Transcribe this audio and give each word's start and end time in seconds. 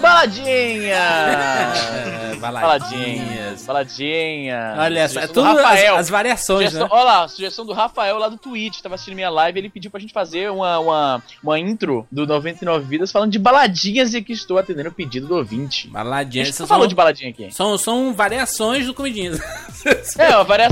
Baladinha! 0.00 0.94
É, 0.94 2.34
Baladinhas, 2.36 3.64
baladinha. 3.64 4.74
Olha 4.76 5.08
só, 5.08 5.20
é 5.20 5.26
tudo 5.26 5.48
as, 5.48 5.56
Rafael. 5.56 5.96
as 5.96 6.08
variações, 6.10 6.70
Sugestão, 6.70 6.88
né? 6.88 6.88
Olha 6.90 7.04
lá, 7.04 7.28
sugestão 7.28 7.64
do 7.64 7.72
Rafael 7.72 8.18
lá 8.18 8.28
do 8.28 8.36
Twitch, 8.36 8.80
tava 8.80 8.96
assistindo 8.96 9.14
minha 9.14 9.30
live, 9.30 9.58
ele 9.58 9.70
pediu 9.70 9.90
pra 9.90 9.98
gente 9.98 10.12
fazer 10.12 10.50
uma, 10.50 10.78
uma, 10.78 11.22
uma 11.42 11.58
intro 11.58 12.06
do 12.12 12.26
99 12.26 12.84
Vidas 12.86 13.10
falando 13.10 13.32
de 13.32 13.38
baladinhas 13.38 14.12
e 14.12 14.18
aqui 14.18 14.32
estou 14.32 14.58
atendendo 14.58 14.90
o 14.90 14.92
pedido 14.92 15.26
do 15.26 15.36
ouvinte. 15.36 15.88
Baladinhas. 15.88 16.58
não 16.58 16.66
falou 16.66 16.86
de 16.86 16.94
baladinha 16.94 17.30
aqui. 17.30 17.50
são, 17.50 17.78
são 17.78 18.12
variações 18.12 18.86
do 18.86 18.94
comidinhas. 18.94 19.40
É, 19.84 20.02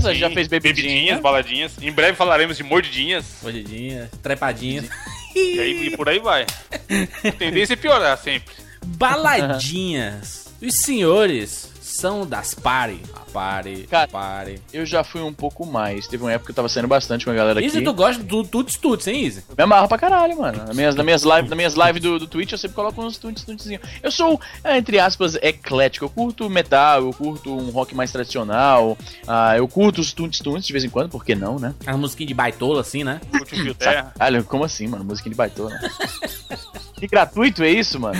Sim, 0.01 0.15
já 0.15 0.31
fez 0.31 0.49
bebidinha. 0.49 0.89
bebidinhas, 0.89 1.21
baladinhas. 1.21 1.73
Em 1.83 1.93
breve 1.93 2.17
falaremos 2.17 2.57
de 2.57 2.63
mordidinhas. 2.63 3.27
Mordidinhas, 3.43 4.09
trepadinhas. 4.23 4.89
E, 5.35 5.61
aí, 5.61 5.87
e 5.89 5.97
por 5.97 6.09
aí 6.09 6.19
vai. 6.19 6.43
A 6.43 7.33
tendência 7.37 7.75
é 7.75 7.77
piorar 7.77 8.17
sempre. 8.17 8.55
Baladinhas. 8.85 10.43
Os 10.63 10.75
senhores 10.77 11.73
são 11.81 12.25
das 12.25 12.55
party. 12.55 13.01
A 13.15 13.21
party, 13.33 13.87
Cara, 13.91 14.09
party. 14.09 14.61
Eu 14.73 14.87
já 14.87 15.03
fui 15.03 15.21
um 15.21 15.33
pouco 15.33 15.67
mais. 15.67 16.07
Teve 16.07 16.23
uma 16.23 16.33
época 16.33 16.47
que 16.47 16.51
eu 16.53 16.55
tava 16.55 16.69
saindo 16.69 16.87
bastante 16.89 17.25
com 17.25 17.31
a 17.31 17.35
galera 17.35 17.59
aqui. 17.59 17.67
Easy, 17.69 17.83
tu 17.83 17.93
gosta 17.93 18.23
do 18.23 18.45
tuts 18.45 18.77
tuts, 18.77 19.07
hein, 19.09 19.25
Easy? 19.25 19.45
Me 19.57 19.65
amarro 19.65 19.89
pra 19.89 19.99
caralho, 19.99 20.39
mano. 20.39 20.65
Nas 20.65 20.77
minhas, 20.77 20.95
nas 20.95 21.05
minhas 21.05 21.23
lives 21.23 21.51
nas 21.51 21.57
minhas 21.57 21.75
live 21.75 21.99
do, 22.01 22.19
do 22.19 22.27
Twitch 22.27 22.53
eu 22.53 22.59
sempre 22.59 22.77
coloco 22.77 23.03
uns 23.03 23.19
tuntes, 23.19 23.45
tuntezinhos. 23.45 23.83
Eu 24.03 24.11
sou, 24.11 24.41
entre 24.65 24.99
aspas, 25.01 25.35
eclético. 25.37 26.05
Eu 26.05 26.11
curto 26.11 26.49
metal, 26.49 27.03
eu 27.03 27.13
curto 27.13 27.53
um 27.53 27.71
rock 27.71 27.95
mais 27.95 28.13
tradicional. 28.13 28.97
ah, 29.27 29.57
eu 29.57 29.67
curto 29.67 30.01
os 30.01 30.13
tuntes 30.13 30.41
tuntes 30.41 30.67
de 30.67 30.73
vez 30.73 30.85
em 30.85 30.89
quando, 30.91 31.11
por 31.11 31.25
que 31.25 31.35
não, 31.35 31.59
né? 31.59 31.75
As 31.85 31.97
musiquinhas 31.97 32.29
de 32.29 32.35
baitola, 32.35 32.81
assim, 32.81 33.03
né? 33.05 33.21
Curte 33.31 33.55
um 33.55 33.59
fio 33.59 33.75
terra. 33.75 34.15
Olha, 34.19 34.43
como 34.45 34.65
assim, 34.65 34.87
mano? 34.87 35.05
Musiquinha 35.05 35.33
de 35.33 35.37
baitona. 35.37 35.81
que 37.03 37.09
gratuito 37.09 37.63
é 37.65 37.71
isso, 37.71 37.99
mano? 37.99 38.15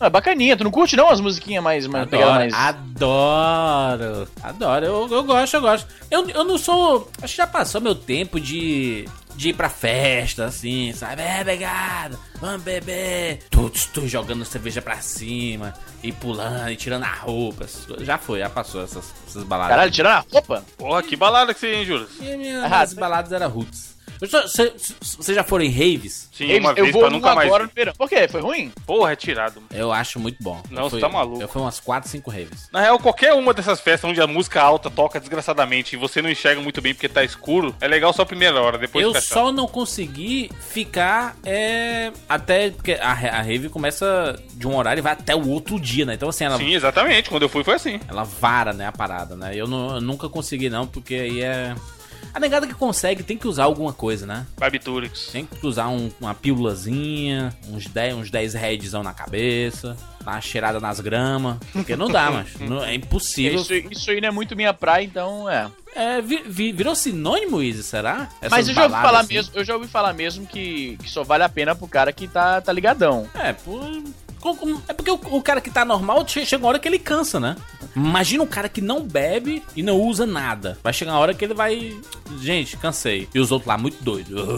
Não, 0.00 0.06
é 0.06 0.10
bacaninha. 0.10 0.56
Tu 0.56 0.64
não 0.64 0.70
curte 0.70 0.96
não 0.96 1.08
as 1.08 1.20
musiquinhas 1.20 1.62
mais, 1.62 1.86
mais 1.86 2.04
Adoro, 2.04 2.24
mais... 2.26 2.52
adoro, 2.52 4.28
adoro, 4.42 4.84
eu, 4.84 5.08
eu 5.10 5.24
gosto, 5.24 5.54
eu 5.54 5.60
gosto. 5.60 5.86
Eu, 6.10 6.28
eu 6.30 6.44
não 6.44 6.58
sou. 6.58 7.08
Acho 7.22 7.32
que 7.34 7.38
já 7.38 7.46
passou 7.46 7.80
meu 7.80 7.94
tempo 7.94 8.40
de. 8.40 9.06
De 9.36 9.50
ir 9.50 9.52
pra 9.54 9.68
festa, 9.68 10.46
assim, 10.46 10.92
sabe? 10.92 11.22
É, 11.22 11.44
pegada, 11.44 12.18
vamos 12.40 12.60
beber. 12.62 13.38
Tudo, 13.48 13.70
tu 13.94 14.08
jogando 14.08 14.44
cerveja 14.44 14.82
pra 14.82 14.96
cima, 14.96 15.72
e 16.02 16.10
pulando, 16.10 16.68
e 16.72 16.74
tirando 16.74 17.04
a 17.04 17.12
roupa. 17.12 17.64
Já 18.00 18.18
foi, 18.18 18.40
já 18.40 18.50
passou 18.50 18.82
essas, 18.82 19.14
essas 19.28 19.44
baladas. 19.44 19.70
Caralho, 19.76 19.92
tirando 19.92 20.12
a 20.14 20.24
roupa? 20.32 20.64
Porra, 20.76 21.04
que 21.04 21.14
balada 21.14 21.54
que 21.54 21.60
você 21.60 21.70
tem, 21.70 21.84
Júlio? 21.84 22.08
E 22.20 22.36
minha, 22.36 22.64
Ah, 22.66 22.80
as 22.80 22.92
baladas 22.92 23.30
eram 23.30 23.48
roots. 23.48 23.96
Você 24.20 25.34
já 25.34 25.44
foram 25.44 25.64
em 25.64 25.70
raves? 25.70 26.28
Sim, 26.32 26.44
Eles- 26.44 26.60
uma 26.60 26.70
eu 26.70 26.84
vez 26.84 26.92
vou 26.92 27.02
pra 27.02 27.10
nunca 27.10 27.34
mais. 27.34 27.46
agora 27.48 27.64
no 27.64 27.70
verão. 27.74 27.92
Por 27.96 28.08
quê? 28.08 28.28
Foi 28.28 28.40
ruim? 28.40 28.72
Porra, 28.86 29.12
é 29.12 29.16
tirado. 29.16 29.62
Eu 29.72 29.92
acho 29.92 30.18
muito 30.20 30.42
bom. 30.42 30.62
Não, 30.70 30.82
Eu 30.84 30.90
você 30.90 30.90
fui- 30.96 31.00
tá 31.00 31.08
maluco. 31.08 31.42
Eu 31.42 31.48
fui 31.48 31.62
umas 31.62 31.80
4, 31.80 32.08
5 32.10 32.30
raves. 32.30 32.68
Na 32.72 32.80
real, 32.80 32.98
qualquer 32.98 33.32
uma 33.34 33.52
dessas 33.54 33.80
festas 33.80 34.08
onde 34.10 34.20
a 34.20 34.26
música 34.26 34.60
alta 34.62 34.90
toca 34.90 35.18
desgraçadamente 35.20 35.94
e 35.94 35.98
você 35.98 36.20
não 36.22 36.30
enxerga 36.30 36.60
muito 36.60 36.80
bem 36.80 36.94
porque 36.94 37.08
tá 37.08 37.24
escuro, 37.24 37.74
é 37.80 37.88
legal 37.88 38.12
só 38.12 38.22
a 38.22 38.26
primeira 38.26 38.60
hora, 38.60 38.78
depois 38.78 39.04
eu 39.04 39.20
só 39.20 39.50
não 39.52 39.66
consegui 39.66 40.50
ficar 40.60 41.36
é, 41.44 42.12
até 42.28 42.70
porque 42.70 42.92
a, 42.92 43.10
a 43.10 43.42
rave 43.42 43.68
começa 43.68 44.40
de 44.54 44.66
um 44.66 44.76
horário 44.76 45.00
e 45.00 45.02
vai 45.02 45.12
até 45.12 45.34
o 45.34 45.48
outro 45.48 45.78
dia, 45.80 46.04
né? 46.04 46.14
Então 46.14 46.28
assim, 46.28 46.44
ela, 46.44 46.56
Sim, 46.58 46.74
exatamente. 46.74 47.28
Quando 47.30 47.42
eu 47.42 47.48
fui 47.48 47.64
foi 47.64 47.74
assim. 47.74 48.00
ela 48.08 48.24
vara, 48.24 48.72
né, 48.72 48.86
a 48.86 48.92
parada, 48.92 49.36
né? 49.36 49.52
Eu, 49.54 49.66
não- 49.66 49.96
eu 49.96 50.00
nunca 50.00 50.28
consegui 50.28 50.68
não, 50.70 50.86
porque 50.86 51.14
aí 51.14 51.42
é 51.42 51.74
a 52.32 52.40
negada 52.40 52.66
que 52.66 52.74
consegue 52.74 53.22
tem 53.22 53.36
que 53.36 53.46
usar 53.48 53.64
alguma 53.64 53.92
coisa, 53.92 54.26
né? 54.26 54.46
Barbitúrix. 54.58 55.28
Tem 55.32 55.44
que 55.46 55.66
usar 55.66 55.88
um- 55.88 56.10
uma 56.20 56.34
pílulazinha, 56.34 57.54
uns 57.68 57.86
10, 57.86 58.14
uns 58.14 58.30
10 58.30 58.54
headzão 58.54 59.02
na 59.02 59.12
cabeça, 59.12 59.96
dar 60.24 60.32
uma 60.32 60.40
cheirada 60.40 60.78
nas 60.80 61.00
gramas, 61.00 61.56
porque 61.72 61.96
não 61.96 62.08
dá, 62.08 62.30
mas 62.30 62.48
não- 62.60 62.84
é 62.84 62.94
impossível. 62.94 63.60
Isso, 63.60 63.74
isso 63.74 64.10
aí 64.10 64.20
não 64.20 64.28
é 64.28 64.32
muito 64.32 64.54
minha 64.56 64.72
praia, 64.74 65.04
então 65.04 65.48
é. 65.48 65.68
É, 65.94 66.20
vi- 66.20 66.42
vi- 66.46 66.72
virou 66.72 66.94
sinônimo, 66.94 67.62
Izzy, 67.62 67.82
será? 67.82 68.28
Essas 68.40 68.50
Mas 68.50 68.68
eu 68.68 68.74
já 68.74 68.82
ouvi 68.84 68.94
falar 68.94 69.20
assim? 69.20 69.34
mesmo, 69.34 69.52
eu 69.56 69.64
já 69.64 69.74
ouvi 69.74 69.88
falar 69.88 70.12
mesmo 70.12 70.46
que, 70.46 70.96
que 71.02 71.10
só 71.10 71.24
vale 71.24 71.42
a 71.42 71.48
pena 71.48 71.74
pro 71.74 71.88
cara 71.88 72.12
que 72.12 72.28
tá, 72.28 72.60
tá 72.60 72.72
ligadão. 72.72 73.28
É, 73.34 73.52
por... 73.52 73.80
é 74.88 74.92
porque 74.92 75.10
o, 75.10 75.20
o 75.36 75.42
cara 75.42 75.60
que 75.60 75.70
tá 75.70 75.84
normal 75.84 76.26
che- 76.26 76.44
chega 76.46 76.62
uma 76.62 76.68
hora 76.70 76.78
que 76.78 76.86
ele 76.88 76.98
cansa, 76.98 77.38
né? 77.40 77.56
Imagina 77.96 78.42
um 78.42 78.46
cara 78.46 78.68
que 78.68 78.80
não 78.80 79.02
bebe 79.02 79.62
e 79.74 79.82
não 79.82 79.96
usa 80.00 80.24
nada. 80.26 80.78
Vai 80.82 80.92
chegar 80.92 81.12
uma 81.12 81.18
hora 81.18 81.34
que 81.34 81.44
ele 81.44 81.54
vai. 81.54 81.96
Gente, 82.40 82.76
cansei. 82.76 83.28
E 83.34 83.40
os 83.40 83.50
outros 83.50 83.66
lá, 83.68 83.76
muito 83.78 84.02
doidos. 84.02 84.28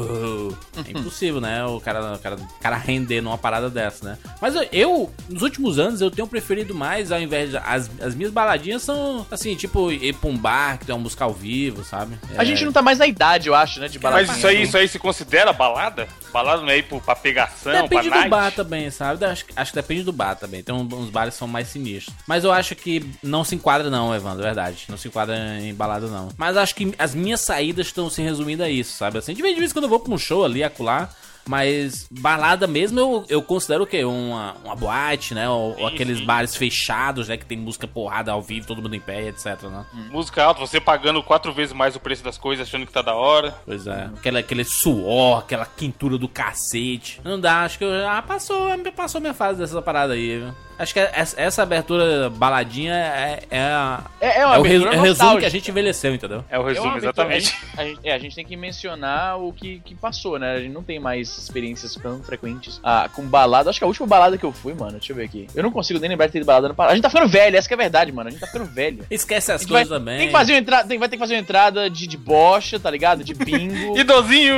Oh, 0.81 0.81
é 0.87 0.91
impossível, 0.91 1.41
né? 1.41 1.65
O 1.65 1.81
cara, 1.81 2.15
o, 2.15 2.19
cara, 2.19 2.37
o 2.37 2.61
cara 2.61 2.77
render 2.77 3.21
numa 3.21 3.37
parada 3.39 3.69
dessa, 3.71 4.05
né? 4.11 4.19
Mas 4.41 4.55
eu, 4.55 4.67
eu, 4.73 5.15
nos 5.29 5.43
últimos 5.43 5.79
anos, 5.79 6.01
eu 6.01 6.11
tenho 6.11 6.27
preferido 6.27 6.75
mais, 6.75 7.11
ao 7.13 7.21
invés 7.21 7.51
de. 7.51 7.57
As, 7.59 7.91
as 8.01 8.15
minhas 8.15 8.33
baladinhas 8.33 8.83
são, 8.83 9.27
assim, 9.31 9.55
tipo, 9.57 9.91
ir 9.93 10.15
pra 10.15 10.29
um 10.31 10.37
bar 10.37 10.79
que 10.79 10.87
tem 10.87 10.95
uma 10.95 11.03
música 11.03 11.25
ao 11.25 11.33
vivo, 11.33 11.85
sabe? 11.85 12.17
A 12.37 12.45
gente 12.45 12.65
não 12.65 12.73
tá 12.73 12.83
mais 12.83 12.99
na 12.99 13.07
idade, 13.07 13.49
eu 13.49 13.55
acho, 13.55 13.81
né, 13.81 13.89
de 13.89 13.99
balada. 13.99 14.27
Mas 14.27 14.37
isso 14.37 14.47
aí, 14.47 14.63
isso 14.63 14.77
aí 14.77 14.89
se 14.89 14.99
considera 14.99 15.53
balada? 15.53 16.09
Balada 16.33 16.63
não 16.63 16.71
é 16.71 16.79
ir 16.79 16.85
pro- 16.85 17.01
pra 17.01 17.15
pegação, 17.17 17.73
Depende 17.73 17.89
pra 17.89 18.03
do 18.03 18.11
night? 18.11 18.29
bar 18.29 18.53
também, 18.53 18.91
sabe? 18.91 19.25
Acho, 19.25 19.45
que- 19.45 19.53
acho 19.71 19.73
que 19.73 19.81
depende 19.81 20.03
do 20.03 20.13
bar 20.13 20.35
também. 20.35 20.63
Tem 20.63 20.75
uns 20.75 21.11
bares 21.11 21.35
que 21.35 21.39
são 21.39 21.49
mais 21.49 21.69
sinistros. 21.69 22.15
Mas 22.27 22.45
eu 22.45 22.53
acho 22.53 22.75
que 22.75 23.09
não 23.23 23.45
se 23.45 23.55
enquadra, 23.55 23.89
não, 23.89 24.15
Evandro, 24.15 24.43
é 24.43 24.47
verdade. 24.47 24.87
Não 24.89 24.97
se 24.97 25.09
enquadra 25.09 25.61
em 25.61 25.73
balada, 25.73 26.09
não. 26.09 26.29
Mas 26.37 26.57
acho 26.57 26.75
que 26.75 26.93
as 26.99 27.15
minhas 27.15 27.41
saídas 27.41 27.87
estão 27.87 28.11
se 28.11 28.21
resumindo 28.21 28.63
a 28.63 28.69
isso, 28.69 28.97
sabe? 28.97 29.19
Assim, 29.19 29.33
de 29.33 29.43
vez 29.43 29.71
em 29.71 29.73
quando 29.73 29.85
eu 29.85 29.89
vou 29.89 30.01
pra 30.01 30.13
um 30.13 30.19
show 30.19 30.45
ali, 30.45 30.63
acolá. 30.63 31.11
Mas 31.51 32.07
balada 32.09 32.69
mesmo 32.69 33.01
eu, 33.01 33.25
eu 33.29 33.43
considero 33.43 33.83
o 33.83 33.87
quê? 33.87 34.05
Uma, 34.05 34.55
uma 34.65 34.77
boate, 34.77 35.35
né? 35.35 35.49
Ou, 35.49 35.71
ou 35.71 35.89
Sim, 35.89 35.95
aqueles 35.95 36.19
sim. 36.19 36.25
bares 36.25 36.55
fechados, 36.55 37.27
né? 37.27 37.37
Que 37.37 37.45
tem 37.45 37.59
música 37.59 37.89
porrada 37.89 38.31
ao 38.31 38.41
vivo, 38.41 38.69
todo 38.69 38.81
mundo 38.81 38.95
em 38.95 39.01
pé, 39.01 39.27
etc, 39.27 39.61
né? 39.65 39.85
Música 40.13 40.45
alta, 40.45 40.61
você 40.61 40.81
pagando 40.81 41.21
quatro 41.25 41.53
vezes 41.53 41.73
mais 41.73 41.97
o 41.97 42.01
preço 42.01 42.23
das 42.23 42.39
coisas, 42.39 42.69
achando 42.69 42.87
que 42.87 42.93
tá 42.93 43.03
da 43.03 43.17
hora. 43.17 43.53
Pois 43.67 43.85
é. 43.85 44.11
Aquela, 44.17 44.39
aquele 44.39 44.63
suor, 44.63 45.41
aquela 45.41 45.67
quintura 45.67 46.17
do 46.17 46.29
cacete. 46.29 47.21
Não 47.25 47.41
dá, 47.41 47.65
acho 47.65 47.79
que 47.79 47.85
eu, 47.85 48.09
ah, 48.09 48.23
passou, 48.23 48.69
passou 48.95 49.21
minha 49.21 49.35
fase 49.35 49.59
dessa 49.59 49.83
parada 49.83 50.13
aí, 50.13 50.39
viu? 50.39 50.55
Acho 50.81 50.95
que 50.95 51.01
essa, 51.01 51.41
essa 51.41 51.63
abertura 51.63 52.31
baladinha 52.31 52.95
é, 52.95 53.43
é, 53.51 53.61
a- 53.61 54.03
É, 54.21 54.41
é 54.41 54.47
uma 54.47 54.57
é 54.57 54.59
o, 54.59 54.63
re- 54.63 54.69
abertura 54.77 54.95
é 54.97 54.99
o 54.99 55.03
resumo 55.03 55.39
que 55.39 55.45
a 55.45 55.49
gente 55.51 55.71
envelheceu, 55.71 56.15
entendeu? 56.15 56.45
É 56.49 56.59
o 56.59 56.63
É 56.63 56.69
resumo, 56.73 56.89
abertura- 56.89 57.35
exatamente. 57.37 57.57
A 57.77 57.85
gente, 57.85 58.01
é, 58.03 58.13
a 58.15 58.19
gente 58.19 58.35
tem 58.35 58.45
que 58.47 58.57
mencionar 58.57 59.39
o 59.39 59.53
que, 59.53 59.81
que 59.85 59.95
passou, 59.95 60.39
né? 60.39 60.55
A 60.55 60.61
gente 60.61 60.73
não 60.73 60.83
tem 60.83 60.99
mais 60.99 61.37
experiências 61.37 61.95
tão 61.97 62.23
frequentes 62.23 62.81
ah, 62.83 63.09
com 63.15 63.23
balada. 63.25 63.69
Acho 63.71 63.79
que 63.79 63.85
a 63.85 63.89
última 63.89 64.07
balada 64.07 64.39
que 64.39 64.45
eu 64.45 64.53
fui, 64.53 64.73
mano, 64.75 64.93
deixa 64.93 65.13
eu 65.13 65.17
ver 65.17 65.25
aqui. 65.25 65.47
Eu 65.55 65.63
não 65.63 65.71
consigo 65.71 66.01
nem 66.01 66.09
lembrar 66.09 66.27
de 66.27 66.33
ter 66.33 66.39
ido 66.39 66.47
balada 66.47 66.69
no 66.69 66.75
passado. 66.75 66.93
A 66.93 66.95
gente 66.95 67.03
tá 67.03 67.11
ficando 67.11 67.29
velho, 67.29 67.57
essa 67.57 67.69
que 67.69 67.75
é 67.75 67.77
a 67.77 67.79
verdade, 67.79 68.11
mano. 68.11 68.29
A 68.29 68.31
gente 68.31 68.41
tá 68.41 68.47
ficando 68.47 68.65
velho. 68.65 69.05
Esquece 69.11 69.53
as 69.53 69.63
vai, 69.65 69.83
coisas 69.85 69.89
também. 69.99 70.19
tem 70.19 70.27
que 70.29 70.33
fazer 70.33 70.53
uma 70.55 70.59
entrada, 70.61 70.89
tem, 70.89 70.99
vai 70.99 71.09
ter 71.09 71.17
que 71.17 71.21
fazer 71.21 71.35
uma 71.35 71.41
entrada 71.41 71.91
de, 71.91 72.07
de 72.07 72.17
bocha, 72.17 72.81
tá 72.81 72.91
ligado? 72.91 73.23
De 73.23 73.35
bingo. 73.35 73.97
Idosinho! 74.01 74.57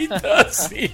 então, 0.00 0.32
assim, 0.44 0.90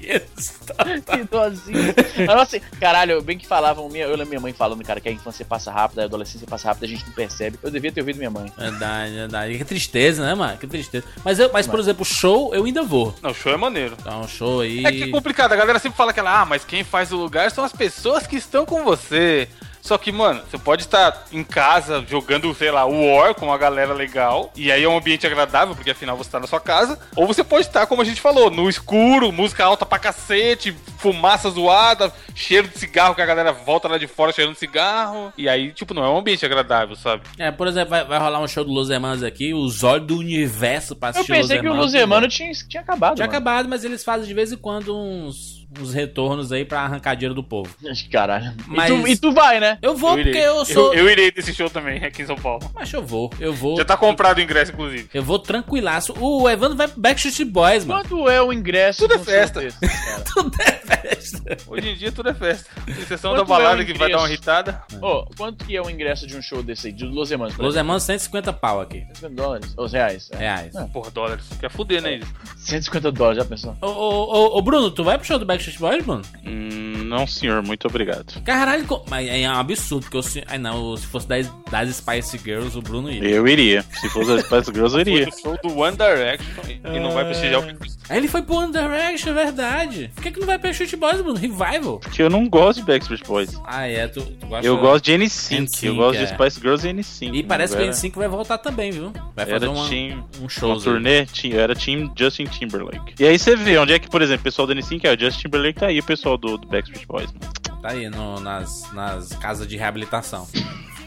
Idosinho. 1.21 1.95
Mas, 2.19 2.27
nossa, 2.37 2.61
caralho, 2.79 3.23
bem 3.23 3.39
que 3.39 3.47
falavam, 3.47 3.89
minha, 3.89 4.10
eu 4.11 4.17
lembro 4.17 4.31
minha 4.31 4.41
mãe 4.41 4.53
falando, 4.53 4.85
cara, 4.85 5.01
que 5.01 5.09
a 5.09 5.13
infância 5.13 5.45
passa 5.45 5.71
rápido, 5.71 6.01
a 6.01 6.05
adolescência 6.05 6.47
passa 6.47 6.69
rápido, 6.69 6.85
a 6.85 6.89
gente 6.89 7.07
não 7.07 7.13
percebe. 7.13 7.59
Eu 7.63 7.71
devia 7.71 7.93
ter 7.93 8.01
ouvido 8.01 8.17
minha 8.17 8.31
mãe. 8.31 8.53
Verdade, 8.57 9.13
verdade. 9.13 9.59
Que 9.59 9.65
tristeza, 9.65 10.25
né, 10.25 10.35
mano? 10.35 10.57
Que 10.59 10.67
tristeza. 10.67 11.05
Mas, 11.25 11.39
eu, 11.39 11.51
mas 11.53 11.67
por 11.67 11.79
exemplo, 11.79 12.05
show 12.05 12.55
eu 12.55 12.65
ainda 12.65 12.83
vou. 12.83 13.15
Não, 13.23 13.33
show 13.33 13.53
é 13.53 13.57
maneiro. 13.57 13.97
Então, 13.99 14.27
show 14.29 14.61
aí. 14.61 14.85
É 14.85 14.93
que 14.93 15.03
é 15.05 15.09
complicado, 15.09 15.53
a 15.53 15.57
galera 15.57 15.79
sempre 15.79 15.97
fala 15.97 16.13
que 16.13 16.21
ela, 16.21 16.43
ah, 16.43 16.45
mas 16.45 16.65
quem 16.65 16.85
faz 16.85 17.13
o 17.13 17.17
lugar 17.17 17.51
são 17.51 17.65
as 17.65 17.73
pessoas 17.73 18.27
que 18.27 18.37
estão 18.37 18.67
com 18.67 18.85
você. 18.85 19.49
Só 19.91 19.99
que, 19.99 20.13
mano, 20.13 20.41
você 20.49 20.57
pode 20.57 20.83
estar 20.83 21.27
em 21.33 21.43
casa 21.43 22.05
jogando, 22.09 22.55
sei 22.55 22.71
lá, 22.71 22.85
War 22.85 23.35
com 23.35 23.47
uma 23.47 23.59
galera 23.59 23.93
legal, 23.93 24.53
e 24.55 24.71
aí 24.71 24.85
é 24.85 24.89
um 24.89 24.97
ambiente 24.97 25.27
agradável, 25.27 25.75
porque 25.75 25.91
afinal 25.91 26.17
você 26.17 26.31
tá 26.31 26.39
na 26.39 26.47
sua 26.47 26.61
casa. 26.61 26.97
Ou 27.17 27.27
você 27.27 27.43
pode 27.43 27.67
estar, 27.67 27.89
como 27.89 28.01
a 28.01 28.05
gente 28.05 28.21
falou, 28.21 28.53
no 28.53 28.69
escuro, 28.69 29.33
música 29.33 29.65
alta 29.65 29.85
pra 29.85 29.99
cacete, 29.99 30.73
fumaça 30.99 31.51
zoada, 31.51 32.13
cheiro 32.37 32.69
de 32.69 32.79
cigarro 32.79 33.17
que 33.17 33.21
a 33.21 33.27
galera 33.27 33.51
volta 33.51 33.89
lá 33.89 33.99
de 33.99 34.07
fora 34.07 34.31
cheirando 34.31 34.55
cigarro. 34.55 35.33
E 35.37 35.49
aí, 35.49 35.73
tipo, 35.73 35.93
não 35.93 36.05
é 36.05 36.09
um 36.09 36.19
ambiente 36.19 36.47
agradável, 36.47 36.95
sabe? 36.95 37.25
É, 37.37 37.51
por 37.51 37.67
exemplo, 37.67 37.91
vai, 37.91 38.05
vai 38.05 38.21
rolar 38.21 38.39
um 38.39 38.47
show 38.47 38.63
do 38.63 38.71
Los 38.71 38.91
Hermanos 38.91 39.25
aqui, 39.25 39.53
os 39.53 39.83
olhos 39.83 40.07
do 40.07 40.19
universo 40.19 40.95
pra 40.95 41.09
Eu 41.09 41.11
assistir 41.11 41.33
pensei 41.33 41.59
que 41.59 41.65
o 41.65 41.71
Hermanos. 41.71 41.87
Luz 41.87 41.95
Hermano 41.95 42.29
tinha, 42.29 42.53
tinha 42.53 42.81
acabado. 42.81 43.17
Tinha 43.17 43.27
mano. 43.27 43.37
acabado, 43.37 43.69
mas 43.69 43.83
eles 43.83 44.05
fazem 44.05 44.29
de 44.29 44.35
vez 44.35 44.53
em 44.53 44.57
quando 44.57 44.97
uns, 44.97 45.60
uns 45.79 45.93
retornos 45.95 46.51
aí 46.53 46.65
pra 46.65 46.81
arrancar 46.83 47.15
dinheiro 47.15 47.35
do 47.35 47.43
povo. 47.43 47.75
Caralho. 48.11 48.55
Mas- 48.67 48.91
E, 48.91 48.95
tu, 49.01 49.09
e 49.09 49.17
tu 49.17 49.33
vai, 49.33 49.61
né? 49.61 49.79
Eu 49.83 49.97
vou 49.97 50.15
porque 50.15 50.29
irei. 50.31 50.47
eu 50.47 50.65
sou. 50.65 50.93
Eu, 50.95 51.05
eu 51.05 51.11
irei 51.11 51.31
desse 51.31 51.55
show 51.55 51.69
também, 51.71 52.03
aqui 52.05 52.23
em 52.23 52.27
São 52.27 52.37
Paulo. 52.37 52.71
Mas 52.75 52.93
eu 52.93 53.03
vou, 53.05 53.31
eu 53.39 53.53
vou. 53.53 53.77
Já 53.77 53.85
tá 53.85 53.97
comprado 53.97 54.39
o 54.39 54.41
ingresso, 54.41 54.73
inclusive. 54.73 55.09
Eu 55.13 55.23
vou 55.23 55.39
tranquilaço. 55.39 56.15
O 56.19 56.49
Evandro 56.49 56.77
vai 56.77 56.89
pro 56.89 57.01
Backstreet 57.01 57.49
Boys, 57.49 57.85
mano. 57.85 58.03
Quanto 58.03 58.29
é 58.29 58.43
o 58.43 58.53
ingresso? 58.53 59.07
Tudo 59.07 59.15
é 59.15 59.19
festa. 59.19 59.61
cara? 59.81 60.25
Tudo 60.35 60.57
é 60.61 60.73
festa. 60.73 61.57
Hoje 61.67 61.89
em 61.91 61.97
dia 61.97 62.13
tudo 62.13 62.29
é 62.31 62.35
festa. 62.35 62.71
Exceção 62.89 63.33
Quanto 63.33 63.39
da 63.41 63.45
balada 63.45 63.83
é 63.83 63.85
que 63.85 63.95
vai 63.95 64.11
dar 64.11 64.19
uma 64.19 64.29
irritada. 64.29 64.83
Ô, 65.01 65.25
quanto 65.37 65.65
que 65.65 65.77
é 65.77 65.83
o 65.83 65.89
ingresso 65.91 66.27
de 66.27 66.37
um 66.37 66.43
show 66.43 66.63
desse 66.63 66.89
aí? 66.89 66.93
De 66.93 67.05
Los 67.05 67.31
Hermanos, 67.31 67.55
por 67.55 67.65
Los? 67.65 67.77
Hermanos, 67.77 68.03
150 68.05 68.53
pau 68.53 68.81
aqui. 68.81 69.01
150 69.15 69.35
dólares? 69.35 69.75
Os 69.77 69.93
reais? 69.93 70.29
É. 70.33 70.37
Reais. 70.37 70.77
Ah. 70.77 70.87
Porra, 70.93 71.11
dólares. 71.11 71.45
Quer 71.61 71.71
fuder, 71.71 72.03
né? 72.03 72.17
isso? 72.17 72.33
150 72.59 73.13
dólares, 73.13 73.39
já 73.43 73.45
pensou? 73.45 73.77
Ô, 73.81 73.87
ô, 73.87 74.25
ô, 74.55 74.59
ô, 74.59 74.63
Bruno, 74.63 74.91
tu 74.91 75.05
vai 75.05 75.17
pro 75.19 75.27
show 75.27 75.39
do 75.39 75.45
Backstreet 75.47 75.60
Boys, 75.67 75.77
Bruno? 75.79 76.23
Hum, 76.45 76.90
Não, 77.11 77.27
senhor, 77.27 77.63
muito 77.63 77.87
obrigado. 77.89 78.41
Caralho, 78.43 78.85
co- 78.87 79.05
mas 79.09 79.29
é 79.29 79.49
um 79.49 79.55
absurdo, 79.55 80.03
porque 80.05 80.17
eu, 80.17 80.23
se- 80.23 80.45
ai 80.47 80.59
não, 80.59 80.97
se 80.97 81.07
fosse 81.07 81.27
das, 81.29 81.51
das 81.71 81.97
Spice 81.97 82.39
Girls, 82.39 82.77
o 82.79 82.83
Bruno 82.83 83.11
ia. 83.11 83.23
Eu 83.25 83.47
iria. 83.49 83.83
Se 84.01 84.09
fosse 84.09 84.33
as 84.33 84.43
Spice 84.45 84.73
Girls, 84.73 84.95
eu 84.95 85.01
iria. 85.01 85.29
show 85.43 85.59
do 85.63 85.77
One 85.79 85.97
Direction 85.97 86.63
e 86.95 87.01
não 87.01 87.11
vai 87.13 87.25
prestigiar 87.25 87.61
o 87.61 88.01
Aí 88.09 88.17
ele 88.19 88.27
foi 88.27 88.43
pro 88.43 88.57
One 88.57 88.73
Direction, 88.73 89.31
é 89.31 89.35
verdade. 89.35 90.11
Por 90.15 90.23
que, 90.23 90.33
que 90.33 90.41
não 90.41 90.47
vai 90.47 90.59
pra 90.59 90.73
Shoot 90.73 90.97
Boys, 90.97 91.21
Bruno? 91.21 91.39
Revival? 91.39 92.01
Porque 92.01 92.21
eu 92.23 92.29
não 92.31 92.49
gosto 92.49 92.81
de 92.81 92.87
Backstreet 92.87 93.25
Boys. 93.25 93.57
Ah, 93.65 93.87
é, 93.87 94.09
tu, 94.09 94.21
tu 94.23 94.47
gosta 94.47 94.67
Eu 94.67 94.77
gosto 94.79 95.05
de 95.05 95.13
N5. 95.13 95.61
NSYNC, 95.61 95.87
Eu 95.87 95.95
gosto 95.95 96.19
é. 96.19 96.25
de 96.25 96.31
Spice 96.35 96.61
Girls 96.61 96.89
e 96.89 96.93
N5. 96.93 97.35
E 97.35 97.43
parece 97.45 97.75
que 97.77 97.81
o 97.81 97.85
Era- 97.85 97.93
N5 97.93 98.13
vai 98.17 98.27
voltar 98.29 98.59
também, 98.59 98.91
viu? 98.91 99.13
Vai 99.37 99.47
fazer 99.47 99.65
Era 99.67 99.71
uma, 99.71 99.89
team, 99.89 100.25
um 100.39 100.41
uma 100.41 100.49
show. 100.49 100.77
turnê, 100.81 101.25
ti- 101.27 101.51
eu 101.53 101.61
era 101.61 101.75
Team 101.77 102.13
Justin 102.19 102.45
Timberlake. 102.47 103.15
E 103.19 103.25
aí 103.25 103.39
você 103.39 103.55
vê 103.55 103.79
onde 103.79 103.93
é 103.93 103.99
que, 104.01 104.09
por 104.11 104.23
exemplo, 104.23 104.41
o 104.41 104.45
pessoal 104.45 104.67
do 104.67 104.75
N5 104.75 105.05
é 105.05 105.15
o 105.15 105.19
Justin 105.21 105.43
Timberlake, 105.43 105.79
tá 105.79 105.87
aí 105.87 106.01
o 106.01 106.05
pessoal 106.05 106.37
do, 106.37 106.59
do 106.59 106.67
Backstreet 106.67 107.00
Boys. 107.07 107.31
mano. 107.33 107.81
Tá 107.83 107.91
aí 107.91 108.09
no- 108.11 108.41
nas, 108.41 108.93
nas 108.93 109.33
casas 109.35 109.67
de 109.67 109.77
reabilitação. 109.77 110.47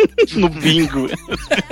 no 0.35 0.50
bingo. 0.50 1.07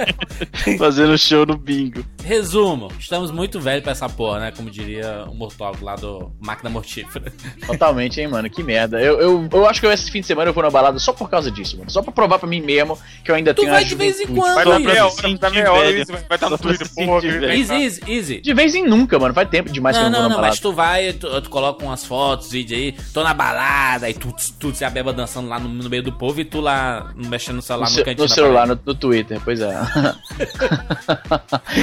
Fazendo 0.78 1.18
show 1.18 1.46
no 1.46 1.58
bingo. 1.58 2.04
Resumo, 2.24 2.92
estamos 3.00 3.32
muito 3.32 3.60
velhos 3.60 3.84
pra 3.84 3.92
essa 3.92 4.08
porra, 4.08 4.40
né? 4.40 4.52
Como 4.52 4.70
diria 4.70 5.26
o 5.28 5.34
Mortólogo 5.34 5.84
lá 5.84 5.96
do 5.96 6.32
Máquina 6.40 6.70
Mortífera. 6.70 7.32
Totalmente, 7.66 8.20
hein, 8.22 8.28
mano. 8.28 8.50
Que 8.50 8.64
merda. 8.64 9.02
Eu, 9.02 9.20
eu, 9.20 9.50
eu 9.52 9.68
acho 9.68 9.80
que 9.82 9.88
esse 9.88 10.12
fim 10.12 10.22
de 10.22 10.28
semana 10.28 10.50
eu 10.50 10.54
vou 10.54 10.64
na 10.64 10.70
balada 10.70 11.00
só 11.00 11.14
por 11.14 11.30
causa 11.30 11.50
disso, 11.52 11.78
mano. 11.78 11.90
Só 11.90 12.02
pra 12.02 12.12
provar 12.12 12.40
pra 12.40 12.48
mim 12.48 12.62
mesmo 12.62 12.98
que 13.24 13.32
eu 13.32 13.36
ainda 13.36 13.54
Tu 13.54 13.62
tenho 13.62 13.74
vai 13.74 13.84
a 13.84 13.88
de 13.88 13.96
vez 13.96 14.20
em 14.20 14.28
quando, 14.28 14.56
Vai 14.56 14.66
dar 14.66 14.80
meia 14.80 15.10
se 15.10 15.26
hora, 15.26 15.38
dá 15.38 15.50
meia 15.50 15.72
hora, 15.72 15.92
isso 15.92 16.12
vai 16.12 16.22
vai 16.28 16.38
estar 16.38 16.50
no 16.50 16.58
Twitter, 16.58 16.88
se 16.88 17.06
porra. 17.06 17.22
que-. 17.22 17.28
Easy, 17.28 17.74
easy, 17.74 18.02
easy. 18.08 18.42
De 18.42 18.54
vez 18.54 18.76
em 18.76 18.86
nunca, 18.88 19.18
mano. 19.20 19.34
Faz 19.34 19.50
tempo 19.50 19.72
demais 19.72 19.96
que 19.98 20.04
Não, 20.04 20.10
eu 20.10 20.12
não 20.12 20.20
vou 20.20 20.24
não, 20.24 20.30
na 20.30 20.36
não, 20.36 20.42
balada. 20.42 20.52
mas 20.54 20.60
tu 20.60 20.74
vai, 20.74 21.14
tu, 21.14 21.42
tu 21.42 21.50
coloca 21.50 21.84
umas 21.84 22.06
fotos, 22.06 22.52
vídeo 22.52 22.78
aí, 22.78 22.96
tô 23.14 23.24
na 23.24 23.34
balada, 23.34 24.10
e 24.10 24.14
tu, 24.14 24.34
tu 24.60 24.74
se 24.74 24.86
a 24.86 24.90
beba 24.90 25.12
dançando 25.14 25.48
lá 25.50 25.60
no, 25.60 25.70
no 25.70 25.90
meio 25.90 26.04
do 26.04 26.12
povo 26.12 26.40
e 26.40 26.46
tu 26.46 26.60
lá 26.62 27.12
mexendo 27.16 27.58
no 27.58 27.62
celular 27.62 27.90
No, 27.90 28.04
cantinho 28.04 28.21
no 28.22 28.30
celular, 28.30 28.68
no, 28.68 28.80
no 28.86 28.96
Twitter, 28.96 29.40
pois 29.44 29.60
é. 29.62 29.72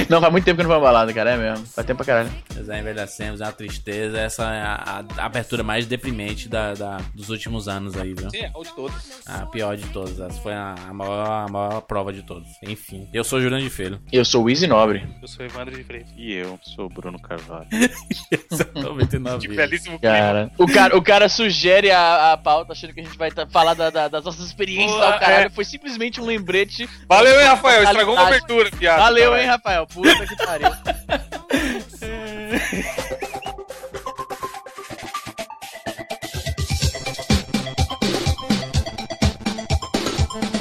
não, 0.09 0.19
faz 0.21 0.31
muito 0.31 0.45
tempo 0.45 0.57
que 0.57 0.63
não 0.63 0.69
vou 0.69 0.77
na 0.79 0.83
balada, 0.83 1.13
cara. 1.13 1.31
É 1.31 1.37
mesmo. 1.37 1.65
Faz 1.67 1.85
tempo 1.85 1.97
pra 1.97 2.05
caralho. 2.05 2.31
Pois 2.53 2.69
é, 2.69 2.79
envelhecemos, 2.79 3.41
é 3.41 3.45
uma 3.45 3.51
tristeza. 3.51 4.19
Essa 4.19 4.43
é 4.53 4.61
a, 4.61 5.03
a 5.17 5.25
abertura 5.25 5.63
mais 5.63 5.85
deprimente 5.85 6.47
da, 6.49 6.73
da- 6.73 6.97
dos 7.13 7.29
últimos 7.29 7.67
anos 7.67 7.95
aí, 7.97 8.13
viu? 8.13 8.29
Sim, 8.29 8.39
é 8.39 8.51
o 8.55 8.63
de 8.63 8.73
todos. 8.75 8.95
A 9.25 9.45
pior 9.45 9.75
de 9.77 9.87
todas. 9.89 10.19
Essa 10.19 10.39
foi 10.41 10.53
a, 10.53 10.75
a 10.89 10.93
maior, 10.93 11.45
a 11.47 11.51
maior 11.51 11.81
prova 11.81 12.11
de 12.13 12.23
todas. 12.23 12.47
Enfim, 12.63 13.07
eu 13.13 13.23
sou 13.23 13.41
Juliano 13.41 13.63
de 13.63 13.69
Filho. 13.69 13.99
Eu 14.11 14.25
sou 14.25 14.43
o 14.43 14.49
Easy 14.49 14.67
Nobre. 14.67 15.07
Eu 15.21 15.27
sou 15.27 15.45
Evandro 15.45 15.75
de 15.75 15.83
Freitas. 15.83 16.11
E 16.17 16.33
eu 16.33 16.59
sou 16.63 16.85
o 16.85 16.89
Bruno 16.89 17.19
Carvalho. 17.21 17.67
Exatamente 18.51 19.17
De 19.39 19.47
vida. 19.47 19.67
belíssimo. 19.67 19.99
Cara, 19.99 20.51
o 20.57 20.67
cara, 20.67 20.97
o 20.97 21.01
cara 21.01 21.29
sugere 21.29 21.91
a, 21.91 22.33
a 22.33 22.37
pauta 22.37 22.73
achando 22.73 22.93
que 22.93 23.01
a 23.01 23.03
gente 23.03 23.17
vai 23.17 23.29
falar 23.49 23.73
da- 23.73 23.89
da- 23.89 24.07
das 24.07 24.23
nossas 24.23 24.45
experiências 24.45 24.91
e 24.91 24.95
Pô, 24.95 24.99
tal, 25.01 25.19
caralho. 25.19 25.47
é. 25.47 25.49
Foi 25.49 25.65
simplesmente 25.65 26.18
um 26.19 26.25
lembrete. 26.25 26.89
Valeu, 27.07 27.39
hein, 27.39 27.47
Rafael? 27.47 27.83
Estragou 27.83 28.13
uma 28.13 28.27
abertura, 28.27 28.69
piada. 28.71 29.01
Valeu, 29.01 29.35
hein, 29.37 29.45
Rafael? 29.45 29.87
Puta 29.87 30.25
que 30.27 30.35
pariu. 30.35 30.69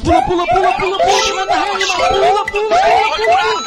Pula, 0.03 0.23
pula, 0.23 0.47
pula, 0.47 0.73
pula, 0.73 0.99
pula, 0.99 1.35
manda 1.35 1.55
rede, 1.55 1.87
pula, 1.87 2.09
pula, 2.09 2.45
pula, 2.47 2.67
pula. 2.67 3.59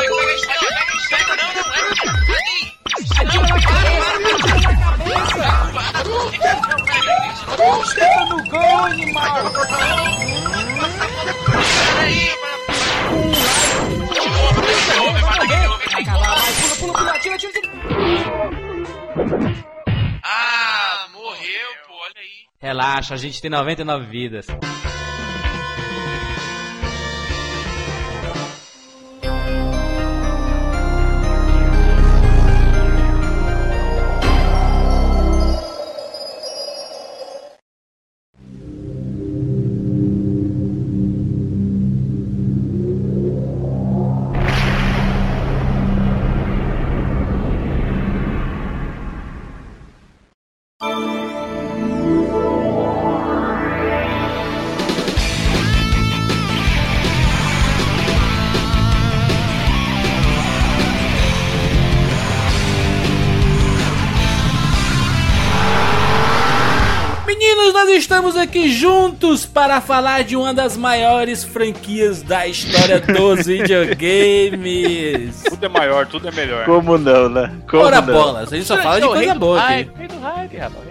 Ah, 20.23 21.07
morreu, 21.11 21.69
pô, 21.87 21.93
olha 21.93 22.13
aí. 22.17 22.47
Relaxa, 22.61 23.13
a 23.13 23.17
gente 23.17 23.41
tem 23.41 23.51
99 23.51 24.05
vidas. 24.05 24.47
Estamos 68.31 68.37
aqui 68.37 68.71
juntos 68.71 69.45
para 69.45 69.81
falar 69.81 70.23
de 70.23 70.37
uma 70.37 70.53
das 70.53 70.77
maiores 70.77 71.43
franquias 71.43 72.21
da 72.21 72.47
história 72.47 72.99
dos 72.99 73.45
videogames. 73.47 75.43
Tudo 75.49 75.65
é 75.65 75.69
maior, 75.69 76.07
tudo 76.07 76.29
é 76.29 76.31
melhor. 76.31 76.65
Como 76.65 76.97
não, 76.97 77.27
né? 77.27 77.51
Como 77.69 77.83
Ora 77.83 77.99
não? 78.01 78.13
bolas, 78.13 78.53
a 78.53 78.55
gente 78.55 78.65
só 78.67 78.77
fala 78.77 79.01
de 79.01 79.07
coisa 79.07 79.35
boa 79.35 79.61
aqui. 79.61 79.89
Rei 79.97 80.07
do 80.07 80.19
hype, 80.19 80.57
rapaz. 80.57 80.85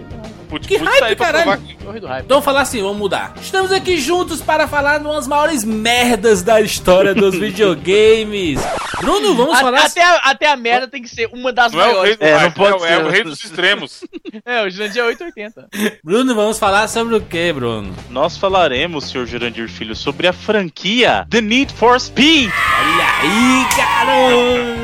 Que 0.67 0.77
hype, 0.77 1.03
aí 1.03 1.15
pra 1.15 1.25
caralho. 1.31 1.61
É 1.97 1.99
do 1.99 2.07
hype. 2.07 2.25
Então 2.25 2.35
vamos 2.35 2.45
falar 2.45 2.61
assim, 2.61 2.81
vamos 2.81 2.97
mudar. 2.97 3.33
Estamos 3.41 3.71
aqui 3.71 3.97
juntos 3.97 4.41
para 4.41 4.67
falar 4.67 4.99
de 4.99 5.05
umas 5.05 5.27
maiores 5.27 5.63
merdas 5.63 6.41
da 6.43 6.59
história 6.61 7.13
dos 7.15 7.35
videogames. 7.39 8.59
Bruno, 8.99 9.33
vamos 9.35 9.55
A- 9.57 9.61
falar 9.61 9.85
até, 9.85 10.03
a, 10.03 10.15
até 10.17 10.47
a 10.47 10.55
merda 10.55 10.87
tem 10.87 11.01
que 11.01 11.09
ser 11.09 11.27
uma 11.33 11.51
das 11.51 11.71
Não 11.71 11.79
é 11.81 11.83
o 11.83 11.87
rei 11.87 11.95
maiores. 11.95 12.17
do 12.17 12.23
É, 12.25 12.31
não 12.33 12.39
hype, 12.39 12.53
pode 12.55 12.71
é, 12.71 12.75
o- 12.77 12.85
é 12.85 12.97
o 13.03 13.09
rei 13.09 13.23
dos 13.23 13.43
extremos. 13.43 14.03
É, 14.45 14.63
o 14.65 14.69
Jurandir 14.69 15.01
é 15.01 15.05
880. 15.05 15.67
Bruno, 16.03 16.33
vamos 16.33 16.57
falar 16.57 16.87
sobre 16.87 17.15
o 17.15 17.21
que, 17.21 17.51
Bruno? 17.51 17.93
Nós 18.09 18.37
falaremos, 18.37 19.09
senhor 19.09 19.27
Jurandir 19.27 19.67
Filho, 19.69 19.93
sobre 19.95 20.25
a 20.25 20.31
franquia 20.33 21.27
The 21.29 21.41
Need 21.41 21.73
for 21.73 21.99
Speed. 21.99 22.49
Olha 22.49 23.05
aí, 23.21 23.67
garoto! 23.77 24.80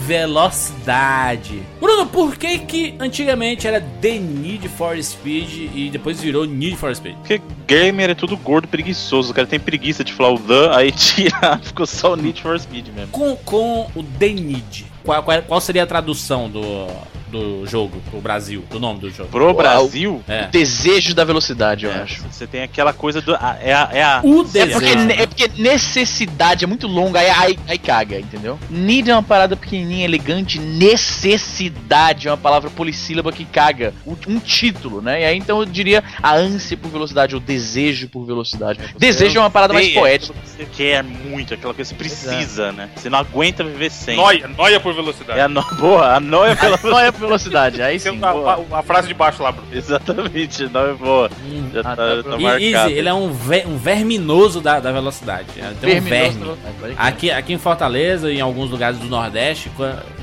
Velocidade. 0.00 1.62
Bruno, 1.80 2.06
por 2.06 2.36
que 2.36 2.58
que 2.58 2.94
antigamente 2.98 3.66
era 3.66 3.80
The 3.80 4.18
Need 4.18 4.68
for 4.68 5.02
Speed 5.02 5.70
e 5.74 5.90
depois 5.90 6.20
virou 6.20 6.44
Need 6.44 6.76
for 6.76 6.94
Speed? 6.94 7.16
Porque 7.16 7.40
gamer 7.66 8.10
é 8.10 8.14
tudo 8.14 8.36
gordo, 8.36 8.68
preguiçoso. 8.68 9.32
O 9.32 9.34
cara 9.34 9.46
tem 9.46 9.58
preguiça 9.58 10.04
de 10.04 10.12
falar 10.12 10.34
o 10.34 10.38
The, 10.38 10.76
aí 10.76 10.92
tira, 10.96 11.58
ficou 11.62 11.86
só 11.86 12.12
o 12.12 12.16
Need 12.16 12.40
for 12.40 12.58
Speed 12.58 12.88
mesmo. 12.88 13.08
Com, 13.08 13.36
com 13.36 13.90
o 13.94 14.02
The 14.02 14.28
Need, 14.28 14.86
qual, 15.06 15.22
qual, 15.22 15.42
qual 15.42 15.60
seria 15.60 15.84
a 15.84 15.86
tradução 15.86 16.50
do, 16.50 16.86
do 17.28 17.66
jogo 17.66 18.02
pro 18.10 18.20
Brasil, 18.20 18.64
do 18.70 18.78
nome 18.80 19.00
do 19.00 19.10
jogo? 19.10 19.30
Pro 19.30 19.44
Uau. 19.46 19.54
Brasil, 19.54 20.22
É. 20.28 20.46
Desejo 20.48 21.14
da 21.14 21.24
velocidade, 21.24 21.86
eu 21.86 21.92
é, 21.92 22.02
acho. 22.02 22.22
você 22.30 22.46
tem 22.46 22.62
aquela 22.62 22.92
coisa 22.92 23.20
do. 23.22 23.34
a- 23.34 23.56
é 23.60 23.72
a. 23.72 23.88
É 23.92 24.02
a 24.02 24.20
O 24.22 24.40
É 24.40 24.44
desejo. 24.44 24.72
porque, 24.72 25.12
é 25.22 25.26
porque 25.26 25.50
necessidade 25.62 26.64
é 26.64 26.66
muito 26.66 26.86
longa, 26.86 27.20
aí, 27.20 27.30
aí, 27.30 27.58
aí 27.68 27.78
caga, 27.78 28.18
entendeu? 28.18 28.58
Need 28.68 29.10
é 29.10 29.14
uma 29.14 29.22
parada 29.22 29.56
pequenininha, 29.56 30.04
elegante. 30.04 30.58
Necessidade 30.58 32.28
é 32.28 32.30
uma 32.30 32.36
palavra 32.36 32.70
polissílaba 32.70 33.32
que 33.32 33.44
caga. 33.44 33.94
Um, 34.06 34.38
título, 34.40 35.00
né? 35.02 35.22
E 35.22 35.24
aí 35.24 35.36
então 35.38 35.60
eu 35.60 35.64
diria 35.66 36.02
a 36.22 36.34
ânsia 36.34 36.76
por 36.76 36.90
velocidade, 36.90 37.34
o 37.36 37.40
desejo 37.40 38.08
por 38.08 38.24
velocidade. 38.24 38.78
Desejo 38.98 39.36
é 39.38 39.40
uma 39.40 39.50
parada 39.50 39.72
mais 39.74 39.88
poética. 39.92 40.34
Você 40.44 40.64
quer 40.66 41.02
muito, 41.02 41.54
aquela 41.54 41.74
coisa 41.74 41.94
que 41.94 42.08
você 42.08 42.08
precisa, 42.08 42.72
né? 42.72 42.88
Você 42.96 43.08
não 43.10 43.18
aguenta 43.18 43.62
viver 43.64 43.90
sem. 43.90 44.16
Noia, 44.16 44.48
noia 44.48 44.80
por 44.80 44.94
velocidade. 44.96 45.38
É 45.38 45.42
a 45.42 45.48
no... 45.48 45.62
Boa, 45.76 46.14
a 46.16 46.20
noia 46.20 46.56
pela 46.56 46.78
Não 46.82 46.98
é 46.98 47.10
velocidade, 47.10 47.80
aí 47.82 48.00
sim. 48.00 48.10
uma, 48.10 48.32
boa. 48.32 48.56
uma- 48.56 48.78
a 48.78 48.82
frase 48.82 49.08
de 49.08 49.14
baixo 49.14 49.42
lá, 49.42 49.52
Bruno. 49.52 49.68
Exatamente, 49.72 50.64
a 50.64 50.68
noia 50.68 50.90
é 50.90 50.94
boa. 50.94 51.30
Já 51.72 51.80
Ah, 51.80 51.96
tá, 51.96 51.96
tá. 51.96 52.60
Easy, 52.60 52.92
ele 52.92 53.08
é 53.08 53.14
um, 53.14 53.32
ve- 53.32 53.64
um 53.66 53.76
verminoso 53.76 54.60
da, 54.60 54.80
da 54.80 54.90
velocidade. 54.92 55.46
É, 55.56 55.72
Tem 55.80 55.98
um 55.98 56.02
Verminoso 56.02 56.58
verme. 56.80 56.94
Aqui, 56.98 57.30
aqui 57.30 57.52
em 57.52 57.58
Fortaleza 57.58 58.30
e 58.32 58.38
em 58.38 58.40
alguns 58.40 58.70
lugares 58.70 58.98
do 58.98 59.06
Nordeste, 59.06 59.70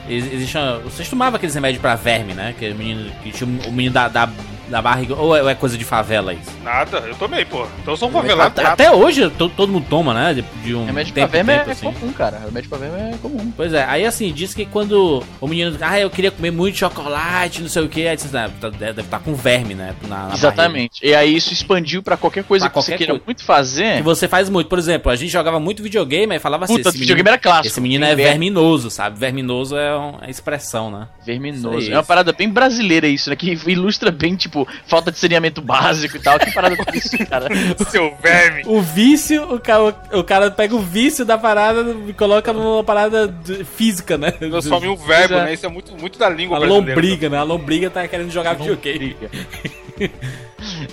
existe 0.10 0.58
uma, 0.58 0.80
vocês 0.80 1.08
tomavam 1.10 1.36
aqueles 1.38 1.56
remédios 1.56 1.82
pra 1.82 1.96
verme, 1.96 2.34
né? 2.34 2.53
Que 2.58 2.70
o 2.70 2.75
menino, 2.75 3.12
que 3.24 3.32
tinha 3.32 3.48
o 3.68 3.72
menino 3.72 3.94
da, 3.94 4.08
da 4.08 4.30
da 4.67 4.82
barriga? 4.82 5.15
Ou 5.15 5.36
é, 5.36 5.41
ou 5.43 5.50
é 5.50 5.55
coisa 5.55 5.77
de 5.77 5.84
favela 5.86 6.34
isso? 6.34 6.51
Nada, 6.63 6.98
eu 7.00 7.15
tomei, 7.15 7.46
pô. 7.46 7.65
Então 7.82 7.93
eu 7.93 7.98
sou 7.98 8.10
um 8.10 8.12
favelado. 8.12 8.60
Até, 8.60 8.65
até 8.65 8.91
hoje 8.91 9.29
to- 9.32 9.50
todo 9.50 9.72
mundo 9.72 9.86
toma, 9.89 10.13
né? 10.13 10.34
De, 10.34 10.41
de 10.63 10.74
um 10.75 10.86
Remédio 10.86 11.13
pra 11.13 11.27
tempo 11.27 11.36
é, 11.51 11.58
tempo, 11.58 11.70
é 11.70 11.74
assim. 11.74 11.91
comum, 11.91 12.13
cara. 12.13 12.39
Remédio 12.46 12.70
pra 12.70 12.77
verme 12.79 13.13
é 13.13 13.17
comum. 13.22 13.51
Pois 13.55 13.74
é, 13.74 13.84
aí 13.86 14.05
assim, 14.05 14.32
diz 14.32 14.53
que 14.53 14.65
quando 14.65 15.24
o 15.41 15.48
menino, 15.48 15.77
ah, 15.82 16.00
eu 16.00 16.10
queria 16.10 16.32
comer 16.32 16.51
muito 16.51 16.77
chocolate, 16.77 17.62
não 17.62 17.70
sei 17.70 17.84
o 17.84 17.89
que, 17.89 18.08
aí 18.08 18.17
ah, 18.34 18.50
tá- 18.60 18.70
deve 18.70 19.01
estar 19.01 19.20
com 19.20 19.34
verme, 19.36 19.74
né? 19.75 19.93
Na, 20.03 20.08
na 20.08 20.17
barriga. 20.22 20.36
Exatamente. 20.38 21.05
E 21.05 21.13
aí 21.13 21.36
isso 21.36 21.51
expandiu 21.53 22.01
pra 22.01 22.17
qualquer 22.17 22.43
coisa 22.43 22.65
Pra 22.65 22.70
que 22.70 22.75
você 22.75 22.91
qualquer 22.91 22.98
queira 22.98 23.13
coisa. 23.13 23.25
muito 23.25 23.43
fazer. 23.43 23.98
Que 23.98 24.03
você 24.03 24.27
faz 24.27 24.50
muito. 24.50 24.67
Por 24.67 24.79
exemplo, 24.79 25.12
a 25.12 25.15
gente 25.15 25.29
jogava 25.32 25.60
muito 25.60 25.84
videogame 25.84 26.36
e 26.36 26.39
falava 26.39 26.65
assim, 26.65 26.77
Puta, 26.77 26.89
esse 26.89 26.98
videogame 26.98 27.24
menino, 27.24 27.34
era 27.34 27.38
clássico. 27.41 27.67
esse 27.67 27.82
menino 27.82 28.05
é 28.05 28.15
verme. 28.15 28.24
verminoso, 28.32 28.89
sabe? 28.89 29.20
Verminoso 29.20 29.75
é 29.77 29.96
uma 29.96 30.29
expressão, 30.29 30.89
né? 30.91 31.08
Verminoso. 31.25 31.77
Aí, 31.77 31.91
É 31.91 31.96
uma 31.98 32.03
parada 32.03 32.32
bem 32.34 32.50
brasileira 32.50 33.08
isso, 33.08 33.29
né? 33.29 33.36
Que 33.36 33.51
ilustra 33.67 34.12
bem, 34.12 34.36
tipo, 34.36 34.53
falta 34.88 35.12
de 35.12 35.18
saneamento 35.18 35.62
básico 35.62 36.18
e 36.18 36.20
tal. 36.20 36.40
Que 36.40 36.52
parada 36.52 36.76
triste, 36.86 37.18
cara. 37.26 37.48
Seu 37.90 38.16
verme. 38.22 38.64
O 38.66 38.82
vício, 38.82 39.44
o 39.54 39.60
cara, 39.60 39.84
o 40.14 40.24
cara 40.24 40.52
pega 40.52 40.76
o 40.76 40.80
vício 40.80 41.26
da 41.26 41.38
parada 41.38 41.84
e 42.08 42.14
coloca 42.14 42.52
numa 42.54 42.84
parada 42.84 43.28
de- 43.28 43.64
física, 43.64 44.18
né? 44.18 44.32
Transforma 44.32 44.86
em 44.86 44.90
um 44.90 44.96
verbo, 44.96 45.36
é. 45.36 45.46
né? 45.46 45.54
Isso 45.54 45.66
é 45.66 45.70
muito, 45.70 45.96
muito 45.98 46.18
da 46.20 46.30
língua 46.30 46.58
A 46.58 46.60
brasileira. 46.62 46.94
lombriga, 46.96 47.30
né? 47.30 47.38
A 47.38 47.44
lombriga 47.44 47.90
tá 47.90 48.08
querendo 48.08 48.32
jogar 48.32 48.54
videogame. 48.56 49.16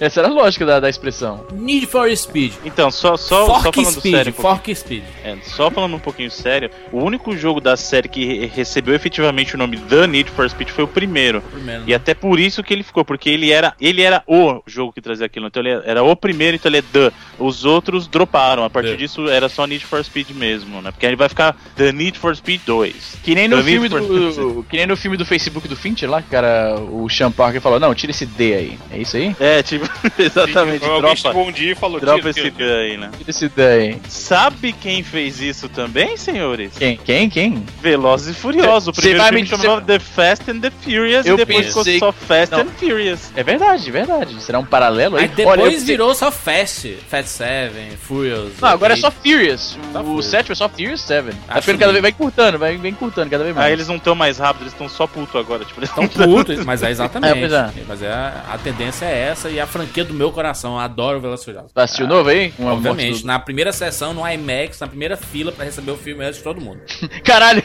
Essa 0.00 0.20
era 0.20 0.28
a 0.28 0.32
lógica 0.32 0.66
da, 0.66 0.80
da 0.80 0.88
expressão. 0.90 1.46
Need 1.52 1.86
for 1.86 2.14
Speed. 2.16 2.54
Então, 2.64 2.90
só, 2.90 3.16
só, 3.16 3.46
só 3.46 3.72
falando 3.72 3.92
Speed, 3.92 4.14
sério. 4.14 4.34
um. 4.36 4.42
Fork 4.42 4.74
Speed. 4.74 5.04
É, 5.24 5.36
só 5.44 5.70
falando 5.70 5.94
um 5.94 5.98
pouquinho 6.00 6.30
sério, 6.30 6.70
o 6.90 6.98
único 6.98 7.36
jogo 7.36 7.60
da 7.60 7.76
série 7.76 8.08
que 8.08 8.24
re- 8.24 8.46
recebeu 8.46 8.94
efetivamente 8.94 9.54
o 9.54 9.58
nome 9.58 9.76
The 9.76 10.06
Need 10.08 10.30
for 10.32 10.48
Speed 10.50 10.70
foi 10.70 10.84
o 10.84 10.88
primeiro. 10.88 11.40
Primeiro, 11.40 11.84
E 11.86 11.94
até 11.94 12.14
por 12.14 12.40
isso 12.40 12.62
que 12.64 12.74
ele 12.74 12.82
ficou, 12.82 13.04
porque 13.04 13.30
ele 13.30 13.49
era, 13.50 13.74
ele 13.80 14.02
era 14.02 14.22
o 14.26 14.62
jogo 14.66 14.92
que 14.92 15.00
trazia 15.00 15.26
aquilo. 15.26 15.46
Então 15.46 15.62
ele 15.62 15.70
era 15.84 16.02
o 16.02 16.14
primeiro, 16.16 16.56
então 16.56 16.70
ele 16.70 16.78
é 16.78 16.82
The. 16.82 17.12
Os 17.38 17.64
outros 17.64 18.06
droparam. 18.06 18.64
A 18.64 18.70
partir 18.70 18.90
The. 18.90 18.96
disso 18.96 19.28
era 19.28 19.48
só 19.48 19.66
Need 19.66 19.84
for 19.84 20.04
Speed 20.04 20.30
mesmo, 20.30 20.80
né? 20.82 20.90
Porque 20.90 21.06
aí 21.06 21.14
vai 21.16 21.28
ficar 21.28 21.56
The 21.76 21.92
Need 21.92 22.18
for 22.18 22.34
Speed 22.36 22.62
2. 22.66 23.18
Que 23.22 23.34
nem 23.34 23.48
no 23.48 23.56
The 23.58 23.62
filme 23.62 23.88
Need 23.88 24.06
do. 24.34 24.66
Que 24.68 24.76
nem 24.76 24.86
no 24.86 24.96
filme 24.96 25.16
do 25.16 25.24
Facebook 25.24 25.66
do 25.68 25.76
Fincher 25.76 26.08
lá, 26.10 26.20
que 26.22 26.28
o 26.28 26.30
cara, 26.30 26.74
o 26.80 27.08
Sean 27.08 27.30
Parker 27.32 27.60
falou, 27.60 27.78
não, 27.80 27.94
tira 27.94 28.10
esse 28.10 28.26
D 28.26 28.54
aí. 28.54 28.78
É 28.92 28.98
isso 28.98 29.16
aí? 29.16 29.34
É, 29.40 29.62
tipo, 29.62 29.88
exatamente. 30.18 30.84
Alguém 30.84 31.14
Dropa, 31.14 31.38
um 31.38 31.52
dia 31.52 31.72
e 31.72 31.74
falou 31.74 32.00
dropa 32.00 32.18
"Tira, 32.32 32.48
esse 32.48 32.50
D 32.50 32.64
aí, 32.64 32.96
né? 32.96 33.10
Tira 33.16 33.30
esse 33.30 33.48
D 33.48 33.62
aí. 33.66 33.98
Sabe 34.08 34.72
quem 34.72 35.02
fez 35.02 35.40
isso 35.40 35.68
também, 35.68 36.16
senhores? 36.16 36.72
Quem? 36.78 36.96
Quem? 36.96 37.28
Quem? 37.30 37.64
Velozes 37.80 38.36
e 38.36 38.38
Furiosos. 38.38 38.88
O 38.88 38.94
Cê 39.00 39.08
primeiro 39.10 39.24
filme 39.26 39.42
me- 39.42 39.48
chamava 39.48 39.80
The 39.80 39.98
Fast 39.98 40.50
and 40.50 40.60
the 40.60 40.70
Furious 40.70 41.26
Eu 41.26 41.34
e 41.34 41.36
depois 41.36 41.66
ficou 41.66 41.84
pensei- 41.84 41.98
só 41.98 42.12
Fast 42.12 42.52
Não. 42.54 42.60
and 42.62 42.66
Furious. 42.78 43.32
É 43.40 43.42
verdade, 43.44 43.88
é 43.88 43.92
verdade. 43.92 44.42
Será 44.42 44.58
um 44.58 44.64
paralelo 44.64 45.16
aí? 45.16 45.22
Aí 45.24 45.28
depois 45.28 45.60
Olha, 45.60 45.80
virou 45.80 46.14
só 46.14 46.30
Fast. 46.30 46.96
Fast 47.08 47.30
7, 47.30 47.96
Furious. 48.02 48.52
Não, 48.60 48.68
agora 48.68 48.92
é 48.92 48.96
Eight. 48.96 49.00
só 49.00 49.10
Furious. 49.10 49.78
Só 49.92 50.00
o 50.00 50.04
Furious. 50.04 50.26
sétimo 50.26 50.52
é 50.52 50.56
só 50.56 50.68
Furious 50.68 51.00
7. 51.00 51.30
Tá 51.30 51.36
Acho 51.48 51.62
ficando 51.62 51.78
cada 51.80 51.92
vez 51.92 52.02
vai 52.02 52.10
encurtando, 52.10 52.58
vai, 52.58 52.74
encurtando 52.74 53.30
cada 53.30 53.44
vez 53.44 53.54
mais. 53.56 53.66
Aí 53.66 53.72
eles 53.72 53.88
não 53.88 53.96
estão 53.96 54.14
mais 54.14 54.38
rápidos, 54.38 54.62
eles 54.62 54.72
estão 54.74 54.88
só 54.88 55.06
puto 55.06 55.38
agora. 55.38 55.64
Tipo, 55.64 55.80
eles 55.80 55.90
Tão 55.90 56.06
tão 56.06 56.26
putos, 56.26 56.64
mas 56.64 56.82
é 56.82 56.90
exatamente. 56.90 57.30
É, 57.40 57.54
é. 57.56 57.70
Mas 57.88 58.02
é, 58.02 58.12
a 58.12 58.58
tendência 58.62 59.06
é 59.06 59.28
essa 59.30 59.48
e 59.48 59.58
a 59.58 59.66
franquia 59.66 60.04
do 60.04 60.12
meu 60.12 60.30
coração. 60.32 60.72
Eu 60.74 60.78
adoro 60.80 61.20
Velozes 61.20 61.42
e 61.42 61.44
Furiosos. 61.46 61.72
Tá 61.72 61.84
assistiu 61.84 62.06
novo 62.06 62.28
aí? 62.28 62.52
Uma 62.58 62.72
Obviamente, 62.74 63.24
na 63.24 63.38
primeira 63.38 63.72
sessão, 63.72 64.12
no 64.12 64.26
IMAX, 64.28 64.78
na 64.80 64.86
primeira 64.86 65.16
fila 65.16 65.50
pra 65.52 65.64
receber 65.64 65.90
o 65.92 65.96
filme 65.96 66.24
antes 66.24 66.38
de 66.38 66.44
todo 66.44 66.60
mundo. 66.60 66.80
do- 67.00 67.08
Caralho! 67.24 67.62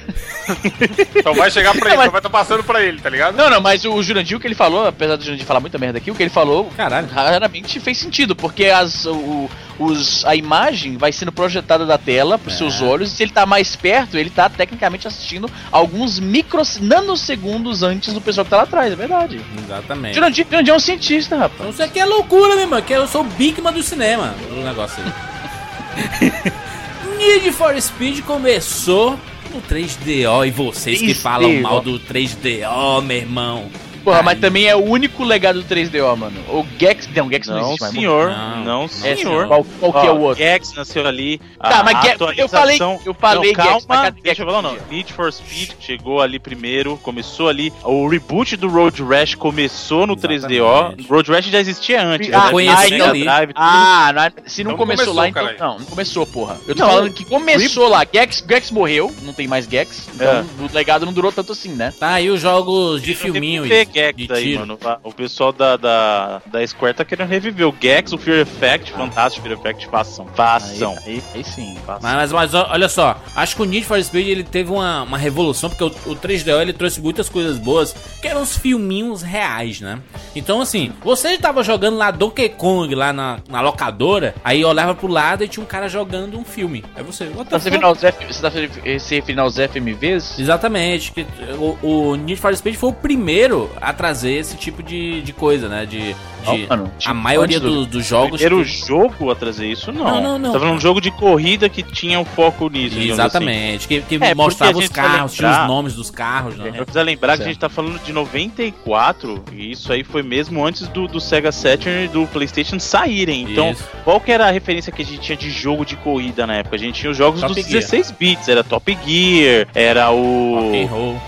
Então 1.15 1.33
vai 1.33 1.49
chegar 1.51 1.73
pra 1.75 1.89
ele, 1.89 1.89
Não, 1.89 1.97
mas- 1.97 2.05
só 2.05 2.11
vai 2.11 2.19
estar 2.19 2.29
passando 2.29 2.63
pra 2.63 2.81
ele, 2.83 2.99
tá 3.01 3.09
ligado? 3.09 3.35
Não, 3.35 3.49
não, 3.49 3.59
mas 3.61 3.83
o 3.85 4.01
Jurandir, 4.01 4.37
o 4.37 4.39
que 4.39 4.47
ele 4.47 4.55
falou, 4.55 4.85
apesar 4.87 5.15
do 5.15 5.23
Jurandir 5.23 5.45
falar 5.45 5.59
muita 5.65 5.77
merda 5.77 5.97
aqui, 5.97 6.09
o 6.11 6.15
que 6.15 6.23
ele 6.23 6.29
falou 6.29 6.65
Caralho. 6.77 7.07
raramente 7.07 7.79
fez 7.79 7.97
sentido, 7.97 8.35
porque 8.35 8.65
as, 8.65 9.05
o, 9.05 9.49
os, 9.79 10.23
a 10.25 10.35
imagem 10.35 10.95
vai 10.97 11.11
sendo 11.11 11.31
projetada 11.31 11.85
da 11.85 11.97
tela 11.97 12.37
pros 12.37 12.53
É. 12.53 12.57
seus 12.57 12.81
olhos, 12.81 13.11
e 13.11 13.15
se 13.15 13.23
ele 13.23 13.31
tá 13.31 13.45
mais 13.45 13.75
perto, 13.75 14.17
ele 14.17 14.29
tá 14.29 14.47
tecnicamente 14.49 15.07
assistindo 15.07 15.49
alguns 15.71 16.19
micro 16.19 16.61
nanosegundos 16.81 17.83
antes 17.83 18.13
do 18.13 18.21
pessoal 18.21 18.45
que 18.45 18.51
tá 18.51 18.57
lá 18.57 18.63
atrás, 18.63 18.93
é 18.93 18.95
verdade. 18.95 19.41
Exatamente. 19.63 20.13
Jurandir, 20.15 20.45
Jurandir 20.49 20.73
é 20.73 20.77
um 20.77 20.79
cientista, 20.79 21.35
rapaz. 21.35 21.55
Então 21.59 21.69
isso 21.71 21.83
aqui 21.83 21.99
é 21.99 22.05
loucura, 22.05 22.53
meu 22.55 22.59
irmão, 22.65 22.81
que 22.81 22.93
eu 22.93 23.07
sou 23.07 23.21
o 23.21 23.23
Bigman 23.25 23.73
do 23.73 23.81
cinema, 23.83 24.35
o 24.51 24.63
negócio 24.63 25.03
aí. 25.03 26.31
Need 27.17 27.51
for 27.53 27.79
Speed 27.81 28.21
começou 28.21 29.17
no 29.53 29.61
3DO 29.61 30.47
e 30.47 30.51
vocês 30.51 30.99
que 30.99 31.07
3DO. 31.13 31.15
falam 31.21 31.61
mal 31.61 31.81
do 31.81 31.99
3DO, 31.99 33.01
meu 33.01 33.17
irmão. 33.17 33.69
Porra, 34.05 34.21
mas 34.23 34.39
também 34.39 34.67
é 34.67 34.75
o 34.75 34.83
único 34.85 35.23
legado 35.23 35.61
do 35.61 35.67
3DO, 35.67 36.15
mano. 36.15 36.39
O 36.47 36.65
Gex. 36.79 37.09
Não, 37.13 37.27
o 37.27 37.29
Gex 37.31 37.47
não, 37.47 37.55
Não, 37.55 37.63
existe 37.65 37.81
mais. 37.81 37.93
senhor. 37.93 38.29
Não. 38.29 38.63
Não, 38.63 38.87
senhor. 38.87 39.47
Qual, 39.47 39.65
qual 39.79 39.91
que 39.93 40.07
é 40.07 40.11
o 40.11 40.19
outro? 40.21 40.43
Gex 40.43 40.73
nasceu 40.75 41.05
ali. 41.05 41.39
Tá, 41.59 41.79
a 41.79 41.83
mas 41.83 42.01
Gex- 42.01 42.21
eu 42.37 42.47
falei- 42.47 42.77
eu 43.05 43.13
falei 43.13 43.51
não, 43.51 43.55
Gex, 43.55 43.67
calma, 43.85 44.03
cadê 44.03 44.21
deixa 44.21 44.43
eu 44.43 44.45
Gex 44.45 44.55
falar, 44.55 44.61
não. 44.61 44.77
Need 44.89 45.11
for 45.13 45.33
Speed 45.33 45.71
chegou 45.79 46.21
ali 46.21 46.37
primeiro, 46.39 46.97
começou 46.97 47.49
ali. 47.49 47.73
O 47.83 48.07
reboot 48.07 48.55
do 48.55 48.67
Road 48.69 49.01
Rash 49.03 49.35
começou 49.35 50.05
no 50.05 50.13
Exatamente. 50.13 50.45
3DO. 50.47 51.07
Road 51.09 51.31
Rash 51.31 51.45
já 51.47 51.59
existia 51.59 52.05
antes. 52.05 52.31
Ah, 52.31 52.45
né? 52.45 52.51
conheci 52.51 52.91
Mega 52.91 53.09
ali. 53.09 53.23
Drive, 53.23 53.47
tudo. 53.47 53.57
Ah, 53.57 54.11
não 54.13 54.21
é- 54.23 54.31
se 54.45 54.63
não, 54.63 54.71
Não 54.71 54.77
começou, 54.77 55.05
começou, 55.05 55.13
lá, 55.15 55.29
então. 55.29 55.43
caralho. 55.43 55.59
Não, 55.59 55.79
não 55.79 55.85
começou, 55.87 56.27
porra. 56.27 56.57
Eu 56.67 56.75
tô 56.75 56.83
Não, 56.83 56.89
falando 56.91 57.11
que 57.11 57.25
começou 57.25 57.87
lá. 57.89 58.05
Gex, 58.13 58.43
Gex 58.47 58.69
morreu, 58.71 59.13
não 59.23 59.33
tem 59.33 59.47
mais 59.47 59.65
Gex. 59.65 60.07
Então 60.13 60.27
É. 60.27 60.41
o 60.61 60.73
legado 60.73 61.05
não 61.05 61.13
durou 61.13 61.31
tanto 61.31 61.51
assim, 61.53 61.69
né? 61.69 61.91
Tá 61.99 62.09
aí 62.13 62.29
os 62.29 62.41
jogos 62.41 63.01
de 63.01 63.15
filminho 63.15 63.65
e 63.65 63.69
Gex 63.95 64.29
aí, 64.31 64.57
mano. 64.57 64.77
O 65.03 65.13
pessoal 65.13 65.53
da, 65.53 65.77
da, 65.77 66.41
da 66.45 66.67
Square 66.67 66.95
tá 66.95 67.05
querendo 67.05 67.29
reviver 67.29 67.67
o 67.67 67.75
Gex, 67.79 68.11
o 68.11 68.17
Fear 68.17 68.39
Effect, 68.39 68.91
fantástico 68.91 69.47
Fear 69.47 69.57
Effect, 69.57 69.87
façam. 69.87 70.27
Façam. 70.35 70.97
Aí, 71.05 71.15
aí, 71.15 71.23
aí 71.35 71.43
sim. 71.43 71.77
façam. 71.85 72.01
Mas, 72.03 72.31
mas, 72.31 72.51
mas, 72.51 72.53
olha 72.53 72.89
só, 72.89 73.17
acho 73.35 73.55
que 73.55 73.61
o 73.61 73.65
Need 73.65 73.85
for 73.85 74.01
Speed 74.03 74.27
ele 74.27 74.43
teve 74.43 74.71
uma, 74.71 75.03
uma 75.03 75.17
revolução, 75.17 75.69
porque 75.69 75.83
o, 75.83 76.11
o 76.11 76.15
3DO 76.15 76.61
ele 76.61 76.73
trouxe 76.73 76.99
muitas 76.99 77.29
coisas 77.29 77.57
boas, 77.57 77.95
que 78.21 78.27
eram 78.27 78.41
uns 78.41 78.57
filminhos 78.57 79.21
reais, 79.21 79.79
né? 79.79 79.99
Então, 80.35 80.59
assim, 80.59 80.91
você 81.01 81.37
tava 81.37 81.63
jogando 81.63 81.97
lá 81.97 82.11
Donkey 82.11 82.49
Kong, 82.49 82.93
lá 82.93 83.13
na, 83.13 83.39
na 83.47 83.61
locadora, 83.61 84.35
aí 84.43 84.65
olhava 84.65 84.93
pro 84.93 85.07
lado 85.07 85.43
e 85.43 85.47
tinha 85.47 85.63
um 85.63 85.67
cara 85.67 85.87
jogando 85.87 86.37
um 86.37 86.43
filme. 86.43 86.83
Aí 86.95 87.03
você, 87.03 87.25
what 87.25 87.45
the 87.45 87.55
Tá 87.55 87.59
se 87.59 87.71
fuck? 87.71 88.33
Você 88.33 88.41
tá 88.41 88.51
se 88.51 89.15
referindo 89.15 89.41
aos 89.41 89.55
FMVs? 89.55 90.37
Exatamente, 90.37 91.11
que 91.11 91.25
o, 91.57 91.77
o 91.81 92.15
Need 92.15 92.39
for 92.41 92.55
Speed 92.55 92.75
foi 92.75 92.89
o 92.89 92.93
primeiro 92.93 93.71
a 93.85 93.93
trazer 93.93 94.33
esse 94.33 94.57
tipo 94.57 94.81
de, 94.81 95.21
de 95.21 95.31
coisa, 95.31 95.69
né? 95.69 95.85
De, 95.85 96.15
de- 96.45 96.61
Não, 96.61 96.67
mano, 96.77 96.91
a 97.05 97.13
maioria 97.13 97.59
do- 97.59 97.69
do- 97.69 97.85
dos 97.85 98.05
jogos. 98.05 98.39
Primeiro 98.41 98.63
que- 98.65 98.71
jogo 98.85 99.31
a 99.31 99.35
trazer 99.35 99.67
isso, 99.67 99.91
não. 99.91 100.03
Não, 100.05 100.21
não, 100.21 100.39
não. 100.39 100.51
Falando 100.53 100.73
um 100.73 100.79
jogo 100.79 101.01
de 101.01 101.11
corrida 101.11 101.67
que 101.69 101.81
tinha 101.83 102.19
um 102.19 102.25
foco 102.25 102.69
nisso. 102.69 102.97
assim. 102.97 103.09
Exatamente, 103.09 103.87
que, 103.87 104.01
que 104.01 104.15
É, 104.21 104.33
mostrava 104.35 104.77
os 104.77 104.87
carros, 104.87 105.33
tinha 105.33 105.47
os 105.47 105.53
lembrar- 105.55 105.67
nomes 105.67 105.93
dos 105.95 106.09
carros, 106.09 106.55
né? 106.57 106.67
Eu 106.75 106.85
precisa 106.85 107.01
lembrar 107.03 107.33
que 107.33 107.37
Certo. 107.37 107.47
a 107.49 107.51
gente 107.51 107.59
tá 107.59 107.69
falando 107.69 107.99
de 108.03 108.11
94, 108.13 109.43
e 109.51 109.71
isso 109.71 109.91
aí 109.91 110.03
foi 110.03 110.23
mesmo 110.23 110.65
antes 110.65 110.87
do, 110.87 111.07
do 111.07 111.19
Sega 111.19 111.51
Saturn 111.51 112.05
e 112.05 112.07
do 112.07 112.25
PlayStation 112.27 112.79
saírem. 112.79 113.43
Então, 113.51 113.71
Isso. 113.71 113.83
qual 114.03 114.19
que 114.19 114.31
era 114.31 114.47
a 114.47 114.51
referência 114.51 114.91
que 114.91 115.01
a 115.01 115.05
gente 115.05 115.19
tinha 115.19 115.37
de 115.37 115.49
jogo 115.49 115.85
de 115.85 115.95
corrida 115.95 116.45
na 116.47 116.55
época? 116.55 116.75
A 116.75 116.79
gente 116.79 116.99
tinha 116.99 117.11
os 117.11 117.17
jogos 117.17 117.41
Top 117.41 117.53
dos 117.53 117.63
Gear. 117.63 117.81
16 117.81 118.11
bits, 118.11 118.47
era 118.47 118.63
Top 118.63 118.97
Gear, 119.05 119.67
era 119.73 120.11
o 120.11 120.71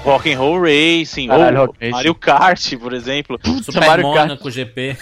Rock 0.03 0.31
and 0.33 0.37
roll. 0.37 0.57
Racing, 0.61 1.27
Caralho, 1.27 1.59
ou 1.61 1.65
Rock. 1.67 1.89
Mario 1.89 2.15
Kart, 2.15 2.75
por 2.77 2.93
exemplo, 2.93 3.39
Super 3.63 3.85
Mario 3.85 4.13
Kart. 4.13 4.27
Monaco 4.29 4.49
GP. 4.51 4.97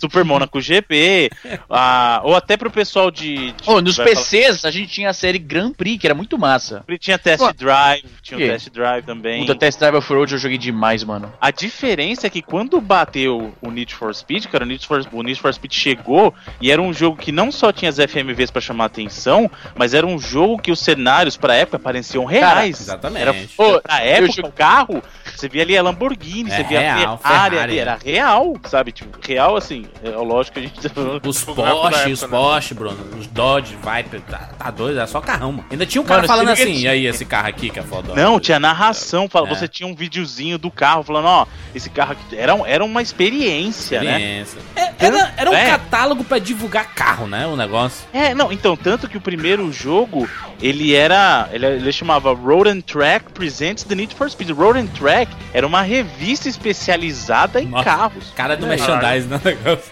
Super 0.00 0.24
Monaco 0.24 0.60
GP, 0.60 1.30
ah, 1.68 2.20
ou 2.24 2.34
até 2.34 2.56
pro 2.56 2.70
pessoal 2.70 3.10
de... 3.10 3.52
de 3.52 3.54
Oh, 3.66 3.80
nos 3.80 3.96
vai 3.96 4.06
falar- 4.08 4.16
PCs 4.20 4.64
a 4.64 4.70
gente 4.70 4.88
tinha 4.88 5.10
a 5.10 5.12
série 5.12 5.38
Grand 5.38 5.72
Prix, 5.72 5.98
que 6.00 6.06
era 6.06 6.14
muito 6.14 6.38
massa. 6.38 6.84
Tinha 6.98 7.18
Test 7.18 7.38
Pô, 7.44 7.52
Drive, 7.52 8.04
tinha 8.22 8.38
o 8.38 8.40
quê? 8.40 8.48
Test 8.48 8.70
Drive 8.70 9.04
também. 9.04 9.40
Puta, 9.40 9.54
Test 9.54 9.78
Drive 9.78 9.94
Off-Road 9.96 10.32
eu 10.32 10.38
joguei 10.38 10.58
demais, 10.58 11.04
mano. 11.04 11.32
A 11.40 11.50
diferença 11.50 12.26
é 12.26 12.30
que 12.30 12.42
quando 12.42 12.80
bateu 12.80 13.54
o 13.60 13.70
Need 13.70 13.94
for 13.94 14.14
Speed, 14.14 14.46
cara, 14.46 14.64
o 14.64 14.66
Need 14.66 14.86
for, 14.86 15.04
o 15.12 15.22
Need 15.22 15.40
for 15.40 15.52
Speed 15.52 15.72
chegou 15.72 16.34
e 16.60 16.70
era 16.70 16.80
um 16.80 16.92
jogo 16.92 17.16
que 17.16 17.32
não 17.32 17.50
só 17.52 17.72
tinha 17.72 17.88
as 17.88 17.96
FMVs 17.98 18.50
pra 18.50 18.60
chamar 18.60 18.86
atenção, 18.86 19.50
mas 19.74 19.94
era 19.94 20.06
um 20.06 20.18
jogo 20.18 20.58
que 20.60 20.70
os 20.72 20.80
cenários 20.80 21.36
pra 21.36 21.54
época 21.54 21.78
pareciam 21.78 22.24
reais. 22.24 22.80
exatamente. 22.80 23.22
Era, 23.22 23.30
Ô, 23.58 23.80
pra 23.80 24.06
eu 24.06 24.14
época, 24.24 24.32
jogo- 24.32 24.48
o 24.48 24.52
carro, 24.52 25.02
você 25.34 25.48
via 25.48 25.62
ali 25.62 25.76
a 25.76 25.82
Lamborghini, 25.82 26.50
É 26.50 26.56
você 26.56 26.62
via 26.64 26.80
real, 26.80 27.14
a 27.14 27.18
Ferrari, 27.18 27.50
Ferrari, 27.50 27.58
ali, 27.58 27.78
é. 27.78 27.80
era 27.82 27.98
real, 28.04 28.56
sabe? 28.64 28.92
Tipo, 28.92 29.18
real 29.26 29.56
assim, 29.56 29.86
é 30.02 30.10
lógico 30.10 30.54
que 30.54 30.60
a 30.60 30.62
gente 30.62 30.80
tá 30.80 30.88
falando. 30.88 31.26
Os 31.26 31.42
Porsche, 31.44 32.12
os 32.12 32.22
né? 32.22 32.28
Porsche, 32.28 32.74
Bruno, 32.74 32.96
os 33.18 33.26
Dodge, 33.26 33.76
Viper, 33.76 34.20
tá, 34.22 34.50
tá 34.58 34.70
doido, 34.70 34.96
era 34.98 35.06
só 35.06 35.20
carrão, 35.20 35.52
mano. 35.52 35.64
Ainda 35.70 35.86
tinha 35.86 36.00
um 36.02 36.04
cara 36.04 36.22
Mano, 36.22 36.28
falando 36.28 36.48
assim, 36.50 36.64
que- 36.74 36.80
e 36.82 36.88
aí, 36.88 37.06
esse 37.06 37.24
carro 37.24 37.48
aqui 37.48 37.70
que 37.70 37.78
é 37.78 37.82
foda. 37.82 38.14
Não, 38.14 38.38
tinha 38.40 38.58
narração, 38.60 39.28
fala- 39.28 39.48
É. 39.48 39.54
você 39.54 39.66
tinha 39.68 39.86
um 39.88 39.94
videozinho 39.94 40.58
do 40.58 40.70
carro 40.70 41.02
falando, 41.02 41.26
ó, 41.26 41.46
esse 41.74 41.88
carro 41.90 42.12
aqui 42.12 42.36
era, 42.36 42.52
era 42.66 42.84
uma 42.84 43.02
experiência, 43.02 44.02
né? 44.02 44.10
Experiência. 44.12 44.58
É, 44.76 44.92
era, 45.06 45.34
era 45.36 45.50
um 45.50 45.54
É. 45.54 45.66
catálogo 45.70 46.24
pra 46.24 46.38
divulgar 46.38 46.86
carro, 46.94 47.26
né? 47.26 47.46
O 47.46 47.56
negócio. 47.56 48.06
É, 48.12 48.34
não, 48.34 48.52
então, 48.52 48.76
tanto 48.76 49.08
que 49.08 49.16
o 49.16 49.20
primeiro 49.20 49.72
jogo, 49.72 50.28
ele 50.60 50.94
era. 50.94 51.48
Ele, 51.52 51.66
ele 51.66 51.92
chamava 51.92 52.32
Road 52.32 52.68
and 52.70 52.80
Track 52.80 53.32
Presents 53.32 53.84
the 53.84 53.94
Need 53.94 54.14
for 54.14 54.30
Speed. 54.30 54.50
Road 54.50 54.78
and 54.78 54.86
Track 54.88 55.30
era 55.52 55.66
uma 55.66 55.82
revista 55.82 56.48
especializada 56.48 57.60
em 57.60 57.66
Nossa. 57.66 57.84
carros. 57.84 58.32
Cara 58.36 58.56
do 58.56 58.66
É, 58.66 58.68
merchandise, 58.70 59.26
né? 59.26 59.40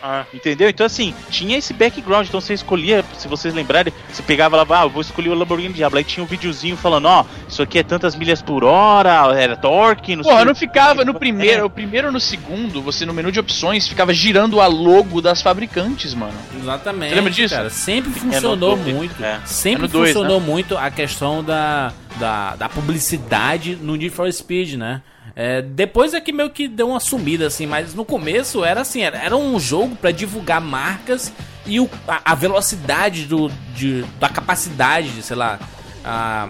Ah, 0.02 0.24
Entendeu? 0.32 0.68
Então, 0.68 0.86
assim, 0.86 1.14
tinha 1.30 1.56
esse 1.58 1.72
background. 1.72 2.26
Então, 2.26 2.40
você 2.40 2.54
escolhia, 2.54 3.04
se 3.16 3.28
vocês 3.28 3.54
lembrarem, 3.54 3.92
você 4.10 4.22
pegava 4.22 4.56
lá, 4.56 4.66
ah, 4.68 4.84
eu 4.84 4.90
vou 4.90 5.00
escolher 5.02 5.30
o 5.30 5.34
Lamborghini 5.34 5.74
Diablo. 5.74 5.98
Aí 5.98 6.04
tinha 6.04 6.22
um 6.22 6.26
videozinho 6.26 6.76
falando, 6.76 7.06
ó, 7.06 7.24
isso 7.48 7.62
aqui 7.62 7.78
é 7.78 7.82
tantas 7.82 8.14
milhas 8.14 8.42
por 8.42 8.64
hora, 8.64 9.34
era 9.38 9.56
torque, 9.56 10.14
não 10.16 10.22
Porra, 10.22 10.36
sei 10.36 10.44
não 10.44 10.54
ficava 10.54 11.04
no 11.04 11.14
primeiro, 11.14 11.66
o 11.66 11.70
primeiro 11.70 12.08
ou 12.08 12.12
no 12.12 12.20
segundo, 12.20 12.80
você 12.82 13.04
no 13.06 13.12
menu 13.14 13.30
de 13.32 13.40
opções 13.40 13.86
ficava 13.86 14.12
girando 14.12 14.60
a 14.60 14.66
logo 14.66 15.20
das 15.20 15.42
fabricantes, 15.42 16.14
mano. 16.14 16.34
Exatamente. 16.60 17.10
Você 17.10 17.14
lembra 17.14 17.30
disso? 17.30 17.54
Cara, 17.54 17.70
sempre 17.70 18.10
funcionou 18.12 18.76
dois, 18.76 18.94
muito. 18.94 19.24
é. 19.24 19.40
Sempre 19.44 19.86
É 19.86 19.88
dois, 19.88 20.12
funcionou 20.12 20.40
muito 20.40 20.76
a 20.76 20.90
questão 20.90 21.42
da, 21.42 21.92
da, 22.16 22.56
da 22.56 22.68
publicidade 22.68 23.76
no 23.80 23.96
Need 23.96 24.10
for 24.10 24.32
Speed, 24.32 24.74
né? 24.74 25.02
É, 25.40 25.62
depois 25.62 26.14
é 26.14 26.20
que 26.20 26.32
meio 26.32 26.50
que 26.50 26.66
deu 26.66 26.88
uma 26.88 26.98
sumida, 26.98 27.46
assim, 27.46 27.64
mas 27.64 27.94
no 27.94 28.04
começo 28.04 28.64
era 28.64 28.80
assim, 28.80 29.02
era, 29.02 29.16
era 29.16 29.36
um 29.36 29.60
jogo 29.60 29.94
pra 29.94 30.10
divulgar 30.10 30.60
marcas 30.60 31.32
e 31.64 31.78
o, 31.78 31.88
a, 32.08 32.32
a 32.32 32.34
velocidade 32.34 33.24
do, 33.24 33.48
de, 33.72 34.02
da 34.18 34.28
capacidade, 34.28 35.10
de, 35.10 35.22
sei 35.22 35.36
lá, 35.36 35.60
a- 36.08 36.48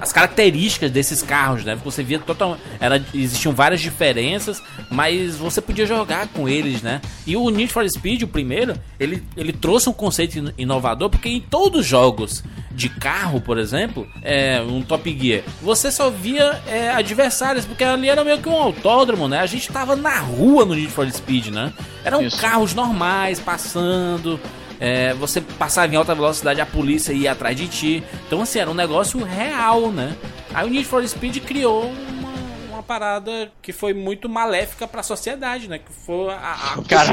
as 0.00 0.12
características 0.12 0.90
desses 0.90 1.22
carros, 1.22 1.64
né? 1.64 1.76
Você 1.84 2.02
via 2.02 2.18
total, 2.18 2.58
era, 2.80 3.02
existiam 3.14 3.54
várias 3.54 3.80
diferenças, 3.80 4.62
mas 4.90 5.36
você 5.36 5.60
podia 5.60 5.86
jogar 5.86 6.26
com 6.28 6.48
eles, 6.48 6.82
né? 6.82 7.00
E 7.26 7.36
o 7.36 7.48
Need 7.50 7.72
for 7.72 7.88
Speed, 7.88 8.22
o 8.22 8.28
primeiro, 8.28 8.74
ele, 8.98 9.22
ele 9.36 9.52
trouxe 9.52 9.88
um 9.88 9.92
conceito 9.92 10.36
ino- 10.38 10.52
inovador, 10.58 11.08
porque 11.08 11.28
em 11.28 11.40
todos 11.40 11.80
os 11.80 11.86
jogos 11.86 12.42
de 12.72 12.88
carro, 12.90 13.40
por 13.40 13.56
exemplo, 13.58 14.06
é, 14.22 14.60
um 14.60 14.82
Top 14.82 15.16
Gear, 15.18 15.42
você 15.62 15.90
só 15.90 16.10
via 16.10 16.60
é, 16.66 16.90
adversários, 16.90 17.64
porque 17.64 17.82
ali 17.84 18.08
era 18.08 18.22
meio 18.22 18.38
que 18.38 18.48
um 18.48 18.54
autódromo, 18.56 19.28
né? 19.28 19.38
A 19.40 19.46
gente 19.46 19.68
tava 19.72 19.96
na 19.96 20.18
rua 20.18 20.64
no 20.66 20.74
Need 20.74 20.90
for 20.90 21.10
Speed, 21.10 21.46
né? 21.48 21.72
Eram 22.04 22.22
Isso. 22.22 22.38
carros 22.38 22.74
normais 22.74 23.40
passando. 23.40 24.38
É, 24.80 25.14
você 25.14 25.40
passava 25.40 25.92
em 25.92 25.96
alta 25.96 26.14
velocidade, 26.14 26.60
a 26.60 26.66
polícia 26.66 27.12
ia 27.12 27.32
atrás 27.32 27.56
de 27.56 27.66
ti. 27.68 28.04
Então, 28.26 28.42
assim, 28.42 28.58
era 28.58 28.70
um 28.70 28.74
negócio 28.74 29.22
real, 29.24 29.90
né? 29.90 30.14
Aí 30.54 30.66
o 30.66 30.70
Need 30.70 30.84
for 30.86 31.06
Speed 31.06 31.38
criou 31.44 31.84
uma, 31.90 32.32
uma 32.70 32.82
parada 32.82 33.50
que 33.62 33.72
foi 33.72 33.92
muito 33.94 34.28
maléfica 34.28 34.86
pra 34.86 35.02
sociedade, 35.02 35.68
né? 35.68 35.78
Que 35.78 35.92
foi 36.04 36.30
a, 36.30 36.34
a, 36.78 36.82
Cara, 36.88 37.12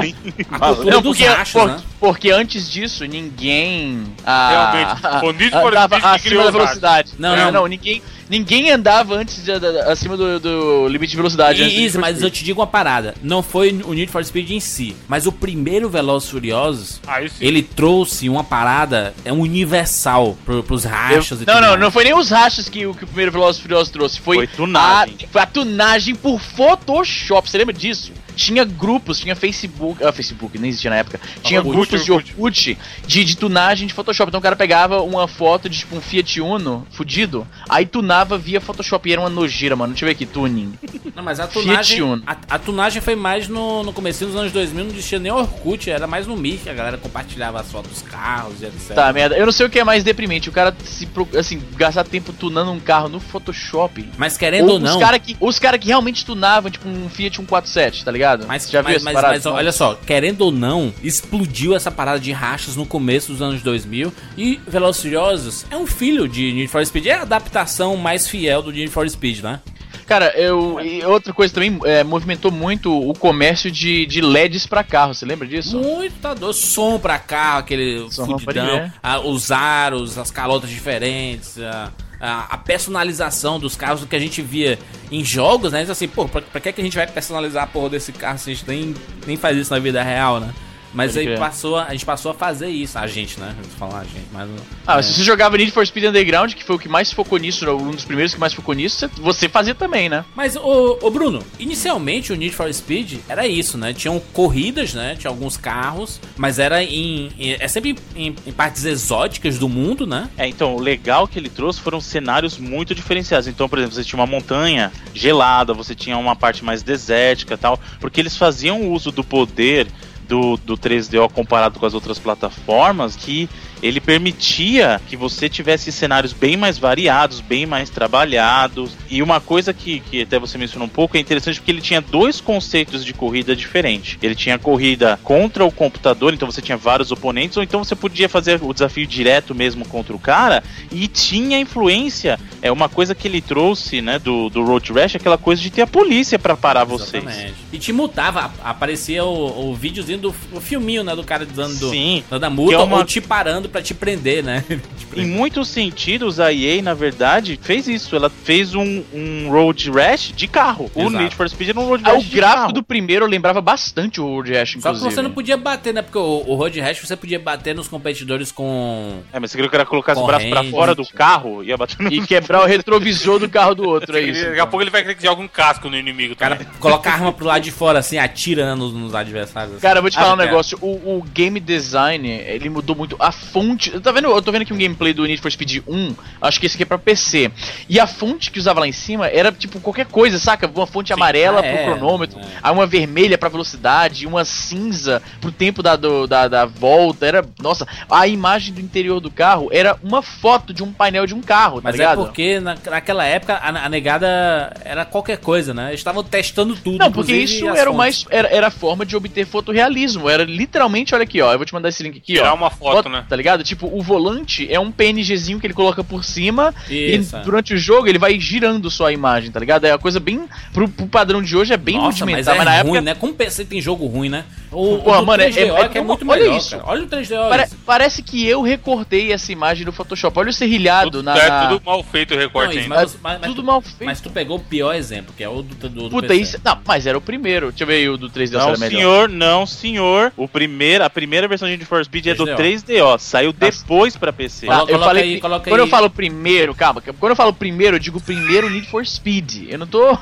a 0.50 0.58
cultura 0.68 0.94
Não, 0.94 1.02
dos 1.02 1.16
porque, 1.16 1.24
rachas, 1.26 1.52
por- 1.62 1.68
né? 1.70 1.80
porque 2.00 2.30
antes 2.30 2.70
disso, 2.70 3.04
ninguém. 3.06 4.04
Ah, 4.24 4.70
Realmente, 4.72 5.26
o 5.26 5.32
Need 5.32 5.50
for 5.50 5.72
Speed 6.00 6.22
criou 6.22 6.52
velocidade. 6.52 7.12
Não, 7.18 7.36
não, 7.36 7.50
não. 7.52 7.66
ninguém, 7.66 8.02
ninguém 8.28 8.70
andava 8.70 9.14
antes 9.16 9.44
de- 9.44 9.58
da- 9.58 9.92
acima 9.92 10.16
do, 10.16 10.38
do 10.40 10.88
limite 10.88 11.10
de 11.10 11.16
velocidade. 11.16 11.58
do 11.60 11.64
Need 11.64 11.84
Isso, 11.84 12.00
mas 12.00 12.22
eu 12.22 12.30
te 12.30 12.44
digo 12.44 12.60
uma 12.60 12.66
parada. 12.66 13.14
Não 13.22 13.42
foi 13.42 13.70
o 13.84 13.92
Need 13.94 14.10
for 14.10 14.24
Speed 14.24 14.50
em 14.50 14.60
si, 14.60 14.96
mas 15.08 15.26
o 15.26 15.32
primeiro 15.32 15.88
Velozes 15.88 16.28
e 16.28 16.32
Furiosos, 16.32 17.00
sim. 17.28 17.44
ele 17.44 17.62
trouxe 17.62 18.28
uma 18.28 18.44
parada 18.44 19.14
é 19.24 19.32
um 19.32 19.40
universal 19.40 20.36
pro, 20.44 20.62
pros 20.62 20.84
rachas 20.84 21.40
e 21.42 21.46
Não, 21.46 21.54
tudo 21.54 21.62
não, 21.62 21.68
mais. 21.70 21.80
não 21.80 21.90
foi 21.90 22.04
nem 22.04 22.14
os 22.14 22.30
rachas 22.30 22.68
que, 22.68 22.86
o- 22.86 22.94
que 22.94 23.04
o 23.04 23.06
primeiro 23.06 23.32
Velozes 23.32 23.58
e 23.60 23.62
Furiosos 23.62 23.90
trouxe. 23.90 24.20
Foi, 24.20 24.36
Foi 24.36 24.46
tunagem. 24.46 25.16
A, 25.24 25.28
foi 25.28 25.42
a 25.42 25.46
tunagem 25.46 26.14
por 26.14 26.40
Photoshop. 26.40 27.48
Você 27.50 27.58
lembra 27.58 27.74
disso? 27.74 28.12
Tinha 28.34 28.64
grupos, 28.64 29.20
tinha 29.20 29.36
Facebook. 29.36 30.02
Ah, 30.04 30.12
Facebook, 30.12 30.58
nem 30.58 30.70
existia 30.70 30.90
na 30.90 30.96
época. 30.96 31.20
Tinha 31.42 31.60
Orkut, 31.60 31.76
grupos 31.76 32.04
de 32.04 32.12
Orkut. 32.12 32.32
Orkut 32.32 32.78
de, 33.06 33.24
de 33.24 33.36
tunagem 33.36 33.86
de 33.86 33.94
Photoshop. 33.94 34.28
Então 34.28 34.40
o 34.40 34.42
cara 34.42 34.56
pegava 34.56 35.00
uma 35.02 35.28
foto 35.28 35.68
de 35.68 35.78
tipo 35.78 35.96
um 35.96 36.00
Fiat 36.00 36.40
Uno 36.40 36.86
fudido, 36.90 37.46
aí 37.68 37.86
tunava 37.86 38.36
via 38.36 38.60
Photoshop. 38.60 39.08
E 39.08 39.12
era 39.12 39.20
uma 39.20 39.30
nojeira, 39.30 39.76
mano. 39.76 39.92
Deixa 39.92 40.04
eu 40.04 40.08
ver 40.08 40.12
aqui, 40.12 40.26
tuning. 40.26 40.74
Não, 41.14 41.22
mas 41.22 41.40
a 41.40 41.46
Fiat 41.46 41.66
tunagem, 41.66 42.02
Uno. 42.02 42.22
a, 42.26 42.36
a 42.50 42.58
tunagem 42.58 43.00
foi 43.00 43.14
mais 43.14 43.48
no, 43.48 43.82
no 43.82 43.92
começo 43.92 44.24
dos 44.26 44.36
anos 44.36 44.52
2000, 44.52 44.84
não 44.84 44.90
existia 44.90 45.18
nem 45.18 45.32
Orkut, 45.32 45.90
era 45.90 46.06
mais 46.06 46.26
no 46.26 46.36
Mir, 46.36 46.58
que 46.58 46.68
a 46.68 46.74
galera 46.74 46.98
compartilhava 46.98 47.60
as 47.60 47.70
fotos 47.70 47.90
dos 47.90 48.02
carros 48.02 48.60
e 48.60 48.66
etc. 48.66 48.94
Tá, 48.94 49.12
merda. 49.12 49.36
Eu 49.36 49.46
não 49.46 49.52
sei 49.52 49.66
o 49.66 49.70
que 49.70 49.78
é 49.78 49.84
mais 49.84 50.02
deprimente. 50.02 50.48
O 50.48 50.52
cara 50.52 50.74
se 50.84 51.08
assim, 51.38 51.62
gastar 51.76 52.04
tempo 52.04 52.32
tunando 52.32 52.70
um 52.72 52.80
carro 52.80 53.08
no 53.08 53.20
Photoshop. 53.20 54.08
Mas 54.16 54.36
querendo 54.36 54.70
ou, 54.70 54.78
não... 54.78 54.96
Os 54.96 55.02
caras 55.02 55.20
que, 55.20 55.36
os 55.40 55.58
cara 55.58 55.78
que 55.78 55.86
realmente 55.88 56.24
tunavam, 56.24 56.70
tipo, 56.70 56.88
um 56.88 57.08
Fiat 57.08 57.36
147, 57.36 58.04
tá 58.04 58.10
ligado? 58.10 58.23
Mas, 58.46 58.68
Já 58.70 58.82
mas, 58.82 59.02
mas, 59.02 59.14
mas 59.14 59.46
olha 59.46 59.72
só, 59.72 59.94
querendo 59.94 60.42
ou 60.42 60.50
não, 60.52 60.92
explodiu 61.02 61.74
essa 61.74 61.90
parada 61.90 62.18
de 62.20 62.32
rachas 62.32 62.76
no 62.76 62.84
começo 62.86 63.32
dos 63.32 63.40
anos 63.42 63.62
2000 63.62 64.12
e 64.36 64.60
Velozes 64.66 65.02
Furiosos 65.02 65.66
é 65.70 65.76
um 65.76 65.86
filho 65.86 66.26
de 66.28 66.52
Need 66.52 66.68
for 66.68 66.84
Speed, 66.84 67.06
é 67.06 67.12
a 67.12 67.22
adaptação 67.22 67.96
mais 67.96 68.28
fiel 68.28 68.62
do 68.62 68.72
Need 68.72 68.88
for 68.90 69.08
Speed, 69.08 69.40
né? 69.42 69.60
Cara, 70.06 70.26
eu. 70.36 70.78
E 70.80 71.02
outra 71.04 71.32
coisa 71.32 71.54
também, 71.54 71.78
é, 71.84 72.04
movimentou 72.04 72.50
muito 72.50 72.92
o 72.92 73.14
comércio 73.14 73.70
de, 73.70 74.04
de 74.04 74.20
LEDs 74.20 74.66
pra 74.66 74.84
carro, 74.84 75.14
você 75.14 75.24
lembra 75.24 75.46
disso? 75.48 75.78
Muito 75.78 76.14
tá 76.20 76.34
doido, 76.34 76.52
som 76.52 76.98
pra 76.98 77.18
carro, 77.18 77.60
aquele 77.60 78.06
Som, 78.10 78.26
fudidão, 78.38 78.66
ver. 78.80 78.92
a- 79.02 79.20
os 79.20 79.50
aros, 79.50 80.18
as 80.18 80.30
calotas 80.30 80.68
diferentes, 80.68 81.58
a, 81.58 81.90
a, 82.20 82.54
a 82.54 82.58
personalização 82.58 83.58
dos 83.58 83.76
carros 83.76 84.00
do 84.00 84.06
que 84.06 84.16
a 84.16 84.20
gente 84.20 84.40
via 84.42 84.78
em 85.10 85.24
jogos, 85.24 85.72
né? 85.72 85.82
Assim, 85.82 86.08
pô, 86.08 86.26
pra, 86.26 86.42
pra 86.42 86.60
que, 86.60 86.72
que 86.72 86.80
a 86.80 86.84
gente 86.84 86.96
vai 86.96 87.06
personalizar 87.06 87.64
a 87.64 87.66
porra 87.66 87.90
desse 87.90 88.12
carro 88.12 88.38
se 88.38 88.50
a 88.50 88.54
gente 88.54 88.68
nem, 88.68 88.94
nem 89.26 89.36
faz 89.36 89.56
isso 89.56 89.72
na 89.72 89.78
vida 89.78 90.02
real, 90.02 90.40
né? 90.40 90.52
Mas 90.94 91.16
aí 91.16 91.36
passou, 91.36 91.76
a 91.78 91.90
gente 91.92 92.06
passou 92.06 92.30
a 92.30 92.34
fazer 92.34 92.68
isso, 92.68 92.98
a 92.98 93.06
gente, 93.06 93.38
né? 93.40 93.54
Vou 93.60 93.70
falar 93.88 94.00
a 94.00 94.04
gente, 94.04 94.26
mas. 94.32 94.48
Ah, 94.86 94.98
é. 94.98 95.02
se 95.02 95.12
você 95.14 95.22
jogava 95.24 95.56
Need 95.56 95.72
for 95.72 95.86
Speed 95.86 96.04
Underground, 96.04 96.52
que 96.54 96.64
foi 96.64 96.76
o 96.76 96.78
que 96.78 96.88
mais 96.88 97.12
focou 97.12 97.36
nisso, 97.38 97.68
um 97.70 97.90
dos 97.90 98.04
primeiros 98.04 98.32
que 98.34 98.40
mais 98.40 98.52
focou 98.54 98.74
nisso, 98.74 99.10
você- 99.18 99.48
fazia 99.48 99.74
também, 99.74 100.08
né? 100.08 100.24
Mas, 100.34 100.56
ô, 100.56 100.98
ô 101.02 101.10
Bruno, 101.10 101.44
inicialmente 101.58 102.32
o 102.32 102.36
Need 102.36 102.54
for 102.54 102.72
Speed 102.72 103.18
era 103.28 103.46
isso, 103.46 103.76
né? 103.76 103.92
Tinham 103.92 104.18
corridas, 104.32 104.94
né? 104.94 105.16
Tinha 105.18 105.30
alguns 105.30 105.56
carros, 105.56 106.20
mas 106.36 106.58
era 106.58 106.82
em. 106.82 107.30
em- 107.38 107.56
é 107.58 107.68
sempre 107.68 107.96
em, 108.16 108.34
em 108.46 108.52
partes 108.52 108.84
exóticas 108.84 109.58
do 109.58 109.68
mundo, 109.68 110.06
né? 110.06 110.28
É, 110.38 110.46
então, 110.46 110.74
o 110.76 110.80
legal 110.80 111.26
que 111.26 111.38
ele 111.38 111.48
trouxe 111.48 111.80
foram 111.80 112.00
cenários 112.00 112.56
muito 112.58 112.94
diferenciados. 112.94 113.48
Então, 113.48 113.68
por 113.68 113.78
exemplo, 113.78 113.94
você 113.96 114.04
tinha 114.04 114.18
uma 114.18 114.26
montanha 114.26 114.92
gelada, 115.14 115.72
você 115.74 115.94
tinha 115.94 116.16
uma 116.16 116.36
parte 116.36 116.64
mais 116.64 116.82
desértica 116.82 117.54
e 117.54 117.56
tal, 117.56 117.78
porque 118.00 118.20
eles 118.20 118.36
faziam 118.36 118.90
uso 118.90 119.10
do 119.10 119.24
poder 119.24 119.86
do, 120.28 120.56
do 120.56 120.76
3DO 120.76 121.30
comparado 121.30 121.78
com 121.78 121.86
as 121.86 121.94
outras 121.94 122.18
plataformas, 122.18 123.16
que 123.16 123.48
ele 123.82 124.00
permitia 124.00 125.00
que 125.08 125.16
você 125.16 125.48
tivesse 125.48 125.92
cenários 125.92 126.32
bem 126.32 126.56
mais 126.56 126.78
variados, 126.78 127.40
bem 127.40 127.66
mais 127.66 127.90
trabalhados. 127.90 128.92
E 129.10 129.22
uma 129.22 129.40
coisa 129.40 129.72
que, 129.72 130.00
que 130.00 130.22
até 130.22 130.38
você 130.38 130.56
mencionou 130.58 130.86
um 130.86 130.90
pouco 130.90 131.16
é 131.16 131.20
interessante 131.20 131.60
porque 131.60 131.70
ele 131.70 131.80
tinha 131.80 132.00
dois 132.00 132.40
conceitos 132.40 133.04
de 133.04 133.12
corrida 133.12 133.54
diferentes. 133.54 134.16
Ele 134.22 134.34
tinha 134.34 134.58
corrida 134.58 135.18
contra 135.22 135.64
o 135.64 135.70
computador, 135.72 136.32
então 136.32 136.50
você 136.50 136.62
tinha 136.62 136.76
vários 136.76 137.10
oponentes, 137.12 137.56
ou 137.56 137.62
então 137.62 137.82
você 137.84 137.94
podia 137.94 138.28
fazer 138.28 138.60
o 138.62 138.72
desafio 138.72 139.06
direto 139.06 139.54
mesmo 139.54 139.86
contra 139.86 140.14
o 140.14 140.18
cara, 140.18 140.62
e 140.90 141.06
tinha 141.06 141.58
influência. 141.58 142.38
É 142.62 142.72
uma 142.72 142.88
coisa 142.88 143.14
que 143.14 143.28
ele 143.28 143.40
trouxe, 143.40 144.00
né, 144.00 144.18
do, 144.18 144.48
do 144.48 144.64
Road 144.64 144.92
Rash, 144.92 145.16
aquela 145.16 145.36
coisa 145.38 145.60
de 145.60 145.70
ter 145.70 145.82
a 145.82 145.86
polícia 145.86 146.38
pra 146.38 146.56
parar 146.56 146.84
vocês. 146.84 147.22
Exatamente. 147.22 147.54
E 147.72 147.78
te 147.78 147.92
multava, 147.92 148.52
aparecia 148.64 149.24
o, 149.24 149.70
o 149.70 149.74
videozinho 149.74 150.18
do 150.18 150.34
o 150.52 150.60
filminho, 150.60 151.04
né? 151.04 151.14
Do 151.14 151.24
cara 151.24 151.44
dando, 151.44 151.90
Sim. 151.90 152.24
dando 152.30 152.44
a 152.44 152.50
multa 152.50 152.74
é 152.74 152.78
uma- 152.78 152.98
ou 152.98 153.04
te 153.04 153.20
parando 153.20 153.63
pra 153.68 153.82
te 153.82 153.94
prender, 153.94 154.42
né? 154.42 154.64
Te 155.14 155.20
Em 155.20 155.26
muitos 155.26 155.68
sentidos, 155.68 156.40
a 156.40 156.52
EA, 156.52 156.82
na 156.82 156.92
verdade, 156.94 157.58
fez 157.62 157.86
isso. 157.86 158.16
Ela 158.16 158.28
fez 158.28 158.74
um, 158.74 159.02
um 159.12 159.48
Road 159.50 159.90
Rash 159.90 160.32
de 160.34 160.48
carro. 160.48 160.90
O 160.94 161.02
Exato. 161.02 161.16
Need 161.16 161.34
for 161.36 161.48
Speed 161.48 161.68
era 161.70 161.80
um 161.80 161.86
Road 161.86 162.02
Ah, 162.06 162.12
Rash 162.14 162.22
o 162.22 162.28
de 162.28 162.36
gráfico 162.36 162.60
carro. 162.62 162.72
do 162.72 162.82
primeiro 162.82 163.26
lembrava 163.26 163.60
bastante 163.60 164.20
o 164.20 164.26
Road 164.26 164.52
Rash, 164.52 164.70
Só 164.72 164.74
que 164.74 164.78
inclusive. 164.96 165.10
você 165.14 165.22
não 165.22 165.30
podia 165.30 165.56
bater, 165.56 165.94
né? 165.94 166.02
Porque 166.02 166.18
o, 166.18 166.44
o 166.46 166.54
Road 166.56 166.80
Rash 166.80 166.98
você 167.00 167.16
podia 167.16 167.38
bater 167.38 167.74
nos 167.74 167.86
competidores 167.88 168.50
com. 168.50 169.20
É, 169.32 169.38
mas 169.38 169.50
você 169.50 169.56
queria 169.58 169.68
que 169.70 169.76
era 169.76 169.86
colocar 169.86 170.16
os 170.18 170.26
braços 170.26 170.48
pra 170.48 170.64
fora 170.64 170.94
do 170.94 171.06
carro 171.06 171.62
e 171.62 171.68
ia 171.68 171.76
bater 171.76 171.96
no... 172.02 172.12
E 172.12 172.26
quebrar 172.26 172.62
o 172.62 172.66
retrovisor 172.66 173.38
do 173.38 173.48
carro 173.48 173.74
do 173.74 173.84
outro, 173.88 174.16
é 174.16 174.22
isso. 174.22 174.44
Daqui 174.44 174.60
a 174.60 174.66
pouco 174.66 174.82
ele 174.82 174.90
vai 174.90 175.02
querer 175.02 175.14
que 175.14 175.22
jogue 175.24 175.42
um 175.42 175.48
casco 175.48 175.88
no 175.88 175.96
inimigo. 175.96 176.32
O 176.34 176.36
cara 176.36 176.58
coloca 176.80 177.08
a 177.08 177.12
arma 177.12 177.32
pro 177.32 177.46
lado 177.46 177.62
de 177.62 177.70
fora, 177.70 177.98
assim, 178.00 178.18
atira 178.18 178.66
né, 178.66 178.74
nos, 178.74 178.92
nos 178.92 179.14
adversários. 179.14 179.72
assim. 179.74 179.82
Cara, 179.82 179.98
eu 179.98 180.02
vou 180.02 180.10
te 180.10 180.18
Ah, 180.18 180.22
falar 180.22 180.34
um 180.34 180.36
cara. 180.38 180.48
negócio. 180.50 180.78
O, 180.80 181.18
o 181.18 181.22
game 181.32 181.60
design, 181.60 182.28
ele 182.28 182.68
mudou 182.68 182.96
muito. 182.96 183.16
A 183.18 183.30
fonte. 183.54 184.00
Tá 184.00 184.10
vendo? 184.10 184.28
Eu 184.28 184.42
tô 184.42 184.50
vendo 184.50 184.62
aqui 184.62 184.72
um 184.74 184.78
gameplay 184.78 185.12
do 185.12 185.24
Need 185.24 185.40
for 185.40 185.50
Speed 185.50 185.78
1. 185.86 186.14
Acho 186.42 186.58
que 186.58 186.66
esse 186.66 186.74
aqui 186.74 186.82
é 186.82 186.86
pra 186.86 186.98
PC. 186.98 187.50
E 187.88 188.00
a 188.00 188.06
fonte 188.06 188.50
que 188.50 188.58
usava 188.58 188.80
lá 188.80 188.88
em 188.88 188.92
cima 188.92 189.28
era 189.28 189.52
tipo 189.52 189.78
qualquer 189.80 190.06
coisa, 190.06 190.38
saca? 190.38 190.68
Uma 190.74 190.86
fonte 190.88 191.12
amarela 191.12 191.60
Ah, 191.60 191.62
pro 191.62 191.70
é, 191.72 191.84
cronômetro, 191.84 192.40
é. 192.40 192.42
aí 192.62 192.72
uma 192.72 192.86
vermelha 192.86 193.38
pra 193.38 193.48
velocidade, 193.48 194.26
uma 194.26 194.44
cinza 194.44 195.22
pro 195.40 195.52
tempo 195.52 195.82
da, 195.82 195.94
do- 195.94 196.26
da, 196.26 196.48
da 196.48 196.64
volta. 196.66 197.24
Era. 197.26 197.44
Nossa, 197.62 197.86
a 198.10 198.26
imagem 198.26 198.74
do 198.74 198.80
interior 198.80 199.20
do 199.20 199.30
carro 199.30 199.68
era 199.72 199.96
uma 200.02 200.20
foto 200.22 200.74
de 200.74 200.82
um 200.82 200.92
painel 200.92 201.26
de 201.26 201.34
um 201.34 201.40
carro, 201.40 201.76
tá 201.76 201.82
Mas 201.84 201.94
é 201.94 201.98
ligado? 201.98 202.24
porque 202.24 202.58
na, 202.58 202.76
naquela 202.90 203.24
época 203.24 203.54
a, 203.54 203.68
a 203.86 203.88
negada 203.88 204.72
era 204.84 205.04
qualquer 205.04 205.38
coisa, 205.38 205.72
né? 205.72 205.88
Eles 205.90 206.00
estavam 206.00 206.24
testando 206.24 206.74
tudo. 206.74 206.98
Não, 206.98 207.12
porque 207.12 207.34
isso 207.34 207.68
era 207.68 207.90
o 207.90 207.94
mais. 207.96 208.24
Era, 208.30 208.48
era 208.48 208.66
a 208.66 208.70
forma 208.70 209.06
de 209.06 209.14
obter 209.16 209.46
fotorrealismo. 209.46 209.84
realismo. 210.24 210.28
Era 210.30 210.44
literalmente, 210.44 211.14
olha 211.14 211.24
aqui, 211.24 211.40
ó. 211.40 211.52
Eu 211.52 211.58
vou 211.58 211.64
te 211.66 211.72
mandar 211.74 211.88
esse 211.88 212.02
link 212.02 212.16
aqui, 212.18 212.34
Tirar 212.34 212.52
ó. 212.52 212.56
uma 212.56 212.70
foto, 212.70 212.94
Bota- 212.96 213.08
né? 213.08 213.24
Tá 213.28 213.36
ligado? 213.36 213.43
Tipo, 213.64 213.86
o 213.92 214.02
volante 214.02 214.66
é 214.72 214.78
um 214.80 214.90
PNGzinho 214.90 215.60
que 215.60 215.66
ele 215.66 215.74
coloca 215.74 216.02
por 216.02 216.24
cima 216.24 216.74
Isso, 216.88 217.36
e 217.36 217.38
é. 217.38 217.42
durante 217.42 217.74
o 217.74 217.78
jogo 217.78 218.08
ele 218.08 218.18
vai 218.18 218.38
girando 218.40 218.90
só 218.90 219.06
a 219.06 219.12
imagem, 219.12 219.50
tá 219.50 219.60
ligado? 219.60 219.84
É 219.84 219.92
uma 219.92 219.98
coisa 219.98 220.18
bem. 220.18 220.44
Pro, 220.72 220.88
pro 220.88 221.06
padrão 221.06 221.42
de 221.42 221.56
hoje 221.56 221.72
é 221.72 221.76
bem 221.76 221.96
Nossa, 221.96 222.08
mas 222.10 222.20
rudimentar, 222.20 222.54
é 222.54 222.58
mas, 222.58 222.64
na 222.66 222.70
ruim, 222.72 222.80
época. 222.80 223.00
né? 223.02 223.14
Como 223.14 223.34
PC 223.34 223.64
tem 223.64 223.80
jogo 223.80 224.06
ruim, 224.06 224.28
né? 224.28 224.44
O, 224.72 224.98
Porra, 224.98 225.20
o 225.20 225.26
mano, 225.26 225.42
é- 225.42 225.50
3DO 225.50 225.76
é- 225.76 225.88
que 225.88 225.98
é, 225.98 226.00
é- 226.00 226.04
muito 226.04 226.28
olha 226.28 226.42
melhor, 226.42 226.56
isso. 226.58 226.70
cara. 226.70 226.82
Olha 226.86 227.02
o 227.04 227.06
3DO. 227.06 227.48
Pare- 227.48 227.64
isso. 227.64 227.76
parece 227.86 228.22
que 228.22 228.44
eu 228.46 228.60
recortei 228.62 229.30
essa 229.32 229.52
imagem 229.52 229.84
do 229.84 229.92
Photoshop. 229.92 230.36
Olha 230.38 230.50
o 230.50 230.52
serrilhado 230.52 231.10
Tudo, 231.12 231.22
na. 231.22 231.36
é 231.36 231.68
tudo 231.68 231.82
mal 231.84 232.02
feito 232.02 232.32
o 232.32 232.34
Não, 232.34 232.42
recorte 232.42 232.70
isso, 232.72 232.80
ainda. 232.82 232.94
mas, 232.94 233.16
mas- 233.22 233.38
mas 233.40 233.48
tudo 233.50 233.62
tu, 233.62 233.66
mal 233.66 233.80
feito. 233.80 234.04
mas 234.04 234.20
tu 234.20 234.30
pegou 234.30 234.56
o 234.56 234.60
pior 234.60 234.92
exemplo, 234.94 235.32
que 235.36 235.44
é 235.44 235.48
o 235.48 235.62
do, 235.62 235.74
do, 235.74 235.88
do 235.88 236.10
Puta, 236.10 236.28
PC. 236.28 236.40
isso. 236.42 236.60
Não, 236.64 236.78
mas 236.86 237.06
era 237.06 237.16
o 237.16 237.20
primeiro. 237.20 237.68
Deixa 237.68 237.84
eu 237.84 237.86
ver 237.86 237.94
aí 237.94 238.08
o 238.08 238.16
do 238.16 238.28
3D 238.28 238.58
se 238.58 238.64
Não, 238.64 238.68
era 238.70 238.78
melhor. 238.78 238.98
senhor, 238.98 239.28
não, 239.28 239.66
senhor. 239.66 240.32
O 240.36 240.48
primeiro, 240.48 241.04
a 241.04 241.10
primeira 241.10 241.46
versão 241.46 241.68
de 241.68 241.72
Need 241.74 241.84
for 241.84 242.04
Speed 242.04 242.26
é 242.26 242.34
do 242.34 242.44
3DO. 242.46 243.18
3DO. 243.34 243.52
Saiu 243.52 243.52
depois 243.52 244.16
pra 244.16 244.32
PC. 244.32 244.66
Ah, 244.66 244.74
Coloca- 244.74 244.82
eu 244.82 244.86
coloca 244.98 245.04
falei, 245.06 245.22
aí, 245.34 245.40
quando 245.40 245.54
aí. 245.66 245.78
eu 245.80 245.86
falo 245.88 246.08
primeiro, 246.10 246.74
calma, 246.74 247.00
quando 247.00 247.30
eu 247.30 247.36
falo 247.36 247.52
primeiro, 247.52 247.96
eu 247.96 248.00
digo 248.00 248.20
primeiro 248.20 248.70
Need 248.70 248.88
for 248.88 249.04
Speed. 249.04 249.66
Eu 249.68 249.78
não 249.78 249.86
tô. 249.86 250.16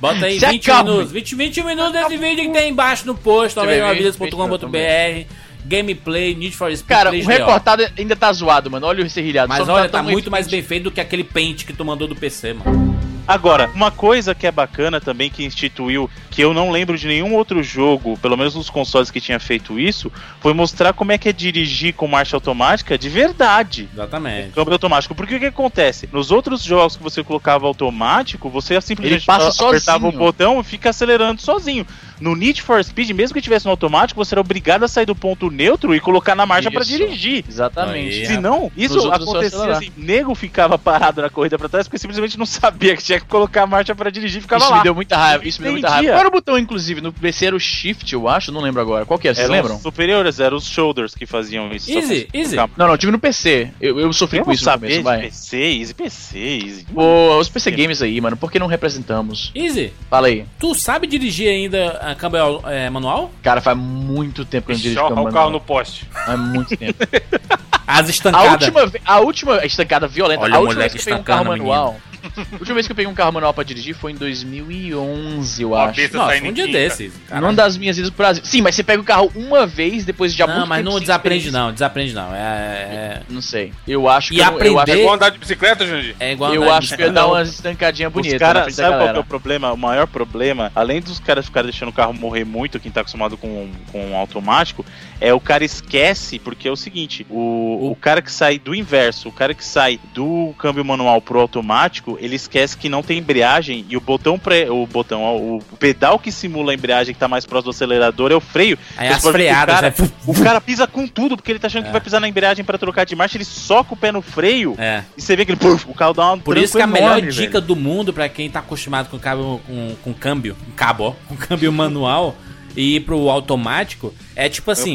Bota 0.00 0.26
aí 0.26 0.38
Se 0.40 0.46
20 0.46 0.70
acalme. 0.70 0.90
minutos. 0.90 1.12
20, 1.12 1.34
20 1.34 1.62
minutos 1.64 1.92
desse 1.92 2.16
vídeo 2.16 2.44
que 2.44 2.50
tem 2.58 2.70
embaixo 2.70 3.06
no 3.06 3.14
post, 3.14 3.56
novenavidas.com.br. 3.56 5.26
Gameplay, 5.64 6.34
Need 6.36 6.56
for 6.56 6.70
Speed 6.76 6.86
Cara, 6.88 7.10
o 7.10 7.12
3DO. 7.14 7.26
recortado 7.26 7.84
ainda 7.98 8.14
tá 8.14 8.32
zoado, 8.32 8.70
mano. 8.70 8.86
Olha 8.86 9.04
o 9.04 9.10
serrilhado. 9.10 9.48
Mas 9.48 9.68
olha, 9.68 9.88
tá 9.88 9.98
tão 10.00 10.04
muito 10.10 10.30
mais 10.30 10.46
bem 10.46 10.62
feito 10.62 10.84
do 10.84 10.90
que 10.92 11.00
aquele 11.00 11.24
paint 11.24 11.64
que 11.64 11.72
tu 11.72 11.84
mandou 11.84 12.06
do 12.06 12.14
PC, 12.14 12.52
mano. 12.52 12.95
Agora, 13.26 13.70
uma 13.74 13.90
coisa 13.90 14.34
que 14.34 14.46
é 14.46 14.52
bacana 14.52 15.00
também 15.00 15.28
que 15.28 15.44
instituiu, 15.44 16.08
que 16.30 16.40
eu 16.40 16.54
não 16.54 16.70
lembro 16.70 16.96
de 16.96 17.08
nenhum 17.08 17.34
outro 17.34 17.62
jogo, 17.62 18.16
pelo 18.18 18.36
menos 18.36 18.54
nos 18.54 18.70
consoles 18.70 19.10
que 19.10 19.20
tinha 19.20 19.40
feito 19.40 19.80
isso, 19.80 20.12
foi 20.40 20.52
mostrar 20.52 20.92
como 20.92 21.10
é 21.12 21.18
que 21.18 21.28
é 21.28 21.32
dirigir 21.32 21.94
com 21.94 22.06
marcha 22.06 22.36
automática 22.36 22.96
de 22.96 23.08
verdade. 23.08 23.88
Exatamente. 23.92 24.50
Câmbio 24.52 24.74
automático. 24.74 25.14
Porque 25.14 25.36
o 25.36 25.40
que 25.40 25.46
acontece? 25.46 26.08
Nos 26.12 26.30
outros 26.30 26.62
jogos 26.62 26.96
que 26.96 27.02
você 27.02 27.24
colocava 27.24 27.66
automático, 27.66 28.48
você 28.48 28.80
simplesmente 28.80 29.22
Ele 29.22 29.26
passa 29.26 29.48
apertava 29.66 30.00
sozinho. 30.04 30.08
o 30.08 30.24
botão 30.24 30.60
e 30.60 30.64
fica 30.64 30.90
acelerando 30.90 31.40
sozinho. 31.42 31.86
No 32.20 32.34
Need 32.34 32.62
for 32.62 32.82
Speed, 32.84 33.10
mesmo 33.10 33.34
que 33.34 33.40
tivesse 33.42 33.64
no 33.66 33.70
automático, 33.70 34.22
você 34.24 34.34
era 34.34 34.40
obrigado 34.40 34.84
a 34.84 34.88
sair 34.88 35.06
do 35.06 35.14
ponto 35.14 35.50
neutro 35.50 35.94
e 35.94 36.00
colocar 36.00 36.34
na 36.34 36.46
marcha 36.46 36.70
pra 36.70 36.82
Isso. 36.82 36.90
dirigir. 36.90 37.44
Exatamente. 37.48 38.20
Aí, 38.20 38.26
Se 38.26 38.36
não, 38.38 38.70
isso 38.76 39.10
acontecia 39.12 39.72
assim, 39.72 39.92
nego 39.96 40.34
ficava 40.34 40.78
parado 40.78 41.20
na 41.22 41.28
corrida 41.30 41.58
pra 41.58 41.68
trás 41.68 41.86
porque 41.86 41.98
simplesmente 41.98 42.38
não 42.38 42.46
sabia 42.46 42.96
que 42.96 43.02
tinha 43.02 43.20
que 43.20 43.26
colocar 43.26 43.62
a 43.62 43.66
marcha 43.66 43.94
pra 43.94 44.10
dirigir 44.10 44.38
e 44.38 44.42
ficava 44.42 44.62
Isso 44.62 44.70
lá. 44.70 44.78
me 44.78 44.82
deu 44.84 44.94
muita 44.94 45.16
raiva. 45.16 45.46
Isso 45.46 45.60
me 45.60 45.64
deu 45.64 45.72
muita 45.72 45.88
raiva. 45.90 46.08
Qual 46.08 46.18
era 46.18 46.28
o 46.28 46.30
botão, 46.30 46.58
inclusive? 46.58 47.00
No 47.00 47.12
PC 47.12 47.46
era 47.46 47.56
o 47.56 47.60
Shift, 47.60 48.12
eu 48.12 48.28
acho. 48.28 48.50
Não 48.52 48.60
lembro 48.60 48.80
agora. 48.80 49.04
Qual 49.04 49.18
que 49.18 49.28
é? 49.28 49.34
Vocês 49.34 49.44
Eram 49.44 49.54
lembram? 49.54 49.78
superiores, 49.80 50.40
eram 50.40 50.56
os 50.56 50.66
shoulders 50.66 51.14
que 51.14 51.26
faziam 51.26 51.70
isso. 51.72 51.90
Easy, 51.90 52.28
easy. 52.32 52.56
Não, 52.56 52.70
não, 52.76 52.90
eu 52.90 52.98
tive 52.98 53.12
no 53.12 53.18
PC. 53.18 53.70
Eu, 53.80 53.98
eu 54.00 54.12
sofri 54.12 54.38
Eu 54.38 54.44
com 54.44 54.52
isso 54.52 54.62
no 54.64 54.70
saber 54.70 54.86
começo, 54.86 54.98
de 54.98 55.04
vai. 55.04 55.20
PC, 55.22 55.56
easy 55.80 55.94
PC, 55.94 56.38
easy. 56.38 56.86
Pô, 56.94 57.38
os 57.38 57.48
PC 57.48 57.70
Games 57.70 58.00
aí, 58.02 58.20
mano, 58.20 58.36
por 58.36 58.50
que 58.50 58.58
não 58.58 58.66
representamos? 58.66 59.50
Easy, 59.54 59.92
Fala 60.08 60.28
aí. 60.28 60.44
tu 60.58 60.74
sabe 60.74 61.06
dirigir 61.06 61.48
ainda 61.48 61.98
a 62.10 62.14
câmbio 62.14 62.62
é, 62.66 62.88
manual? 62.90 63.30
Cara, 63.42 63.60
faz 63.60 63.76
muito 63.76 64.44
tempo 64.44 64.66
que 64.66 64.72
eu 64.72 64.76
não 64.76 64.82
dirijo 64.82 65.00
câmera 65.00 65.20
o 65.20 65.24
carro 65.24 65.32
manual. 65.34 65.50
no 65.50 65.60
poste. 65.60 66.04
Faz 66.06 66.38
muito 66.38 66.76
tempo. 66.76 66.98
As 67.86 68.06
A 68.08 68.10
estancadas. 68.10 68.50
última, 68.52 68.86
ve- 68.86 69.00
a 69.04 69.20
última 69.20 69.64
estancada 69.64 70.08
violenta, 70.08 70.42
Olha 70.42 70.56
a 70.56 70.58
o 70.58 70.62
última 70.62 70.80
vez 70.80 70.92
moleque 70.92 71.04
que 71.04 71.10
eu 71.10 71.16
peguei 71.16 71.20
um 71.20 71.24
carro 71.24 71.44
manual. 71.44 71.96
A 72.26 72.52
última 72.58 72.74
vez 72.74 72.86
que 72.86 72.92
eu 72.92 72.96
peguei 72.96 73.10
um 73.10 73.14
carro 73.14 73.32
manual 73.32 73.52
pra 73.54 73.64
dirigir 73.64 73.94
foi 73.94 74.12
em 74.12 74.16
2011, 74.16 75.62
eu 75.62 75.72
Uma 75.72 75.84
acho. 75.86 76.00
Nossa, 76.16 76.30
saindo 76.30 76.48
um 76.48 76.52
dia 76.52 76.66
quinta. 76.66 76.78
desses. 76.78 77.12
Numa 77.32 77.52
das 77.52 77.76
minhas 77.76 77.98
idas 77.98 78.10
pro 78.10 78.18
Brasil. 78.18 78.42
Sim, 78.44 78.62
mas 78.62 78.74
você 78.74 78.82
pega 78.82 79.00
o 79.00 79.04
carro 79.04 79.30
uma 79.34 79.66
vez 79.66 80.04
depois 80.04 80.34
de 80.34 80.42
há 80.42 80.46
Não, 80.46 80.56
muito 80.56 80.68
mas 80.68 80.78
tempo 80.78 80.90
não 80.90 81.00
desaprende 81.00 81.50
não, 81.50 81.72
desaprende 81.72 82.12
não. 82.14 82.34
É, 82.34 82.38
é, 82.38 83.22
Não 83.28 83.42
sei. 83.42 83.72
Eu 83.86 84.08
acho 84.08 84.32
E 84.32 84.36
que 84.36 84.42
eu, 84.42 84.46
não- 84.46 84.58
eu 84.58 84.72
acho, 84.78 84.78
aprender- 84.80 85.02
Vou 85.04 85.12
andar 85.14 85.30
de 85.30 85.38
bicicleta, 85.38 85.86
Jandir? 85.86 86.16
é 86.18 86.32
igual 86.32 86.54
eu 86.54 86.62
andar 86.62 86.72
de 86.72 86.78
acho 86.86 86.96
que 86.96 87.02
eu 87.02 87.06
ia 87.06 87.12
dar 87.12 87.26
umas 87.26 87.48
estancadinhas 87.48 88.12
bonitas 88.12 88.38
da 88.38 88.70
sabe 88.70 88.96
qual 88.96 89.12
que 89.12 89.16
é 89.16 89.20
o 89.20 89.24
problema? 89.24 89.72
O 89.72 89.76
maior 89.76 90.06
problema, 90.06 90.70
além 90.74 91.00
dos 91.00 91.18
caras 91.18 91.46
ficarem 91.46 91.70
deixando 91.70 91.88
o 91.88 91.92
carro 91.92 92.12
morrer 92.14 92.44
muito, 92.44 92.80
quem 92.80 92.90
tá 92.90 93.00
acostumado 93.00 93.36
com, 93.36 93.70
com 93.92 94.06
um 94.10 94.16
automático, 94.16 94.84
é 95.20 95.32
o 95.32 95.40
cara 95.40 95.64
esquece, 95.64 96.38
porque 96.38 96.68
é 96.68 96.70
o 96.70 96.76
seguinte, 96.76 97.26
o, 97.30 97.90
o 97.90 97.96
cara 98.00 98.20
que 98.22 98.30
sai 98.32 98.58
do 98.58 98.74
inverso, 98.74 99.28
o 99.28 99.32
cara 99.32 99.54
que 99.54 99.64
sai 99.64 99.98
do 100.14 100.54
câmbio 100.58 100.84
manual 100.84 101.20
pro 101.20 101.38
automático, 101.40 102.15
ele 102.20 102.36
esquece 102.36 102.76
que 102.76 102.88
não 102.88 103.02
tem 103.02 103.18
embreagem 103.18 103.84
e 103.88 103.96
o 103.96 104.00
botão 104.00 104.38
pré, 104.38 104.70
o 104.70 104.86
botão, 104.86 105.22
ó, 105.22 105.36
o 105.36 105.62
pedal 105.78 106.18
que 106.18 106.30
simula 106.32 106.72
a 106.72 106.74
embreagem 106.74 107.14
que 107.14 107.20
tá 107.20 107.28
mais 107.28 107.44
próximo 107.46 107.72
do 107.72 107.74
acelerador 107.74 108.30
é 108.32 108.34
o 108.34 108.40
freio. 108.40 108.78
Aí 108.96 109.08
Você 109.08 109.14
as 109.14 109.22
freadas, 109.32 109.74
o 109.76 109.80
cara, 109.80 109.94
né? 109.98 110.10
o 110.26 110.34
cara 110.34 110.60
pisa 110.60 110.86
com 110.86 111.06
tudo, 111.06 111.36
porque 111.36 111.52
ele 111.52 111.58
tá 111.58 111.66
achando 111.66 111.84
que 111.86 111.92
vai 111.92 112.00
pisar 112.00 112.20
na 112.20 112.28
embreagem 112.28 112.64
pra 112.64 112.78
trocar 112.78 113.04
de 113.04 113.14
marcha, 113.16 113.36
ele 113.36 113.44
soca 113.44 113.94
o 113.94 113.96
pé 113.96 114.10
no 114.12 114.22
freio 114.22 114.74
É. 114.78 115.02
e 115.16 115.22
você 115.22 115.36
vê 115.36 115.44
que 115.44 115.52
ele, 115.52 115.58
puf, 115.58 115.84
o 115.88 115.94
carro 115.94 116.12
dá 116.14 116.32
uma 116.32 116.38
Por 116.38 116.56
isso 116.56 116.76
que 116.76 116.82
a 116.82 116.86
melhor 116.86 117.18
enorme, 117.18 117.30
dica 117.32 117.60
velho. 117.60 117.66
do 117.66 117.76
mundo 117.76 118.12
pra 118.12 118.28
quem 118.28 118.48
tá 118.50 118.60
acostumado 118.60 119.08
com 119.08 119.18
cabo 119.18 119.60
com, 119.66 119.96
com 120.02 120.12
câmbio, 120.14 120.56
cabo, 120.74 121.04
ó, 121.04 121.10
com 121.28 121.36
câmbio 121.36 121.72
manual 121.72 122.36
e 122.76 122.96
ir 122.96 123.00
pro 123.00 123.30
automático 123.30 124.14
é 124.34 124.48
tipo 124.50 124.70
assim, 124.70 124.94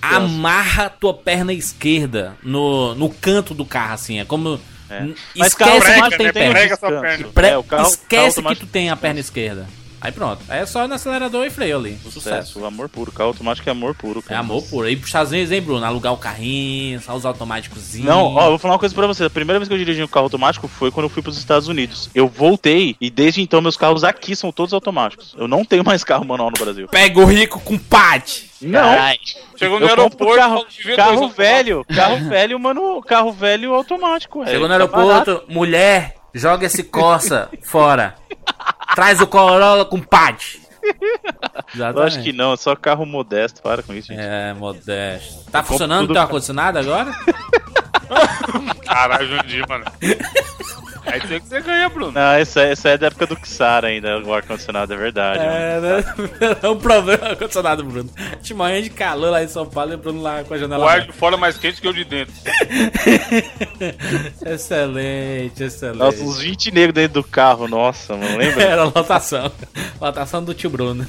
amarra 0.00 0.88
tua 0.88 1.12
perna 1.12 1.52
esquerda 1.52 2.34
no, 2.42 2.94
no 2.94 3.10
canto 3.10 3.52
do 3.54 3.64
carro 3.64 3.94
assim, 3.94 4.18
é 4.18 4.24
como 4.24 4.58
É. 4.90 5.08
Mas 5.36 5.54
carro 5.54 5.78
esquece 5.78 6.02
que 6.02 6.08
prega, 6.08 6.10
tu 6.10 6.18
tem 6.18 6.26
né? 6.26 6.32
perna. 6.32 6.60
Descanso. 6.68 7.00
perna. 7.00 7.28
Pre- 7.28 7.46
É, 7.46 7.62
carro- 7.62 7.88
esquece 7.88 8.42
carro 8.42 8.54
que 8.54 8.60
tu 8.60 8.66
tem 8.66 8.90
a 8.90 8.96
perna 8.96 9.20
esquerda. 9.20 9.66
Aí 10.00 10.12
pronto, 10.12 10.40
aí 10.48 10.60
é 10.60 10.66
só 10.66 10.86
no 10.86 10.94
acelerador 10.94 11.44
e 11.44 11.50
freio 11.50 11.76
ali. 11.76 11.98
Sucesso. 12.04 12.12
Sucesso, 12.20 12.64
amor 12.64 12.88
puro. 12.88 13.10
Carro 13.10 13.30
automático 13.30 13.68
é 13.68 13.72
amor 13.72 13.96
puro. 13.96 14.20
É 14.20 14.22
cara. 14.28 14.38
amor 14.40 14.62
puro. 14.62 14.86
Aí 14.86 14.94
pros 14.94 15.08
Estados 15.08 15.32
Unidos, 15.32 15.50
hein, 15.50 15.60
Bruno? 15.60 15.84
Alugar 15.84 16.12
o 16.12 16.16
carrinho, 16.16 17.00
só 17.00 17.16
os 17.16 17.26
automáticos. 17.26 17.94
Não, 17.94 18.26
ó, 18.26 18.44
eu 18.44 18.48
vou 18.50 18.58
falar 18.58 18.74
uma 18.74 18.78
coisa 18.78 18.94
pra 18.94 19.08
você. 19.08 19.24
A 19.24 19.30
primeira 19.30 19.58
vez 19.58 19.66
que 19.66 19.74
eu 19.74 19.78
dirigi 19.78 20.00
um 20.00 20.06
carro 20.06 20.26
automático 20.26 20.68
foi 20.68 20.92
quando 20.92 21.04
eu 21.06 21.10
fui 21.10 21.20
pros 21.20 21.36
Estados 21.36 21.66
Unidos. 21.66 22.08
Eu 22.14 22.28
voltei 22.28 22.94
e 23.00 23.10
desde 23.10 23.42
então 23.42 23.60
meus 23.60 23.76
carros 23.76 24.04
aqui 24.04 24.36
são 24.36 24.52
todos 24.52 24.72
automáticos. 24.72 25.34
Eu 25.36 25.48
não 25.48 25.64
tenho 25.64 25.84
mais 25.84 26.04
carro 26.04 26.24
manual 26.24 26.52
no 26.56 26.64
Brasil. 26.64 26.86
Pega 26.86 27.18
o 27.18 27.24
rico 27.24 27.58
com 27.58 27.76
pate. 27.76 28.47
Não. 28.60 28.94
Chegou 29.56 29.78
no 29.78 29.86
Eu 29.86 29.90
aeroporto, 29.90 30.36
carro, 30.36 30.54
falou, 30.54 30.66
"Devia 30.68 30.96
carro 30.96 31.28
velho, 31.28 31.84
carro 31.94 32.28
velho, 32.28 32.58
mano, 32.60 33.02
carro 33.02 33.32
velho 33.32 33.74
automático. 33.74 34.42
é, 34.42 34.46
Chegou 34.46 34.62
no 34.62 34.68
tá 34.68 34.74
aeroporto, 34.74 35.44
mulher, 35.48 36.14
joga 36.34 36.66
esse 36.66 36.82
Corsa 36.82 37.48
fora. 37.62 38.14
Traz 38.94 39.20
o 39.20 39.26
Corolla 39.26 39.84
com 39.84 40.00
pate. 40.00 40.60
Eu 41.76 42.02
acho 42.02 42.22
que 42.22 42.32
não, 42.32 42.54
é 42.54 42.56
só 42.56 42.74
carro 42.74 43.04
modesto. 43.04 43.60
Para 43.62 43.82
com 43.82 43.92
isso, 43.92 44.08
gente. 44.08 44.20
É, 44.20 44.54
modesto. 44.54 45.44
Tá 45.50 45.58
compro 45.60 45.72
funcionando 45.72 46.10
o 46.10 46.12
teu 46.12 46.22
ar-condicionado 46.22 46.78
agora? 46.78 47.12
Caralho, 48.86 49.28
Jandir, 49.28 49.68
mano. 49.68 49.84
Aí 51.12 51.20
tem 51.20 51.40
que 51.40 51.48
você 51.48 51.60
ganha, 51.60 51.88
Bruno. 51.88 52.12
Não, 52.12 52.32
essa, 52.32 52.60
essa 52.60 52.90
é 52.90 52.98
da 52.98 53.06
época 53.06 53.26
do 53.26 53.38
Xara 53.44 53.88
ainda, 53.88 54.18
o 54.20 54.32
ar-condicionado, 54.32 54.92
é 54.92 54.96
verdade. 54.96 55.38
mano. 55.38 55.50
É, 55.50 55.80
né? 55.80 56.04
É 56.62 56.68
um 56.68 56.78
problema 56.78 57.24
o 57.24 57.28
ar-condicionado, 57.30 57.84
Bruno. 57.84 58.10
De 58.40 58.54
manhã 58.54 58.82
de 58.82 58.90
calor 58.90 59.30
lá 59.30 59.42
em 59.42 59.48
São 59.48 59.66
Paulo 59.66 59.92
e 59.92 59.94
o 59.94 59.98
Bruno 59.98 60.22
lá 60.22 60.44
com 60.44 60.54
a 60.54 60.58
janela 60.58 60.84
O 60.84 60.88
ar 60.88 61.02
de 61.02 61.12
fora 61.12 61.36
é 61.36 61.38
mais 61.38 61.56
quente 61.56 61.80
que 61.80 61.88
o 61.88 61.92
de 61.92 62.04
dentro. 62.04 62.34
Excelente, 64.44 65.64
excelente. 65.64 65.98
Nossa, 65.98 66.22
uns 66.22 66.40
20 66.40 66.70
negros 66.72 66.94
dentro 66.94 67.22
do 67.22 67.24
carro, 67.24 67.68
nossa, 67.68 68.16
mano, 68.16 68.36
lembra? 68.36 68.62
Era 68.62 68.82
a 68.82 68.84
lotação. 68.84 69.50
Lotação 70.00 70.44
do 70.44 70.54
tio 70.54 70.70
Bruno. 70.70 71.06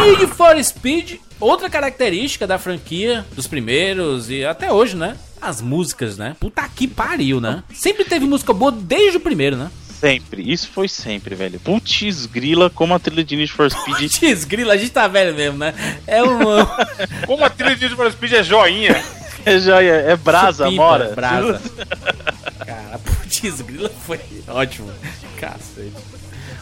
Need 0.00 0.26
for 0.28 0.62
Speed, 0.62 1.18
outra 1.40 1.70
característica 1.70 2.46
da 2.46 2.58
franquia, 2.58 3.24
dos 3.34 3.46
primeiros 3.46 4.30
e 4.30 4.44
até 4.44 4.72
hoje, 4.72 4.96
né? 4.96 5.16
As 5.40 5.60
músicas, 5.62 6.18
né? 6.18 6.36
Puta 6.38 6.68
que 6.68 6.86
pariu, 6.86 7.40
né? 7.40 7.64
Sempre 7.72 8.04
teve 8.04 8.26
música 8.26 8.52
boa 8.52 8.70
desde 8.70 9.16
o 9.16 9.20
primeiro, 9.20 9.56
né? 9.56 9.70
Sempre, 10.00 10.50
isso 10.50 10.68
foi 10.68 10.88
sempre, 10.88 11.34
velho. 11.34 11.60
Putz 11.60 12.24
grila, 12.26 12.70
como 12.70 12.94
a 12.94 12.98
trilha 12.98 13.22
de 13.22 13.36
Need 13.36 13.52
for 13.52 13.68
Speed 13.72 14.18
Desgrila, 14.20 14.74
a 14.74 14.76
gente 14.76 14.90
tá 14.92 15.06
velho 15.08 15.34
mesmo, 15.34 15.58
né? 15.58 15.74
É 16.06 16.22
um. 16.22 16.40
Como 17.26 17.44
a 17.44 17.50
trilha 17.50 17.76
de 17.76 17.82
Need 17.82 17.96
for 17.96 18.10
Speed 18.10 18.32
é 18.32 18.42
joinha. 18.42 19.04
é 19.44 19.58
joia, 19.58 19.92
é 19.92 20.16
brasa, 20.16 20.64
Supimpa, 20.64 20.82
mora. 20.82 21.12
Brasa. 21.14 21.60
Cara, 22.64 22.98
putz, 22.98 23.60
grila 23.60 23.90
foi 24.06 24.20
ótimo. 24.48 24.90
Cacete. 25.38 25.92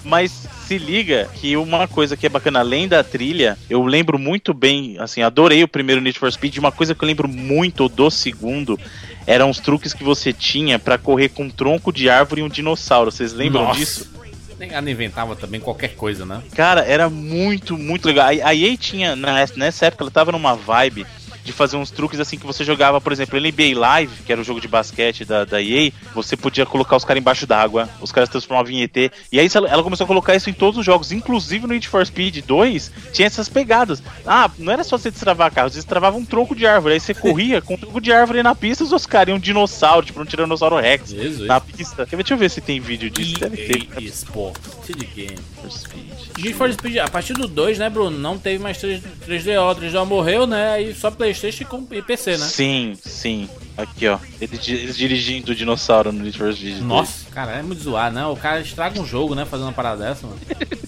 Mas 0.04 0.48
se 0.66 0.78
liga 0.78 1.28
que 1.34 1.56
uma 1.56 1.88
coisa 1.88 2.16
que 2.16 2.26
é 2.26 2.28
bacana, 2.28 2.60
além 2.60 2.86
da 2.86 3.02
trilha, 3.02 3.56
eu 3.68 3.82
lembro 3.84 4.18
muito 4.18 4.52
bem, 4.52 4.96
assim, 4.98 5.22
adorei 5.22 5.62
o 5.62 5.68
primeiro 5.68 6.00
Need 6.00 6.18
for 6.18 6.30
Speed. 6.30 6.58
Uma 6.58 6.72
coisa 6.72 6.94
que 6.94 7.02
eu 7.02 7.06
lembro 7.06 7.28
muito 7.28 7.88
do 7.88 8.10
segundo 8.10 8.78
eram 9.26 9.50
os 9.50 9.58
truques 9.58 9.92
que 9.92 10.04
você 10.04 10.32
tinha 10.32 10.78
pra 10.78 10.98
correr 10.98 11.28
com 11.30 11.44
um 11.44 11.50
tronco 11.50 11.92
de 11.92 12.08
árvore 12.08 12.40
e 12.40 12.44
um 12.44 12.48
dinossauro. 12.48 13.10
Vocês 13.10 13.32
lembram 13.32 13.64
Nossa. 13.64 13.78
disso? 13.78 14.18
Negado 14.58 14.90
inventava 14.90 15.36
também 15.36 15.60
qualquer 15.60 15.94
coisa, 15.94 16.26
né? 16.26 16.42
Cara, 16.54 16.84
era 16.84 17.08
muito, 17.08 17.78
muito 17.78 18.08
legal. 18.08 18.26
A, 18.26 18.54
EA 18.54 18.76
tinha, 18.76 19.14
nessa 19.54 19.86
época, 19.86 20.02
ela 20.02 20.10
tava 20.10 20.32
numa 20.32 20.56
vibe 20.56 21.06
de 21.48 21.52
fazer 21.52 21.76
uns 21.76 21.90
truques 21.90 22.20
assim 22.20 22.38
que 22.38 22.46
você 22.46 22.62
jogava, 22.62 23.00
por 23.00 23.10
exemplo, 23.10 23.40
NBA 23.40 23.78
Live, 23.78 24.22
que 24.24 24.30
era 24.30 24.40
o 24.40 24.44
jogo 24.44 24.60
de 24.60 24.68
basquete 24.68 25.24
da, 25.24 25.44
da 25.44 25.62
EA, 25.62 25.90
você 26.14 26.36
podia 26.36 26.66
colocar 26.66 26.96
os 26.96 27.04
caras 27.04 27.20
embaixo 27.20 27.46
d'água, 27.46 27.88
os 28.00 28.12
caras 28.12 28.28
transformavam 28.28 28.70
em 28.70 28.82
ET. 28.82 28.96
E 29.32 29.40
aí 29.40 29.48
ela, 29.54 29.82
começou 29.82 30.04
a 30.04 30.06
colocar 30.06 30.34
isso 30.34 30.50
em 30.50 30.52
todos 30.52 30.78
os 30.78 30.84
jogos, 30.84 31.10
inclusive 31.10 31.66
no 31.66 31.72
Need 31.72 31.88
for 31.88 32.04
Speed 32.04 32.44
2, 32.44 32.92
tinha 33.12 33.26
essas 33.26 33.48
pegadas. 33.48 34.02
Ah, 34.26 34.50
não 34.58 34.72
era 34.72 34.84
só 34.84 34.98
você 34.98 35.10
destravar 35.10 35.52
carro, 35.52 35.70
você 35.70 35.76
destravava 35.76 36.16
um 36.16 36.24
tronco 36.24 36.54
de 36.54 36.66
árvore, 36.66 36.94
aí 36.94 37.00
você 37.00 37.14
corria 37.14 37.62
com 37.62 37.74
um 37.74 37.78
tronco 37.78 38.00
de 38.00 38.12
árvore 38.12 38.42
na 38.42 38.54
pista, 38.54 38.84
os 38.84 39.06
caras 39.06 39.28
iam 39.28 39.38
um 39.38 39.40
dinossauro, 39.40 40.04
tipo 40.04 40.20
um 40.20 40.24
Tiranossauro 40.24 40.76
Rex 40.76 41.10
Jesus. 41.10 41.48
na 41.48 41.60
pista. 41.60 42.04
Deixa 42.04 42.34
eu 42.34 42.38
ver 42.38 42.50
se 42.50 42.60
tem 42.60 42.78
vídeo 42.78 43.08
disso. 43.08 43.40
Deve 43.40 43.56
ter. 43.56 43.88
EA 44.02 44.08
Sports, 44.08 44.60
de 44.86 45.06
game. 45.06 45.38
For 45.60 45.70
Speed. 45.70 46.38
Need 46.38 46.54
for 46.54 46.72
Speed, 46.72 46.98
a 46.98 47.08
partir 47.08 47.32
do 47.32 47.48
2, 47.48 47.78
né, 47.78 47.88
Bruno? 47.88 48.18
Não 48.18 48.38
teve 48.38 48.62
mais 48.62 48.78
3, 48.78 49.02
3DO, 49.26 49.76
3DO 49.80 50.04
morreu, 50.04 50.46
né? 50.46 50.72
Aí 50.72 50.94
só 50.94 51.10
Playstation 51.40 51.62
e 51.62 51.66
com- 51.66 51.86
e 51.94 52.02
PC, 52.02 52.32
né? 52.32 52.38
Sim, 52.46 52.98
sim. 53.02 53.48
Aqui, 53.76 54.08
ó. 54.08 54.18
Eles, 54.40 54.60
di- 54.60 54.72
eles 54.74 54.96
dirigindo 54.96 55.52
o 55.52 55.54
dinossauro 55.54 56.10
no 56.12 56.22
Need 56.24 56.36
for 56.36 56.52
Speed. 56.52 56.74
2. 56.78 56.82
Nossa, 56.84 57.30
cara, 57.30 57.52
é 57.52 57.62
muito 57.62 57.82
zoado, 57.82 58.14
né? 58.16 58.26
O 58.26 58.34
cara 58.36 58.60
estraga 58.60 59.00
um 59.00 59.06
jogo, 59.06 59.34
né? 59.34 59.44
Fazendo 59.44 59.66
uma 59.66 59.72
parada 59.72 60.04
dessa, 60.04 60.26
mano. 60.26 60.40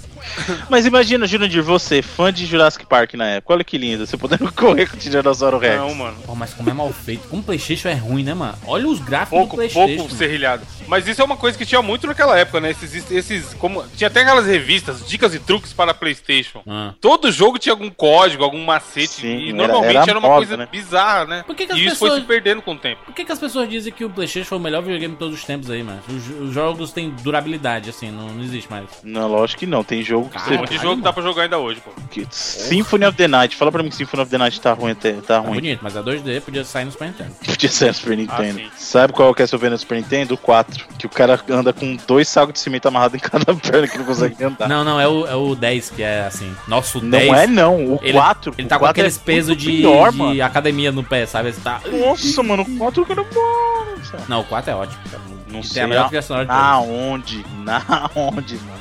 Mas 0.68 0.87
imagina, 0.87 1.26
Jurandir, 1.26 1.62
você, 1.62 2.02
fã 2.02 2.33
de 2.33 2.46
Jurassic 2.46 2.85
Park 2.87 3.14
na 3.14 3.26
época. 3.26 3.54
Olha 3.54 3.64
que 3.64 3.76
lindo, 3.78 4.06
você 4.06 4.16
podendo 4.16 4.50
correr 4.54 4.87
com 4.88 4.96
o 4.96 4.98
Tiranossauro 4.98 5.59
Rex. 5.59 5.76
Não, 5.76 5.94
mano. 5.94 6.16
Pô, 6.24 6.35
mas 6.35 6.52
como 6.54 6.70
é 6.70 6.72
mal 6.72 6.92
feito. 6.92 7.28
Como 7.28 7.42
o 7.42 7.44
Playstation 7.44 7.88
é 7.88 7.94
ruim, 7.94 8.22
né, 8.22 8.35
mano? 8.35 8.54
Olha 8.66 8.88
os 8.88 9.00
gráficos 9.00 9.38
Pouco, 9.38 9.56
do 9.56 9.59
Playstation. 9.59 9.96
pouco 9.96 10.14
serrilhado. 10.14 10.62
Mas 10.87 11.06
isso 11.06 11.20
é 11.20 11.24
uma 11.24 11.37
coisa 11.37 11.56
que 11.56 11.64
tinha 11.66 11.83
muito 11.83 12.06
naquela 12.06 12.38
época, 12.38 12.61
né? 12.61 12.70
Esses, 12.70 13.11
esses 13.11 13.54
como 13.54 13.85
tinha 13.96 14.09
até 14.09 14.20
aquelas 14.22 14.46
revistas, 14.46 15.06
dicas 15.06 15.35
e 15.35 15.38
truques 15.38 15.72
para 15.72 15.92
PlayStation. 15.94 16.62
Ah. 16.66 16.94
Todo 17.00 17.30
jogo 17.33 17.59
tinha 17.59 17.72
algum 17.72 17.90
código, 17.90 18.42
algum 18.44 18.64
macete. 18.64 19.09
Sim, 19.09 19.38
e 19.38 19.48
era- 19.50 19.56
normalmente 19.59 19.96
era 19.96 20.11
era, 20.11 20.18
uma 20.18 20.28
moda, 20.28 20.37
coisa 20.38 20.56
né? 20.56 20.68
bizarra, 20.70 21.24
né? 21.26 21.42
Por 21.46 21.54
que 21.54 21.66
que 21.66 21.72
as 21.72 21.78
e 21.78 21.85
isso 21.87 21.96
foi 21.96 22.09
pessoas- 22.09 22.22
se 22.22 22.26
perdendo 22.28 22.62
com 22.62 22.72
o 22.72 22.76
tempo. 22.78 23.04
Por 23.04 23.14
que, 23.14 23.24
que 23.24 23.33
as 23.33 23.38
pessoas 23.38 23.68
dizem 23.68 23.92
que 23.92 24.04
o 24.04 24.11
Playstation 24.11 24.48
foi 24.48 24.59
o 24.59 24.61
melhor 24.61 24.83
videogame 24.83 25.12
de 25.14 25.18
todos 25.18 25.35
os 25.38 25.44
tempos 25.44 25.70
aí, 25.70 25.83
mano? 25.83 26.00
Os, 26.09 26.28
os 26.48 26.52
jogos 26.54 26.92
têm 26.92 27.11
durabilidade, 27.22 27.90
assim, 27.90 28.11
não, 28.11 28.28
não 28.28 28.42
existe 28.42 28.70
mais. 28.70 28.87
Não, 29.04 29.28
lógico 29.28 29.61
que 29.61 29.66
não. 29.66 29.85
Tem 29.85 30.02
jogo 30.11 30.29
que 30.29 30.37
um 30.37 30.40
você. 30.40 30.57
monte 30.59 30.68
de 30.70 30.79
jogo 30.79 30.96
que 30.96 31.03
dá 31.03 31.12
pra 31.12 31.23
jogar 31.23 31.42
ainda 31.44 31.59
hoje, 31.59 31.81
pô. 31.81 31.90
que- 32.11 32.27
Symphony 32.31 33.07
of 33.07 33.16
the 33.16 33.27
Night. 33.29 33.57
Fala 33.57 33.70
pra 33.73 33.83
mim 33.83 33.88
que 33.88 33.96
Symphony 33.96 34.23
of 34.23 34.31
the 34.31 34.38
Night 34.38 34.61
tá 34.61 34.73
ruim 34.73 34.92
até. 34.92 35.12
Tá 35.14 35.23
Tá 35.23 35.38
ruim. 35.38 35.55
bonito, 35.55 35.81
mas 35.83 35.96
é 35.96 36.03
2D, 36.03 36.40
podia 36.42 36.64
sair 36.64 36.85
no 36.85 36.92
Super 36.92 37.07
Nintendo. 37.09 37.31
Podia 37.44 37.68
ser 37.70 37.87
no 37.88 37.94
Super 37.94 38.16
Nintendo. 38.16 38.59
sim. 38.59 38.70
Sabe 38.77 39.12
qual 39.12 39.35
que 39.35 39.42
é 39.42 39.46
seu 39.46 39.59
ver 39.59 39.70
no 39.70 39.79
Super 39.79 39.96
Nintendo? 39.96 40.35
O 40.35 40.37
4. 40.37 40.87
Que 40.99 41.07
o 41.07 41.09
cara 41.09 41.40
anda 41.49 41.73
com 41.73 41.96
dois 42.07 42.29
sacos 42.29 42.53
de 42.55 42.59
cimento 42.61 42.87
amarrado 42.88 43.16
em 43.16 43.20
cada 43.20 43.55
perna 43.55 43.87
que 43.88 43.96
não 43.99 44.05
consegue 44.05 44.42
andar. 44.44 44.68
Não, 44.68 44.85
não, 44.85 45.01
é 45.01 45.09
o, 45.09 45.27
é 45.27 45.35
o 45.35 45.55
10 45.55 45.90
que 45.90 46.03
é 46.03 46.27
assim. 46.27 46.55
Nossa, 46.68 46.99
o 46.99 47.01
Não 47.03 47.11
10. 47.11 47.33
é 47.33 47.46
não, 47.46 47.77
o 47.94 48.01
Ele, 48.03 48.12
4. 48.12 48.55
ele 48.59 48.66
o 48.66 48.68
tá 48.68 48.77
com 48.77 48.81
4 48.85 48.90
aqueles 48.90 49.16
é 49.16 49.20
pesos 49.25 49.57
de, 49.57 49.66
pior, 49.70 50.12
de 50.12 50.42
academia 50.42 50.90
no 50.92 51.03
pé, 51.05 51.25
sabe? 51.27 51.53
Você 51.53 51.61
tá... 51.61 51.81
Nossa, 51.90 52.42
mano, 52.42 52.62
o 52.64 52.77
4 52.79 53.07
que 53.07 53.14
não 53.14 53.25
Nossa. 53.25 54.18
Não, 54.29 54.40
o 54.40 54.44
4 54.44 54.70
é 54.70 54.75
ótimo. 54.75 54.99
cara. 55.11 55.23
Não 55.51 55.61
E 55.61 55.64
sei 55.64 55.75
tem 55.75 55.83
a 55.83 55.87
melhor 55.88 56.05
a- 56.05 56.09
trilha 56.09 56.23
sonora 56.23 56.44
de 56.46 56.51
todas. 56.53 56.64
Aonde? 56.64 57.46
Na 57.64 58.11
onde, 58.14 58.55
mano? 58.57 58.80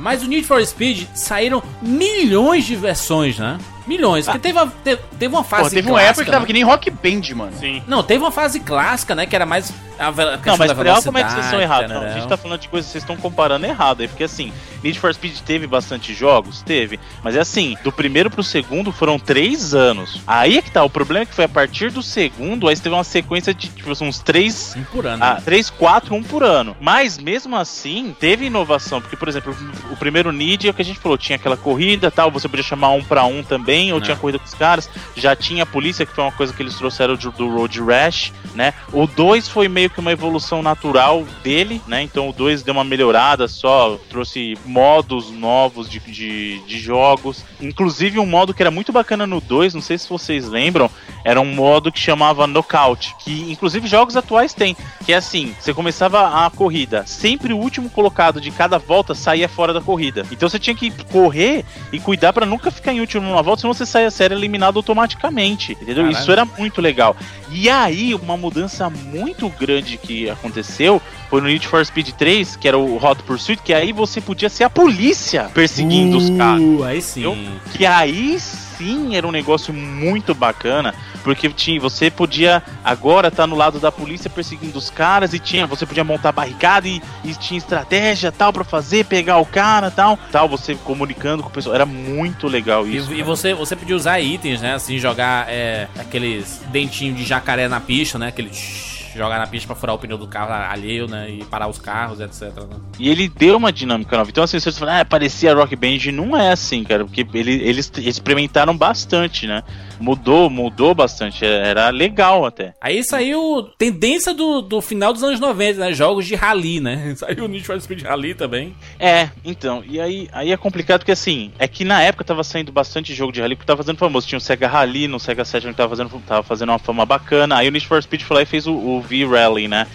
Mas 0.00 0.22
o 0.22 0.26
Need 0.26 0.46
for 0.46 0.64
Speed 0.66 1.06
saíram 1.14 1.62
milhões 1.82 2.64
de 2.64 2.74
versões, 2.74 3.38
né? 3.38 3.58
Milhões. 3.86 4.24
Porque 4.26 4.38
teve, 4.38 4.58
a- 4.58 4.66
te- 4.66 4.96
teve 5.18 5.34
uma 5.34 5.44
fase 5.44 5.64
Pô, 5.64 5.70
teve 5.70 5.88
uma 5.88 5.94
clássica, 6.00 6.10
época 6.10 6.24
que 6.24 6.30
tava 6.30 6.40
né? 6.42 6.46
que 6.46 6.52
nem 6.52 6.62
rock 6.62 6.90
band, 6.90 7.34
mano. 7.34 7.52
Sim. 7.58 7.82
Não, 7.86 8.02
teve 8.02 8.22
uma 8.22 8.30
fase 8.30 8.60
clássica, 8.60 9.14
né? 9.14 9.26
Que 9.26 9.34
era 9.34 9.46
mais 9.46 9.72
a, 9.98 10.04
Não, 10.10 10.56
mas 10.56 10.70
ela, 10.70 11.02
como 11.02 11.18
é 11.18 11.24
que 11.24 11.30
vocês 11.32 11.44
estão 11.44 11.60
errados? 11.60 11.90
Não, 11.90 11.96
a 11.98 12.00
tarará. 12.00 12.18
gente 12.18 12.28
tá 12.28 12.36
falando 12.36 12.60
de 12.60 12.68
coisas 12.68 12.86
que 12.88 12.92
vocês 12.92 13.02
estão 13.04 13.16
comparando 13.16 13.66
errado 13.66 14.00
aí, 14.00 14.08
porque 14.08 14.24
assim, 14.24 14.50
Need 14.82 14.98
for 14.98 15.12
Speed 15.12 15.38
teve 15.40 15.66
bastante 15.66 16.14
jogos? 16.14 16.62
Teve. 16.62 16.98
Mas 17.22 17.36
é 17.36 17.40
assim, 17.40 17.76
do 17.84 17.92
primeiro 17.92 18.30
pro 18.30 18.42
segundo 18.42 18.92
foram 18.92 19.18
três 19.18 19.74
anos. 19.74 20.20
Aí 20.26 20.56
é 20.56 20.62
que 20.62 20.70
tá, 20.70 20.82
o 20.82 20.88
problema 20.88 21.24
é 21.24 21.26
que 21.26 21.34
foi 21.34 21.44
a 21.44 21.48
partir 21.48 21.90
do 21.90 22.02
segundo, 22.02 22.66
aí 22.68 22.76
você 22.76 22.82
teve 22.82 22.94
uma 22.94 23.04
sequência 23.04 23.52
de, 23.52 23.68
tipo, 23.68 23.90
uns 24.02 24.18
três 24.20 24.74
Um 24.76 24.84
por 24.84 25.06
ano. 25.06 25.22
ah, 25.22 25.34
né? 25.34 25.42
3, 25.44 25.68
4, 25.70 26.14
1 26.14 26.22
por 26.22 26.42
ano. 26.42 26.74
Mas 26.80 27.18
mesmo 27.18 27.54
assim, 27.56 28.16
teve 28.18 28.46
inovação, 28.46 29.02
porque, 29.02 29.16
por 29.16 29.28
exemplo, 29.28 29.54
o 29.90 29.96
primeiro 29.96 30.32
Need 30.32 30.66
é 30.66 30.70
o 30.70 30.74
que 30.74 30.80
a 30.80 30.84
gente 30.84 30.98
falou, 30.98 31.18
tinha 31.18 31.36
aquela 31.36 31.56
corrida 31.58 32.10
tal, 32.10 32.30
você 32.30 32.48
podia 32.48 32.62
chamar 32.64 32.90
um 32.90 33.04
pra 33.04 33.24
um 33.24 33.42
também, 33.42 33.69
ou 33.92 33.98
Não. 33.98 34.04
tinha 34.04 34.16
corrida 34.16 34.38
com 34.38 34.44
os 34.44 34.54
caras, 34.54 34.88
já 35.16 35.34
tinha 35.34 35.62
a 35.62 35.66
polícia, 35.66 36.06
que 36.06 36.14
foi 36.14 36.24
uma 36.24 36.32
coisa 36.32 36.52
que 36.52 36.62
eles 36.62 36.74
trouxeram 36.74 37.16
do, 37.16 37.30
do 37.32 37.48
Road 37.48 37.80
Rash, 37.80 38.32
né? 38.54 38.74
O 38.92 39.06
2 39.06 39.48
foi 39.48 39.68
meio 39.68 39.90
que 39.90 40.00
uma 40.00 40.12
evolução 40.12 40.62
natural 40.62 41.24
dele, 41.42 41.80
né? 41.86 42.02
Então 42.02 42.28
o 42.28 42.32
2 42.32 42.62
deu 42.62 42.74
uma 42.74 42.84
melhorada 42.84 43.46
só, 43.48 43.98
trouxe 44.08 44.56
modos 44.64 45.30
novos 45.30 45.88
de, 45.88 46.00
de, 46.00 46.60
de 46.66 46.78
jogos. 46.78 47.44
Inclusive 47.60 48.18
um 48.18 48.26
modo 48.26 48.54
que 48.54 48.62
era 48.62 48.70
muito 48.70 48.92
bacana 48.92 49.26
no 49.26 49.40
2, 49.40 49.74
não 49.74 49.82
sei 49.82 49.98
se 49.98 50.08
vocês 50.08 50.48
lembram, 50.48 50.90
era 51.24 51.40
um 51.40 51.54
modo 51.54 51.92
que 51.92 51.98
chamava 51.98 52.46
Knockout, 52.46 53.14
que 53.20 53.50
inclusive 53.50 53.86
jogos 53.86 54.16
atuais 54.16 54.54
tem, 54.54 54.76
que 55.04 55.12
é 55.12 55.16
assim, 55.16 55.54
você 55.58 55.74
começava 55.74 56.46
a 56.46 56.50
corrida, 56.50 57.04
sempre 57.06 57.52
o 57.52 57.58
último 57.58 57.90
colocado 57.90 58.40
de 58.40 58.50
cada 58.50 58.78
volta 58.78 59.14
saía 59.14 59.48
fora 59.48 59.72
da 59.72 59.80
corrida. 59.80 60.26
Então 60.30 60.48
você 60.48 60.58
tinha 60.58 60.74
que 60.74 60.90
correr 61.04 61.64
e 61.92 61.98
cuidar 61.98 62.32
pra 62.32 62.46
nunca 62.46 62.70
ficar 62.70 62.92
em 62.92 63.00
último 63.00 63.26
numa 63.26 63.42
volta, 63.42 63.59
senão 63.60 63.72
você 63.74 63.84
saia 63.86 64.10
série 64.10 64.34
eliminado 64.34 64.76
automaticamente, 64.76 65.72
entendeu? 65.72 66.04
Caralho. 66.04 66.18
Isso 66.18 66.32
era 66.32 66.44
muito 66.44 66.80
legal. 66.80 67.16
E 67.50 67.68
aí, 67.68 68.14
uma 68.14 68.36
mudança 68.36 68.88
muito 68.90 69.48
grande 69.50 69.96
que 69.96 70.28
aconteceu 70.30 71.00
foi 71.28 71.40
no 71.40 71.46
Need 71.48 71.66
for 71.66 71.84
Speed 71.84 72.10
3, 72.10 72.56
que 72.56 72.66
era 72.68 72.78
o 72.78 72.96
Hot 73.04 73.22
Pursuit, 73.24 73.62
que 73.62 73.72
aí 73.74 73.92
você 73.92 74.20
podia 74.20 74.48
ser 74.48 74.64
a 74.64 74.70
polícia 74.70 75.50
perseguindo 75.54 76.16
os 76.16 76.30
caras. 76.30 76.60
Uh, 76.60 76.82
aí 76.84 77.00
sim. 77.02 77.22
Eu- 77.22 77.36
Que 77.72 77.86
aí 77.86 78.38
sim 78.40 78.69
era 79.12 79.26
um 79.26 79.30
negócio 79.30 79.72
muito 79.74 80.34
bacana, 80.34 80.94
porque 81.22 81.48
tinha, 81.50 81.80
você 81.80 82.10
podia 82.10 82.62
agora 82.84 83.28
estar 83.28 83.46
no 83.46 83.56
lado 83.56 83.78
da 83.78 83.92
polícia 83.92 84.30
perseguindo 84.30 84.78
os 84.78 84.90
caras 84.90 85.34
e 85.34 85.38
tinha, 85.38 85.66
você 85.66 85.84
podia 85.86 86.04
montar 86.04 86.32
barricada 86.32 86.88
e, 86.88 87.02
e 87.24 87.34
tinha 87.34 87.58
estratégia 87.58 88.32
tal 88.32 88.52
pra 88.52 88.64
fazer, 88.64 89.04
pegar 89.04 89.38
o 89.38 89.46
cara 89.46 89.90
tal, 89.90 90.18
tal, 90.32 90.48
você 90.48 90.74
comunicando 90.74 91.42
com 91.42 91.48
o 91.48 91.52
pessoal, 91.52 91.74
era 91.74 91.86
muito 91.86 92.46
legal 92.46 92.86
E, 92.86 92.96
isso. 92.96 93.12
e 93.12 93.22
você, 93.22 93.54
você 93.54 93.76
podia 93.76 93.96
usar 93.96 94.20
itens, 94.20 94.60
né? 94.60 94.74
Assim, 94.74 94.98
jogar 94.98 95.46
é, 95.48 95.88
aqueles 95.98 96.62
dentinhos 96.68 97.16
de 97.18 97.24
jacaré 97.24 97.68
na 97.68 97.80
pista, 97.80 98.18
né? 98.18 98.28
Aquele 98.28 98.50
tsh, 98.50 98.89
jogar 99.14 99.38
na 99.38 99.46
pista 99.46 99.66
pra 99.66 99.76
furar 99.76 99.94
o 99.94 99.98
pneu 99.98 100.16
do 100.16 100.26
carro 100.26 100.52
alheio, 100.52 101.06
né? 101.06 101.30
E 101.30 101.44
parar 101.44 101.68
os 101.68 101.78
carros, 101.78 102.20
etc. 102.20 102.42
né? 102.42 102.76
E 102.98 103.08
ele 103.08 103.28
deu 103.28 103.56
uma 103.56 103.72
dinâmica 103.72 104.16
nova. 104.16 104.30
Então, 104.30 104.44
assim, 104.44 104.58
vocês 104.58 104.78
falam, 104.78 105.00
ah, 105.00 105.04
parecia 105.04 105.54
Rock 105.54 105.74
Band. 105.76 106.12
Não 106.12 106.36
é 106.36 106.52
assim, 106.52 106.84
cara, 106.84 107.04
porque 107.04 107.26
ele, 107.34 107.52
eles 107.62 107.90
experimentaram 107.98 108.76
bastante, 108.76 109.46
né? 109.46 109.62
Mudou, 109.98 110.48
mudou 110.48 110.94
bastante. 110.94 111.44
Era 111.44 111.90
legal 111.90 112.46
até. 112.46 112.74
Aí 112.80 113.02
saiu 113.04 113.70
tendência 113.76 114.32
do, 114.32 114.62
do 114.62 114.80
final 114.80 115.12
dos 115.12 115.22
anos 115.22 115.40
90, 115.40 115.80
né? 115.80 115.92
Jogos 115.92 116.26
de 116.26 116.34
rally, 116.34 116.80
né? 116.80 117.14
Saiu 117.16 117.44
o 117.44 117.48
Need 117.48 117.64
for 117.64 117.80
Speed 117.80 118.02
Rally 118.02 118.34
também. 118.34 118.74
É, 118.98 119.30
então, 119.44 119.82
e 119.86 120.00
aí, 120.00 120.28
aí 120.32 120.52
é 120.52 120.56
complicado 120.56 121.00
porque 121.00 121.12
assim, 121.12 121.52
é 121.58 121.68
que 121.68 121.84
na 121.84 122.02
época 122.02 122.24
tava 122.24 122.42
saindo 122.42 122.72
bastante 122.72 123.14
jogo 123.14 123.32
de 123.32 123.40
rally 123.40 123.56
que 123.56 123.66
tava 123.66 123.82
fazendo 123.82 123.98
famoso. 123.98 124.26
Tinha 124.26 124.38
o 124.38 124.40
Sega 124.40 124.68
Rally, 124.68 125.08
no 125.08 125.20
Sega 125.20 125.44
Saturn 125.44 125.72
que 125.72 125.76
tava 125.76 125.90
fazendo, 125.90 126.22
tava 126.26 126.42
fazendo 126.42 126.68
uma 126.70 126.78
fama 126.78 127.04
bacana. 127.04 127.56
Aí 127.56 127.68
o 127.68 127.70
Need 127.70 127.86
for 127.86 128.02
Speed 128.02 128.22
foi 128.22 128.36
lá 128.36 128.42
e 128.42 128.46
fez 128.46 128.66
o, 128.66 128.74
o 128.74 128.99
V-Rally, 129.00 129.68
né? 129.68 129.86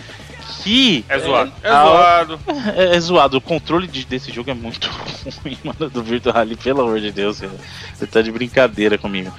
Que 0.63 1.03
É 1.09 1.19
zoado. 1.19 1.51
É, 1.63 1.69
a- 1.69 1.83
zoado. 1.83 2.39
é, 2.75 2.95
é 2.95 2.99
zoado. 2.99 3.37
O 3.37 3.41
controle 3.41 3.87
de- 3.87 4.05
desse 4.05 4.31
jogo 4.31 4.49
é 4.49 4.53
muito 4.53 4.89
ruim, 5.43 5.57
mano, 5.63 5.89
do 5.89 6.03
Virtua 6.03 6.33
Rally, 6.33 6.55
pelo 6.55 6.81
amor 6.81 6.99
de 6.99 7.11
Deus, 7.11 7.39
cara. 7.39 7.53
Você 7.93 8.07
tá 8.07 8.21
de 8.21 8.31
brincadeira 8.31 8.97
comigo. 8.97 9.31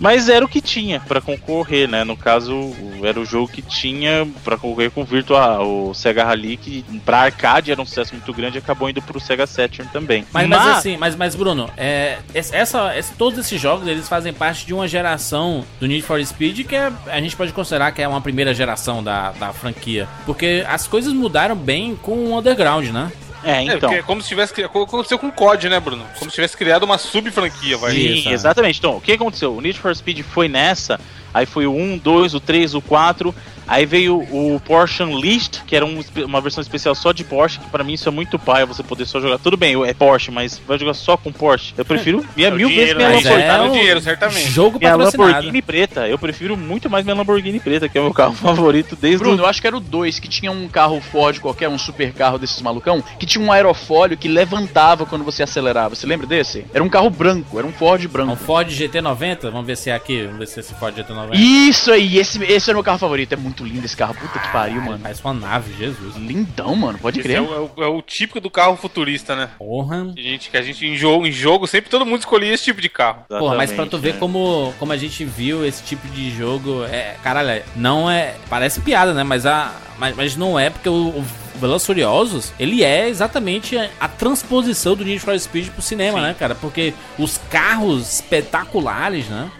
Mas 0.00 0.28
era 0.28 0.44
o 0.44 0.48
que 0.48 0.60
tinha 0.60 1.00
pra 1.00 1.20
concorrer, 1.20 1.88
né? 1.88 2.04
No 2.04 2.16
caso, 2.16 2.72
era 3.02 3.18
o 3.18 3.24
jogo 3.24 3.48
que 3.50 3.60
tinha 3.62 4.26
pra 4.44 4.56
concorrer 4.56 4.90
com 4.90 5.02
o 5.02 5.04
Virtua, 5.04 5.60
o 5.62 5.92
Sega 5.94 6.24
Rally, 6.24 6.56
que 6.56 6.84
pra 7.04 7.18
arcade 7.22 7.72
era 7.72 7.80
um 7.80 7.84
sucesso 7.86 8.14
muito 8.14 8.32
grande 8.32 8.56
e 8.56 8.60
acabou 8.60 8.88
indo 8.88 9.02
pro 9.02 9.18
Sega 9.20 9.46
Saturn 9.46 9.90
também. 9.92 10.24
Mas, 10.32 10.48
mas 10.48 10.76
assim, 10.78 10.96
mas, 10.96 11.16
mas 11.16 11.34
Bruno, 11.34 11.68
é, 11.76 12.18
essa, 12.34 12.96
esse- 12.96 13.12
todos 13.14 13.38
esses 13.38 13.60
jogos 13.60 13.86
eles 13.88 14.08
fazem 14.08 14.32
parte 14.32 14.64
de 14.66 14.72
uma 14.74 14.86
geração 14.86 15.64
do 15.80 15.86
Need 15.86 16.02
for 16.02 16.24
Speed 16.24 16.66
que 16.66 16.76
é, 16.76 16.92
a 17.06 17.20
gente 17.20 17.34
pode 17.36 17.52
considerar 17.52 17.92
que 17.92 18.00
é 18.02 18.08
uma 18.08 18.20
primeira 18.20 18.54
geração 18.54 19.02
da, 19.02 19.32
da 19.32 19.52
franquia. 19.52 20.08
Porque 20.24 20.64
as 20.68 20.86
coisas 20.86 21.12
mudaram 21.12 21.56
bem 21.56 21.96
com 21.96 22.12
o 22.12 22.38
Underground, 22.38 22.86
né? 22.88 23.10
É, 23.44 23.52
É, 23.52 23.62
então. 23.62 23.80
porque 23.80 23.94
é 23.96 24.02
como 24.02 24.20
se 24.22 24.28
tivesse 24.28 24.52
criado. 24.52 24.70
Aconteceu 24.82 25.18
com 25.18 25.28
o 25.28 25.32
COD, 25.32 25.68
né, 25.68 25.78
Bruno? 25.80 26.04
Como 26.18 26.30
se 26.30 26.34
tivesse 26.34 26.56
criado 26.56 26.82
uma 26.84 26.98
sub-franquia, 26.98 27.76
vai. 27.76 27.92
Sim, 27.92 28.14
Isso, 28.14 28.28
é. 28.28 28.32
exatamente. 28.32 28.78
Então, 28.78 28.96
o 28.96 29.00
que 29.00 29.12
aconteceu? 29.12 29.54
O 29.54 29.60
Need 29.60 29.78
for 29.78 29.94
Speed 29.94 30.22
foi 30.22 30.48
nessa, 30.48 30.98
aí 31.32 31.46
foi 31.46 31.66
o 31.66 31.74
1, 31.74 31.98
2, 31.98 32.34
o 32.34 32.40
3, 32.40 32.74
o 32.74 32.82
4, 32.82 33.34
Aí 33.68 33.84
veio 33.84 34.16
o 34.16 34.58
Porsche 34.64 35.02
Unleashed, 35.02 35.62
que 35.66 35.76
era 35.76 35.84
um 35.84 36.00
uma 36.24 36.40
versão 36.40 36.62
especial 36.62 36.94
só 36.94 37.12
de 37.12 37.22
Porsche, 37.22 37.58
que 37.60 37.68
pra 37.68 37.84
mim 37.84 37.92
isso 37.92 38.08
é 38.08 38.12
muito 38.12 38.38
paia, 38.38 38.64
você 38.64 38.82
poder 38.82 39.04
só 39.04 39.20
jogar. 39.20 39.38
Tudo 39.38 39.58
bem, 39.58 39.74
é 39.84 39.92
Porsche, 39.92 40.30
mas 40.30 40.58
vai 40.66 40.78
jogar 40.78 40.94
só 40.94 41.18
com 41.18 41.30
Porsche. 41.30 41.74
Eu 41.76 41.84
prefiro 41.84 42.24
minha 42.34 42.48
É 42.48 42.52
o 42.52 42.56
mil 42.56 42.68
vezes 42.68 42.94
dinheiro, 42.94 42.98
minha 42.98 43.08
né? 43.10 43.16
Lamborghini. 43.16 43.58
no 43.58 43.64
um 43.64 43.72
dinheiro, 43.72 44.00
certamente. 44.00 44.50
Jogo 44.50 44.78
Minha. 44.78 44.96
Lamborghini 44.96 45.60
preta, 45.60 46.08
eu 46.08 46.18
prefiro 46.18 46.56
muito 46.56 46.88
mais 46.88 47.04
minha 47.04 47.14
Lamborghini 47.14 47.60
preta, 47.60 47.88
que 47.90 47.98
é 47.98 48.00
o 48.00 48.04
meu 48.04 48.14
carro 48.14 48.32
favorito 48.34 48.96
desde 48.96 49.18
Bruno, 49.18 49.36
o... 49.36 49.44
eu 49.44 49.46
acho 49.46 49.60
que 49.60 49.66
era 49.66 49.76
o 49.76 49.80
2, 49.80 50.18
que 50.18 50.28
tinha 50.28 50.50
um 50.50 50.66
carro 50.66 50.98
Ford 51.00 51.38
qualquer, 51.38 51.68
um 51.68 51.78
super 51.78 52.12
carro 52.12 52.38
desses 52.38 52.62
malucão, 52.62 53.04
que 53.18 53.26
tinha 53.26 53.44
um 53.44 53.52
aerofólio 53.52 54.16
que 54.16 54.28
levantava 54.28 55.04
quando 55.04 55.24
você 55.24 55.42
acelerava. 55.42 55.94
Você 55.94 56.06
lembra 56.06 56.26
desse? 56.26 56.64
Era 56.72 56.82
um 56.82 56.88
carro 56.88 57.10
branco, 57.10 57.58
era 57.58 57.66
um 57.66 57.72
Ford 57.72 58.02
Um 58.02 58.08
branco. 58.08 58.36
Ford 58.36 58.68
GT90, 58.68 59.50
vamos 59.50 59.66
ver 59.66 59.76
se 59.76 59.90
é 59.90 59.94
aqui, 59.94 60.22
vamos 60.22 60.38
ver 60.38 60.46
se 60.46 60.58
é 60.58 60.60
esse 60.60 60.74
Ford 60.74 60.94
GT90. 60.96 61.17
Isso 61.34 61.90
aí, 61.92 62.18
esse, 62.18 62.42
esse 62.44 62.68
era 62.70 62.76
o 62.76 62.78
meu 62.78 62.84
carro 62.84 62.98
favorito. 62.98 63.32
É 63.32 63.36
muito 63.36 63.64
lindo 63.64 63.84
esse 63.84 63.96
carro. 63.96 64.14
Puta 64.14 64.38
que 64.38 64.48
pariu, 64.52 64.80
mano. 64.82 64.98
Parece 65.02 65.22
uma 65.24 65.34
nave, 65.34 65.74
Jesus. 65.76 66.16
Lindão, 66.16 66.74
mano. 66.74 66.98
Pode 66.98 67.20
Esse 67.20 67.28
é 67.28 67.32
crer. 67.36 67.42
o, 67.42 67.54
é 67.54 67.58
o- 67.60 67.84
é 67.84 67.86
o 67.88 68.02
típico 68.02 68.40
do 68.40 68.50
carro 68.50 68.76
futurista, 68.76 69.34
né? 69.36 69.50
Porra. 69.58 70.12
Que 70.14 70.20
a 70.20 70.24
gente, 70.24 70.50
que 70.50 70.56
a 70.56 70.62
gente 70.62 70.86
em, 70.86 70.96
jogo, 70.96 71.26
em 71.26 71.32
jogo 71.32 71.66
sempre 71.66 71.90
todo 71.90 72.04
mundo 72.06 72.20
escolhia 72.20 72.52
esse 72.54 72.64
tipo 72.64 72.80
de 72.80 72.88
carro. 72.88 73.24
Porra, 73.28 73.56
mas 73.56 73.70
pra 73.72 73.84
tu 73.84 73.96
Exatamente, 73.96 74.02
ver 74.02 74.12
né? 74.14 74.18
como, 74.20 74.74
como 74.78 74.92
a 74.92 74.96
gente 74.96 75.24
viu 75.24 75.64
esse 75.66 75.82
tipo 75.82 76.06
de 76.08 76.30
jogo, 76.30 76.84
é, 76.84 77.16
caralho, 77.22 77.62
não 77.76 78.10
é, 78.10 78.34
parece 78.48 78.80
piada, 78.80 79.12
né, 79.14 79.22
mas 79.24 79.46
a 79.46 79.72
mas, 79.98 80.14
mas 80.14 80.36
não 80.36 80.58
é 80.58 80.70
porque 80.70 80.88
o, 80.88 81.08
o 81.08 81.24
Velozes 81.56 81.82
e 81.82 81.86
Furiosos, 81.86 82.52
ele 82.58 82.84
é 82.84 83.08
exatamente 83.08 83.76
a, 83.76 83.90
a 83.98 84.06
transposição 84.06 84.94
do 84.94 85.04
Need 85.04 85.18
for 85.18 85.36
Speed 85.38 85.70
pro 85.70 85.82
cinema, 85.82 86.20
né, 86.20 86.36
cara? 86.38 86.54
Porque 86.54 86.94
os 87.18 87.36
carros 87.50 88.20
espetaculares, 88.20 89.26
né? 89.26 89.50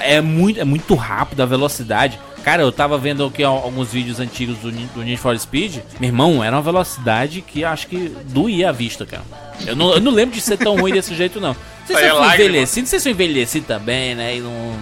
É 0.00 0.20
muito, 0.20 0.60
é 0.60 0.64
muito 0.64 0.94
rápido 0.94 1.40
a 1.42 1.46
velocidade. 1.46 2.18
Cara, 2.44 2.62
eu 2.62 2.70
tava 2.70 2.96
vendo 2.96 3.24
aqui 3.26 3.42
al- 3.42 3.56
alguns 3.56 3.92
vídeos 3.92 4.20
antigos 4.20 4.56
do, 4.58 4.70
do 4.70 5.02
Need 5.02 5.16
for 5.16 5.36
Speed. 5.38 5.78
Meu 5.98 6.08
irmão, 6.08 6.44
era 6.44 6.54
uma 6.54 6.62
velocidade 6.62 7.40
que 7.42 7.64
acho 7.64 7.88
que 7.88 8.14
doía 8.28 8.68
a 8.68 8.72
vista, 8.72 9.04
cara. 9.04 9.24
Eu 9.66 9.74
não, 9.74 9.92
eu 9.94 10.00
não 10.00 10.12
lembro 10.12 10.34
de 10.34 10.40
ser 10.40 10.56
tão 10.56 10.76
ruim 10.76 10.92
desse 10.92 11.12
jeito, 11.16 11.40
não. 11.40 11.50
Não 11.50 11.56
sei 11.86 11.96
se 11.96 12.02
eu 12.02 12.14
não 12.80 12.86
sei 12.88 13.00
se 13.00 13.08
eu 13.08 13.12
envelheci 13.12 13.60
também, 13.60 14.14
né? 14.14 14.36
E 14.36 14.40
não, 14.40 14.74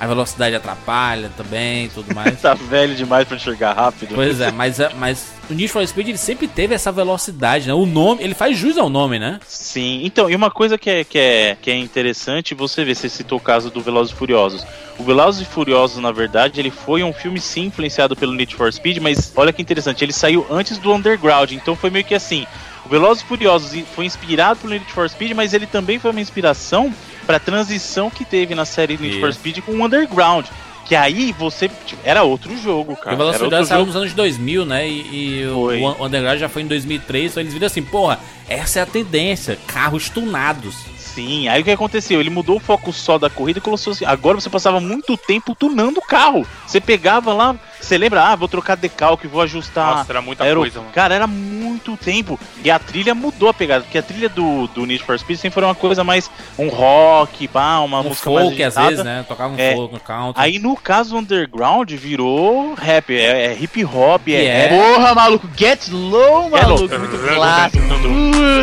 a 0.00 0.06
velocidade 0.06 0.56
atrapalha 0.56 1.30
também 1.36 1.84
e 1.84 1.88
tudo 1.90 2.14
mais. 2.14 2.30
Tá 2.40 2.54
velho 2.54 2.94
demais 2.94 3.28
pra 3.28 3.36
enxergar 3.36 3.74
rápido. 3.74 4.14
Pois 4.14 4.40
é, 4.40 4.50
mas, 4.50 4.80
é- 4.80 4.90
mas 4.98 5.26
o 5.50 5.52
Need 5.52 5.68
for 5.68 5.86
Speed 5.86 6.08
ele 6.08 6.16
sempre 6.18 6.48
teve 6.48 6.74
essa 6.74 6.90
velocidade, 6.90 7.68
né? 7.68 7.74
O 7.74 7.84
nome, 7.84 8.22
ele 8.22 8.34
faz 8.34 8.56
jus 8.56 8.78
ao 8.78 8.88
nome, 8.88 9.18
né? 9.18 9.38
Sim, 9.46 10.00
então, 10.02 10.30
e 10.30 10.34
uma 10.34 10.50
coisa 10.50 10.78
que 10.78 10.88
é, 10.88 11.04
que 11.04 11.18
é, 11.18 11.56
que 11.60 11.70
é 11.70 11.76
interessante, 11.76 12.54
você 12.54 12.82
vê, 12.82 12.94
você 12.94 13.08
citou 13.10 13.36
o 13.36 13.40
caso 13.40 13.70
do 13.70 13.80
Velozes 13.82 14.12
e 14.12 14.16
Furiosos. 14.16 14.66
O 14.98 15.02
Velozes 15.02 15.42
e 15.42 15.44
Furiosos, 15.44 15.98
na 16.02 16.10
verdade, 16.12 16.60
ele 16.60 16.70
foi 16.70 17.02
um 17.02 17.12
filme 17.12 17.38
sim 17.40 17.66
influenciado 17.66 18.16
pelo 18.16 18.32
Need 18.32 18.54
for 18.54 18.72
Speed, 18.72 18.98
mas 18.98 19.30
olha 19.36 19.52
que 19.52 19.60
interessante, 19.60 20.02
ele 20.02 20.12
saiu 20.12 20.46
antes 20.50 20.78
do 20.78 20.92
Underground, 20.94 21.52
então 21.52 21.76
foi 21.76 21.90
meio 21.90 22.04
que 22.04 22.14
assim, 22.14 22.46
o 22.86 22.88
Velozes 22.88 23.22
e 23.22 23.26
Furiosos 23.26 23.78
foi 23.94 24.06
inspirado 24.06 24.60
pelo 24.60 24.72
Need 24.72 24.90
for 24.92 25.08
Speed, 25.10 25.32
mas 25.32 25.52
ele 25.52 25.66
também 25.66 25.98
foi 25.98 26.10
uma 26.10 26.20
inspiração 26.20 26.92
para 27.30 27.36
a 27.36 27.40
transição 27.40 28.10
que 28.10 28.24
teve 28.24 28.56
na 28.56 28.64
série 28.64 28.98
Need 28.98 29.20
for 29.20 29.28
Isso. 29.28 29.38
Speed 29.38 29.60
com 29.60 29.70
o 29.70 29.84
Underground. 29.84 30.46
Que 30.84 30.96
aí 30.96 31.30
você. 31.30 31.70
tipo, 31.86 32.00
era 32.02 32.24
outro 32.24 32.60
jogo, 32.60 32.96
cara. 32.96 33.10
o 33.10 33.12
e 33.12 33.14
Era 33.14 33.24
outro 33.24 33.44
Furiosos 33.44 33.68
saiu 33.68 33.86
nos 33.86 33.94
anos 33.94 34.12
2000, 34.12 34.64
né? 34.64 34.88
E, 34.88 35.42
e 35.42 35.46
o, 35.46 35.68
o 35.68 36.04
Underground 36.04 36.40
já 36.40 36.48
foi 36.48 36.62
em 36.62 36.66
2003, 36.66 37.30
então 37.30 37.40
eles 37.40 37.52
viram 37.52 37.68
assim, 37.68 37.82
porra, 37.82 38.18
essa 38.48 38.80
é 38.80 38.82
a 38.82 38.86
tendência, 38.86 39.56
carros 39.68 40.08
tunados. 40.08 40.74
Sim, 41.14 41.48
aí 41.48 41.60
o 41.60 41.64
que 41.64 41.70
aconteceu? 41.70 42.20
Ele 42.20 42.30
mudou 42.30 42.56
o 42.56 42.60
foco 42.60 42.92
só 42.92 43.18
da 43.18 43.28
corrida 43.28 43.58
e 43.58 43.62
colocou 43.62 43.92
assim. 43.92 44.04
Agora 44.04 44.40
você 44.40 44.48
passava 44.50 44.80
muito 44.80 45.16
tempo 45.16 45.54
tunando 45.54 45.98
o 45.98 46.02
carro. 46.06 46.46
Você 46.66 46.80
pegava 46.80 47.32
lá, 47.32 47.56
você 47.80 47.98
lembra? 47.98 48.22
Ah, 48.24 48.36
vou 48.36 48.46
trocar 48.48 48.76
decalque, 48.76 49.26
vou 49.26 49.40
ajustar. 49.42 49.96
Nossa, 49.96 50.12
era 50.12 50.22
muita 50.22 50.44
aero- 50.44 50.60
coisa, 50.60 50.78
mano. 50.80 50.92
Cara, 50.92 51.14
era 51.14 51.26
muito 51.26 51.96
tempo. 51.96 52.38
E 52.64 52.70
a 52.70 52.78
trilha 52.78 53.14
mudou 53.14 53.48
a 53.48 53.54
pegada, 53.54 53.82
porque 53.84 53.98
a 53.98 54.02
trilha 54.02 54.28
do, 54.28 54.66
do 54.68 54.86
Need 54.86 55.02
for 55.02 55.18
Speed 55.18 55.38
sempre 55.38 55.54
foi 55.54 55.64
uma 55.64 55.74
coisa 55.74 56.04
mais. 56.04 56.30
Um 56.58 56.68
rock, 56.68 57.48
pá, 57.48 57.78
uma 57.80 58.00
Um 58.00 58.04
música 58.04 58.30
mais 58.30 58.46
folk, 58.46 58.62
às 58.62 58.74
vezes, 58.74 59.04
né? 59.04 59.24
Tocava 59.26 59.54
um 59.54 59.58
É. 59.58 59.74
folk, 59.74 59.94
um 59.94 59.98
country. 59.98 60.42
Aí 60.42 60.58
no 60.58 60.76
caso 60.76 61.16
Underground 61.16 61.90
virou 61.92 62.74
rap, 62.74 63.10
é, 63.14 63.46
é 63.46 63.58
hip 63.60 63.84
hop, 63.84 64.22
é, 64.28 64.30
Que 64.30 64.34
é? 64.46 64.66
rap. 64.66 64.94
Porra, 64.94 65.14
maluco. 65.14 65.48
Get 65.56 65.88
low, 65.90 66.44
Get 66.44 66.52
maluco. 66.52 66.82
Low. 66.94 66.98
Muito 67.00 67.18
clássico. 67.34 67.84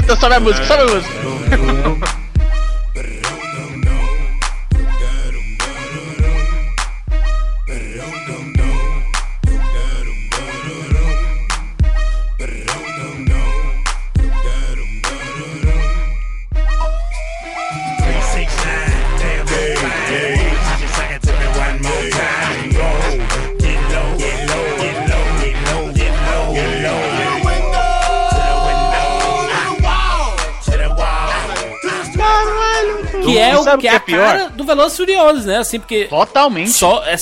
Puta, 0.01 0.15
sobe 0.15 0.35
a 0.35 0.39
música, 0.39 0.65
sobe 0.65 0.83
a 0.83 0.85
música. 0.95 2.17
Que 2.97 3.36
sabe 33.71 33.81
que 33.81 33.87
é 33.87 33.91
que 33.91 33.95
a 33.95 33.97
é 33.97 33.99
pior? 33.99 34.25
cara 34.37 34.49
do 34.49 34.63
Velozes 34.63 34.97
Furiosos, 34.97 35.45
né? 35.45 35.57
Assim, 35.57 35.79
porque 35.79 36.05
Totalmente. 36.05 36.69
só 36.71 37.03
é 37.05 37.15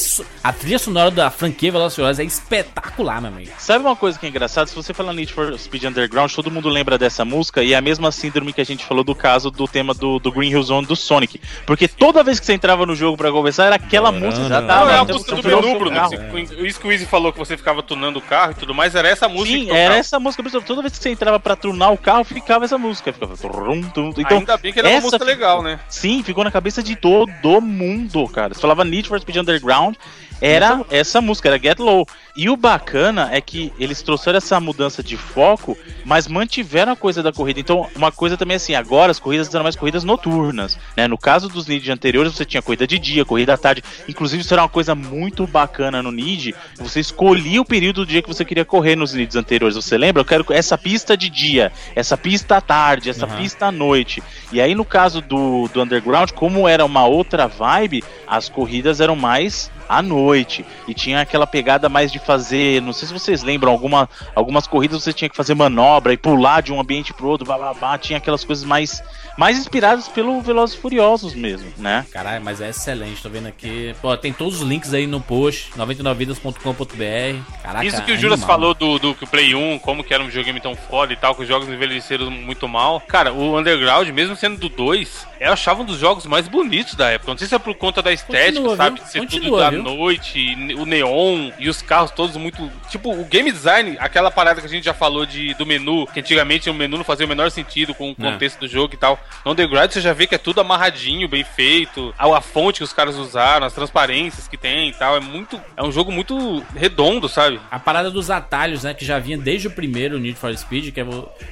a 0.43 0.53
trilha 0.53 0.79
sonora 0.79 1.11
da 1.11 1.29
franquia 1.29 1.71
Velozes 1.71 1.95
Furiosos 1.95 2.19
é 2.19 2.23
espetacular, 2.23 3.21
meu 3.21 3.31
amigo. 3.31 3.51
Sabe 3.57 3.83
uma 3.83 3.95
coisa 3.95 4.17
que 4.19 4.25
é 4.25 4.29
engraçada? 4.29 4.67
Se 4.67 4.75
você 4.75 4.93
falar 4.93 5.13
Need 5.13 5.33
for 5.33 5.57
Speed 5.57 5.83
Underground, 5.85 6.31
todo 6.33 6.49
mundo 6.51 6.69
lembra 6.69 6.97
dessa 6.97 7.23
música 7.25 7.63
e 7.63 7.73
é 7.73 7.77
a 7.77 7.81
mesma 7.81 8.11
síndrome 8.11 8.53
que 8.53 8.61
a 8.61 8.65
gente 8.65 8.85
falou 8.85 9.03
do 9.03 9.15
caso 9.15 9.49
do 9.51 9.67
tema 9.67 9.93
do, 9.93 10.19
do 10.19 10.31
Green 10.31 10.49
Hill 10.51 10.63
Zone 10.63 10.85
do 10.87 10.95
Sonic. 10.95 11.39
Porque 11.65 11.87
toda 11.87 12.23
vez 12.23 12.39
que 12.39 12.45
você 12.45 12.53
entrava 12.53 12.85
no 12.85 12.95
jogo 12.95 13.17
pra 13.17 13.31
conversar, 13.31 13.65
era 13.65 13.75
aquela 13.75 14.11
Não, 14.11 14.19
música. 14.19 14.43
não, 14.43 14.49
já 14.49 14.61
não. 14.61 14.67
tava, 14.67 14.85
Não, 14.85 14.91
é 14.91 14.97
a 14.97 15.03
música 15.05 15.35
do 15.35 15.43
menu, 15.47 15.79
Bruno. 15.79 15.99
Você- 16.01 16.65
Isso 16.67 16.79
que 16.79 16.87
o 16.87 16.91
Izzy 16.91 17.05
falou 17.05 17.31
que 17.31 17.39
você 17.39 17.55
ficava 17.57 17.81
tunando 17.83 18.17
o 18.17 18.21
carro 18.21 18.51
e 18.51 18.55
tudo 18.55 18.73
mais, 18.73 18.95
era 18.95 19.07
essa 19.07 19.27
música 19.27 19.57
que 19.57 19.65
Sim, 19.65 19.71
era 19.71 19.95
essa 19.95 20.19
música. 20.19 20.43
pessoal. 20.43 20.63
Toda 20.63 20.81
vez 20.81 20.97
que 20.97 21.03
você 21.03 21.09
entrava 21.09 21.39
pra 21.39 21.55
tunar 21.55 21.89
o 21.91 21.97
carro, 21.97 22.23
ficava 22.23 22.65
essa 22.65 22.77
música. 22.77 23.13
Ficava. 23.13 23.33
Então, 23.75 24.37
Ainda 24.37 24.57
bem 24.57 24.73
que 24.73 24.79
era 24.79 24.89
uma 24.89 25.01
música 25.01 25.23
legal, 25.23 25.61
né? 25.61 25.79
Sim, 25.87 26.23
ficou 26.23 26.34
na 26.43 26.51
cabeça 26.51 26.83
de 26.83 26.95
todo 26.95 27.61
mundo, 27.61 28.27
cara. 28.27 28.53
Você 28.53 28.61
falava 28.61 28.83
Need 28.83 29.07
for 29.07 29.19
Speed 29.19 29.37
Underground, 29.37 29.95
era 30.41 30.83
essa 30.89 31.21
música, 31.21 31.49
era 31.49 31.59
Get 31.59 31.79
Low. 31.79 32.05
E 32.35 32.49
o 32.49 32.57
bacana 32.57 33.29
é 33.31 33.39
que 33.39 33.71
eles 33.79 34.01
trouxeram 34.01 34.37
essa 34.37 34.59
mudança 34.59 35.01
de 35.01 35.15
foco, 35.15 35.77
mas 36.03 36.27
mantiveram 36.27 36.91
a 36.91 36.95
coisa 36.95 37.23
da 37.23 37.31
corrida. 37.31 37.61
Então, 37.61 37.87
uma 37.95 38.11
coisa 38.11 38.35
também 38.35 38.57
assim, 38.57 38.75
agora 38.75 39.09
as 39.09 39.19
corridas 39.19 39.53
eram 39.53 39.63
mais 39.63 39.77
corridas 39.77 40.03
noturnas, 40.03 40.77
né? 40.97 41.07
No 41.07 41.17
caso 41.17 41.47
dos 41.47 41.65
Need 41.65 41.89
anteriores, 41.89 42.33
você 42.33 42.43
tinha 42.43 42.61
corrida 42.61 42.85
de 42.85 42.99
dia, 42.99 43.23
corrida 43.23 43.53
à 43.53 43.57
tarde. 43.57 43.81
Inclusive, 44.09 44.41
isso 44.41 44.53
era 44.53 44.63
uma 44.63 44.69
coisa 44.69 44.93
muito 44.93 45.47
bacana 45.47 46.03
no 46.03 46.11
Need. 46.11 46.53
Você 46.77 46.99
escolhia 46.99 47.61
o 47.61 47.65
período 47.65 48.03
do 48.03 48.05
dia 48.05 48.21
que 48.21 48.27
você 48.27 48.43
queria 48.43 48.65
correr 48.65 48.97
nos 48.97 49.13
Needs 49.13 49.37
anteriores. 49.37 49.77
Você 49.77 49.97
lembra? 49.97 50.19
Eu 50.19 50.25
quero 50.25 50.45
essa 50.49 50.77
pista 50.77 51.15
de 51.15 51.29
dia, 51.29 51.71
essa 51.95 52.17
pista 52.17 52.57
à 52.57 52.61
tarde, 52.61 53.09
essa 53.09 53.25
Aham. 53.25 53.37
pista 53.37 53.67
à 53.67 53.71
noite. 53.71 54.21
E 54.51 54.59
aí, 54.59 54.75
no 54.75 54.83
caso 54.83 55.21
do, 55.21 55.69
do 55.69 55.81
Underground, 55.81 56.31
como 56.31 56.67
era 56.67 56.83
uma 56.83 57.05
outra 57.05 57.47
vibe, 57.47 58.03
as 58.27 58.49
corridas 58.49 58.99
eram 58.99 59.15
mais 59.15 59.71
à 59.87 60.01
noite. 60.01 60.65
E 60.87 60.93
tinha 60.93 61.21
aquela 61.21 61.47
pegada 61.47 61.87
mais 61.87 62.11
de 62.11 62.19
fazer. 62.25 62.81
Não 62.81 62.91
sei 62.93 63.07
se 63.07 63.13
vocês 63.13 63.43
lembram, 63.43 63.71
alguma, 63.71 64.09
algumas 64.33 64.67
corridas 64.67 65.03
você 65.03 65.13
tinha 65.13 65.29
que 65.29 65.35
fazer 65.35 65.53
manobra 65.55 66.13
e 66.13 66.17
pular 66.17 66.61
de 66.61 66.73
um 66.73 66.79
ambiente 66.79 67.13
pro 67.13 67.27
outro, 67.27 67.45
blá, 67.45 67.57
blá, 67.57 67.73
blá, 67.73 67.97
tinha 67.97 68.17
aquelas 68.17 68.43
coisas 68.43 68.65
mais, 68.65 69.03
mais 69.37 69.57
inspiradas 69.57 70.07
pelo 70.07 70.41
Velozes 70.41 70.75
Furiosos 70.75 71.33
mesmo, 71.33 71.71
né? 71.77 72.05
Caralho, 72.11 72.43
mas 72.43 72.61
é 72.61 72.69
excelente, 72.69 73.21
tô 73.21 73.29
vendo 73.29 73.47
aqui. 73.47 73.95
Pô, 74.01 74.15
tem 74.17 74.33
todos 74.33 74.61
os 74.61 74.67
links 74.67 74.93
aí 74.93 75.07
no 75.07 75.21
post, 75.21 75.71
99vidas.com.br. 75.77 77.61
Caraca, 77.61 77.85
Isso 77.85 78.01
que 78.03 78.11
o 78.11 78.17
Juras 78.17 78.39
animal. 78.39 78.47
falou 78.47 78.73
do, 78.73 78.99
do 78.99 79.13
que 79.13 79.23
o 79.23 79.27
Play 79.27 79.55
1, 79.55 79.79
como 79.79 80.03
que 80.03 80.13
era 80.13 80.23
um 80.23 80.27
videogame 80.27 80.59
tão 80.59 80.75
foda 80.75 81.13
e 81.13 81.15
tal, 81.15 81.35
que 81.35 81.43
os 81.43 81.47
jogos 81.47 81.67
envelheceram 81.67 82.29
muito 82.31 82.67
mal. 82.67 83.01
Cara, 83.01 83.33
o 83.33 83.57
Underground, 83.57 84.07
mesmo 84.09 84.35
sendo 84.35 84.57
do 84.57 84.69
2, 84.69 85.27
eu 85.45 85.53
achava 85.53 85.81
um 85.81 85.85
dos 85.85 85.97
jogos 85.99 86.25
mais 86.25 86.47
bonitos 86.47 86.95
da 86.95 87.09
época. 87.11 87.31
Não 87.31 87.37
sei 87.37 87.47
se 87.47 87.55
é 87.55 87.59
por 87.59 87.75
conta 87.75 88.01
da 88.01 88.11
estética, 88.11 88.45
Continua, 88.53 88.75
sabe? 88.75 88.95
viu? 88.95 89.03
De 89.05 89.11
ser 89.11 89.19
tudo 89.19 89.31
Continua, 89.31 89.59
da 89.59 89.69
viu? 89.69 89.83
noite, 89.83 90.57
o 90.77 90.85
neon 90.85 91.51
e 91.59 91.69
os 91.69 91.81
carros 91.81 92.11
todos 92.11 92.35
muito. 92.37 92.71
Tipo, 92.89 93.11
o 93.13 93.25
game 93.25 93.51
design, 93.51 93.95
aquela 93.99 94.31
parada 94.31 94.59
que 94.61 94.67
a 94.67 94.69
gente 94.69 94.83
já 94.85 94.93
falou 94.93 95.25
de, 95.25 95.53
do 95.53 95.65
menu, 95.65 96.07
que 96.07 96.19
antigamente 96.19 96.69
o 96.69 96.73
menu 96.73 96.97
não 96.97 97.03
fazia 97.03 97.25
o 97.25 97.29
menor 97.29 97.49
sentido 97.51 97.93
com 97.93 98.11
o 98.11 98.15
Não. 98.17 98.31
contexto 98.31 98.59
do 98.59 98.67
jogo 98.67 98.93
e 98.93 98.97
tal. 98.97 99.19
No 99.43 99.51
Underground 99.51 99.91
você 99.91 100.01
já 100.01 100.13
vê 100.13 100.27
que 100.27 100.35
é 100.35 100.37
tudo 100.37 100.61
amarradinho, 100.61 101.27
bem 101.27 101.43
feito. 101.43 102.13
A, 102.17 102.37
a 102.37 102.41
fonte 102.41 102.77
que 102.79 102.83
os 102.83 102.93
caras 102.93 103.15
usaram, 103.15 103.65
as 103.65 103.73
transparências 103.73 104.47
que 104.47 104.57
tem 104.57 104.89
e 104.89 104.93
tal. 104.93 105.15
É 105.15 105.19
muito. 105.19 105.61
É 105.77 105.83
um 105.83 105.91
jogo 105.91 106.11
muito 106.11 106.63
redondo, 106.75 107.29
sabe? 107.29 107.59
A 107.69 107.79
parada 107.79 108.09
dos 108.09 108.29
atalhos, 108.29 108.83
né? 108.83 108.93
Que 108.93 109.05
já 109.05 109.19
vinha 109.19 109.37
desde 109.37 109.67
o 109.67 109.71
primeiro 109.71 110.17
Need 110.19 110.37
for 110.39 110.55
Speed, 110.57 110.93
que 110.93 110.99
é, 111.01 111.05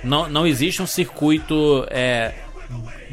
não, 0.03 0.27
não 0.29 0.47
existe 0.47 0.81
um 0.81 0.87
circuito 0.87 1.85
é, 1.89 2.33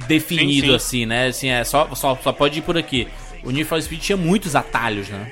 definido 0.07 0.67
Sim, 0.67 0.69
sim. 0.69 0.75
assim, 0.75 1.07
né? 1.07 1.27
Assim, 1.27 1.49
é 1.49 1.65
só, 1.65 1.95
só, 1.95 2.17
só 2.17 2.33
pode 2.33 2.59
ir 2.59 2.63
por 2.63 2.77
aqui. 2.77 3.09
O 3.43 3.51
Need 3.51 3.65
for 3.65 3.81
Speed 3.81 4.01
tinha 4.01 4.17
muitos 4.17 4.55
atalhos, 4.55 5.09
né? 5.09 5.31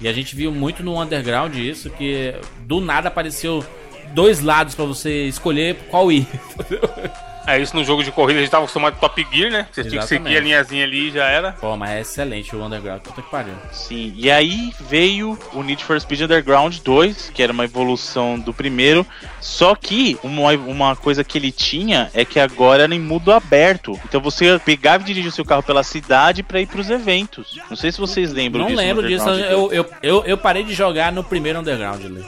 E 0.00 0.06
a 0.08 0.12
gente 0.12 0.36
viu 0.36 0.52
muito 0.52 0.82
no 0.82 1.00
Underground 1.00 1.54
isso, 1.56 1.88
que 1.90 2.34
do 2.60 2.80
nada 2.80 3.08
apareceu 3.08 3.64
dois 4.12 4.40
lados 4.40 4.74
pra 4.74 4.84
você 4.84 5.26
escolher 5.26 5.76
qual 5.90 6.12
ir. 6.12 6.26
É 7.46 7.58
isso 7.60 7.76
no 7.76 7.84
jogo 7.84 8.02
de 8.02 8.10
corrida, 8.10 8.38
a 8.40 8.42
gente 8.42 8.50
tava 8.50 8.64
acostumado 8.64 8.94
com 8.94 9.00
Top 9.00 9.26
Gear, 9.32 9.50
né? 9.50 9.66
Você 9.70 9.84
tinha 9.84 10.00
que 10.02 10.08
seguir 10.08 10.36
a 10.36 10.40
linhazinha 10.40 10.84
ali 10.84 11.08
e 11.08 11.10
já 11.12 11.24
era. 11.26 11.52
Pô, 11.52 11.76
mas 11.76 11.90
é 11.90 12.00
excelente 12.00 12.54
o 12.56 12.64
Underground, 12.64 13.00
puta 13.02 13.22
que 13.22 13.30
pariu. 13.30 13.54
Sim, 13.72 14.12
e 14.16 14.30
aí 14.30 14.72
veio 14.80 15.38
o 15.52 15.62
Need 15.62 15.84
for 15.84 16.00
Speed 16.00 16.22
Underground 16.22 16.76
2, 16.78 17.30
que 17.34 17.42
era 17.42 17.52
uma 17.52 17.64
evolução 17.64 18.38
do 18.38 18.52
primeiro, 18.52 19.06
só 19.40 19.74
que 19.74 20.18
uma, 20.22 20.50
uma 20.52 20.96
coisa 20.96 21.22
que 21.22 21.38
ele 21.38 21.52
tinha 21.52 22.10
é 22.12 22.24
que 22.24 22.40
agora 22.40 22.82
era 22.84 22.94
em 22.94 23.00
mundo 23.00 23.30
aberto. 23.32 23.98
Então 24.04 24.20
você 24.20 24.58
pegava 24.64 25.02
e 25.04 25.06
dirigia 25.06 25.30
o 25.30 25.32
seu 25.32 25.44
carro 25.44 25.62
pela 25.62 25.82
cidade 25.82 26.42
pra 26.42 26.60
ir 26.60 26.66
pros 26.66 26.90
eventos. 26.90 27.58
Não 27.70 27.76
sei 27.76 27.92
se 27.92 27.98
vocês 28.00 28.32
lembram 28.32 28.62
Não 28.62 28.68
disso. 28.70 28.80
no 28.82 28.86
lembro 28.88 29.06
disso, 29.06 29.28
Underground 29.28 29.52
eu, 29.52 29.72
eu, 29.72 29.90
eu, 30.02 30.24
eu 30.24 30.38
parei 30.38 30.64
de 30.64 30.74
jogar 30.74 31.12
no 31.12 31.22
primeiro 31.22 31.60
Underground 31.60 32.04
ali. 32.04 32.24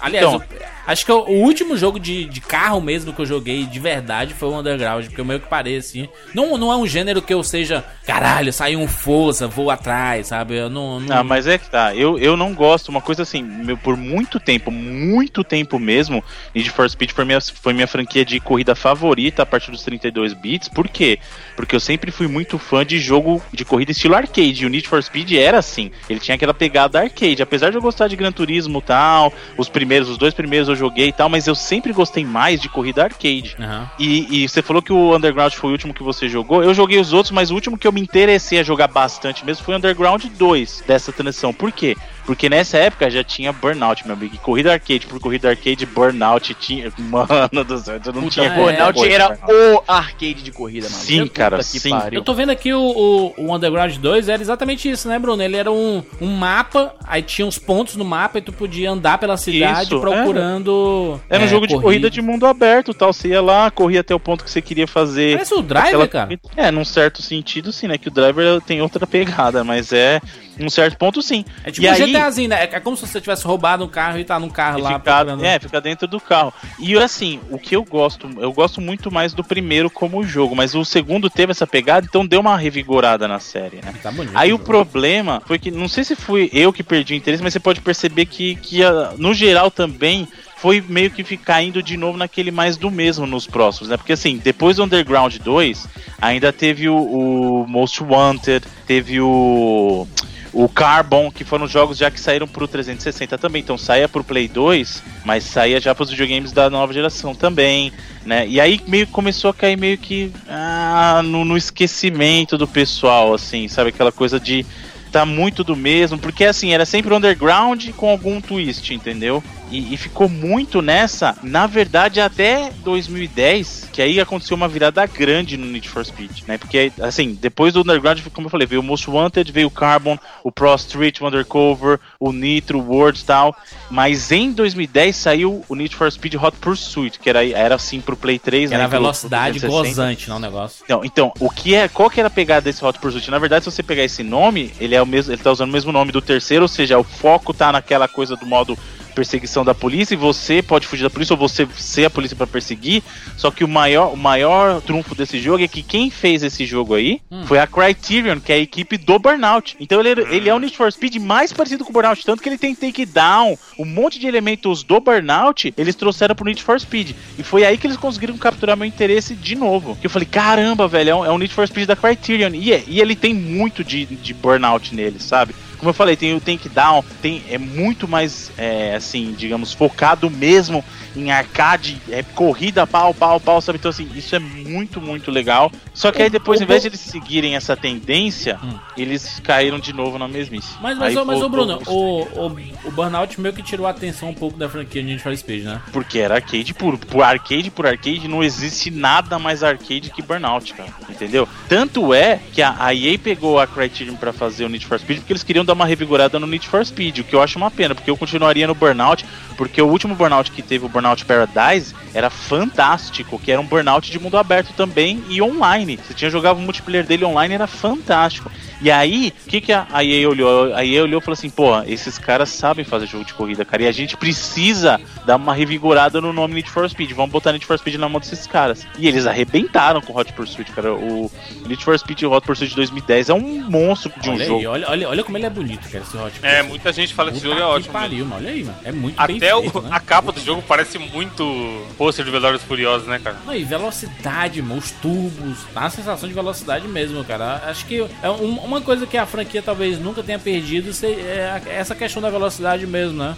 Aliás, 0.00 0.26
Então. 0.26 0.42
eu- 0.50 0.71
acho 0.86 1.04
que 1.06 1.12
o 1.12 1.22
o 1.22 1.44
último 1.44 1.76
jogo 1.76 1.98
de, 1.98 2.24
de 2.24 2.40
carro 2.40 2.80
mesmo 2.80 3.12
que 3.12 3.20
eu 3.20 3.26
joguei 3.26 3.64
de 3.64 3.78
verdade 3.78 4.34
foi 4.34 4.48
o 4.48 4.58
Underground, 4.58 5.04
porque 5.06 5.20
eu 5.20 5.24
meio 5.24 5.40
que 5.40 5.48
parei 5.48 5.76
assim. 5.76 6.08
Não, 6.34 6.56
não 6.58 6.72
é 6.72 6.76
um 6.76 6.86
gênero 6.86 7.22
que 7.22 7.32
eu 7.32 7.42
seja, 7.44 7.84
caralho, 8.06 8.52
saiu 8.52 8.80
um 8.80 8.88
força, 8.88 9.46
vou 9.48 9.70
atrás, 9.70 10.28
sabe? 10.28 10.56
Eu 10.56 10.68
não. 10.70 11.00
não- 11.00 11.16
Ah, 11.16 11.24
mas 11.24 11.46
é 11.46 11.58
que 11.58 11.68
tá. 11.70 11.94
Eu, 11.94 12.18
eu 12.18 12.36
não 12.36 12.52
gosto. 12.54 12.88
Uma 12.88 13.00
coisa 13.00 13.22
assim, 13.22 13.42
meu, 13.42 13.76
por 13.76 13.96
muito 13.96 14.38
tempo, 14.40 14.70
muito 14.70 15.42
tempo 15.44 15.78
mesmo, 15.78 16.22
Need 16.54 16.70
for 16.70 16.88
Speed 16.88 17.10
foi 17.12 17.24
minha, 17.24 17.40
foi 17.40 17.72
minha 17.72 17.86
franquia 17.86 18.24
de 18.24 18.38
corrida 18.40 18.74
favorita 18.74 19.42
a 19.42 19.46
partir 19.46 19.70
dos 19.70 19.82
32 19.82 20.32
bits. 20.34 20.68
Por 20.68 20.88
quê? 20.88 21.18
Porque 21.56 21.74
eu 21.76 21.80
sempre 21.80 22.10
fui 22.10 22.26
muito 22.26 22.58
fã 22.58 22.84
de 22.84 22.98
jogo 22.98 23.42
de 23.52 23.64
corrida 23.64 23.92
estilo 23.92 24.14
arcade. 24.14 24.62
E 24.62 24.66
o 24.66 24.68
Need 24.68 24.88
for 24.88 25.02
Speed 25.02 25.32
era 25.32 25.58
assim. 25.58 25.90
Ele 26.08 26.20
tinha 26.20 26.34
aquela 26.34 26.54
pegada 26.54 27.00
arcade. 27.00 27.42
Apesar 27.42 27.70
de 27.70 27.76
eu 27.76 27.82
gostar 27.82 28.08
de 28.08 28.16
Gran 28.16 28.32
Turismo 28.32 28.78
e 28.78 28.82
tal, 28.82 29.32
os 29.56 29.68
primeiros, 29.68 30.08
os 30.08 30.18
dois 30.18 30.34
primeiros 30.34 30.68
eu 30.68 30.76
joguei 30.76 31.08
e 31.08 31.12
tal, 31.12 31.28
mas 31.28 31.46
eu 31.46 31.54
sempre 31.54 31.92
gostei 31.92 32.24
mais 32.24 32.60
de 32.60 32.68
corrida 32.68 33.04
arcade. 33.04 33.56
Aham. 33.58 33.90
E, 33.98 34.44
e 34.44 34.48
você 34.48 34.62
falou 34.62 34.82
que 34.82 34.92
o 34.92 35.14
Underground 35.14 35.52
foi 35.52 35.70
o 35.70 35.72
último 35.72 35.94
que 35.94 36.02
você 36.02 36.28
jogou. 36.28 36.62
Eu 36.62 36.74
joguei 36.74 36.98
os 36.98 37.12
outros, 37.12 37.32
mas 37.32 37.50
o 37.50 37.54
último 37.54 37.78
que 37.78 37.86
eu 37.86 37.92
me 37.92 38.00
interessei 38.00 38.58
a 38.58 38.62
jogar 38.62 38.88
bastante 38.88 39.44
mesmo 39.44 39.64
foi 39.64 39.74
o 39.74 39.78
Underground 39.78 40.24
2 40.24 40.84
dessa 40.86 41.12
transição. 41.12 41.52
Por 41.52 41.72
quê? 41.72 41.96
Porque 42.24 42.48
nessa 42.48 42.78
época 42.78 43.10
já 43.10 43.24
tinha 43.24 43.52
Burnout, 43.52 44.06
meu 44.06 44.14
amigo. 44.14 44.34
E 44.34 44.38
corrida 44.38 44.72
arcade 44.72 45.06
por 45.06 45.20
corrida 45.20 45.50
arcade, 45.50 45.84
Burnout 45.86 46.54
tinha. 46.54 46.92
Mano 46.98 47.64
do 47.64 47.78
céu, 47.78 48.00
eu 48.04 48.12
não 48.12 48.22
Puta, 48.22 48.34
tinha 48.34 48.46
é, 48.46 48.56
Burnout 48.56 48.98
coisa, 48.98 49.14
era 49.14 49.36
cara. 49.36 49.52
o 49.52 49.82
arcade 49.86 50.42
de 50.42 50.52
corrida, 50.52 50.88
mano. 50.88 51.02
Sim, 51.02 51.22
Puta 51.22 51.34
cara, 51.34 51.58
que 51.58 51.64
sim. 51.64 51.90
pariu. 51.90 52.20
Eu 52.20 52.24
tô 52.24 52.34
vendo 52.34 52.50
aqui 52.50 52.72
o, 52.72 52.80
o, 52.80 53.34
o 53.36 53.54
Underground 53.54 53.96
2 53.96 54.28
era 54.28 54.40
exatamente 54.40 54.88
isso, 54.88 55.08
né, 55.08 55.18
Bruno? 55.18 55.42
Ele 55.42 55.56
era 55.56 55.70
um, 55.70 56.02
um 56.20 56.28
mapa, 56.28 56.94
aí 57.04 57.22
tinha 57.22 57.46
uns 57.46 57.58
pontos 57.58 57.96
no 57.96 58.04
mapa 58.04 58.38
e 58.38 58.42
tu 58.42 58.52
podia 58.52 58.90
andar 58.90 59.18
pela 59.18 59.36
cidade 59.36 59.82
Isso, 59.84 60.00
procurando. 60.00 61.20
Era 61.28 61.42
um 61.42 61.46
é, 61.46 61.48
jogo 61.48 61.66
de 61.66 61.74
corrida 61.78 62.08
de 62.08 62.22
mundo 62.22 62.46
aberto 62.46 62.94
tal. 62.94 63.12
Você 63.12 63.28
ia 63.28 63.42
lá, 63.42 63.70
corria 63.70 64.00
até 64.00 64.14
o 64.14 64.20
ponto 64.20 64.44
que 64.44 64.50
você 64.50 64.62
queria 64.62 64.86
fazer. 64.86 65.32
Parece 65.32 65.54
o 65.54 65.62
Driver, 65.62 65.88
aquela 65.88 66.08
cara. 66.08 66.24
corrida. 66.26 66.42
É, 66.56 66.70
num 66.70 66.84
certo 66.84 67.20
sentido, 67.20 67.72
sim, 67.72 67.88
né? 67.88 67.98
Que 67.98 68.08
o 68.08 68.10
driver 68.10 68.60
tem 68.60 68.80
outra 68.80 69.06
pegada, 69.06 69.64
mas 69.64 69.92
é. 69.92 70.20
Num 70.56 70.68
certo 70.70 70.96
ponto, 70.96 71.22
sim. 71.22 71.44
É 71.64 71.70
tipo 71.70 71.86
E 71.86 71.88
um 71.88 71.92
aí- 71.92 72.12
GTAzinho, 72.12 72.48
né? 72.50 72.64
É 72.64 72.80
como 72.80 72.96
se 72.96 73.06
você 73.06 73.20
tivesse 73.20 73.44
roubado 73.44 73.84
um 73.84 73.88
carro 73.88 74.18
e 74.18 74.24
tá 74.24 74.38
num 74.38 74.48
carro 74.48 74.80
lá 74.80 74.94
ficar, 74.98 75.26
é, 75.42 75.58
ficar 75.58 75.80
dentro 75.80 76.06
do 76.06 76.20
carro. 76.20 76.52
E 76.78 76.96
assim, 76.96 77.40
o 77.50 77.58
que 77.58 77.74
eu 77.74 77.84
gosto, 77.84 78.28
eu 78.38 78.52
gosto 78.52 78.80
muito 78.80 79.10
mais 79.10 79.32
do 79.32 79.42
primeiro 79.42 79.90
como 79.90 80.22
jogo, 80.24 80.54
mas 80.54 80.74
o 80.74 80.84
segundo 80.84 81.30
teve 81.30 81.52
essa 81.52 81.66
pegada, 81.66 82.06
então 82.08 82.26
deu 82.26 82.40
uma 82.40 82.56
revigorada 82.56 83.26
na 83.26 83.38
série, 83.38 83.76
né? 83.76 83.94
Tá 84.02 84.10
bonito. 84.10 84.36
Aí 84.36 84.52
o 84.52 84.56
jogo. 84.56 84.64
problema 84.64 85.42
foi 85.46 85.58
que, 85.58 85.70
não 85.70 85.88
sei 85.88 86.04
se 86.04 86.14
fui 86.14 86.50
eu 86.52 86.72
que 86.72 86.82
perdi 86.82 87.14
o 87.14 87.16
interesse, 87.16 87.42
mas 87.42 87.52
você 87.52 87.60
pode 87.60 87.80
perceber 87.80 88.26
que, 88.26 88.56
que 88.56 88.82
ah, 88.84 89.12
no 89.16 89.32
geral 89.34 89.70
também 89.70 90.28
foi 90.56 90.80
meio 90.80 91.10
que 91.10 91.24
ficar 91.24 91.60
indo 91.60 91.82
de 91.82 91.96
novo 91.96 92.16
naquele 92.16 92.52
mais 92.52 92.76
do 92.76 92.88
mesmo 92.88 93.26
nos 93.26 93.48
próximos, 93.48 93.88
né? 93.88 93.96
Porque 93.96 94.12
assim, 94.12 94.36
depois 94.38 94.76
do 94.76 94.84
Underground 94.84 95.36
2, 95.38 95.88
ainda 96.20 96.52
teve 96.52 96.88
o, 96.88 96.96
o 96.96 97.66
Most 97.66 98.00
Wanted, 98.04 98.64
teve 98.86 99.20
o. 99.20 100.06
O 100.52 100.68
Carbon, 100.68 101.30
que 101.30 101.44
foram 101.44 101.66
jogos 101.66 101.96
já 101.96 102.10
que 102.10 102.20
saíram 102.20 102.46
pro 102.46 102.68
360 102.68 103.38
também. 103.38 103.62
Então 103.62 103.78
saía 103.78 104.08
pro 104.08 104.22
Play 104.22 104.48
2, 104.48 105.02
mas 105.24 105.44
saía 105.44 105.80
já 105.80 105.94
pros 105.94 106.10
videogames 106.10 106.52
da 106.52 106.68
nova 106.68 106.92
geração 106.92 107.34
também, 107.34 107.92
né? 108.24 108.46
E 108.46 108.60
aí 108.60 108.80
meio 108.86 109.06
começou 109.06 109.50
a 109.50 109.54
cair 109.54 109.78
meio 109.78 109.96
que 109.96 110.30
ah, 110.48 111.22
no, 111.24 111.44
no 111.44 111.56
esquecimento 111.56 112.58
do 112.58 112.68
pessoal, 112.68 113.32
assim, 113.32 113.66
sabe? 113.66 113.88
Aquela 113.88 114.12
coisa 114.12 114.38
de 114.38 114.66
tá 115.10 115.26
muito 115.26 115.62
do 115.62 115.76
mesmo, 115.76 116.18
porque 116.18 116.44
assim, 116.44 116.72
era 116.72 116.86
sempre 116.86 117.14
underground 117.14 117.90
com 117.90 118.08
algum 118.08 118.40
twist, 118.40 118.94
entendeu? 118.94 119.42
E, 119.72 119.94
e 119.94 119.96
ficou 119.96 120.28
muito 120.28 120.82
nessa, 120.82 121.34
na 121.42 121.66
verdade, 121.66 122.20
até 122.20 122.70
2010, 122.84 123.88
que 123.92 124.02
aí 124.02 124.20
aconteceu 124.20 124.56
uma 124.56 124.68
virada 124.68 125.04
grande 125.06 125.56
no 125.56 125.66
Need 125.66 125.88
for 125.88 126.04
Speed, 126.04 126.42
né? 126.46 126.58
Porque, 126.58 126.92
assim, 127.00 127.36
depois 127.40 127.72
do 127.74 127.80
Underground, 127.80 128.20
como 128.32 128.46
eu 128.46 128.50
falei, 128.50 128.66
veio 128.66 128.80
o 128.80 128.84
Most 128.84 129.08
Wanted, 129.08 129.50
veio 129.50 129.68
o 129.68 129.70
Carbon, 129.70 130.18
o 130.44 130.52
Pro 130.52 130.74
Street, 130.74 131.20
o 131.20 131.26
Undercover, 131.26 131.98
o 132.20 132.32
Nitro, 132.32 132.78
o 132.80 132.86
World 132.88 133.20
e 133.20 133.24
tal. 133.24 133.56
Mas 133.90 134.30
em 134.30 134.52
2010 134.52 135.16
saiu 135.16 135.64
o 135.68 135.74
Need 135.74 135.96
for 135.96 136.10
Speed 136.12 136.34
Hot 136.34 136.56
Pursuit, 136.58 137.18
que 137.18 137.28
era, 137.28 137.46
era 137.48 137.74
assim 137.74 138.00
pro 138.00 138.16
Play 138.16 138.38
3, 138.38 138.68
Que 138.68 138.74
era 138.74 138.82
né? 138.82 138.86
a 138.86 138.88
pro- 138.88 138.96
pro 138.98 139.02
velocidade 139.04 139.58
360. 139.60 139.88
gozante, 139.88 140.28
não 140.28 140.36
o 140.36 140.40
negócio. 140.40 140.84
Então, 140.84 141.04
então, 141.04 141.32
o 141.40 141.48
que 141.50 141.74
é, 141.74 141.88
qual 141.88 142.10
que 142.10 142.20
era 142.20 142.26
a 142.26 142.30
pegada 142.30 142.60
desse 142.62 142.84
Hot 142.84 142.98
Pursuit? 142.98 143.30
Na 143.30 143.38
verdade, 143.38 143.64
se 143.64 143.70
você 143.70 143.82
pegar 143.82 144.04
esse 144.04 144.22
nome, 144.22 144.72
ele 144.78 144.94
é 144.94 145.02
o 145.02 145.06
mesmo, 145.06 145.32
ele 145.32 145.42
tá 145.42 145.50
usando 145.50 145.70
o 145.70 145.72
mesmo 145.72 145.92
nome 145.92 146.12
do 146.12 146.20
terceiro, 146.20 146.64
ou 146.64 146.68
seja, 146.68 146.98
o 146.98 147.04
foco 147.04 147.54
tá 147.54 147.72
naquela 147.72 148.06
coisa 148.08 148.36
do 148.36 148.46
modo 148.46 148.76
perseguição 149.12 149.64
da 149.64 149.74
polícia 149.74 150.14
e 150.14 150.16
você 150.16 150.62
pode 150.62 150.86
fugir 150.86 151.02
da 151.04 151.10
polícia 151.10 151.34
ou 151.34 151.38
você 151.38 151.66
ser 151.76 152.06
a 152.06 152.10
polícia 152.10 152.36
pra 152.36 152.46
perseguir. 152.46 153.02
Só 153.36 153.50
que 153.50 153.62
o 153.64 153.68
maior, 153.68 154.12
o 154.12 154.16
maior 154.16 154.80
trunfo 154.80 155.14
desse 155.14 155.38
jogo 155.40 155.62
é 155.62 155.68
que 155.68 155.82
quem 155.82 156.10
fez 156.10 156.42
esse 156.42 156.64
jogo 156.66 156.94
aí 156.94 157.20
Hum. 157.30 157.44
foi 157.46 157.58
a 157.58 157.66
Criterion, 157.66 158.40
que 158.40 158.52
é 158.52 158.56
a 158.56 158.58
equipe 158.58 158.96
do 158.98 159.18
Burnout. 159.18 159.76
Então 159.80 160.00
ele, 160.00 160.20
ele 160.30 160.48
é 160.48 160.54
o 160.54 160.58
Need 160.58 160.76
for 160.76 160.90
Speed 160.92 161.16
mais 161.16 161.52
parecido 161.52 161.84
com 161.84 161.90
o 161.90 161.92
Burnout, 161.92 162.24
tanto 162.24 162.42
que 162.42 162.48
ele 162.48 162.58
tem 162.58 162.74
takedown, 162.74 163.58
um 163.78 163.84
monte 163.84 164.18
de 164.18 164.26
elementos 164.26 164.82
do 164.82 165.00
Burnout, 165.00 165.72
eles 165.76 165.94
trouxeram 165.94 166.34
pro 166.34 166.44
Need 166.44 166.62
for 166.62 166.78
Speed. 166.80 167.12
E 167.38 167.42
foi 167.42 167.64
aí 167.64 167.76
que 167.78 167.86
eles 167.86 167.96
conseguiram 167.96 168.36
capturar 168.38 168.76
meu 168.76 168.86
interesse 168.86 169.34
de 169.34 169.54
novo. 169.54 169.96
Que 170.00 170.06
eu 170.06 170.10
falei, 170.10 170.26
caramba, 170.30 170.88
velho, 170.88 171.10
é 171.10 171.14
um, 171.14 171.24
é 171.26 171.30
um 171.32 171.38
Need 171.38 171.52
for 171.54 171.66
Speed 171.66 171.86
da 171.86 171.96
Criterion. 171.96 172.50
E, 172.54 172.72
é- 172.72 172.84
e 172.86 173.00
ele 173.00 173.14
tem 173.16 173.34
muito 173.34 173.82
de, 173.84 174.04
de 174.06 174.32
Burnout 174.34 174.94
nele, 174.94 175.18
sabe? 175.18 175.54
Como 175.82 175.90
eu 175.90 175.94
falei, 175.94 176.14
tem 176.16 176.32
o 176.32 176.40
Takedown, 176.40 177.02
tem, 177.20 177.42
é 177.50 177.58
muito 177.58 178.06
mais, 178.06 178.52
é, 178.56 178.94
assim, 178.94 179.34
digamos, 179.36 179.72
focado 179.72 180.30
mesmo 180.30 180.84
em 181.16 181.32
arcade, 181.32 182.00
é 182.08 182.22
corrida 182.22 182.86
pau, 182.86 183.12
pau, 183.12 183.40
pau, 183.40 183.60
sabe? 183.60 183.78
Então, 183.78 183.88
assim, 183.88 184.08
isso 184.14 184.36
é 184.36 184.38
muito, 184.38 185.00
muito 185.00 185.28
legal. 185.32 185.72
Só 185.92 186.12
que 186.12 186.22
aí 186.22 186.30
depois, 186.30 186.60
o- 186.60 186.62
ao 186.62 186.66
invés 186.66 186.82
de 186.82 186.88
eles 186.88 187.00
seguirem 187.00 187.56
essa 187.56 187.76
tendência, 187.76 188.60
Hum. 188.62 188.78
eles 188.96 189.40
caíram 189.42 189.80
de 189.80 189.92
novo 189.92 190.18
na 190.20 190.28
mesmice. 190.28 190.72
Mas, 190.80 190.96
mas, 190.96 191.16
ô, 191.16 191.24
mas 191.24 191.38
ô, 191.38 191.48
voltou 191.48 191.48
Bruno, 191.50 191.82
o, 191.88 192.22
o, 192.46 192.56
o 192.84 192.90
Burnout 192.92 193.40
meio 193.40 193.52
que 193.52 193.62
tirou 193.64 193.84
a 193.88 193.90
atenção 193.90 194.30
um 194.30 194.34
pouco 194.34 194.56
da 194.56 194.68
franquia 194.68 195.02
Need 195.02 195.20
for 195.20 195.36
Speed, 195.36 195.64
né? 195.64 195.82
Porque 195.92 196.20
era 196.20 196.36
arcade 196.36 196.72
puro. 196.74 196.96
Por 196.96 197.24
arcade 197.24 197.72
por 197.72 197.88
arcade, 197.88 198.28
não 198.28 198.44
existe 198.44 198.88
nada 198.88 199.36
mais 199.36 199.64
arcade 199.64 200.10
que 200.10 200.22
Burnout, 200.22 200.74
cara. 200.74 200.90
Entendeu? 201.10 201.48
Tanto 201.68 202.14
é 202.14 202.38
que 202.52 202.62
a, 202.62 202.76
a 202.78 202.94
EA 202.94 203.18
pegou 203.18 203.58
a 203.58 203.66
Criterion 203.66 204.14
pra 204.14 204.32
fazer 204.32 204.64
o 204.64 204.68
Need 204.68 204.86
for 204.86 205.00
Speed 205.00 205.18
porque 205.18 205.32
eles 205.32 205.42
queriam 205.42 205.64
dar 205.64 205.71
uma 205.72 205.86
revigorada 205.86 206.38
no 206.38 206.46
Need 206.46 206.68
for 206.68 206.84
Speed, 206.84 207.18
o 207.18 207.24
que 207.24 207.34
eu 207.34 207.42
acho 207.42 207.58
uma 207.58 207.70
pena, 207.70 207.94
porque 207.94 208.10
eu 208.10 208.16
continuaria 208.16 208.66
no 208.66 208.74
Burnout, 208.74 209.24
porque 209.52 209.80
o 209.80 209.86
último 209.86 210.14
Burnout 210.14 210.50
que 210.50 210.62
teve, 210.62 210.84
o 210.86 210.88
Burnout 210.88 211.24
Paradise, 211.24 211.94
era 212.14 212.30
fantástico, 212.30 213.38
que 213.38 213.50
era 213.50 213.60
um 213.60 213.64
Burnout 213.66 214.10
de 214.10 214.18
mundo 214.18 214.36
aberto 214.36 214.72
também 214.74 215.22
e 215.28 215.40
online. 215.42 215.98
Você 215.98 216.14
tinha 216.14 216.30
jogado 216.30 216.56
o 216.58 216.60
multiplayer 216.60 217.04
dele 217.06 217.24
online, 217.24 217.54
era 217.54 217.66
fantástico. 217.66 218.50
E 218.80 218.90
aí, 218.90 219.32
o 219.46 219.48
que, 219.48 219.60
que 219.60 219.72
a 219.72 219.86
a 219.92 220.02
EA 220.04 220.28
olhou? 220.28 220.74
A 220.74 220.84
EA 220.84 221.02
olhou 221.02 221.20
e 221.20 221.24
falou 221.24 221.34
assim: 221.34 221.50
pô, 221.50 221.80
esses 221.82 222.18
caras 222.18 222.48
sabem 222.48 222.84
fazer 222.84 223.06
jogo 223.06 223.24
de 223.24 223.32
corrida, 223.34 223.64
cara, 223.64 223.82
e 223.84 223.86
a 223.86 223.92
gente 223.92 224.16
precisa 224.16 225.00
dar 225.24 225.36
uma 225.36 225.54
revigorada 225.54 226.20
no 226.20 226.32
nome 226.32 226.54
Need 226.54 226.68
for 226.70 226.88
Speed. 226.88 227.12
Vamos 227.12 227.30
botar 227.30 227.52
Need 227.52 227.64
for 227.64 227.78
Speed 227.78 227.94
na 227.96 228.08
mão 228.08 228.20
desses 228.20 228.46
caras. 228.46 228.84
E 228.98 229.06
eles 229.06 229.26
arrebentaram 229.26 230.00
com 230.00 230.12
o 230.12 230.16
Hot 230.18 230.32
Pursuit, 230.32 230.70
cara. 230.72 230.92
O 230.94 231.30
Need 231.66 231.84
for 231.84 231.96
Speed 231.98 232.22
Hot 232.24 232.44
Pursuit 232.46 232.70
de 232.70 232.76
2010 232.76 233.28
é 233.28 233.34
um 233.34 233.62
monstro 233.70 234.12
de 234.20 234.30
um 234.30 234.34
olha 234.34 234.44
jogo. 234.46 234.58
aí, 234.60 234.66
olha, 234.66 234.90
olha, 234.90 235.08
olha 235.08 235.24
como 235.24 235.38
ele 235.38 235.46
é 235.46 235.50
bonito, 235.50 235.88
cara, 235.88 236.04
esse 236.04 236.16
Hot 236.16 236.32
É, 236.42 236.48
Pursuit. 236.54 236.68
muita 236.68 236.92
gente 236.92 237.14
fala 237.14 237.30
que 237.30 237.36
esse 237.36 237.46
jogo 237.46 237.60
é 237.60 237.64
ótimo. 237.64 237.92
mesmo. 237.92 237.92
pariu, 237.92 238.24
mano. 238.26 238.36
Olha 238.42 238.50
aí, 238.50 238.64
mano. 238.64 238.78
É 238.84 238.90
muito 238.92 239.20
bem 239.26 239.51
Até 239.58 239.78
o- 239.78 239.82
né? 239.82 239.88
a 239.92 240.00
capa 240.00 240.32
do 240.32 240.40
jogo 240.40 240.62
parece 240.66 240.98
muito 240.98 241.82
pôster 241.98 242.24
de 242.24 242.30
Velozes 242.30 242.62
Furiosos, 242.62 243.06
né, 243.06 243.18
cara? 243.22 243.36
Não, 243.46 243.54
e 243.54 243.64
velocidade, 243.64 244.60
mano, 244.62 244.76
os 244.78 244.90
tubos, 244.90 245.58
dá 245.74 245.82
uma 245.82 245.90
sensação 245.90 246.28
de 246.28 246.34
velocidade 246.34 246.86
mesmo, 246.88 247.24
cara. 247.24 247.62
Acho 247.66 247.84
que 247.86 248.04
é 248.22 248.30
um- 248.30 248.58
uma 248.58 248.80
coisa 248.80 249.06
que 249.06 249.16
a 249.16 249.26
franquia 249.26 249.62
talvez 249.62 249.98
nunca 249.98 250.22
tenha 250.22 250.38
perdido 250.38 250.92
se- 250.92 251.06
é 251.06 251.60
a- 251.66 251.70
essa 251.70 251.94
questão 251.94 252.20
da 252.22 252.30
velocidade 252.30 252.86
mesmo, 252.86 253.18
né? 253.18 253.34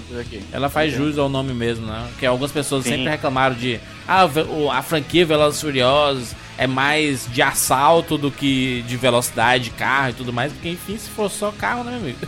Ela 0.53 0.69
faz 0.69 0.93
jus 0.93 1.19
ao 1.19 1.29
nome 1.29 1.53
mesmo, 1.53 1.87
né? 1.87 2.07
Que 2.19 2.27
algumas 2.27 2.53
pessoas 2.53 2.85
Sim. 2.85 2.91
sempre 2.91 3.09
reclamaram 3.09 3.55
de 3.55 3.81
ah, 4.07 4.29
a 4.73 4.83
franquia 4.83 5.25
Velozes 5.25 5.61
Furiosos 5.61 6.35
é 6.57 6.67
mais 6.67 7.27
de 7.33 7.43
assalto 7.43 8.17
do 8.17 8.31
que 8.31 8.83
de 8.87 8.97
velocidade 8.97 9.65
de 9.65 9.71
carro 9.71 10.11
e 10.11 10.13
tudo 10.13 10.33
mais, 10.33 10.53
porque 10.53 10.69
enfim, 10.69 10.97
se 10.97 11.11
for 11.11 11.31
só 11.31 11.51
carro, 11.53 11.83
né, 11.85 11.93
meu 11.93 12.01
amigo? 12.01 12.19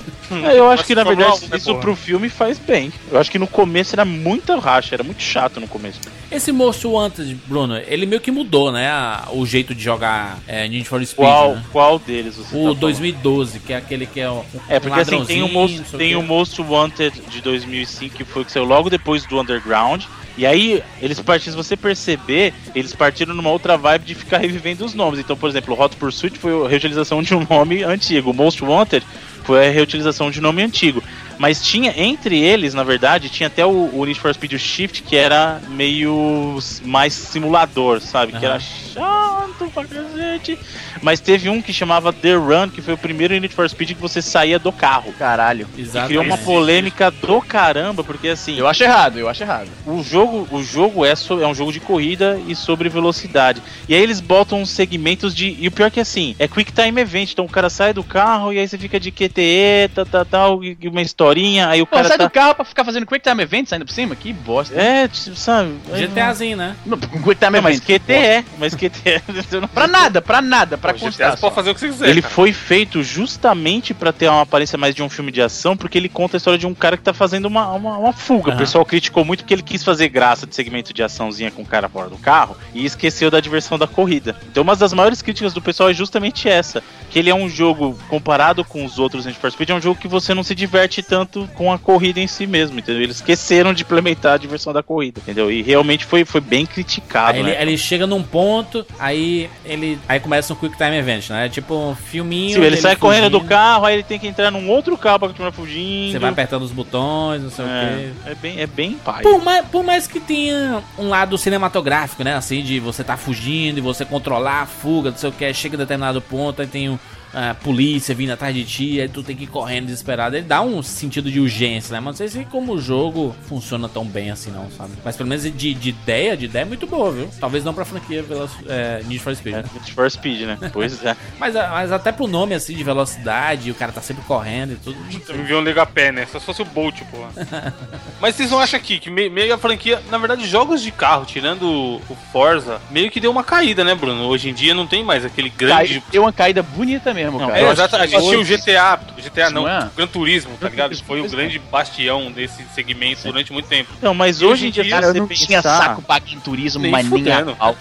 É, 0.48 0.58
eu 0.58 0.66
acho 0.68 0.78
Mas 0.78 0.86
que 0.86 0.94
na 0.94 1.04
verdade 1.04 1.44
1, 1.44 1.48
né, 1.48 1.56
isso 1.56 1.66
porra? 1.70 1.80
pro 1.80 1.96
filme 1.96 2.28
faz 2.28 2.58
bem. 2.58 2.92
Eu 3.10 3.18
acho 3.20 3.30
que 3.30 3.38
no 3.38 3.46
começo 3.46 3.94
era 3.94 4.04
muita 4.04 4.58
racha, 4.58 4.94
era 4.94 5.04
muito 5.04 5.22
chato 5.22 5.60
no 5.60 5.68
começo. 5.68 6.00
Esse 6.30 6.50
Most 6.50 6.84
Wanted, 6.86 7.36
Bruno, 7.46 7.76
ele 7.86 8.06
meio 8.06 8.20
que 8.20 8.30
mudou, 8.32 8.72
né, 8.72 8.88
a- 8.90 9.28
o 9.32 9.46
jeito 9.46 9.74
de 9.74 9.82
jogar 9.82 10.38
é, 10.48 10.66
Need 10.68 10.88
for 10.88 11.04
Speed, 11.04 11.16
Qual, 11.28 11.54
né? 11.54 11.64
qual 11.70 11.98
deles 11.98 12.34
você 12.36 12.42
tá 12.50 12.56
O 12.56 12.62
falando? 12.62 12.78
2012, 12.80 13.60
que 13.60 13.72
é 13.72 13.76
aquele 13.76 14.06
que 14.06 14.18
é 14.20 14.28
o 14.28 14.44
É, 14.68 14.80
porque 14.80 14.98
assim, 15.00 15.24
tem 15.24 15.42
o, 15.42 15.48
Most, 15.48 15.82
tem 15.96 16.16
o 16.16 16.22
Most 16.22 16.60
Wanted 16.60 17.20
de 17.30 17.40
2005, 17.40 18.14
que 18.16 18.24
foi 18.24 18.42
o 18.42 18.44
que 18.44 18.50
saiu 18.50 18.64
logo 18.64 18.90
depois 18.90 19.24
do 19.26 19.40
Underground. 19.40 20.02
E 20.36 20.44
aí, 20.44 20.82
eles 21.00 21.18
partiram, 21.18 21.52
se 21.52 21.56
você 21.56 21.76
perceber, 21.76 22.52
eles 22.74 22.94
partiram 22.94 23.34
numa 23.34 23.50
outra 23.50 23.76
vibe 23.76 24.04
de 24.04 24.14
ficar 24.14 24.38
revivendo 24.38 24.84
os 24.84 24.92
nomes. 24.92 25.18
Então, 25.18 25.36
por 25.36 25.48
exemplo, 25.48 25.80
Hot 25.80 25.96
Pursuit 25.96 26.38
foi 26.38 26.52
a 26.64 26.68
reutilização 26.68 27.22
de 27.22 27.34
um 27.34 27.46
nome 27.48 27.82
antigo. 27.82 28.34
Most 28.34 28.62
Wanted 28.62 29.04
foi 29.44 29.66
a 29.66 29.70
reutilização 29.70 30.30
de 30.30 30.40
nome 30.40 30.62
antigo. 30.62 31.02
Mas 31.38 31.62
tinha, 31.62 31.92
entre 31.96 32.38
eles, 32.38 32.72
na 32.74 32.82
verdade, 32.82 33.28
tinha 33.28 33.46
até 33.48 33.64
o, 33.64 33.90
o 33.92 34.04
Need 34.04 34.18
for 34.18 34.32
Speed 34.32 34.54
Shift, 34.58 35.02
que 35.02 35.16
era 35.16 35.60
meio 35.68 36.58
mais 36.84 37.12
simulador, 37.12 38.00
sabe? 38.00 38.32
Que 38.32 38.44
era 38.44 38.58
chato 38.60 39.70
pra 39.72 39.84
cacete. 39.84 40.58
Mas 41.02 41.20
teve 41.20 41.48
um 41.48 41.60
que 41.60 41.72
chamava 41.72 42.12
The 42.12 42.34
Run, 42.34 42.70
que 42.70 42.80
foi 42.80 42.94
o 42.94 42.98
primeiro 42.98 43.34
Need 43.38 43.54
for 43.54 43.68
Speed 43.68 43.90
que 43.90 43.94
você 44.00 44.22
saía 44.22 44.58
do 44.58 44.72
carro. 44.72 45.12
Caralho. 45.18 45.68
E 45.76 45.82
Exatamente. 45.82 46.08
criou 46.08 46.24
uma 46.24 46.38
polêmica 46.38 47.10
do 47.10 47.40
caramba, 47.42 48.02
porque 48.02 48.28
assim, 48.28 48.56
Eu 48.58 48.66
acho 48.66 48.82
errado, 48.82 49.18
eu 49.18 49.28
acho 49.28 49.42
errado. 49.42 49.68
o 49.86 50.02
jogo, 50.02 50.48
o 50.50 50.62
jogo 50.62 51.04
é, 51.04 51.14
so- 51.14 51.40
é 51.42 51.46
um 51.46 51.54
jogo 51.54 51.72
de 51.72 51.80
corrida 51.80 52.40
e 52.46 52.54
sobre 52.54 52.88
velocidade. 52.88 53.62
E 53.88 53.94
aí 53.94 54.02
eles 54.02 54.20
botam 54.20 54.62
uns 54.62 54.70
segmentos 54.70 55.34
de. 55.34 55.56
E 55.60 55.68
o 55.68 55.70
pior 55.72 55.90
que 55.90 56.00
assim, 56.00 56.34
é 56.38 56.48
Quick 56.48 56.72
Time 56.72 57.00
Event. 57.00 57.32
Então 57.32 57.44
o 57.44 57.48
cara 57.48 57.68
sai 57.68 57.92
do 57.92 58.02
carro 58.02 58.52
e 58.52 58.58
aí 58.58 58.66
você 58.66 58.78
fica 58.78 58.98
de 58.98 59.10
QTE, 59.10 59.90
tal, 59.94 60.06
tal, 60.06 60.24
tal, 60.24 60.64
e 60.64 60.76
e 60.80 60.88
uma 60.88 61.02
historinha, 61.26 61.68
aí 61.68 61.82
o 61.82 61.86
Pô, 61.86 61.96
cara 61.96 62.08
sai 62.08 62.18
tá. 62.18 62.24
do 62.24 62.30
carro 62.30 62.54
pra 62.54 62.64
ficar 62.64 62.84
fazendo 62.84 63.04
Quick 63.06 63.28
Time 63.28 63.42
Event 63.42 63.66
saindo 63.68 63.84
por 63.84 63.92
cima? 63.92 64.14
Que 64.14 64.32
bosta. 64.32 64.74
É, 64.80 65.08
tipo, 65.08 65.34
sabe? 65.36 65.72
GTAzinho, 65.94 66.56
né? 66.56 66.76
Não, 66.86 66.96
Quick 66.98 67.34
Time 67.36 67.50
Não, 67.56 67.62
mas 67.62 67.76
Event. 67.82 68.00
QTE, 68.02 68.44
mas 68.58 68.74
QTE. 68.74 69.22
não- 69.60 69.68
Pra 69.68 69.86
nada, 69.86 70.22
pra 70.22 70.40
nada, 70.40 70.78
pra 70.78 70.94
constar. 70.94 71.32
você 71.32 71.40
pode 71.40 71.54
fazer 71.54 71.70
o 71.70 71.74
que 71.74 71.80
você 71.80 71.88
quiser. 71.88 72.08
Ele 72.08 72.22
cara. 72.22 72.34
foi 72.34 72.52
feito 72.52 73.02
justamente 73.02 73.92
pra 73.92 74.12
ter 74.12 74.28
uma 74.28 74.42
aparência 74.42 74.78
mais 74.78 74.94
de 74.94 75.02
um 75.02 75.08
filme 75.08 75.32
de 75.32 75.42
ação, 75.42 75.76
porque 75.76 75.98
ele 75.98 76.08
conta 76.08 76.36
a 76.36 76.38
história 76.38 76.58
de 76.58 76.66
um 76.66 76.74
cara 76.74 76.96
que 76.96 77.02
tá 77.02 77.12
fazendo 77.12 77.46
uma, 77.46 77.72
uma, 77.72 77.98
uma 77.98 78.12
fuga. 78.12 78.50
Aham. 78.50 78.56
O 78.56 78.58
pessoal 78.58 78.84
criticou 78.84 79.24
muito 79.24 79.40
porque 79.40 79.54
ele 79.54 79.62
quis 79.62 79.82
fazer 79.82 80.08
graça 80.08 80.46
de 80.46 80.54
segmento 80.54 80.92
de 80.92 81.02
açãozinha 81.02 81.50
com 81.50 81.62
o 81.62 81.66
cara 81.66 81.88
fora 81.88 82.08
do 82.08 82.16
carro 82.18 82.56
e 82.74 82.84
esqueceu 82.84 83.30
da 83.30 83.40
diversão 83.40 83.78
da 83.78 83.86
corrida. 83.86 84.36
Então, 84.50 84.62
uma 84.62 84.76
das 84.76 84.92
maiores 84.92 85.20
críticas 85.22 85.52
do 85.52 85.60
pessoal 85.60 85.90
é 85.90 85.94
justamente 85.94 86.48
essa: 86.48 86.82
que 87.10 87.18
ele 87.18 87.30
é 87.30 87.34
um 87.34 87.48
jogo, 87.48 87.98
comparado 88.08 88.64
com 88.64 88.84
os 88.84 88.98
outros 88.98 89.26
Need 89.26 89.38
for 89.38 89.50
Speed, 89.50 89.70
é 89.70 89.74
um 89.74 89.80
jogo 89.80 90.00
que 90.00 90.08
você 90.08 90.34
não 90.34 90.42
se 90.42 90.54
diverte 90.54 91.02
tanto 91.02 91.15
com 91.54 91.72
a 91.72 91.78
corrida 91.78 92.20
em 92.20 92.26
si 92.26 92.46
mesmo, 92.46 92.78
entendeu? 92.78 93.02
Eles 93.02 93.16
esqueceram 93.16 93.72
de 93.72 93.82
implementar 93.82 94.34
a 94.34 94.36
diversão 94.36 94.72
da 94.72 94.82
corrida, 94.82 95.20
entendeu? 95.20 95.50
E 95.50 95.62
realmente 95.62 96.04
foi, 96.04 96.24
foi 96.24 96.40
bem 96.40 96.66
criticado, 96.66 97.38
Aí 97.38 97.40
ele, 97.40 97.50
né? 97.52 97.62
ele 97.62 97.78
chega 97.78 98.06
num 98.06 98.22
ponto, 98.22 98.84
aí 98.98 99.48
ele 99.64 99.98
aí 100.08 100.20
começa 100.20 100.52
um 100.52 100.56
Quick 100.56 100.76
Time 100.76 100.96
Event, 100.96 101.30
né? 101.30 101.48
Tipo 101.48 101.74
um 101.74 101.94
filminho. 101.94 102.54
Sim, 102.54 102.60
ele 102.60 102.70
dele 102.70 102.82
sai 102.82 102.96
correndo 102.96 103.30
do 103.30 103.38
fugindo, 103.38 103.48
carro, 103.48 103.84
aí 103.86 103.94
ele 103.94 104.02
tem 104.02 104.18
que 104.18 104.26
entrar 104.26 104.50
num 104.50 104.68
outro 104.68 104.96
carro 104.98 105.20
pra 105.20 105.28
continuar 105.28 105.52
fugindo. 105.52 106.12
Você 106.12 106.18
vai 106.18 106.30
apertando 106.30 106.62
os 106.62 106.72
botões, 106.72 107.42
não 107.42 107.50
sei 107.50 107.64
o 107.64 107.68
quê. 107.68 108.12
É, 108.26 108.32
é 108.32 108.34
bem, 108.34 108.60
é 108.60 108.66
bem 108.66 108.92
pai. 108.94 109.22
Por 109.22 109.42
mais, 109.42 109.66
por 109.66 109.84
mais 109.84 110.06
que 110.06 110.18
tenha 110.20 110.82
um 110.98 111.08
lado 111.08 111.38
cinematográfico, 111.38 112.24
né? 112.24 112.34
Assim, 112.34 112.62
de 112.62 112.80
você 112.80 113.04
tá 113.04 113.16
fugindo 113.16 113.78
e 113.78 113.80
você 113.80 114.04
controlar 114.04 114.62
a 114.62 114.66
fuga, 114.66 115.10
não 115.10 115.18
sei 115.18 115.30
o 115.30 115.32
que, 115.32 115.52
chega 115.54 115.76
a 115.76 115.78
determinado 115.78 116.20
ponto, 116.20 116.60
aí 116.60 116.68
tem 116.68 116.88
um, 116.88 116.98
a 117.38 117.54
polícia 117.54 118.14
vindo 118.14 118.30
atrás 118.32 118.54
de 118.54 118.64
ti, 118.64 118.98
aí 119.00 119.08
tu 119.08 119.22
tem 119.22 119.36
que 119.36 119.44
ir 119.44 119.48
correndo 119.48 119.84
desesperado. 119.86 120.36
Ele 120.36 120.46
dá 120.46 120.62
um 120.62 120.82
sentido 120.82 121.30
de 121.30 121.38
urgência, 121.38 121.92
né? 121.92 122.00
Mas 122.00 122.06
não 122.06 122.16
sei 122.16 122.28
se 122.28 122.44
como 122.46 122.72
o 122.72 122.80
jogo 122.80 123.36
funciona 123.46 123.88
tão 123.90 124.04
bem 124.06 124.30
assim, 124.30 124.50
não, 124.50 124.70
sabe? 124.70 124.92
Mas 125.04 125.16
pelo 125.16 125.28
menos 125.28 125.44
de, 125.44 125.74
de 125.74 125.88
ideia, 125.90 126.34
de 126.36 126.46
ideia 126.46 126.62
é 126.62 126.64
muito 126.64 126.86
boa, 126.86 127.12
viu? 127.12 127.28
Talvez 127.38 127.62
não 127.62 127.74
pra 127.74 127.84
franquia 127.84 128.22
Velo- 128.22 128.48
é, 128.68 129.02
Need 129.04 129.18
for 129.22 129.36
Speed, 129.36 129.54
É, 129.54 129.58
né? 129.58 129.64
Need 129.74 129.92
for 129.92 130.10
Speed, 130.10 130.40
né? 130.42 130.58
Pois 130.72 131.04
é. 131.04 131.14
Mas, 131.38 131.54
mas 131.54 131.92
até 131.92 132.10
pro 132.10 132.26
nome, 132.26 132.54
assim, 132.54 132.74
de 132.74 132.82
velocidade, 132.82 133.70
o 133.70 133.74
cara 133.74 133.92
tá 133.92 134.00
sempre 134.00 134.24
correndo 134.24 134.72
e 134.72 134.76
tudo. 134.76 134.96
Você 135.10 135.32
me 135.34 135.42
viu 135.44 135.58
um 135.58 135.62
lega 135.62 135.84
pé, 135.84 136.10
né? 136.10 136.26
Só 136.32 136.38
se 136.40 136.46
fosse 136.46 136.62
o 136.62 136.64
Bolt, 136.64 137.02
pô. 137.10 137.18
Mas 138.20 138.34
vocês 138.34 138.50
não 138.50 138.58
acham 138.58 138.78
aqui 138.78 138.98
que 138.98 139.10
me- 139.10 139.28
meio 139.28 139.54
a 139.54 139.58
franquia, 139.58 140.02
na 140.10 140.16
verdade, 140.18 140.46
jogos 140.48 140.82
de 140.82 140.90
carro, 140.90 141.24
tirando 141.26 141.64
o 141.64 141.96
o 142.08 142.16
Forza, 142.32 142.80
meio 142.90 143.10
que 143.10 143.18
deu 143.20 143.30
uma 143.30 143.42
caída, 143.44 143.82
né, 143.84 143.94
Bruno? 143.94 144.24
Hoje 144.26 144.48
em 144.48 144.54
dia 144.54 144.74
não 144.74 144.86
tem 144.86 145.02
mais 145.04 145.24
aquele 145.24 145.48
grande. 145.50 145.94
Cai- 146.00 146.02
Deu 146.12 146.22
uma 146.22 146.32
caída 146.32 146.62
bonita 146.62 147.12
mesmo, 147.12 147.25
Não, 147.30 147.38
cara. 147.48 147.58
É, 147.58 147.62
eu 147.64 147.72
exato. 147.72 147.96
A 147.96 148.06
gente 148.06 148.22
tinha 148.22 148.40
o 148.40 148.44
GTA, 148.44 149.00
GTA 149.22 149.50
não, 149.50 149.62
Não 149.62 149.68
é? 149.68 149.78
o 149.86 149.90
Gran 149.96 150.06
Turismo, 150.06 150.56
tá 150.60 150.68
ligado? 150.68 150.88
Turismo, 150.90 151.06
Foi 151.06 151.20
o 151.20 151.26
é. 151.26 151.28
grande 151.28 151.58
bastião 151.58 152.30
desse 152.32 152.64
segmento 152.74 153.22
durante 153.24 153.52
muito 153.52 153.68
tempo. 153.68 153.90
Não, 154.02 154.14
mas 154.14 154.40
E 154.40 154.44
hoje 154.44 154.52
hoje 154.56 154.66
em 154.68 154.70
dia, 154.70 154.88
Cara, 154.90 155.06
eu 155.06 155.12
você 155.12 155.18
não 155.20 155.28
tinha 155.28 155.58
pensar- 155.62 155.78
saco 155.78 156.02
pra 156.02 156.18
Gran 156.18 156.38
Turismo, 156.40 156.82
Nem 156.82 156.90
mas 156.90 157.08
nem 157.10 157.32
a 157.32 157.44
pau. 157.44 157.76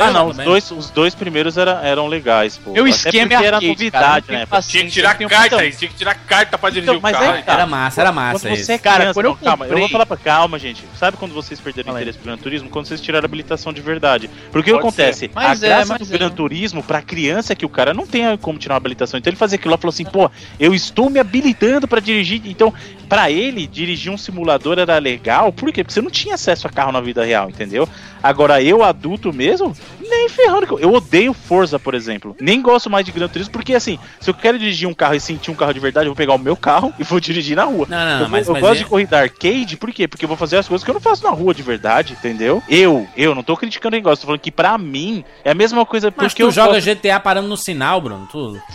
Ah, 0.00 0.10
não, 0.10 0.28
os 0.28 0.36
dois, 0.36 0.70
os 0.70 0.90
dois 0.90 1.14
primeiros 1.14 1.56
era, 1.56 1.80
eram 1.82 2.06
legais, 2.06 2.56
pô. 2.58 2.72
Meu 2.72 2.84
Até 2.84 2.90
esquema 2.94 3.28
porque 3.28 3.34
é 3.44 3.46
era 3.46 3.56
arcade, 3.56 3.66
novidade, 3.72 4.26
cara, 4.26 4.38
eu 4.38 4.38
né? 4.40 4.46
paciência, 4.46 4.80
Tinha 5.02 5.14
que 5.14 5.24
eu 5.24 5.28
tirar 5.28 5.40
carta 5.40 5.46
então- 5.46 5.58
aí, 5.58 5.72
tinha 5.72 5.90
que 5.90 5.96
tirar 5.96 6.14
carta 6.14 6.58
pra 6.58 6.70
dirigir 6.70 6.90
Então, 6.90 6.98
o 6.98 7.02
mas 7.02 7.12
carro. 7.16 7.32
aí 7.32 7.42
tá. 7.42 7.52
Era 7.52 7.66
massa, 7.66 8.00
era 8.00 8.12
massa 8.12 8.32
Quando 8.32 8.56
você 8.56 8.72
é 8.72 8.74
isso. 8.74 8.82
Cara, 8.84 9.14
quando 9.14 9.26
eu 9.26 9.36
calma, 9.36 9.66
eu 9.66 9.78
vou 9.78 9.88
falar 9.88 10.06
pra 10.06 10.16
calma, 10.16 10.58
gente. 10.58 10.84
Sabe 10.98 11.16
quando 11.16 11.32
vocês 11.34 11.60
perderam 11.60 11.92
interesse 11.98 12.18
pro 12.18 12.26
Gran 12.26 12.36
Turismo? 12.36 12.68
Quando 12.68 12.86
vocês 12.86 13.00
tiraram 13.00 13.24
a 13.24 13.26
habilitação 13.26 13.72
de 13.72 13.80
verdade. 13.80 14.28
Porque 14.52 14.70
o 14.70 14.74
que 14.74 14.78
acontece? 14.80 15.30
A 15.34 15.52
é, 15.52 15.56
graça 15.56 15.98
do 15.98 16.04
é. 16.04 16.18
Gran 16.18 16.30
Turismo 16.30 16.82
pra 16.82 17.00
criança 17.02 17.52
é 17.52 17.56
que 17.56 17.64
o 17.66 17.68
cara 17.68 17.92
não 17.94 18.06
tem 18.06 18.36
como 18.38 18.58
tirar 18.64 18.74
uma 18.74 18.78
habilitação. 18.78 19.18
Então 19.18 19.30
ele 19.30 19.36
fazia 19.36 19.56
aquilo 19.56 19.70
lá 19.70 19.76
e 19.78 19.80
falou 19.80 19.92
assim: 19.92 20.04
pô, 20.04 20.30
eu 20.58 20.74
estou 20.74 21.08
me 21.08 21.20
habilitando 21.20 21.86
pra 21.86 22.00
dirigir. 22.00 22.42
Então, 22.44 22.72
pra 23.04 23.30
ele, 23.30 23.66
dirigir 23.66 24.10
um 24.12 24.16
simulador 24.18 24.78
era 24.78 24.98
legal. 24.98 25.52
Por 25.52 25.72
quê? 25.72 25.82
Porque 25.84 25.92
você 25.94 26.00
não 26.02 26.10
tinha 26.10 26.34
acesso 26.34 26.66
a 26.66 26.70
carro 26.70 26.92
na 26.92 27.00
vida 27.00 27.24
real, 27.24 27.48
entendeu? 27.50 27.88
Agora, 28.22 28.62
eu, 28.62 28.82
adulto 28.82 29.32
mesmo, 29.34 29.76
nem 30.00 30.28
ferrando. 30.30 30.78
Eu 30.80 30.92
odeio 30.94 31.34
Forza, 31.34 31.78
por 31.78 31.94
exemplo. 31.94 32.34
Nem 32.40 32.62
gosto 32.62 32.88
mais 32.88 33.04
de 33.04 33.12
Gran 33.12 33.28
Turismo, 33.28 33.52
porque 33.52 33.74
assim, 33.74 33.98
se 34.18 34.30
eu 34.30 34.34
quero 34.34 34.58
dirigir 34.58 34.88
um 34.88 34.94
carro 34.94 35.14
e 35.14 35.20
sentir 35.20 35.50
um 35.50 35.54
carro 35.54 35.74
de 35.74 35.80
verdade, 35.80 36.06
eu 36.06 36.10
vou 36.12 36.16
pegar 36.16 36.32
o 36.34 36.38
meu 36.38 36.56
carro 36.56 36.92
e 36.98 37.04
vou 37.04 37.20
dirigir 37.20 37.54
na 37.56 37.64
rua. 37.64 37.86
Não, 37.88 37.98
não, 37.98 38.20
eu 38.22 38.28
mas, 38.30 38.46
eu 38.46 38.54
mas 38.54 38.62
gosto 38.62 38.76
é- 38.76 38.78
de 38.78 38.84
corrida 38.86 39.18
arcade, 39.20 39.76
por 39.76 39.92
quê? 39.92 40.08
Porque 40.08 40.24
eu 40.24 40.28
vou 40.28 40.38
fazer 40.38 40.56
as 40.56 40.66
coisas 40.66 40.82
que 40.82 40.90
eu 40.90 40.94
não 40.94 41.00
faço 41.02 41.22
na 41.22 41.30
rua 41.30 41.52
de 41.54 41.62
verdade, 41.62 42.14
entendeu? 42.14 42.62
Eu, 42.68 43.06
eu 43.14 43.34
não 43.34 43.42
tô 43.42 43.56
criticando 43.58 43.94
quem 43.96 44.02
gosta, 44.02 44.22
tô 44.22 44.26
falando 44.28 44.40
que 44.40 44.50
pra 44.50 44.78
mim 44.78 45.22
é 45.44 45.50
a 45.50 45.54
mesma 45.54 45.84
coisa 45.84 46.06
Mas 46.16 46.28
porque 46.32 46.42
tu 46.42 46.46
eu 46.46 46.50
joga 46.50 46.72
gosto- 46.74 46.86
GTA 46.86 47.20
parando 47.20 47.48
no 47.48 47.56
sinal, 47.58 48.00
Bruno, 48.00 48.26
tudo. 48.32 48.60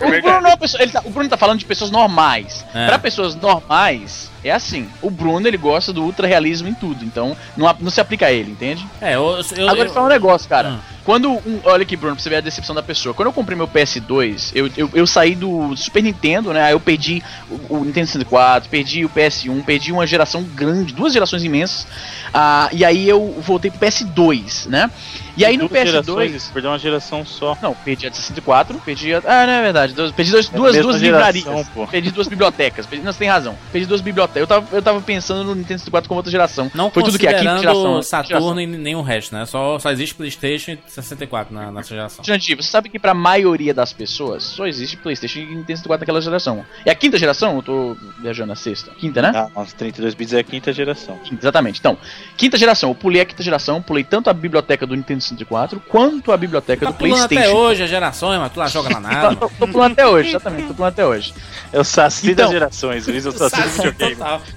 O 0.00 0.22
Bruno, 0.22 0.46
é 0.48 0.56
pessoa- 0.56 0.82
ele 0.82 0.92
tá- 0.92 1.02
o 1.04 1.10
Bruno 1.10 1.28
tá 1.28 1.36
falando 1.36 1.58
de 1.58 1.64
pessoas 1.64 1.90
normais. 1.90 2.64
É. 2.74 2.86
Pra 2.86 2.98
pessoas 3.20 3.36
normais, 3.36 4.29
é 4.44 4.50
assim. 4.50 4.88
O 5.02 5.10
Bruno, 5.10 5.46
ele 5.46 5.56
gosta 5.56 5.92
do 5.92 6.02
ultra 6.02 6.26
realismo 6.26 6.68
em 6.68 6.74
tudo. 6.74 7.04
Então, 7.04 7.36
não, 7.56 7.74
não 7.80 7.90
se 7.90 8.00
aplica 8.00 8.26
a 8.26 8.32
ele, 8.32 8.50
entende? 8.52 8.86
É, 9.00 9.14
eu. 9.16 9.40
eu, 9.56 9.68
Agora, 9.68 9.88
eu- 9.88 9.92
fala 9.92 10.06
um 10.06 10.10
negócio, 10.10 10.48
cara. 10.48 10.70
Hum. 10.70 10.78
Quando. 11.04 11.30
um- 11.30 11.60
olha 11.64 11.82
aqui, 11.82 11.96
Bruno, 11.96 12.14
pra 12.14 12.22
você 12.22 12.28
ver 12.28 12.36
a 12.36 12.40
decepção 12.40 12.74
da 12.74 12.82
pessoa. 12.82 13.14
Quando 13.14 13.26
eu 13.28 13.32
comprei 13.32 13.56
meu 13.56 13.66
PS2, 13.66 14.52
eu, 14.54 14.70
eu, 14.76 14.90
eu 14.94 15.06
saí 15.06 15.34
do 15.34 15.74
Super 15.76 16.02
Nintendo, 16.02 16.52
né? 16.52 16.62
Aí 16.62 16.72
eu 16.72 16.80
perdi 16.80 17.22
o, 17.68 17.76
o 17.78 17.84
Nintendo 17.84 18.06
64, 18.06 18.68
perdi 18.68 19.04
o 19.04 19.08
PS1, 19.08 19.64
perdi 19.64 19.92
uma 19.92 20.06
geração 20.06 20.42
grande, 20.42 20.92
duas 20.94 21.12
gerações 21.12 21.42
imensas. 21.42 21.86
Ah, 22.32 22.68
e 22.72 22.84
aí 22.84 23.08
eu 23.08 23.40
voltei 23.40 23.70
pro 23.70 23.80
PS2, 23.80 24.66
né? 24.68 24.90
E 25.36 25.44
aí 25.44 25.56
no 25.56 25.68
Duas 25.68 25.80
PS2. 25.80 25.86
gerações, 25.86 26.50
perdeu 26.52 26.70
uma 26.70 26.78
geração 26.78 27.24
só. 27.24 27.56
Não, 27.62 27.74
perdi 27.74 28.06
a 28.06 28.10
de 28.10 28.16
64, 28.16 28.78
perdi 28.84 29.14
a. 29.14 29.18
Ah, 29.24 29.46
não 29.46 29.52
é 29.54 29.62
verdade. 29.62 29.94
Perdi 30.12 30.30
dois, 30.32 30.48
É 30.52 30.56
duas, 30.56 30.76
duas 30.76 31.00
geração, 31.00 31.00
livrarias. 31.32 31.68
pô. 31.72 31.86
Perdi 31.86 32.10
duas 32.10 32.28
bibliotecas. 32.28 32.84
Perdi, 32.84 33.04
não, 33.04 33.12
você 33.12 33.18
tem 33.20 33.28
razão. 33.28 33.56
Perdi 33.72 33.86
duas 33.86 34.00
bibliotecas. 34.00 34.29
Eu 34.34 34.46
tava, 34.46 34.66
eu 34.76 34.82
tava 34.82 35.00
pensando 35.00 35.44
no 35.44 35.54
Nintendo 35.54 35.78
64 35.80 36.08
como 36.08 36.18
outra 36.18 36.30
geração. 36.30 36.70
Não 36.74 36.90
Foi 36.90 37.02
tudo 37.02 37.18
que 37.18 37.26
é 37.26 37.30
a 37.30 37.34
quinta 37.38 37.50
considerando 37.52 37.82
geração. 37.82 38.02
Saturno 38.02 38.60
e 38.60 38.66
nenhum 38.66 39.02
resto, 39.02 39.34
né? 39.34 39.44
Só, 39.46 39.78
só 39.78 39.90
existe 39.90 40.14
Playstation 40.14 40.72
e 40.72 40.78
64 40.86 41.54
na, 41.54 41.70
nessa 41.72 41.88
geração. 41.90 42.24
Jandir, 42.24 42.56
você 42.56 42.68
sabe 42.70 42.88
que 42.88 42.98
pra 42.98 43.12
maioria 43.14 43.74
das 43.74 43.92
pessoas 43.92 44.42
só 44.44 44.66
existe 44.66 44.96
Playstation 44.96 45.40
e 45.40 45.46
Nintendo 45.46 45.66
64 45.78 46.00
naquela 46.00 46.20
geração. 46.20 46.64
É 46.84 46.90
a 46.90 46.94
quinta 46.94 47.18
geração? 47.18 47.56
Eu 47.56 47.62
tô 47.62 47.96
viajando 48.20 48.52
a 48.52 48.56
sexta. 48.56 48.90
Quinta, 48.92 49.20
né? 49.22 49.32
Ah, 49.34 49.48
nossa, 49.54 49.74
32 49.76 50.14
bits 50.14 50.32
é 50.34 50.40
a 50.40 50.44
quinta 50.44 50.72
geração. 50.72 51.18
Quinta, 51.24 51.42
exatamente. 51.42 51.78
Então, 51.80 51.96
quinta 52.36 52.56
geração. 52.56 52.90
Eu 52.90 52.94
pulei 52.94 53.22
a 53.22 53.24
quinta 53.24 53.42
geração, 53.42 53.80
pulei 53.82 54.04
tanto 54.04 54.30
a 54.30 54.32
biblioteca 54.32 54.86
do 54.86 54.94
Nintendo 54.94 55.20
64 55.22 55.80
quanto 55.88 56.32
a 56.32 56.36
biblioteca 56.36 56.86
Tá 56.86 56.92
do 56.92 56.96
pulando 56.98 57.24
até 57.24 57.34
Playstation. 57.34 57.56
hoje 57.58 57.82
as 57.82 57.90
gerações, 57.90 58.38
mas 58.38 58.52
tu 58.52 58.58
lá 58.58 58.66
joga 58.68 58.90
lá 58.94 59.00
nada. 59.00 59.36
Tô, 59.36 59.48
tô 59.48 59.68
pulando 59.68 59.92
até 59.92 60.06
hoje, 60.06 60.28
exatamente, 60.30 60.68
tô 60.68 60.74
pulando 60.74 60.92
até 60.92 61.04
hoje. 61.06 61.34
É 61.72 61.78
o 61.80 61.84
Saci 61.84 62.30
Então- 62.30 62.44
das 62.44 62.52
gerações, 62.52 63.04
são 63.04 63.14
o 63.14 63.32
Saci 63.48 63.62
do 63.62 63.70
videogame. 63.90 64.19
Total. 64.20 64.42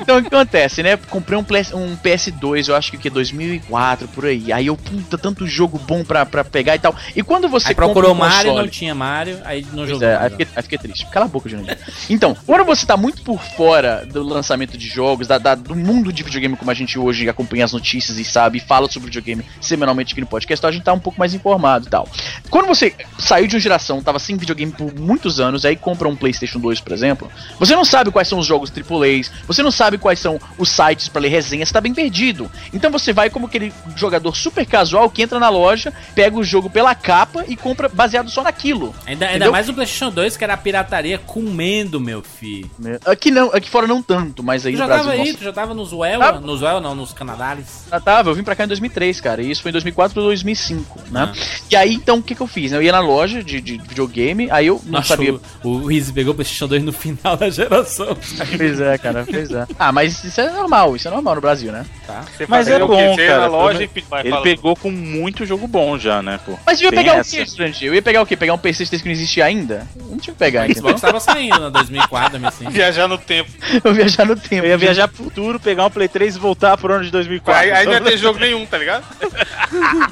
Então 0.00 0.18
o 0.18 0.22
que 0.22 0.28
acontece, 0.34 0.82
né? 0.82 0.96
Comprei 0.96 1.38
um, 1.38 1.44
PS, 1.44 1.72
um 1.72 1.96
PS2, 1.96 2.68
eu 2.68 2.74
acho 2.76 2.90
que 2.90 2.96
o 2.96 3.00
que 3.00 3.08
2004 3.10 4.08
por 4.08 4.26
aí. 4.26 4.52
Aí 4.52 4.66
eu, 4.66 4.76
puta, 4.76 5.16
tanto 5.18 5.46
jogo 5.46 5.78
bom 5.78 6.02
pra, 6.04 6.24
pra 6.26 6.42
pegar 6.44 6.74
e 6.74 6.78
tal. 6.78 6.94
E 7.14 7.22
quando 7.22 7.48
você 7.48 7.68
Aí 7.68 7.74
procurou 7.74 8.12
um 8.12 8.14
Mario, 8.14 8.36
console- 8.50 8.62
não 8.62 8.68
tinha 8.68 8.94
Mario, 8.94 9.38
aí 9.44 9.62
não 9.62 9.70
Pois 9.78 9.90
jogou. 9.90 10.06
é, 10.08 10.16
aí 10.16 10.30
fiquei, 10.30 10.46
aí 10.56 10.62
fiquei 10.62 10.78
triste. 10.78 11.06
Cala 11.06 11.26
a 11.26 11.28
boca, 11.28 11.48
Jurandir. 11.48 11.78
Então, 12.10 12.36
quando 12.46 12.64
você 12.64 12.84
tá 12.86 12.96
muito 12.96 13.22
por 13.22 13.40
fora 13.42 14.06
do 14.10 14.22
lançamento 14.22 14.76
de 14.76 14.88
jogos, 14.88 15.26
da, 15.28 15.38
da- 15.38 15.54
do 15.54 15.74
mundo 15.76 16.12
de 16.12 16.22
videogame 16.22 16.56
como 16.56 16.70
a 16.70 16.74
gente 16.74 16.98
hoje 16.98 17.28
acompanha 17.28 17.64
as 17.64 17.72
notícias 17.72 18.18
e 18.18 18.24
sabe, 18.24 18.58
e 18.58 18.60
fala 18.60 18.88
sobre 18.90 19.06
videogame 19.06 19.44
semanalmente 19.60 20.12
aqui 20.12 20.20
no 20.20 20.26
podcast, 20.26 20.60
então 20.60 20.68
a 20.70 20.72
gente 20.72 20.82
tá 20.84 20.92
um 20.92 20.98
pouco 21.00 21.18
mais 21.18 21.34
informado 21.34 21.86
e 21.86 21.90
tal. 21.90 22.08
Quando 22.50 22.66
você 22.66 22.94
saiu 23.18 23.46
de 23.46 23.54
uma 23.56 23.60
geração, 23.60 24.02
tava 24.02 24.18
sem 24.18 24.36
videogame 24.36 24.72
por 24.72 24.92
muitos 24.94 25.40
anos, 25.40 25.64
aí 25.64 25.76
compra 25.76 26.08
um 26.08 26.16
PlayStation 26.16 26.58
2, 26.58 26.80
por 26.80 26.92
exemplo, 26.92 27.30
você 27.58 27.74
não 27.74 27.84
sabe 27.84 28.10
quais 28.10 28.28
são 28.28 28.38
os 28.38 28.46
jogos 28.46 28.70
AAAs, 28.84 29.30
você 29.46 29.62
não 29.62 29.70
sabe 29.70 29.98
quais 29.98 30.18
são 30.18 30.40
os 30.56 30.68
sites 30.70 31.08
pra 31.08 31.20
ler 31.22 31.28
resenhas, 31.28 31.68
você 31.68 31.72
tá 31.72 31.80
bem 31.80 31.94
perdido. 31.94 32.50
Então 32.72 32.90
você 32.90 33.12
vai 33.12 33.30
como 33.30 33.46
aquele 33.46 33.72
jogador 33.96 34.36
super 34.36 34.64
casual 34.66 35.10
que 35.10 35.22
entra 35.22 35.38
na 35.38 35.48
loja, 35.48 35.92
pega 36.14 36.36
o 36.36 36.44
jogo 36.44 36.68
pela 36.70 36.94
capa 36.94 37.44
e 37.48 37.56
compra 37.56 37.88
baseado 37.88 38.30
só 38.30 38.42
naquilo. 38.42 38.94
Ainda, 39.06 39.26
ainda 39.26 39.50
mais 39.50 39.66
no 39.66 39.74
PlayStation 39.74 40.10
2, 40.10 40.36
que 40.36 40.44
era 40.44 40.54
a 40.54 40.56
pirataria 40.56 41.18
comendo, 41.18 42.00
meu 42.00 42.22
filho. 42.22 42.70
Aqui 43.06 43.30
não, 43.30 43.48
aqui 43.52 43.68
fora 43.68 43.86
não 43.86 44.02
tanto, 44.02 44.42
mas 44.42 44.64
aí 44.66 44.72
Tu 44.72 44.78
no 44.78 44.84
já 44.84 44.88
tava 44.88 45.04
Brasil. 45.04 45.22
aí, 45.22 45.32
nossa, 45.32 45.44
já 45.44 45.52
tava 45.52 45.74
nos 45.74 45.92
Well, 45.92 46.20
Tava. 46.20 46.40
nos 46.40 46.62
Well 46.62 46.80
não, 46.80 46.94
nos 46.94 47.12
Canadares. 47.12 47.84
já 47.90 48.00
tava, 48.00 48.30
eu 48.30 48.34
vim 48.34 48.42
pra 48.42 48.54
cá 48.54 48.64
em 48.64 48.68
2003, 48.68 49.20
cara, 49.20 49.42
e 49.42 49.50
isso 49.50 49.62
foi 49.62 49.70
em 49.70 49.72
2004 49.72 50.14
pra 50.14 50.22
2005, 50.22 51.00
né? 51.10 51.32
Ah. 51.32 51.58
E 51.70 51.76
aí 51.76 51.94
então 51.94 52.18
o 52.18 52.22
que 52.22 52.34
que 52.34 52.40
eu 52.40 52.46
fiz? 52.46 52.72
né? 52.72 52.78
Eu 52.78 52.82
ia 52.82 52.92
na 52.92 53.00
loja 53.00 53.42
de, 53.42 53.60
de 53.60 53.78
videogame, 53.78 54.48
aí 54.50 54.66
eu 54.66 54.80
não 54.86 55.02
sabia. 55.02 55.34
o, 55.64 55.68
o 55.86 55.88
pegou 56.12 56.32
o 56.32 56.34
PlayStation 56.34 56.66
2 56.66 56.82
no 56.84 56.92
final 56.92 57.36
da 57.36 57.50
geração. 57.50 58.16
Pois 58.76 58.80
é, 58.80 58.98
cara, 58.98 59.24
pois 59.28 59.50
é. 59.50 59.66
Ah, 59.78 59.92
mas 59.92 60.22
isso 60.24 60.40
é 60.40 60.50
normal, 60.50 60.96
isso 60.96 61.08
é 61.08 61.10
normal 61.10 61.34
no 61.36 61.40
Brasil, 61.40 61.72
né? 61.72 61.86
Tá? 62.06 62.24
Você 62.36 62.46
Mas 62.48 62.68
é 62.68 62.78
bom, 62.78 63.16
cara, 63.16 63.46
loja 63.46 63.78
pelo 63.78 63.90
e 63.94 64.00
vai, 64.08 64.26
Ele 64.26 64.36
pegou 64.38 64.74
com 64.76 64.90
muito 64.90 65.44
jogo 65.44 65.66
bom 65.66 65.98
já, 65.98 66.22
né, 66.22 66.38
pô? 66.44 66.58
Mas 66.66 66.80
eu 66.80 66.86
ia 66.86 66.90
Tem 66.90 67.00
pegar 67.00 67.16
essa. 67.18 67.34
o 67.34 67.38
que, 67.38 67.42
estudante? 67.42 67.84
Eu 67.84 67.94
ia 67.94 68.02
pegar 68.02 68.22
o 68.22 68.26
quê? 68.26 68.36
Pegar 68.36 68.54
um 68.54 68.58
PC 68.58 68.86
que 68.86 69.04
não 69.04 69.12
existia 69.12 69.44
ainda? 69.44 69.86
Não 69.96 70.18
tinha 70.18 70.32
que 70.32 70.38
pegar, 70.38 70.64
entendeu? 70.64 70.82
Xbox 70.82 71.00
tava 71.00 71.20
saindo 71.20 71.58
na 71.58 71.68
2004, 71.68 72.38
2005. 72.38 72.70
Viajar 72.72 73.08
no 73.08 73.18
tempo. 73.18 73.50
Eu 73.84 73.94
viajar 73.94 74.24
no 74.24 74.36
tempo. 74.36 74.66
Eu 74.66 74.70
ia 74.70 74.78
viajar 74.78 75.08
pro 75.08 75.24
futuro, 75.24 75.60
pegar 75.60 75.86
um 75.86 75.90
Play 75.90 76.08
3 76.08 76.36
e 76.36 76.38
voltar 76.38 76.76
pro 76.76 76.92
ano 76.92 77.04
de 77.04 77.10
2004. 77.10 77.62
Aí, 77.62 77.70
aí 77.70 77.86
não 77.86 77.92
ia 77.92 78.00
ter 78.00 78.16
jogo 78.18 78.38
nenhum, 78.38 78.64
tá 78.66 78.78
ligado? 78.78 79.04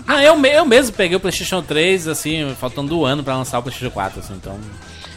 Não, 0.07 0.20
eu, 0.20 0.44
eu 0.46 0.64
mesmo 0.64 0.94
peguei 0.96 1.16
o 1.16 1.20
PlayStation 1.20 1.62
3, 1.62 2.09
assim, 2.09 2.54
faltando 2.59 2.98
um 2.98 3.04
ano 3.04 3.22
pra 3.22 3.36
lançar 3.36 3.59
o 3.59 3.62
PlayStation 3.62 3.92
4, 3.92 4.20
assim, 4.20 4.34
então. 4.34 4.59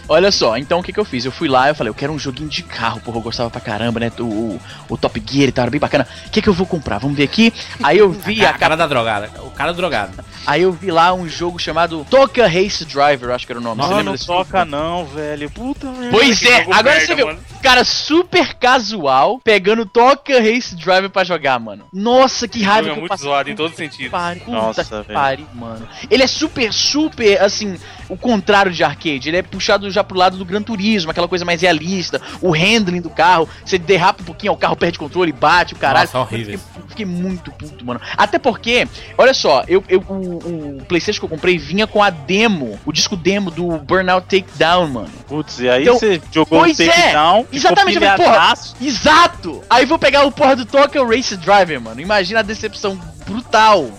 Olha 0.09 0.31
só, 0.31 0.57
então 0.57 0.79
o 0.79 0.83
que 0.83 0.91
que 0.91 0.99
eu 0.99 1.05
fiz? 1.05 1.23
Eu 1.23 1.31
fui 1.31 1.47
lá, 1.47 1.69
eu 1.69 1.75
falei, 1.75 1.89
eu 1.89 1.95
quero 1.95 2.11
um 2.11 2.17
joguinho 2.19 2.49
de 2.49 2.63
carro, 2.63 2.99
porra, 2.99 3.17
eu 3.17 3.21
gostava 3.21 3.49
pra 3.49 3.61
caramba, 3.61 3.99
né? 3.99 4.11
O, 4.19 4.23
o, 4.23 4.61
o 4.89 4.97
Top 4.97 5.21
Gear 5.25 5.49
e 5.49 5.51
tal, 5.51 5.63
era 5.63 5.71
bem 5.71 5.79
bacana. 5.79 6.07
O 6.25 6.29
que 6.31 6.41
que 6.41 6.49
eu 6.49 6.53
vou 6.53 6.65
comprar? 6.65 6.97
Vamos 6.97 7.15
ver 7.15 7.23
aqui. 7.25 7.53
Aí 7.83 7.97
eu 7.99 8.11
vi 8.11 8.43
a 8.45 8.49
a 8.49 8.53
cara 8.53 8.75
da 8.75 8.87
drogada. 8.87 9.29
O 9.43 9.51
cara 9.51 9.71
drogado. 9.73 10.11
Aí 10.47 10.63
eu 10.63 10.71
vi 10.71 10.89
lá 10.89 11.13
um 11.13 11.29
jogo 11.29 11.59
chamado 11.59 12.05
Toca 12.09 12.47
Race 12.47 12.83
Driver, 12.83 13.29
acho 13.29 13.45
que 13.45 13.51
era 13.51 13.59
o 13.59 13.63
nome. 13.63 13.81
Você 13.81 13.87
Não, 13.87 13.89
lembra 13.97 14.03
não 14.05 14.11
desse 14.13 14.25
toca 14.25 14.59
jogo? 14.59 14.71
não, 14.71 15.05
velho. 15.05 15.49
Puta 15.51 15.87
merda. 15.91 16.09
Pois 16.09 16.41
é, 16.43 16.61
agora 16.61 16.83
merda, 16.83 17.05
você 17.05 17.15
viu. 17.15 17.27
mano. 17.27 17.39
Cara 17.61 17.83
super 17.83 18.53
casual 18.55 19.39
pegando 19.43 19.85
Toca 19.85 20.39
Race 20.39 20.73
Driver 20.75 21.09
pra 21.09 21.23
jogar, 21.23 21.59
mano. 21.59 21.85
Nossa, 21.93 22.47
que 22.47 22.61
O 22.61 22.65
raiva 22.65 22.87
jogo 22.87 22.97
é 22.97 22.99
muito 23.01 23.09
passei. 23.09 23.27
zoado 23.27 23.49
em 23.51 23.55
todo 23.55 23.75
sentido. 23.75 24.09
Pare, 24.11 24.39
puta 24.39 24.51
Nossa, 24.51 24.83
velho. 25.03 25.13
pariu, 25.13 25.47
mano. 25.53 25.87
Ele 26.09 26.23
é 26.23 26.27
super, 26.27 26.71
super, 26.73 27.39
assim, 27.41 27.77
o 28.07 28.15
contrário 28.17 28.71
de 28.71 28.83
arcade. 28.83 29.29
Ele 29.29 29.37
é 29.37 29.41
puxado 29.43 29.91
já 29.91 29.98
pro 30.03 30.17
lado 30.17 30.37
do 30.37 30.45
Gran 30.45 30.61
Turismo, 30.61 31.11
aquela 31.11 31.27
coisa 31.27 31.45
mais 31.45 31.61
realista. 31.61 32.21
O 32.41 32.51
handling 32.51 33.01
do 33.01 33.09
carro, 33.09 33.47
você 33.63 33.77
derrapa 33.77 34.21
um 34.21 34.25
pouquinho, 34.25 34.53
o 34.53 34.57
carro 34.57 34.75
perde 34.75 34.99
controle, 34.99 35.31
bate, 35.31 35.73
o 35.73 35.77
caralho. 35.77 36.07
Nossa, 36.07 36.19
horrível. 36.19 36.53
Eu 36.53 36.59
fiquei, 36.59 36.83
fiquei 36.89 37.05
muito 37.05 37.51
puto, 37.51 37.85
mano. 37.85 37.99
Até 38.17 38.39
porque, 38.39 38.87
olha 39.17 39.33
só, 39.33 39.63
eu, 39.67 39.83
eu, 39.87 39.99
o, 40.07 40.77
o 40.77 40.85
PlayStation 40.85 41.19
que 41.19 41.25
eu 41.25 41.29
comprei 41.29 41.57
vinha 41.57 41.87
com 41.87 42.03
a 42.03 42.09
demo, 42.09 42.79
o 42.85 42.91
disco 42.91 43.15
demo 43.15 43.51
do 43.51 43.77
Burnout 43.79 44.27
Takedown, 44.27 44.87
mano. 44.87 45.09
Putz, 45.27 45.59
e 45.59 45.69
aí 45.69 45.83
Então, 45.83 45.97
você 45.97 46.21
jogou 46.31 46.59
o 46.59 46.61
pois 46.63 46.79
é, 46.79 46.87
takedown, 46.87 47.43
ficou 47.43 47.57
exatamente, 47.57 47.99
porra. 47.99 48.53
Exato! 48.81 49.63
Aí 49.69 49.85
vou 49.85 49.99
pegar 49.99 50.25
o 50.25 50.31
porra 50.31 50.55
do 50.55 50.65
Tokyo 50.65 51.07
Race 51.07 51.35
Driver, 51.37 51.79
mano. 51.81 52.01
Imagina 52.01 52.39
a 52.39 52.43
decepção 52.43 52.99
brutal. 53.25 53.89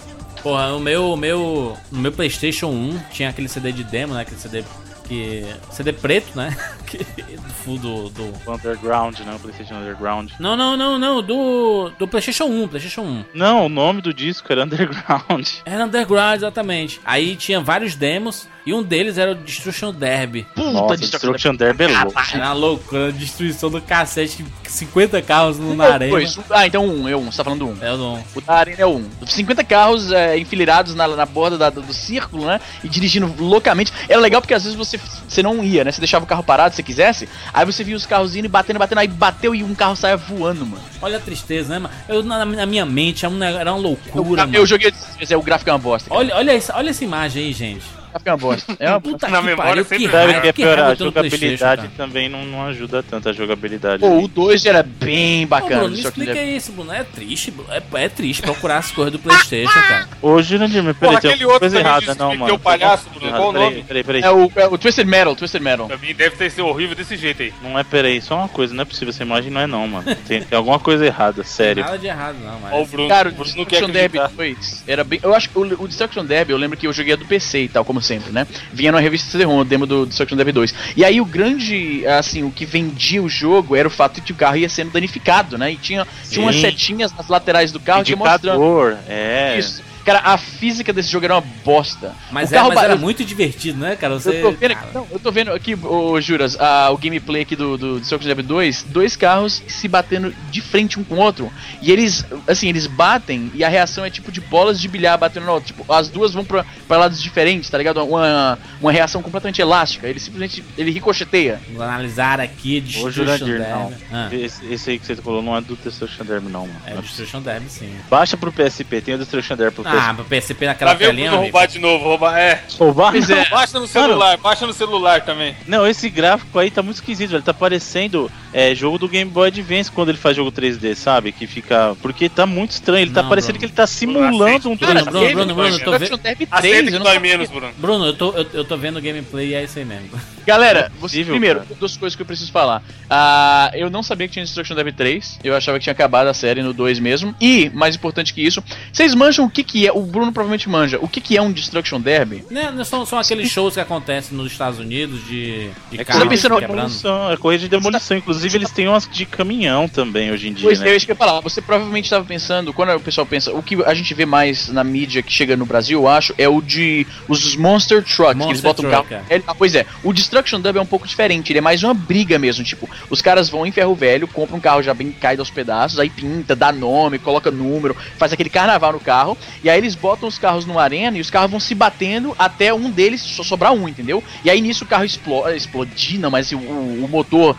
Porra, 0.43 0.71
no 0.71 0.81
meu, 0.81 1.17
meu, 1.17 1.77
no 1.93 2.01
meu 2.01 2.13
PlayStation 2.13 2.69
1 2.69 3.01
tinha 3.13 3.29
aquele 3.29 3.49
CD 3.49 3.73
de 3.73 3.85
demo, 3.85 4.15
né? 4.15 4.23
Aquele 4.23 4.41
CD 4.41 4.65
que. 5.11 5.45
CD 5.73 5.93
preto, 5.93 6.37
né? 6.37 6.57
Que, 6.91 6.99
do 7.37 7.51
fundo 7.65 8.09
do. 8.11 8.51
Underground, 8.51 9.19
né? 9.21 9.33
O 9.35 9.39
PlayStation 9.39 9.75
Underground. 9.75 10.33
Não, 10.41 10.57
não, 10.57 10.77
não, 10.77 10.99
não. 10.99 11.23
Do, 11.23 11.91
do 11.99 12.09
PlayStation 12.09 12.45
1, 12.45 12.69
PlayStation 12.69 13.03
1. 13.03 13.25
Não, 13.33 13.67
o 13.67 13.69
nome 13.69 14.03
do 14.03 14.13
disco 14.13 14.53
era 14.53 14.65
Underground. 14.65 15.47
Era 15.65 15.85
Underground, 15.85 16.37
exatamente. 16.37 17.01
Aí 17.05 17.37
tinha 17.37 17.61
vários 17.61 17.95
demos 17.95 18.49
e 18.67 18.75
um 18.75 18.83
deles 18.83 19.17
era 19.19 19.33
o 19.33 19.35
Destruction 19.35 19.93
Derby. 19.93 20.47
Puta 20.55 20.71
Nossa, 20.71 20.97
destruction 20.97 21.33
Destruction 21.33 21.55
Derby 21.55 21.85
é 21.85 21.89
louco. 21.89 22.21
Era 22.35 22.45
uma 22.45 22.53
loucura, 22.53 23.09
a 23.09 23.11
destruição 23.11 23.71
do 23.71 23.81
cacete, 23.81 24.45
50 24.65 25.23
carros 25.23 25.59
no, 25.59 25.75
na 25.75 25.85
arena. 25.95 26.11
Dois. 26.11 26.39
Ah, 26.51 26.67
então 26.67 26.85
um, 26.87 27.09
eu 27.09 27.19
um, 27.19 27.31
você 27.31 27.39
tá 27.39 27.45
falando 27.45 27.61
do 27.61 27.69
um. 27.69 27.77
É 27.81 27.93
o 27.93 27.97
não. 27.97 28.25
O 28.35 28.41
da 28.41 28.55
arena 28.55 28.77
é 28.83 28.87
um. 28.87 29.05
50 29.25 29.65
carros 29.65 30.13
é, 30.13 30.39
enfileirados 30.39 30.95
na, 30.95 31.09
na 31.09 31.27
borda 31.27 31.57
da- 31.57 31.71
do, 31.71 31.81
do 31.83 31.93
círculo, 31.95 32.47
né? 32.47 32.61
E 32.85 32.89
dirigindo 32.89 33.33
loucamente. 33.39 33.93
Era 34.09 34.21
legal 34.21 34.41
porque 34.41 34.55
às 34.55 34.63
vezes 34.65 34.77
você, 34.77 35.01
você 35.29 35.43
não 35.43 35.65
ia, 35.65 35.85
né? 35.85 35.91
Você 35.93 36.01
deixava 36.01 36.25
o 36.25 36.29
carro 36.29 36.43
parado 36.43 36.75
você 36.81 36.83
quisesse. 36.83 37.29
Aí 37.53 37.65
você 37.65 37.85
via 37.85 37.97
os 37.97 38.07
carros 38.07 38.35
indo 38.37 38.45
e 38.47 38.49
batendo, 38.49 38.79
batendo. 38.79 38.99
Aí 38.99 39.09
bateu 39.09 39.55
e 39.55 39.63
um 39.63 39.75
carro 39.75 39.95
saia 39.97 40.17
voando, 40.17 40.67
mano. 40.67 40.83
Olha 41.03 41.19
a 41.19 41.21
tristeza, 41.21 41.69
né, 41.75 41.79
mano? 41.79 41.95
Eu, 42.09 42.23
na, 42.23 42.45
na 42.45 42.67
minha 42.67 42.85
mente 42.87 43.25
era, 43.25 43.33
um, 43.33 43.39
uma 43.39 43.79
Eu, 44.09 44.17
loucura, 44.17 44.43
eu 44.43 44.47
mano. 44.49 44.67
joguei. 44.67 44.93
é, 45.29 45.37
O 45.37 45.43
gráfico 45.43 45.71
é 45.71 45.73
uma 45.73 45.79
bosta. 45.79 46.09
cara. 46.09 46.21
Olha, 46.21 46.37
olha, 46.37 46.53
essa, 46.53 46.77
olha 46.77 46.91
essa 46.91 47.05
imagem 47.05 47.45
aí, 47.45 47.53
gente. 47.53 47.85
Gráfico 48.11 48.29
é 48.29 48.33
uma 48.33 48.39
bosta. 48.39 48.77
É 48.79 48.91
uma 48.91 49.01
Puta 49.01 49.29
Na 49.29 49.39
que 49.39 49.47
memória 49.47 49.71
pariu, 49.71 49.85
sempre 49.85 50.05
que 50.07 50.13
deve 50.13 50.33
raiva, 50.33 50.53
que 50.53 50.63
é 50.63 50.81
A 50.81 50.95
jogabilidade 50.95 51.89
também 51.97 52.29
não, 52.29 52.45
não 52.45 52.67
ajuda 52.67 53.03
tanto 53.03 53.29
a 53.29 53.33
jogabilidade. 53.33 54.01
Pô, 54.01 54.19
o 54.23 54.29
2 54.29 54.67
era 54.67 54.83
bem 54.83 55.47
bacana. 55.47 55.81
Bruno, 55.81 55.97
me 55.97 56.01
explica 56.01 56.35
Derby. 56.35 56.57
isso, 56.57 56.73
Bruno. 56.73 56.93
É 56.93 57.05
triste, 57.05 57.51
Bruno. 57.51 57.71
É, 57.73 57.83
é 57.95 58.09
triste 58.09 58.43
procurar 58.43 58.79
as 58.79 58.91
coisas 58.91 59.13
do 59.13 59.19
Playstation, 59.19 59.73
cara. 59.73 60.09
Ô, 60.21 60.41
Jurandir, 60.43 60.83
mas 60.83 60.97
peraí, 60.97 61.19
tem 61.21 61.45
outro 61.45 61.61
coisa 61.61 61.79
errada, 61.79 62.15
não, 62.15 62.29
mano. 62.31 62.47
tem 62.47 62.55
o 62.55 62.59
palhaço, 62.59 63.09
Bruno, 63.11 63.31
qual 63.31 63.49
o 63.49 63.53
nome? 63.53 63.83
Peraí, 63.85 64.05
peraí, 64.05 64.23
É 64.23 64.31
o, 64.31 64.51
é 64.57 64.67
o 64.67 64.79
Twisted 64.79 65.07
Metal, 65.07 65.35
Twisted 65.35 65.63
Metal. 65.63 65.87
Pra 65.87 65.97
mim 65.97 66.15
deve 66.15 66.37
ter 66.37 66.51
sido 66.51 66.67
horrível 66.67 66.97
desse 66.97 67.17
jeito 67.17 67.43
aí. 67.43 67.53
Não 67.63 67.79
é, 67.79 67.85
peraí, 67.85 68.21
só 68.21 68.37
uma 68.37 68.49
coisa, 68.49 68.75
não 68.75 68.83
é 68.83 68.85
possível, 68.85 69.11
essa 69.11 69.23
imagem 69.23 69.51
não 69.51 69.61
é 69.61 69.67
não, 69.67 69.87
mano. 69.87 70.15
Tem, 70.27 70.43
tem 70.43 70.57
alguma 70.57 70.79
coisa 70.79 71.05
errada, 71.07 71.43
sério. 71.45 71.85
Nada 71.85 71.99
de 71.99 72.07
errado, 72.07 72.37
não, 72.43 72.61
mas. 72.61 72.73
Ó 72.73 72.83
o 72.83 72.87
Bruno. 72.87 73.09
Cara, 73.09 73.29
o 73.29 73.33
Bruno 73.33 73.45
Destruction 73.45 73.91
Derby. 73.91 74.19
2 74.37 74.85
era 74.87 75.05
bem. 75.05 75.21
Eu 75.23 75.35
acho 75.35 75.49
que 75.49 75.59
o, 75.59 75.63
o 75.63 75.89
Destruction 75.89 76.25
Derby, 76.25 76.53
eu 76.53 76.59
lembro 76.59 76.77
que 76.77 76.87
eu 76.87 76.93
joguei 76.93 77.17
do 77.17 77.25
PC 77.25 77.63
e 77.63 77.69
tal, 77.69 77.85
como 77.85 78.00
sempre, 78.03 78.33
né? 78.33 78.47
Vinha 78.73 78.93
numa 78.93 79.01
revista 79.01 79.31
CD-ROM, 79.31 79.61
o 79.61 79.65
demo 79.65 79.87
do 79.87 80.07
Destruction 80.07 80.37
Derby 80.37 80.53
2. 80.53 80.75
E 80.97 81.05
aí 81.05 81.21
o 81.21 81.25
grande, 81.25 82.07
assim, 82.07 82.43
o 82.43 82.51
que 82.51 82.65
vendia 82.65 83.23
o 83.23 83.29
jogo 83.29 83.77
era 83.77 83.87
o 83.87 83.91
fato 83.91 84.17
de 84.17 84.23
que 84.23 84.33
o 84.33 84.37
carro 84.37 84.57
ia 84.57 84.69
sendo 84.69 84.91
danificado, 84.91 85.57
né? 85.59 85.73
E 85.73 85.77
tinha, 85.77 86.07
tinha 86.29 86.45
umas 86.45 86.57
setinhas 86.57 87.13
nas 87.13 87.29
laterais 87.29 87.73
do 87.73 87.81
carro 87.81 88.05
que 88.05 88.17
mostrando. 88.17 88.61
É. 89.09 89.59
Isso. 89.59 89.90
Cara, 90.05 90.21
a 90.21 90.39
física 90.39 90.93
desse 90.93 91.11
jogo 91.11 91.25
era 91.27 91.35
uma 91.35 91.45
bosta. 91.65 92.15
Mas, 92.31 92.51
o 92.51 92.55
é, 92.55 92.57
carro 92.57 92.69
mas 92.69 92.79
ba- 92.79 92.85
era 92.85 92.97
muito 92.97 93.25
divertido, 93.25 93.79
né, 93.79 93.97
cara? 93.97 94.15
Você. 94.19 94.31
Eu 94.31 94.43
tô 94.43 94.51
vendo 94.53 94.65
aqui, 94.73 94.75
cara, 94.75 94.91
não, 94.95 95.07
eu 95.11 95.19
tô 95.19 95.33
vendo 95.33 95.53
aqui, 95.53 95.75
ô 95.75 96.21
Juras, 96.21 96.57
ah, 96.59 96.89
o 96.91 96.97
gameplay 96.99 97.43
aqui 97.43 97.55
do, 97.57 97.77
do 97.77 97.99
Destruction 98.01 98.27
Derby 98.27 98.43
2, 98.43 98.85
dois 98.85 99.17
carros 99.17 99.63
se 99.69 99.87
batendo 99.89 100.35
de 100.51 100.61
frente 100.61 100.99
um 100.99 101.05
com 101.05 101.17
o 101.17 101.19
outro. 101.19 101.51
E 101.83 101.91
eles, 101.93 102.25
assim, 102.49 102.69
eles 102.69 102.87
batem 102.87 103.51
e 103.55 103.63
a 103.65 103.69
reação 103.69 104.05
é 104.05 104.11
tipo 104.11 104.33
de 104.33 104.41
bolas 104.41 104.81
de 104.81 104.89
bilhar 104.89 105.17
batendo 105.19 105.47
no 105.47 105.53
outro. 105.53 105.67
Tipo, 105.75 105.93
as 105.93 106.09
duas 106.09 106.33
vão 106.33 106.45
pra, 106.45 106.65
pra 106.89 106.97
lados 106.97 107.21
diferentes, 107.23 107.69
tá 107.69 107.79
ligado? 107.79 108.03
Uma, 108.05 108.59
uma 108.81 108.93
reação 108.93 109.23
completamente 109.23 109.61
elástica. 109.61 110.09
Ele 110.09 110.19
simplesmente 110.19 110.65
ele 110.77 110.91
ricocheteia. 110.91 111.61
Vamos 111.69 111.83
analisar 111.83 112.41
aqui 112.41 112.81
Destruction 112.81 113.09
Ô, 113.09 113.11
Jurandir, 113.11 113.59
Derby. 113.59 113.71
não. 113.71 113.93
Ah, 114.13 114.29
Esse, 114.33 114.73
esse 114.73 114.91
aí 114.91 114.99
que 114.99 115.07
você 115.07 115.17
falou 115.17 115.43
não 115.43 115.57
é 115.57 115.61
do 115.61 115.77
Destruction 115.77 116.25
Derby, 116.25 116.49
não, 116.49 116.67
mano. 116.67 116.81
é 116.87 116.93
é 116.93 116.97
Destruction 117.01 117.41
Derby, 117.43 117.69
sim. 117.69 117.95
Baixa 118.09 118.37
pro 118.37 118.53
PSP, 118.53 119.01
tem 119.01 119.15
o 119.15 119.19
Destruction 119.19 119.57
Derby 119.57 119.75
pro 119.75 119.85
Ah, 119.99 120.15
pra 120.15 120.25
PSP 120.25 120.67
naquela 120.67 120.91
Pra 120.93 120.99
ver 120.99 121.07
telinha, 121.07 121.31
Bruno 121.31 121.43
amigo. 121.43 121.53
roubar 121.57 121.67
de 121.69 121.79
novo, 121.79 122.05
roubar. 122.05 122.39
É. 122.39 122.63
Pois 122.79 123.31
é. 123.31 123.49
Baixa 123.49 123.79
no 123.81 123.87
celular, 123.87 124.37
baixa 124.39 124.67
no 124.67 124.73
celular 124.73 125.21
também. 125.23 125.55
Não, 125.67 125.87
esse 125.87 126.09
gráfico 126.09 126.59
aí 126.59 126.71
tá 126.71 126.83
muito 126.83 126.97
esquisito, 126.97 127.31
velho. 127.31 127.43
Tá 127.43 127.55
parecendo 127.55 128.31
é, 128.53 128.75
jogo 128.75 128.99
do 128.99 129.09
Game 129.09 129.31
Boy 129.31 129.49
Advance 129.49 129.91
quando 129.91 130.11
ele 130.11 130.19
faz 130.19 130.37
jogo 130.37 130.51
3D, 130.53 130.95
sabe? 130.95 131.33
Que 131.33 131.47
fica. 131.47 131.97
Porque 132.03 132.29
tá 132.29 132.47
muito 132.47 132.73
estranho. 132.73 133.03
Ele 133.03 133.11
tá 133.13 133.23
Não, 133.23 133.29
parecendo 133.29 133.53
Bruno. 133.55 133.61
que 133.61 133.65
ele 133.67 133.73
tá 133.77 133.87
simulando 133.87 134.71
um 134.71 134.77
Bruno, 134.77 135.01
3D. 135.01 135.11
Bruno, 135.11 135.31
Bruno, 135.33 135.55
Bruno, 135.55 135.69
eu 135.77 135.79
tô 135.85 135.91
vendo. 135.93 136.01
Destruction 136.01 136.19
Derby 136.23 136.47
3, 136.47 136.51
Aceita 136.53 136.79
eu 136.79 136.85
que 136.85 136.91
não 136.93 137.05
dói 137.05 137.15
sabia. 137.15 137.31
menos, 137.31 137.51
Bruno. 137.51 137.73
Bruno, 137.79 138.07
eu 138.07 138.13
tô, 138.17 138.33
eu, 138.33 138.47
eu 138.53 138.65
tô 138.65 138.77
vendo 138.77 138.99
o 138.99 139.03
gameplay 139.03 139.49
e 139.49 139.55
é 139.55 139.65
isso 139.65 139.79
aí 139.79 139.85
mesmo. 139.85 140.11
Galera, 140.47 140.91
você, 140.99 141.01
Possível, 141.01 141.33
primeiro, 141.35 141.61
cara. 141.61 141.75
duas 141.79 141.97
coisas 141.97 142.17
que 142.17 142.23
eu 142.23 142.27
preciso 142.27 142.51
falar. 142.51 142.83
Ah, 143.09 143.71
eu 143.75 143.89
não 143.91 144.03
sabia 144.03 144.27
que 144.27 144.33
tinha 144.33 144.45
Destruction 144.45 144.75
Derby 144.75 144.93
3. 144.93 145.41
Eu 145.45 145.55
achava 145.55 145.79
que 145.79 145.85
tinha 145.85 145.93
acabado 145.93 146.27
a 146.29 146.35
série 146.35 146.63
no 146.63 146.73
2 146.73 146.99
mesmo. 146.99 147.35
E, 147.41 147.71
mais 147.75 147.95
importante 147.95 148.33
que 148.35 148.43
isso, 148.43 148.63
vocês 148.93 149.15
manjam 149.15 149.45
o 149.45 149.51
que, 149.51 149.63
que 149.63 149.80
que 149.81 149.87
é. 149.87 149.93
O 149.93 150.03
Bruno 150.03 150.33
provavelmente 150.33 150.69
manja. 150.69 150.99
O 151.01 151.09
que, 151.09 151.21
que 151.21 151.37
é 151.37 151.43
um 151.43 151.51
Destruction 151.53 152.01
Derby? 152.01 152.45
Né, 152.51 152.71
não 152.75 152.85
são, 152.85 153.05
são 153.07 153.19
aqueles 153.19 153.51
shows 153.51 153.75
que 153.75 153.81
acontecem 153.81 154.37
nos 154.37 154.53
Estados 154.53 154.79
Unidos 154.79 155.25
de, 155.27 155.71
de 155.91 156.01
É 156.01 156.05
carro 156.05 156.29
quebrando. 156.29 156.61
demolição, 156.61 157.31
é 157.31 157.37
corrida 157.37 157.63
de 157.63 157.69
demolição. 157.69 158.17
Inclusive, 158.17 158.57
eles 158.59 158.71
têm 158.71 158.89
umas 158.89 159.09
de 159.09 159.25
caminhão 159.25 159.89
também 159.89 160.31
hoje 160.31 160.49
em 160.49 160.53
dia, 160.53 160.65
Pois 160.65 160.81
né? 160.81 160.91
é, 160.91 160.97
isso 160.97 161.07
que 161.07 161.13
eu 161.13 161.15
ia 161.15 161.19
falar. 161.19 161.41
Você 161.41 161.61
provavelmente 161.63 162.05
estava 162.05 162.25
pensando, 162.25 162.73
quando 162.73 162.95
o 162.95 163.01
pessoal 163.01 163.27
pensa, 163.27 163.53
o 163.53 163.63
que 163.63 163.83
a 163.85 163.95
gente 163.95 164.13
vê 164.15 164.27
mais 164.27 164.69
na 164.69 164.85
mídia 164.85 165.23
que 165.23 165.33
chega 165.33 165.57
no 165.57 165.65
Brasil, 165.65 166.01
eu 166.01 166.09
acho, 166.09 166.35
é 166.37 166.49
o 166.49 166.61
de 166.61 167.07
os 167.29 167.57
Monster 167.57 168.03
Trucks, 168.03 168.37
que 168.37 168.51
eles 168.51 168.63
Monster 168.63 168.63
botam 168.63 168.91
Truck, 168.91 169.09
carro. 169.09 169.25
É, 169.29 169.43
ah, 169.47 169.55
pois 169.55 169.75
é, 169.75 169.87
o 170.03 170.13
Destruction 170.13 170.61
Dub 170.61 170.77
é 170.77 170.81
um 170.81 170.87
pouco 170.87 171.07
diferente, 171.07 171.53
ele 171.53 171.59
é 171.59 171.63
mais 171.63 171.83
uma 171.83 171.95
briga 171.95 172.39
mesmo, 172.39 172.65
tipo, 172.65 172.89
os 173.09 173.23
caras 173.23 173.49
vão 173.49 173.65
em 173.67 173.73
ferro 173.73 173.95
velho, 173.95 174.29
compram 174.29 174.59
um 174.59 174.61
carro 174.61 174.83
já 174.83 174.93
bem 174.93 175.11
caído 175.13 175.43
aos 175.43 175.51
pedaços, 175.51 175.99
aí 175.99 176.11
pinta, 176.11 176.55
dá 176.55 176.73
nome, 176.73 177.19
coloca 177.19 177.51
número, 177.51 177.97
faz 178.19 178.33
aquele 178.33 178.51
carnaval 178.51 178.93
no 178.93 179.01
carro, 179.01 179.37
e 179.63 179.70
aí 179.71 179.79
eles 179.79 179.95
botam 179.95 180.29
os 180.29 180.39
carros 180.39 180.67
numa 180.67 180.83
arena 180.83 181.17
e 181.17 181.21
os 181.21 181.31
carros 181.31 181.51
vão 181.51 181.61
se 181.61 181.75
batendo 181.75 182.35
até 182.39 182.73
um 182.73 182.91
deles 182.91 183.21
só 183.21 183.43
sobrar 183.43 183.73
um, 183.73 183.89
entendeu? 183.89 184.23
E 184.45 184.51
aí 184.51 184.61
nisso 184.61 184.85
o 184.85 184.87
carro 184.87 185.05
explode, 185.05 185.57
explodir, 185.57 186.19
não, 186.19 186.31
mas 186.31 186.53
o, 186.53 186.59
o 186.59 187.09
motor 187.09 187.57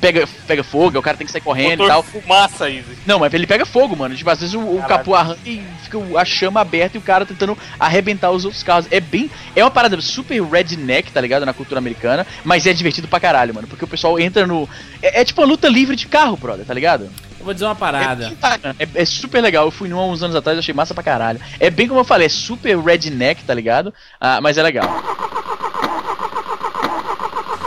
pega, 0.00 0.28
pega 0.46 0.62
fogo, 0.62 0.98
o 0.98 1.02
cara 1.02 1.16
tem 1.16 1.26
que 1.26 1.32
sair 1.32 1.40
correndo 1.40 1.84
e 1.84 1.86
tal. 1.86 2.02
Motor 2.02 2.22
fumaça, 2.22 2.70
Easy. 2.70 2.98
Não, 3.06 3.18
mas 3.18 3.32
ele 3.34 3.46
pega 3.46 3.66
fogo, 3.66 3.96
mano. 3.96 4.14
Tipo, 4.14 4.30
às 4.30 4.40
vezes 4.40 4.54
o, 4.54 4.60
o 4.60 4.82
capô 4.86 5.14
arranca 5.14 5.40
e 5.44 5.62
fica 5.82 5.98
a 6.18 6.24
chama 6.24 6.60
aberta 6.60 6.96
e 6.96 6.98
o 6.98 7.02
cara 7.02 7.26
tentando 7.26 7.56
arrebentar 7.78 8.30
os 8.30 8.44
outros 8.44 8.62
carros. 8.62 8.86
É 8.90 9.00
bem. 9.00 9.30
É 9.54 9.62
uma 9.62 9.70
parada 9.70 10.00
super 10.00 10.40
redneck, 10.42 11.10
tá 11.10 11.20
ligado? 11.20 11.44
Na 11.44 11.52
cultura 11.52 11.78
americana, 11.78 12.26
mas 12.44 12.66
é 12.66 12.72
divertido 12.72 13.08
pra 13.08 13.20
caralho, 13.20 13.54
mano. 13.54 13.66
Porque 13.66 13.84
o 13.84 13.88
pessoal 13.88 14.18
entra 14.18 14.46
no. 14.46 14.68
É, 15.02 15.20
é 15.20 15.24
tipo 15.24 15.40
uma 15.40 15.46
luta 15.46 15.68
livre 15.68 15.96
de 15.96 16.06
carro, 16.06 16.36
brother, 16.36 16.64
tá 16.64 16.74
ligado? 16.74 17.10
Eu 17.42 17.44
vou 17.44 17.52
dizer 17.52 17.64
uma 17.64 17.74
parada. 17.74 18.32
É, 18.78 19.02
é 19.02 19.04
super 19.04 19.40
legal. 19.42 19.64
Eu 19.64 19.72
fui 19.72 19.88
num 19.88 19.98
há 19.98 20.06
uns 20.06 20.22
anos 20.22 20.36
atrás, 20.36 20.56
achei 20.56 20.72
massa 20.72 20.94
pra 20.94 21.02
caralho. 21.02 21.40
É 21.58 21.70
bem 21.70 21.88
como 21.88 21.98
eu 21.98 22.04
falei, 22.04 22.26
é 22.26 22.30
super 22.30 22.78
redneck, 22.78 23.42
tá 23.42 23.52
ligado? 23.52 23.92
Ah, 24.20 24.40
mas 24.40 24.58
é 24.58 24.62
legal. 24.62 24.88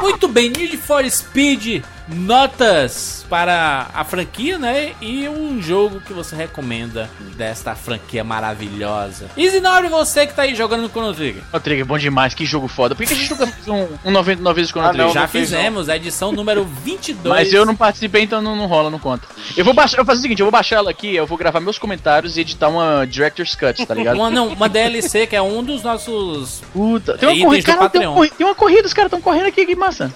Muito 0.02 0.30
bem, 0.30 0.50
Need 0.50 0.78
for 0.78 1.04
Speed, 1.10 1.84
notas 2.08 3.26
para 3.30 3.88
a 3.94 4.04
franquia, 4.04 4.58
né? 4.58 4.92
E 5.02 5.28
um 5.28 5.62
jogo 5.62 6.02
que 6.02 6.14
você 6.14 6.36
recomenda 6.36 7.10
desta 7.36 7.76
franquia 7.76 8.24
maravilhosa. 8.24 9.30
Easy 9.38 9.60
Nobre, 9.60 9.90
você 9.90 10.28
que 10.28 10.34
tá 10.34 10.44
aí 10.44 10.56
jogando 10.56 10.82
no 10.84 10.90
Chrono 10.90 11.14
Trigger. 11.14 11.44
Ô, 11.52 11.60
Trigger, 11.60 11.86
bom 11.86 11.98
demais, 11.98 12.34
que 12.34 12.46
jogo 12.46 12.68
foda. 12.68 12.96
Por 12.96 13.02
que, 13.04 13.08
que 13.08 13.14
a 13.14 13.18
gente 13.18 13.32
nunca 13.32 13.48
fez 13.48 13.68
um, 13.68 13.88
um 14.06 14.12
99 14.12 14.56
vezes 14.56 14.72
Chrono 14.72 14.88
Ah, 14.88 14.92
Trigger? 14.92 15.08
não, 15.08 15.14
Já 15.14 15.22
não 15.22 15.28
fez, 15.28 15.50
fizemos 15.50 15.90
a 15.90 15.96
edição 15.96 16.32
número 16.32 16.66
22. 16.66 17.24
Mas 17.36 17.54
eu 17.54 17.66
não 17.66 17.76
participei, 17.76 18.24
então 18.24 18.42
não, 18.42 18.56
não 18.56 18.68
rola, 18.68 18.90
não 18.90 19.00
conta. 19.00 19.28
Eu 19.56 19.66
vou 19.66 19.74
baixar, 19.74 19.98
eu 19.98 20.04
vou 20.04 20.08
fazer 20.08 20.20
o 20.20 20.22
seguinte, 20.24 20.40
eu 20.40 20.46
vou 20.46 20.52
baixar 20.52 20.78
ela 20.78 20.92
aqui, 20.92 21.16
eu 21.16 21.26
vou 21.26 21.38
gravar 21.38 21.60
meus 21.60 21.78
comentários 21.78 22.38
e 22.38 22.42
editar 22.42 22.70
uma 22.70 23.06
Director's 23.06 23.56
Cut, 23.56 23.86
tá 23.86 23.94
ligado? 23.94 24.16
Uma, 24.16 24.30
não, 24.30 24.48
uma 24.50 24.70
DLC 24.70 25.28
que 25.28 25.36
é 25.36 25.42
um 25.42 25.64
dos 25.64 25.84
nossos. 25.84 26.62
Puta, 26.74 27.18
tem 27.18 27.30
uma 27.30 27.46
corrida, 27.46 27.76
cara, 27.76 27.90
tem, 27.90 28.02
tem 28.02 28.46
uma 28.46 28.56
corrida, 28.56 28.88
os 28.88 28.94
caras 28.94 29.08
estão 29.08 29.22
correndo 29.22 29.48
aqui, 29.48 29.66
que 29.66 29.76
massa. 29.76 30.14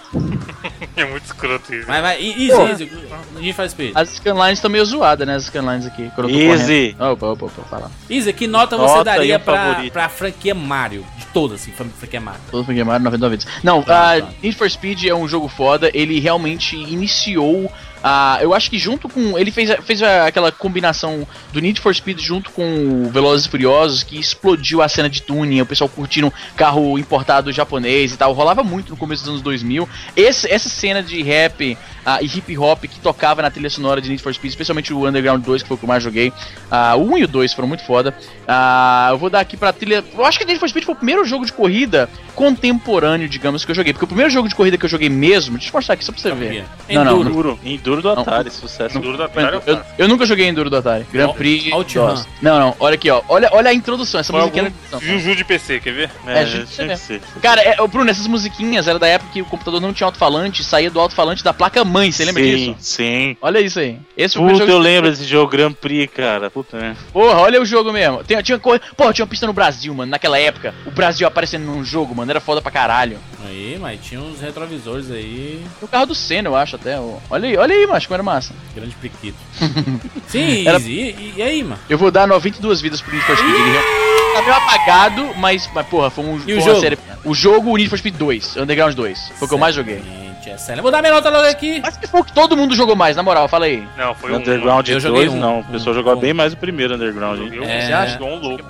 É 0.95 1.05
muito 1.05 1.24
escroto 1.26 1.74
isso. 1.74 1.88
Vai, 1.88 2.01
vai, 2.01 2.22
Easy, 2.22 2.47
Pô. 2.49 2.68
Easy, 2.68 2.91
Need 3.36 3.53
for 3.53 3.70
Speed. 3.70 3.91
As 3.95 4.10
scanlines 4.10 4.57
estão 4.60 4.70
meio 4.70 4.86
zoadas, 4.86 5.26
né, 5.28 5.36
as 5.36 5.43
scanlines 5.45 5.86
aqui, 5.86 6.12
quando 6.16 6.30
eu 6.30 6.36
tô 6.36 6.39
Easy. 6.41 6.93
correndo. 6.97 7.14
Opa, 7.14 7.26
opa, 7.28 7.45
opa, 7.45 7.62
fala. 7.70 7.91
Easy, 8.10 8.34
que 8.34 8.47
nota 8.47 8.76
você 8.78 8.95
Nota 8.97 9.12
aí 9.12 9.18
daria 9.18 9.38
um 9.38 9.39
pra, 9.39 9.55
favorito. 9.74 9.93
pra 9.93 10.10
franquia 10.10 10.53
Mario? 10.55 11.05
De 11.18 11.26
todas, 11.28 11.62
assim, 11.62 11.72
fran- 11.72 11.89
franquia 11.97 12.20
Mario. 12.20 12.41
Todos 12.51 12.68
me 12.68 12.76
queimaram 12.76 13.03
99 13.03 13.36
vezes. 13.38 13.51
Não, 13.64 13.82
Tá, 13.84 14.18
a 14.18 14.22
tá. 14.22 14.28
Need 14.43 14.57
for 14.57 14.70
Speed 14.70 15.05
é 15.05 15.16
um 15.16 15.28
jogo 15.28 15.47
foda, 15.47 15.89
ele 15.93 16.20
realmente 16.20 16.76
iniciou 16.76 17.72
a. 18.04 18.39
eu 18.41 18.54
acho 18.54 18.70
que 18.70 18.78
junto 18.78 19.08
com. 19.10 19.38
Ele 19.38 19.52
fez, 19.52 19.70
fez 19.84 20.02
aquela 20.02 20.52
combinação 20.52 21.28
do 21.52 21.60
Need 21.60 21.80
for 21.80 21.93
Speed 21.93 22.20
junto 22.20 22.52
com 22.52 23.06
o 23.06 23.10
Velozes 23.10 23.45
e 23.45 23.50
Furiosos 23.50 24.04
que 24.04 24.20
explodiu 24.20 24.82
a 24.82 24.89
cena 24.89 25.10
de 25.10 25.22
tuning, 25.22 25.62
o 25.62 25.66
pessoal 25.66 25.89
curtindo 25.89 26.34
carro 26.56 26.97
importado 26.97 27.52
japonês 27.52 28.14
e 28.14 28.18
tal. 28.18 28.34
Rolava 28.34 28.64
muito 28.64 28.91
no 28.91 28.97
começo 28.97 29.24
dos 29.24 29.30
anos 29.30 29.41
2000. 29.41 29.88
Esse, 30.16 30.50
essa 30.50 30.70
cena 30.70 31.02
de 31.02 31.22
rap 31.22 31.78
ah, 32.06 32.20
e 32.22 32.26
hip 32.26 32.58
hop 32.58 32.86
que 32.86 33.00
tocava 33.00 33.41
na 33.41 33.52
trilha 33.52 33.70
sonora 33.70 34.02
de 34.02 34.10
Need 34.10 34.22
for 34.22 34.34
Speed, 34.34 34.52
especialmente 34.52 34.93
o 34.93 35.08
Underground 35.08 35.43
2, 35.43 35.62
que 35.62 35.68
foi 35.68 35.76
o 35.76 35.78
que 35.78 35.86
eu 35.86 35.88
mais 35.88 36.04
joguei. 36.04 36.34
Ah, 36.72 36.95
o 36.95 37.14
1 37.14 37.18
e 37.20 37.24
o 37.26 37.28
2 37.28 37.54
foram 37.54 37.68
muito 37.68 37.86
foda. 37.86 38.16
Ah, 38.47 39.10
eu 39.12 39.18
vou 39.18 39.30
dar 39.30 39.41
aqui 39.41 39.58
pra 39.58 39.74
trilha. 39.74 40.04
Eu 40.14 40.26
acho 40.26 40.39
que 40.39 40.45
Need 40.45 40.60
for 40.60 40.70
Speed 40.70 40.86
foi 40.86 40.93
o 40.93 40.97
primeiro 40.97 41.26
jogo 41.26 41.45
de 41.45 41.54
corrida 41.54 42.10
contemporâneo, 42.36 43.28
digamos, 43.28 43.66
que 43.66 43.72
eu 43.72 43.76
joguei. 43.76 43.93
Porque 43.93 44.06
o 44.06 44.08
primeiro 44.08 44.32
jogo 44.32 44.47
de 44.47 44.56
corrida 44.56 44.78
que 44.78 44.86
eu 44.86 44.89
joguei 44.89 45.10
mesmo, 45.10 45.58
deixa 45.58 45.70
eu 45.70 45.74
mostrar 45.74 45.95
aqui 45.95 46.06
só 46.06 46.12
pra 46.12 46.22
você 46.22 46.32
ver. 46.32 46.66
Não, 46.89 47.04
não, 47.04 47.24
não. 47.24 47.30
Enduro. 47.64 47.89
Enduro 47.90 48.02
do 48.02 48.10
Atari, 48.22 48.52
sucesso. 48.52 49.00
Duro 49.00 49.18
da 49.18 49.26
Atari, 49.26 49.60
Eu, 49.66 49.82
eu 49.98 50.08
nunca 50.08 50.26
joguei 50.26 50.48
Enduro 50.48 50.70
do 50.70 50.78
Atari. 50.78 51.06
Grand 51.12 51.34
Prix. 51.34 51.72
Outrun. 51.74 52.24
Não, 52.42 52.60
não, 52.60 52.76
olha 52.80 52.96
aqui, 52.96 53.10
ó. 53.10 53.22
Olha, 53.28 53.50
olha 53.52 53.70
a 53.72 53.74
introdução, 53.74 54.20
essa 54.20 54.32
Foi 54.32 54.42
musiquinha. 54.42 54.66
algum 54.66 54.76
introdução. 54.86 55.00
Juju 55.20 55.36
de 55.36 55.44
PC, 55.44 55.80
quer 55.80 55.94
ver? 55.94 56.12
É, 56.28 56.42
É, 56.42 56.46
gente, 56.46 56.68
tinha 56.68 56.88
é. 56.88 56.90
que 56.92 56.98
ser. 56.98 57.22
Cara, 57.42 57.62
é, 57.62 57.76
Bruno, 57.88 58.10
essas 58.10 58.28
musiquinhas 58.28 58.88
era 58.88 59.00
da 59.00 59.08
época 59.08 59.32
que 59.34 59.42
o 59.42 59.46
computador 59.46 59.82
não 59.82 59.92
tinha 59.94 60.06
alto-falante, 60.06 60.64
saía 60.64 60.90
do 60.92 61.00
alto-falante 61.00 61.44
da 61.44 61.54
placa-mãe, 61.54 62.12
você 62.12 62.26
lembra 62.26 62.44
sim, 62.44 62.56
disso? 62.56 62.76
Sim. 62.80 63.38
Olha 63.42 63.60
isso 63.60 63.80
aí. 63.80 63.98
Esse 64.16 64.36
foi 64.36 64.44
o 64.44 64.46
primeiro 64.48 64.66
Puta, 64.66 64.72
jogo 64.72 64.72
eu 64.72 64.80
lembro 64.80 65.10
desse 65.10 65.24
jogo 65.26 65.52
Grand 65.52 65.74
Prix, 65.74 66.14
cara. 66.14 66.50
Puta, 66.50 66.78
né? 66.78 66.96
Porra, 67.12 67.40
olha 67.40 67.62
o 67.62 67.66
jogo 67.66 67.92
mesmo. 67.92 68.24
Tinha, 68.24 68.42
tinha, 68.44 68.60
co- 68.60 68.80
Porra, 68.96 69.14
tinha 69.14 69.24
uma 69.26 69.30
pista 69.30 69.48
no 69.48 69.54
Brasil, 69.54 69.94
mano. 69.94 70.12
Naquela 70.12 70.38
época, 70.40 70.74
o 70.86 70.92
Brasil 70.92 71.28
aparecendo 71.28 71.66
num 71.66 71.84
jogo, 71.84 72.14
mano, 72.16 72.32
era 72.32 72.40
foda 72.40 72.62
pra 72.62 72.72
caralho. 72.72 73.18
Aí, 73.50 73.78
mas 73.82 74.00
tinha 74.02 74.22
uns 74.22 74.39
retrovisores 74.39 75.10
aí, 75.12 75.66
O 75.82 75.88
carro 75.88 76.06
do 76.06 76.14
Senna, 76.16 76.50
eu 76.50 76.56
acho 76.56 76.76
até. 76.76 77.00
ó. 77.00 77.16
Olha 77.32 77.50
aí, 77.50 77.58
olha 77.58 77.74
aí, 77.74 77.88
macho, 77.88 78.08
como 78.08 78.16
era 78.16 78.24
massa. 78.24 78.54
grande 78.76 78.95
priquito. 78.95 79.38
Sim, 80.28 80.68
Era- 80.68 80.78
Easy, 80.78 80.91
e, 80.91 81.34
e 81.38 81.41
aí, 81.41 81.64
mano? 81.64 81.80
Eu 81.89 81.97
vou 81.97 82.12
dar 82.12 82.28
92 82.28 82.80
vidas 82.82 83.02
pro 83.02 83.12
Need 83.12 83.26
for 83.26 83.36
Speed. 83.36 83.50
Ele 83.50 84.34
tá 84.36 84.41
meio 84.43 84.54
apagado, 84.56 85.30
mas, 85.38 85.70
mas 85.74 85.88
porra, 85.88 86.10
foi, 86.10 86.24
um, 86.24 86.39
E 86.45 86.54
o 86.54 86.62
jogo? 86.62 86.80
série. 86.80 86.97
O 87.26 87.34
jogo, 87.34 87.72
o 87.72 87.76
Need 87.78 87.89
for 87.89 87.97
Speed 87.97 88.16
2, 88.16 88.58
Underground 88.58 88.93
2. 88.93 89.32
Foi 89.38 89.45
o 89.45 89.50
que 89.50 89.56
eu 89.56 89.60
mais 89.60 89.74
joguei. 89.76 89.97
Gente, 90.02 90.50
é 90.52 90.58
sério. 90.58 90.82
Vou 90.84 90.91
dar 90.91 91.02
minha 91.02 91.14
nota 91.14 91.30
logo 91.30 91.47
aqui. 91.47 91.80
Mas 91.82 91.97
que 91.97 92.08
foi 92.08 92.22
o 92.22 92.24
que 92.24 92.32
todo 92.34 92.56
mundo 92.56 92.76
jogou 92.76 92.95
mais, 92.95 93.16
na 93.18 93.24
moral, 93.24 93.47
fala 93.47 93.66
aí. 93.66 93.84
Não, 93.97 94.14
foi 94.14 94.32
um. 94.32 94.36
Underground 94.36 94.88
Eu 94.88 95.00
joguei 95.00 95.26
2, 95.26 95.34
um. 95.34 95.39
não. 95.39 95.60
O 95.62 95.64
pessoal 95.66 95.91
Um. 95.93 95.97
jogou 95.97 96.14
Um. 96.16 96.20
bem 96.20 96.34
mais 96.34 96.54
o 96.54 96.58
primeiro 96.58 96.93
Underground? 96.95 97.39
Eu, 97.52 97.64
É. 97.64 97.82
Você 97.88 97.93
acha? 97.93 98.16
Igual 98.16 98.32
um 98.34 98.39
louco. 98.39 98.64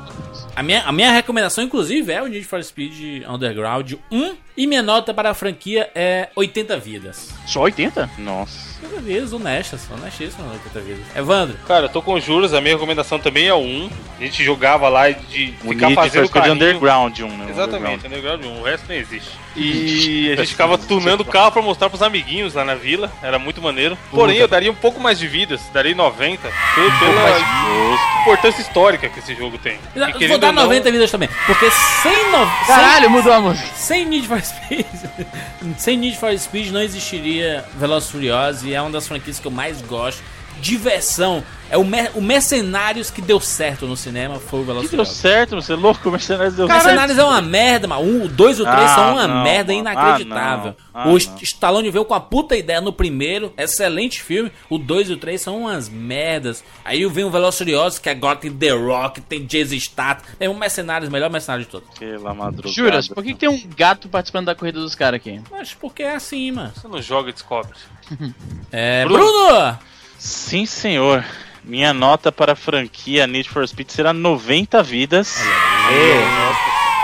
A 0.60 0.62
minha, 0.62 0.82
a 0.82 0.92
minha 0.92 1.10
recomendação, 1.14 1.64
inclusive, 1.64 2.12
é 2.12 2.22
o 2.22 2.28
Need 2.28 2.46
for 2.46 2.62
Speed 2.62 3.24
Underground 3.26 3.94
1. 4.12 4.36
E 4.58 4.68
minha 4.68 4.84
nota 4.84 5.14
para 5.14 5.30
a 5.30 5.34
franquia 5.34 5.90
é 5.96 6.28
80 6.36 6.78
vidas. 6.78 7.34
Só 7.48 7.62
80? 7.62 8.10
Nossa. 8.18 8.69
80 8.82 9.02
vidas, 9.02 9.34
honestas, 9.34 9.82
honestíssimas 9.92 10.52
80 10.54 10.80
vidas. 10.80 11.16
Evandro, 11.16 11.58
Cara, 11.68 11.86
eu 11.86 11.90
tô 11.90 12.02
com 12.02 12.20
juros, 12.20 12.54
a 12.54 12.62
minha 12.62 12.76
recomendação 12.76 13.20
também 13.20 13.48
é 13.48 13.54
o 13.54 13.60
1. 13.60 13.90
A 14.20 14.24
gente 14.24 14.44
jogava 14.44 14.90
lá 14.90 15.10
de 15.10 15.54
O 15.64 15.70
ficar 15.70 15.90
for 15.90 15.96
fazendo 15.96 16.28
Speed 16.28 16.32
carrinho. 16.32 16.54
Underground 16.56 17.20
1, 17.20 17.38
né? 17.38 17.46
o 17.46 17.50
Exatamente, 17.50 18.08
Underground 18.08 18.44
1, 18.44 18.60
o 18.60 18.64
resto 18.64 18.88
não 18.88 18.96
existe. 18.96 19.32
E 19.56 20.32
a 20.32 20.36
gente 20.36 20.50
ficava 20.50 20.78
tunando 20.78 21.22
o 21.22 21.26
carro 21.26 21.52
pra 21.52 21.62
mostrar 21.62 21.90
pros 21.90 22.02
amiguinhos 22.02 22.54
lá 22.54 22.64
na 22.64 22.76
vila, 22.76 23.12
era 23.22 23.38
muito 23.38 23.62
maneiro. 23.62 23.98
Porém, 24.12 24.38
eu 24.38 24.48
daria 24.48 24.72
um 24.72 24.76
pouco 24.76 25.00
mais 25.00 25.20
de 25.20 25.28
vidas, 25.28 25.62
daria 25.74 25.94
90, 25.96 26.42
pela, 26.76 27.00
pela 27.00 27.98
importância 28.22 28.62
histórica 28.62 29.10
que 29.10 29.20
esse 29.20 29.36
jogo 29.36 29.58
tem. 29.58 29.78
E 30.20 30.28
vou 30.28 30.38
dar 30.38 30.48
ou 30.48 30.54
não, 30.54 30.64
90 30.64 30.92
vidas 30.92 31.12
também. 31.12 31.30
Porque 31.46 31.70
sem, 32.02 32.32
no... 32.32 32.46
Caralho, 32.68 33.10
mudou 33.10 33.34
a 33.34 33.40
música. 33.42 33.68
sem, 33.76 34.00
sem 34.00 34.06
Need 34.06 34.28
for 34.28 34.42
Speed, 34.42 34.86
sem 35.78 35.98
Need 35.98 36.18
for 36.18 36.38
Speed 36.38 36.72
não 36.72 36.82
existiria 36.82 37.66
Velozes 37.76 38.10
e 38.10 38.12
Furiosos 38.12 38.64
e 38.70 38.74
é 38.74 38.82
uma 38.82 38.92
das 38.92 39.08
franquias 39.08 39.40
que 39.40 39.48
eu 39.48 39.52
mais 39.52 39.82
gosto. 39.82 40.22
Diversão. 40.62 41.44
É 41.72 41.78
o, 41.78 41.86
mer 41.86 42.12
o 42.16 42.22
Mercenários 42.22 43.12
que 43.12 43.22
deu 43.22 43.40
certo 43.40 43.86
no 43.86 43.96
cinema 43.96 44.40
foi 44.40 44.62
o 44.62 44.64
Velozes 44.64 44.90
Que 44.90 44.96
deu 44.96 45.06
certo, 45.06 45.56
você 45.56 45.74
é 45.74 45.76
louco, 45.76 46.10
o 46.10 46.12
Mercenários 46.12 46.56
deu 46.56 46.68
Mercenários 46.68 47.16
é 47.18 47.24
uma 47.24 47.42
merda, 47.42 47.88
mano. 47.88 48.02
Um, 48.02 48.24
o 48.24 48.28
2 48.28 48.58
e 48.58 48.62
o 48.64 48.66
3 48.66 48.78
Ah, 48.80 48.96
são 48.96 49.14
uma 49.14 49.28
não, 49.28 49.44
merda 49.44 49.72
mano. 49.72 49.80
inacreditável. 49.88 50.76
Ah, 50.94 51.00
não. 51.00 51.02
Ah, 51.04 51.08
o 51.10 51.12
não. 51.12 51.38
Stallone 51.44 51.92
veio 51.92 52.04
com 52.06 52.16
a 52.16 52.20
puta 52.20 52.58
ideia 52.58 52.82
no 52.82 52.92
primeiro, 52.92 53.54
excelente 53.56 54.22
filme. 54.24 54.52
O 54.68 54.80
2 54.80 55.12
e 55.12 55.14
o 55.14 55.18
3 55.18 55.40
são 55.40 55.60
umas 55.60 55.88
merdas. 55.88 56.64
Aí 56.84 57.06
vem 57.06 57.24
o 57.24 57.30
Velozes 57.30 57.60
e 57.60 57.64
Furiosos, 57.64 58.00
que 58.00 58.10
agora 58.10 58.36
tem 58.38 58.52
The 58.52 58.72
Rock, 58.72 59.22
tem 59.22 59.46
Jason 59.46 59.80
Statham. 59.80 60.26
Tem 60.40 60.50
um 60.50 60.58
Mercenários, 60.58 61.08
melhor 61.10 61.30
mercenário 61.30 61.66
de 61.66 61.70
todos. 61.70 61.88
Pela 62.00 62.34
madrugada. 62.34 62.74
Juras, 62.74 63.08
por 63.08 63.24
que, 63.24 63.34
que 63.34 63.40
tem 63.40 63.50
um 63.50 63.62
gato 63.78 64.10
participando 64.10 64.48
da 64.48 64.56
corrida 64.56 64.80
dos 64.80 64.96
caras 64.96 65.18
aqui? 65.18 65.40
Mas 65.52 65.72
porque 65.76 66.02
é 66.02 66.16
assim, 66.16 66.52
mano. 66.52 66.72
Você 66.76 66.88
não 66.88 67.00
joga 67.00 67.30
e 67.30 67.34
descobre. 67.34 67.72
É, 68.72 69.06
Bruno. 69.06 69.24
Bruno! 69.24 69.80
Sim, 70.18 70.66
senhor. 70.66 71.24
Minha 71.64 71.94
nota 71.94 72.32
para 72.32 72.54
a 72.54 72.56
franquia 72.56 73.28
Need 73.28 73.50
for 73.50 73.68
Speed 73.68 73.90
será 73.90 74.14
90 74.14 74.82
vidas. 74.84 75.36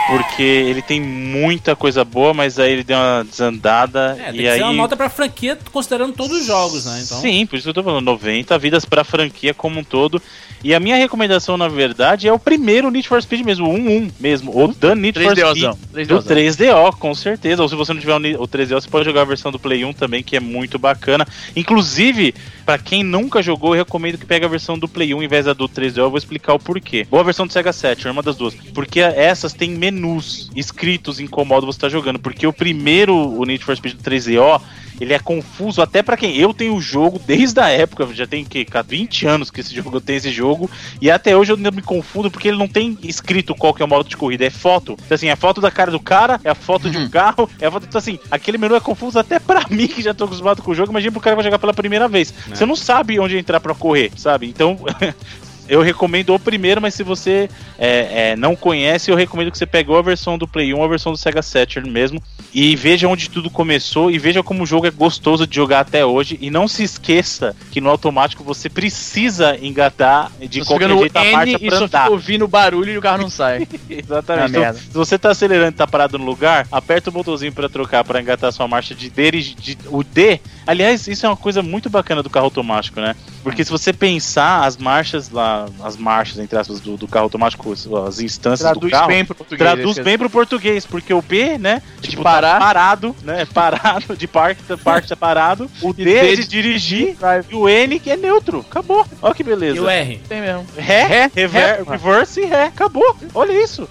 porque 0.07 0.41
ele 0.43 0.81
tem 0.81 1.01
muita 1.01 1.75
coisa 1.75 2.03
boa, 2.05 2.33
mas 2.33 2.59
aí 2.59 2.71
ele 2.71 2.83
deu 2.83 2.97
uma 2.97 3.23
desandada 3.23 4.15
É, 4.19 4.31
tem 4.31 4.35
e 4.35 4.43
que 4.43 4.47
aí 4.47 4.57
ser 4.59 4.63
uma 4.63 4.73
nota 4.73 4.95
pra 4.95 5.09
franquia 5.09 5.57
considerando 5.71 6.13
todos 6.13 6.37
os 6.37 6.45
jogos, 6.45 6.85
né? 6.85 7.01
Então, 7.03 7.19
Sim, 7.19 7.45
por 7.45 7.55
isso 7.55 7.63
que 7.63 7.69
eu 7.69 7.73
tô 7.73 7.83
falando 7.83 8.05
90 8.05 8.57
vidas 8.59 8.85
pra 8.85 9.03
franquia 9.03 9.53
como 9.53 9.79
um 9.79 9.83
todo. 9.83 10.21
E 10.65 10.73
a 10.73 10.79
minha 10.79 10.95
recomendação, 10.95 11.57
na 11.57 11.67
verdade, 11.67 12.27
é 12.27 12.33
o 12.33 12.39
primeiro 12.39 12.89
Need 12.89 13.07
for 13.07 13.21
Speed 13.21 13.45
mesmo, 13.45 13.69
o 13.69 13.77
1-1 13.77 14.09
mesmo, 14.19 14.49
o 14.51 14.73
The 14.73 14.95
Need 14.95 15.19
for 15.21 15.31
Speed. 15.37 15.45
3DOzão. 15.45 15.77
Do 16.07 16.23
3DO, 16.23 16.91
com 16.97 17.13
certeza. 17.13 17.61
Ou 17.61 17.69
se 17.69 17.75
você 17.75 17.93
não 17.93 17.99
tiver 17.99 18.15
o 18.15 18.19
Ni- 18.19 18.35
o 18.35 18.47
3DO, 18.47 18.81
você 18.81 18.89
pode 18.89 19.05
jogar 19.05 19.21
a 19.21 19.25
versão 19.25 19.51
do 19.51 19.59
Play 19.59 19.85
1 19.85 19.93
também, 19.93 20.23
que 20.23 20.35
é 20.35 20.39
muito 20.39 20.79
bacana. 20.79 21.23
Inclusive, 21.55 22.33
pra 22.65 22.79
quem 22.79 23.03
nunca 23.03 23.43
jogou, 23.43 23.75
eu 23.75 23.83
recomendo 23.83 24.17
que 24.17 24.25
pegue 24.25 24.43
a 24.43 24.47
versão 24.49 24.75
do 24.79 24.87
Play 24.87 25.13
1 25.13 25.21
em 25.21 25.27
vez 25.27 25.45
da 25.45 25.53
do 25.53 25.69
3DO. 25.69 25.99
Eu 25.99 26.09
vou 26.09 26.17
explicar 26.17 26.55
o 26.55 26.59
porquê. 26.59 27.05
Ou 27.11 27.19
a 27.19 27.23
versão 27.23 27.45
do 27.45 27.53
Sega 27.53 27.71
Saturn, 27.71 28.09
uma 28.11 28.23
das 28.23 28.35
duas. 28.35 28.55
Porque 28.73 28.99
essas 29.01 29.53
têm 29.53 29.69
menus 29.69 30.49
escritos 30.55 31.19
em 31.19 31.27
qual 31.27 31.45
modo 31.45 31.67
você 31.67 31.79
tá 31.79 31.89
jogando. 31.89 32.17
Porque 32.17 32.47
o 32.47 32.51
primeiro, 32.51 33.15
o 33.15 33.45
Need 33.45 33.63
for 33.63 33.75
Speed 33.77 33.97
do 33.97 34.01
3DO, 34.03 34.59
ele 34.99 35.13
é 35.13 35.19
confuso 35.19 35.81
até 35.81 36.01
pra 36.01 36.17
quem. 36.17 36.37
Eu 36.37 36.53
tenho 36.53 36.75
o 36.75 36.81
jogo 36.81 37.19
desde 37.19 37.59
a 37.59 37.69
época, 37.69 38.07
já 38.13 38.27
tem 38.27 38.43
que 38.43 38.65
20 38.87 39.27
anos 39.27 39.51
que 39.51 39.61
esse 39.61 39.73
jogo 39.73 39.97
eu 39.97 40.01
tenho 40.01 40.17
esse 40.17 40.31
jogo, 40.31 40.69
e 41.01 41.09
até 41.09 41.35
hoje 41.35 41.51
eu 41.51 41.57
ainda 41.57 41.71
me 41.71 41.81
confundo 41.81 42.29
porque 42.29 42.47
ele 42.47 42.57
não 42.57 42.67
tem 42.67 42.97
escrito 43.03 43.55
qual 43.55 43.73
que 43.73 43.81
é 43.81 43.85
o 43.85 43.87
modo 43.87 44.07
de 44.07 44.17
corrida, 44.17 44.45
é 44.45 44.49
foto. 44.49 44.97
Então, 45.05 45.15
assim, 45.15 45.27
é 45.27 45.31
a 45.31 45.37
foto 45.37 45.61
da 45.61 45.71
cara 45.71 45.91
do 45.91 45.99
cara, 45.99 46.39
é 46.43 46.49
a 46.49 46.55
foto 46.55 46.89
de 46.89 46.97
um 46.97 47.09
carro, 47.09 47.49
é 47.59 47.67
a 47.67 47.71
foto. 47.71 47.85
Então, 47.87 47.99
assim, 47.99 48.19
aquele 48.29 48.57
menu 48.57 48.75
é 48.75 48.79
confuso 48.79 49.17
até 49.17 49.39
pra 49.39 49.65
mim 49.71 49.87
que 49.87 50.01
já 50.01 50.13
tô 50.13 50.25
acostumado 50.25 50.61
com 50.61 50.71
o 50.71 50.75
jogo. 50.75 50.91
Imagina 50.91 51.11
pro 51.11 51.21
cara 51.21 51.35
que 51.35 51.37
vai 51.37 51.45
jogar 51.45 51.59
pela 51.59 51.73
primeira 51.73 52.07
vez. 52.07 52.33
Você 52.47 52.65
não 52.65 52.75
sabe 52.75 53.19
onde 53.19 53.37
entrar 53.37 53.59
pra 53.59 53.73
correr, 53.73 54.11
sabe? 54.15 54.47
Então. 54.47 54.77
Eu 55.67 55.81
recomendo 55.81 56.33
o 56.33 56.39
primeiro, 56.39 56.81
mas 56.81 56.93
se 56.93 57.03
você 57.03 57.49
é, 57.77 58.31
é, 58.31 58.35
não 58.35 58.55
conhece, 58.55 59.09
eu 59.09 59.15
recomendo 59.15 59.51
que 59.51 59.57
você 59.57 59.65
pegue 59.65 59.89
ou 59.89 59.97
a 59.97 60.01
versão 60.01 60.37
do 60.37 60.47
Play 60.47 60.73
1 60.73 60.77
ou 60.77 60.83
a 60.83 60.87
versão 60.87 61.11
do 61.11 61.17
Sega 61.17 61.41
Saturn 61.41 61.89
mesmo. 61.89 62.21
E 62.53 62.75
veja 62.75 63.07
onde 63.07 63.29
tudo 63.29 63.49
começou 63.49 64.09
e 64.09 64.17
veja 64.17 64.41
como 64.41 64.63
o 64.63 64.65
jogo 64.65 64.87
é 64.87 64.91
gostoso 64.91 65.45
de 65.45 65.55
jogar 65.55 65.81
até 65.81 66.05
hoje. 66.05 66.37
E 66.39 66.49
não 66.49 66.67
se 66.67 66.83
esqueça 66.83 67.55
que 67.71 67.81
no 67.81 67.89
automático 67.89 68.43
você 68.43 68.69
precisa 68.69 69.57
engatar 69.61 70.31
de 70.39 70.59
Você 70.59 70.65
qualquer 70.65 70.89
jeito 70.89 71.17
a 71.17 71.25
N 71.25 71.31
marcha 71.31 71.57
e 71.59 71.67
pra 71.67 71.77
só 71.77 71.85
andar. 71.85 72.03
fica 72.03 72.13
ouvindo 72.13 72.45
o 72.45 72.47
barulho 72.47 72.91
e 72.91 72.97
o 72.97 73.01
carro 73.01 73.23
não 73.23 73.29
sai. 73.29 73.67
Exatamente. 73.89 74.49
Então, 74.51 74.61
merda. 74.61 74.79
se 74.79 74.93
você 74.93 75.17
tá 75.17 75.31
acelerando 75.31 75.71
e 75.71 75.77
tá 75.77 75.85
parado 75.85 76.17
no 76.17 76.25
lugar, 76.25 76.67
aperta 76.71 77.09
o 77.09 77.13
botãozinho 77.13 77.51
pra 77.51 77.67
trocar, 77.67 78.03
pra 78.03 78.21
engatar 78.21 78.53
sua 78.53 78.67
marcha 78.67 78.95
de 78.95 79.09
dirigir. 79.09 79.55
De, 79.55 79.77
o 79.87 80.03
D. 80.03 80.39
Aliás, 80.67 81.07
isso 81.07 81.25
é 81.25 81.29
uma 81.29 81.37
coisa 81.37 81.61
muito 81.61 81.89
bacana 81.89 82.23
do 82.23 82.29
carro 82.29 82.45
automático, 82.45 82.99
né? 82.99 83.15
Porque 83.43 83.63
se 83.63 83.69
você 83.71 83.93
pensar 83.93 84.65
as 84.65 84.77
marchas 84.77 85.29
lá, 85.29 85.67
as 85.83 85.95
marchas, 85.95 86.39
entre 86.39 86.57
aspas, 86.57 86.79
do, 86.79 86.97
do 86.97 87.07
carro 87.07 87.25
automático, 87.25 87.71
as 88.07 88.19
instâncias 88.19 88.67
do 88.71 88.79
Traduz 88.79 88.91
carro. 88.91 89.07
bem 89.07 89.25
pro 89.25 89.35
português. 89.35 89.59
Traduz 89.59 89.89
esqueci. 89.89 90.03
bem 90.03 90.17
pro 90.17 90.29
português, 90.29 90.85
porque 90.85 91.13
o 91.13 91.21
P, 91.21 91.57
né? 91.57 91.81
De 92.01 92.09
tipo, 92.09 92.23
parar. 92.23 92.53
tá 92.53 92.59
parado, 92.59 93.15
né? 93.23 93.41
é 93.41 93.45
Parado, 93.45 94.15
de 94.17 94.27
parque, 94.27 94.63
tá- 94.63 94.77
parque 94.77 95.07
tá 95.07 95.15
parado. 95.15 95.69
O 95.81 95.93
D, 95.93 96.03
D 96.03 96.15
é 96.15 96.35
de 96.35 96.43
de 96.43 96.47
dirigir 96.47 97.15
e 97.51 97.55
o 97.55 97.69
N 97.69 97.99
que 97.99 98.09
é 98.09 98.17
neutro. 98.17 98.65
Acabou. 98.69 99.05
Olha 99.21 99.33
que 99.35 99.43
beleza. 99.43 99.77
E 99.77 99.79
o 99.79 99.87
R? 99.89 100.19
Tem 100.27 100.41
mesmo. 100.41 100.65
Ré, 100.75 101.29
rever, 101.35 101.61
ré. 101.61 101.83
reverse 101.87 102.41
e 102.41 102.45
ré. 102.45 102.63
Acabou. 102.65 103.15
Olha 103.33 103.51
isso. 103.63 103.87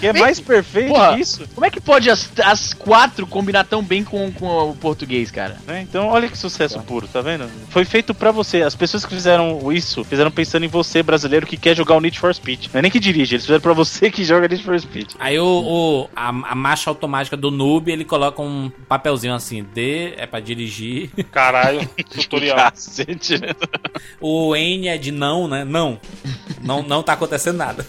Que 0.00 0.06
é 0.06 0.12
mais 0.12 0.40
perfeito 0.40 0.88
Porra. 0.88 1.14
que 1.14 1.20
isso. 1.20 1.46
Como 1.54 1.66
é 1.66 1.70
que 1.70 1.80
pode 1.80 2.08
as, 2.10 2.30
as 2.44 2.72
quatro 2.72 3.26
combinar 3.26 3.64
tão 3.64 3.82
bem 3.82 4.02
com, 4.04 4.30
com 4.32 4.70
o 4.70 4.76
português, 4.76 5.30
cara? 5.30 5.56
né? 5.66 5.82
Então, 5.82 5.97
olha 6.06 6.28
que 6.28 6.38
sucesso 6.38 6.78
puro, 6.82 7.08
tá 7.08 7.20
vendo? 7.20 7.50
Foi 7.70 7.84
feito 7.84 8.14
pra 8.14 8.30
você. 8.30 8.62
As 8.62 8.74
pessoas 8.74 9.04
que 9.04 9.14
fizeram 9.14 9.72
isso, 9.72 10.04
fizeram 10.04 10.30
pensando 10.30 10.64
em 10.64 10.68
você, 10.68 11.02
brasileiro, 11.02 11.46
que 11.46 11.56
quer 11.56 11.76
jogar 11.76 11.96
o 11.96 12.00
Need 12.00 12.18
for 12.18 12.32
Speed. 12.34 12.66
Não 12.72 12.78
é 12.78 12.82
nem 12.82 12.90
que 12.90 13.00
dirige, 13.00 13.34
eles 13.34 13.44
fizeram 13.44 13.60
pra 13.60 13.72
você 13.72 14.10
que 14.10 14.24
joga 14.24 14.46
Need 14.48 14.62
for 14.62 14.78
Speed. 14.78 15.12
Aí 15.18 15.38
o, 15.38 15.44
o- 15.46 16.10
a, 16.14 16.28
a 16.28 16.54
marcha 16.54 16.88
automática 16.90 17.36
do 17.36 17.50
noob, 17.50 17.90
ele 17.90 18.04
coloca 18.04 18.40
um 18.40 18.70
papelzinho 18.88 19.34
assim, 19.34 19.64
D 19.64 20.14
é 20.16 20.26
pra 20.26 20.40
dirigir, 20.40 21.10
Caralho, 21.32 21.88
tutorial. 22.10 22.56
Cacete. 22.56 23.40
o 24.20 24.54
N 24.54 24.88
é 24.88 24.96
de 24.98 25.10
não, 25.10 25.48
né? 25.48 25.64
Não. 25.64 25.98
Não, 26.62 26.82
não 26.82 27.02
tá 27.02 27.14
acontecendo 27.14 27.56
nada. 27.56 27.86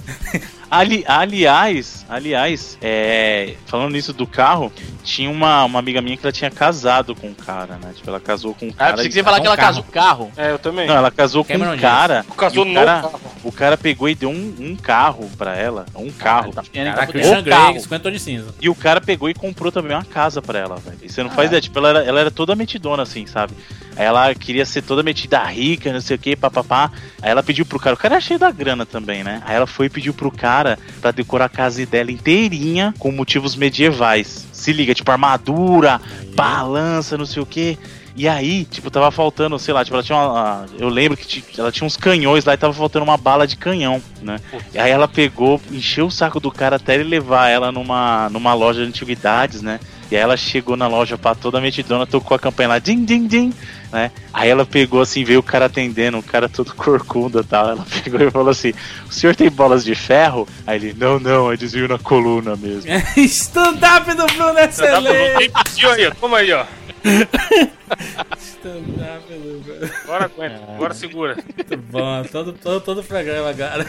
Ali, 0.72 1.04
aliás, 1.08 2.06
aliás, 2.08 2.78
é, 2.80 3.56
falando 3.66 3.94
nisso 3.94 4.14
do 4.14 4.28
carro, 4.28 4.72
tinha 5.04 5.30
uma, 5.30 5.64
uma 5.66 5.80
amiga 5.80 6.00
minha 6.00 6.16
que 6.16 6.24
ela 6.24 6.32
tinha 6.32 6.52
casado 6.52 7.16
com 7.16 7.28
um 7.30 7.34
cara, 7.34 7.78
né? 7.82 7.92
Tipo, 8.00 8.10
ela 8.10 8.20
casou 8.20 8.56
com 8.56 8.66
um 8.68 8.70
Ah, 8.70 8.74
cara. 8.74 8.92
pensei 8.94 9.06
e- 9.06 9.08
que 9.10 9.14
você 9.14 9.20
ia 9.20 9.24
falar 9.24 9.40
que 9.42 9.48
ela 9.48 9.56
carro. 9.58 9.68
casou 9.70 9.84
carro. 9.92 10.32
É, 10.38 10.52
eu 10.52 10.60
também. 10.60 10.88
Não, 10.88 10.96
ela 10.96 11.12
casou 11.12 11.44
com 11.46 11.54
Cameron 11.54 11.74
um 11.74 11.78
cara. 11.78 12.26
Casou 12.38 12.66
o 12.66 12.74
cara, 12.74 13.10
o 13.44 13.52
cara 13.52 13.78
pegou 13.78 14.10
e 14.10 14.16
deu 14.16 14.30
um, 14.30 14.56
um 14.60 14.76
carro 14.76 15.30
pra 15.38 15.56
ela. 15.56 15.86
Um 15.96 16.10
carro. 16.12 16.52
Tá 16.54 16.62
vendo? 16.62 16.86
Caraca, 16.86 17.00
Tá 17.00 17.08
Christian 17.08 17.40
o 17.40 17.44
Grey, 17.44 17.56
carro. 17.58 17.80
50 17.80 18.04
tons 18.04 18.14
de 18.14 18.20
cinza. 18.20 18.56
E 18.62 18.70
o 18.70 18.76
cara 18.76 19.00
pegou 19.02 19.30
e 19.30 19.34
comprou 19.34 19.72
também 19.72 19.96
uma 19.96 20.04
casa 20.06 20.42
pra 20.42 20.58
ela, 20.60 20.76
velho. 20.78 20.98
E 21.02 21.10
você 21.10 21.22
não 21.24 21.30
faz 21.30 21.48
ideia, 21.48 21.62
tipo, 21.62 21.78
ela 21.78 21.90
era, 21.90 22.04
ela 22.04 22.20
era 22.22 22.32
toda 22.32 22.56
metidona, 22.56 23.04
assim, 23.04 23.26
sabe? 23.26 23.54
Aí 23.96 24.06
ela 24.06 24.34
queria 24.34 24.66
ser 24.66 24.82
toda 24.82 25.04
metida 25.04 25.44
rica, 25.44 25.92
não 25.92 26.00
sei 26.02 26.16
o 26.16 26.20
que, 26.20 26.36
papapá. 26.36 26.90
Aí 27.22 27.30
ela 27.32 27.44
pediu 27.44 27.66
pro 27.66 27.80
cara, 27.80 27.96
o 27.96 27.98
cara 27.98 28.16
era 28.16 28.22
cheio 28.22 28.40
da 28.40 28.50
grana 28.50 28.86
também, 28.86 29.24
né? 29.24 29.42
Aí 29.46 29.56
ela 29.56 29.68
foi 29.68 29.88
e 29.88 29.90
pediu 29.90 30.14
pro 30.14 30.32
cara 30.32 30.80
pra 31.02 31.12
decorar 31.12 31.46
a 31.46 31.50
casa 31.50 31.86
dela 31.86 32.10
inteirinha 32.12 32.94
com 32.98 33.12
motivos 33.12 33.56
medievais. 33.58 34.48
Se 34.60 34.74
liga, 34.74 34.94
tipo, 34.94 35.12
armadura, 35.12 36.02
balança, 36.36 37.18
não 37.18 37.26
sei 37.26 37.42
o 37.42 37.46
que. 37.46 37.78
E 38.16 38.28
aí, 38.28 38.66
tipo, 38.66 38.92
tava 38.92 39.10
faltando, 39.12 39.58
sei 39.58 39.74
lá, 39.74 39.84
tipo, 39.84 39.96
ela 39.96 40.04
tinha 40.04 40.18
uma. 40.18 40.66
Eu 40.78 40.90
lembro 40.90 41.16
que 41.18 41.42
ela 41.58 41.72
tinha 41.72 41.88
uns 41.88 41.96
canhões 41.96 42.44
lá 42.44 42.54
e 42.54 42.58
tava 42.58 42.74
faltando 42.74 43.06
uma 43.06 43.16
bala 43.16 43.48
de 43.48 43.56
canhão, 43.56 44.02
né? 44.22 44.40
E 44.74 44.78
aí 44.78 44.92
ela 44.92 45.08
pegou, 45.08 45.62
encheu 45.72 46.08
o 46.08 46.12
saco 46.12 46.40
do 46.40 46.52
cara 46.52 46.76
até 46.76 46.96
ele 46.96 47.06
levar 47.06 47.48
ela 47.48 47.72
numa, 47.72 48.30
numa 48.30 48.54
loja 48.54 48.82
de 48.82 48.90
antiguidades, 48.90 49.62
né? 49.62 49.80
E 50.12 50.18
aí 50.18 50.22
ela 50.22 50.36
chegou 50.36 50.76
na 50.76 50.88
loja 50.88 51.18
pra 51.18 51.34
toda 51.34 51.62
metidona, 51.62 52.06
tocou 52.06 52.36
a 52.36 52.40
campanha 52.40 52.70
lá, 52.70 52.80
din, 52.80 53.06
din, 53.06 53.26
din, 53.26 53.54
né? 53.92 54.12
Aí 54.34 54.50
ela 54.50 54.66
pegou 54.66 55.02
assim, 55.02 55.24
veio 55.24 55.40
o 55.40 55.44
cara 55.44 55.66
atendendo, 55.66 56.18
um 56.18 56.22
cara 56.22 56.48
todo 56.48 56.74
corcunda 56.76 57.42
e 57.42 57.44
tal. 57.44 57.70
Ela 57.70 57.86
pegou 58.04 58.22
e 58.22 58.32
falou 58.32 58.50
assim: 58.50 58.74
O 59.08 59.14
senhor 59.14 59.36
tem 59.36 59.50
bolas 59.50 59.84
de 59.84 59.96
ferro? 59.96 60.48
Aí 60.66 60.78
ele, 60.78 60.96
não, 60.98 61.20
não, 61.20 61.52
é 61.52 61.58
desvio 61.58 61.88
na 61.88 61.98
coluna 61.98 62.56
mesmo. 62.56 62.90
Stand-up 63.18 64.14
do 64.14 64.26
Bruno 64.28 64.58
é 64.58 64.66
excelente! 64.66 65.52
Pediu 65.66 65.92
aí, 65.92 66.08
ó. 66.54 66.66
Agora 70.04 70.26
aguenta, 70.26 70.62
agora 70.76 70.94
segura. 70.94 71.36
Muito 71.36 71.78
bom, 71.78 72.24
todo, 72.32 72.54
todo, 72.54 72.82
todo 72.82 73.04
programa, 73.04 73.54
cara. 73.54 73.86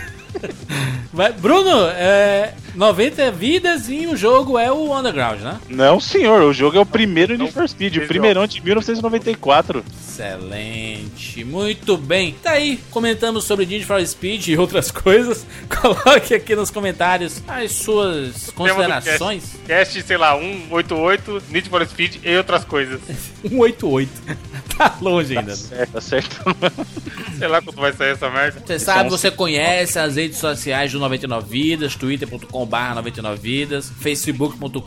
Vai, 1.13 1.33
Bruno, 1.33 1.89
é, 1.89 2.55
90 2.75 3.33
vidas 3.33 3.89
e 3.89 4.07
o 4.07 4.17
jogo 4.17 4.57
é 4.59 4.71
o 4.71 4.97
Underground, 4.97 5.41
né? 5.41 5.61
Não, 5.69 5.99
senhor, 5.99 6.43
o 6.43 6.53
jogo 6.53 6.77
é 6.77 6.81
o 6.81 6.87
primeiro 6.87 7.37
Need 7.37 7.53
for 7.53 7.69
Speed, 7.69 7.97
o 7.97 8.07
primeirão 8.07 8.47
de 8.47 8.63
1994. 8.63 9.85
Excelente, 10.01 11.45
muito 11.45 11.97
bem. 11.97 12.37
Tá 12.41 12.53
aí, 12.53 12.79
comentamos 12.91 13.45
sobre 13.45 13.67
Need 13.67 13.85
for 13.85 14.05
Speed 14.07 14.49
e 14.49 14.57
outras 14.57 14.91
coisas. 14.93 15.45
Coloque 15.81 16.33
aqui 16.33 16.55
nos 16.55 16.71
comentários 16.71 17.43
as 17.49 17.73
suas 17.73 18.51
considerações. 18.51 19.57
Cast, 19.67 20.01
sei 20.03 20.17
lá, 20.17 20.39
188, 20.39 21.43
Need 21.51 21.69
for 21.69 21.85
Speed 21.87 22.17
e 22.23 22.37
outras 22.37 22.65
coisas. 22.65 23.00
188. 23.43 24.11
Tá 24.81 24.97
longe 25.03 25.37
ainda. 25.37 25.53
É, 25.73 25.85
tá 25.85 26.01
certo. 26.01 26.43
Sei 27.39 27.47
lá 27.47 27.61
quando 27.61 27.77
vai 27.77 27.93
sair 27.93 28.13
essa 28.13 28.31
merda. 28.31 28.63
Você 28.67 28.79
sabe, 28.79 29.11
você 29.11 29.31
conhece 29.31 29.99
as 29.99 30.17
redes 30.17 30.39
sociais 30.39 30.91
do 30.91 30.99
99 30.99 31.47
Vidas, 31.51 31.95
twitter.com.br 31.95 32.77
99vidas, 32.77 33.93
facebook.com.br 34.01 34.81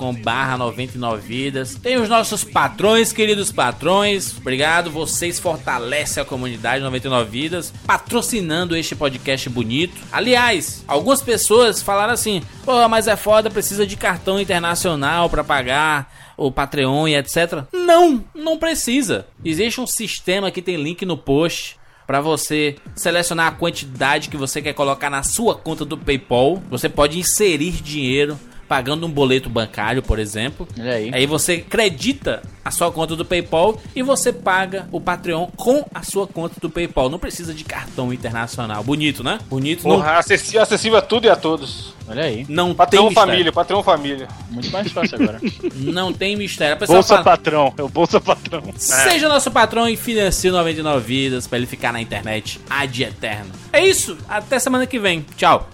99vidas. 0.57 1.79
Tem 1.79 1.97
os 1.97 2.09
nossos 2.09 2.43
patrões, 2.43 3.13
queridos 3.13 3.51
patrões. 3.51 4.35
Obrigado, 4.35 4.89
vocês 4.89 5.39
fortalecem 5.39 6.23
a 6.23 6.25
comunidade 6.25 6.83
99 6.83 7.29
Vidas, 7.29 7.71
patrocinando 7.85 8.75
este 8.75 8.95
podcast 8.95 9.47
bonito. 9.47 9.95
Aliás, 10.11 10.83
algumas 10.87 11.21
pessoas 11.21 11.83
falaram 11.83 12.13
assim: 12.13 12.41
pô, 12.65 12.87
mas 12.89 13.07
é 13.07 13.15
foda, 13.15 13.51
precisa 13.51 13.85
de 13.85 13.95
cartão 13.95 14.39
internacional 14.39 15.29
pra 15.29 15.43
pagar 15.43 16.32
o 16.37 16.51
Patreon 16.51 17.07
e 17.07 17.15
etc. 17.15 17.65
Não, 17.71 18.23
não 18.33 18.57
precisa. 18.57 19.27
Existe 19.43 19.79
um 19.79 19.87
sistema 19.87 20.51
que 20.51 20.61
tem 20.61 20.75
link 20.75 21.05
no 21.05 21.17
post 21.17 21.77
para 22.05 22.19
você 22.21 22.75
selecionar 22.95 23.47
a 23.47 23.55
quantidade 23.55 24.29
que 24.29 24.37
você 24.37 24.61
quer 24.61 24.73
colocar 24.73 25.09
na 25.09 25.23
sua 25.23 25.55
conta 25.55 25.85
do 25.85 25.97
PayPal. 25.97 26.61
Você 26.69 26.89
pode 26.89 27.19
inserir 27.19 27.71
dinheiro 27.71 28.37
pagando 28.73 29.05
um 29.05 29.11
boleto 29.11 29.51
bancário, 29.51 30.01
por 30.01 30.17
exemplo. 30.17 30.67
Olha 30.79 30.93
aí. 30.93 31.11
Aí 31.13 31.27
você 31.27 31.63
acredita 31.63 32.41
a 32.65 32.71
sua 32.71 32.91
conta 32.91 33.15
do 33.15 33.23
PayPal 33.23 33.79
e 33.95 34.01
você 34.01 34.33
paga 34.33 34.87
o 34.91 34.99
Patreon 34.99 35.45
com 35.55 35.85
a 35.93 36.01
sua 36.01 36.25
conta 36.25 36.55
do 36.59 36.71
PayPal. 36.71 37.07
Não 37.07 37.19
precisa 37.19 37.53
de 37.53 37.63
cartão 37.63 38.11
internacional. 38.11 38.83
Bonito, 38.83 39.23
né? 39.23 39.37
Bonito. 39.47 39.87
Não, 39.87 39.97
Porra, 39.97 40.13
acessível, 40.17 40.63
acessível 40.63 40.97
a 40.97 41.03
tudo 41.03 41.25
e 41.27 41.29
a 41.29 41.35
todos. 41.35 41.93
Olha 42.07 42.23
aí. 42.23 42.47
não 42.49 42.69
tem 42.69 42.75
Patrão 42.75 43.03
mistério. 43.05 43.29
família, 43.31 43.51
patrão 43.51 43.83
família. 43.83 44.27
Muito 44.49 44.71
mais 44.71 44.91
fácil 44.91 45.21
agora. 45.21 45.39
Não 45.75 46.11
tem 46.11 46.35
mistério. 46.35 46.75
Bolsa 46.87 47.09
fala, 47.09 47.23
patrão, 47.23 47.73
é 47.77 47.83
o 47.83 47.87
Bolsa 47.87 48.19
Patrão. 48.19 48.63
Seja 48.75 49.29
nosso 49.29 49.51
patrão 49.51 49.87
e 49.87 49.95
financie 49.95 50.49
o 50.49 50.53
99 50.53 51.05
vidas 51.05 51.45
pra 51.45 51.59
ele 51.59 51.67
ficar 51.67 51.93
na 51.93 52.01
internet 52.01 52.59
ad 52.67 53.03
eterno. 53.03 53.51
É 53.71 53.85
isso. 53.85 54.17
Até 54.27 54.57
semana 54.57 54.87
que 54.87 54.97
vem. 54.97 55.23
Tchau. 55.37 55.69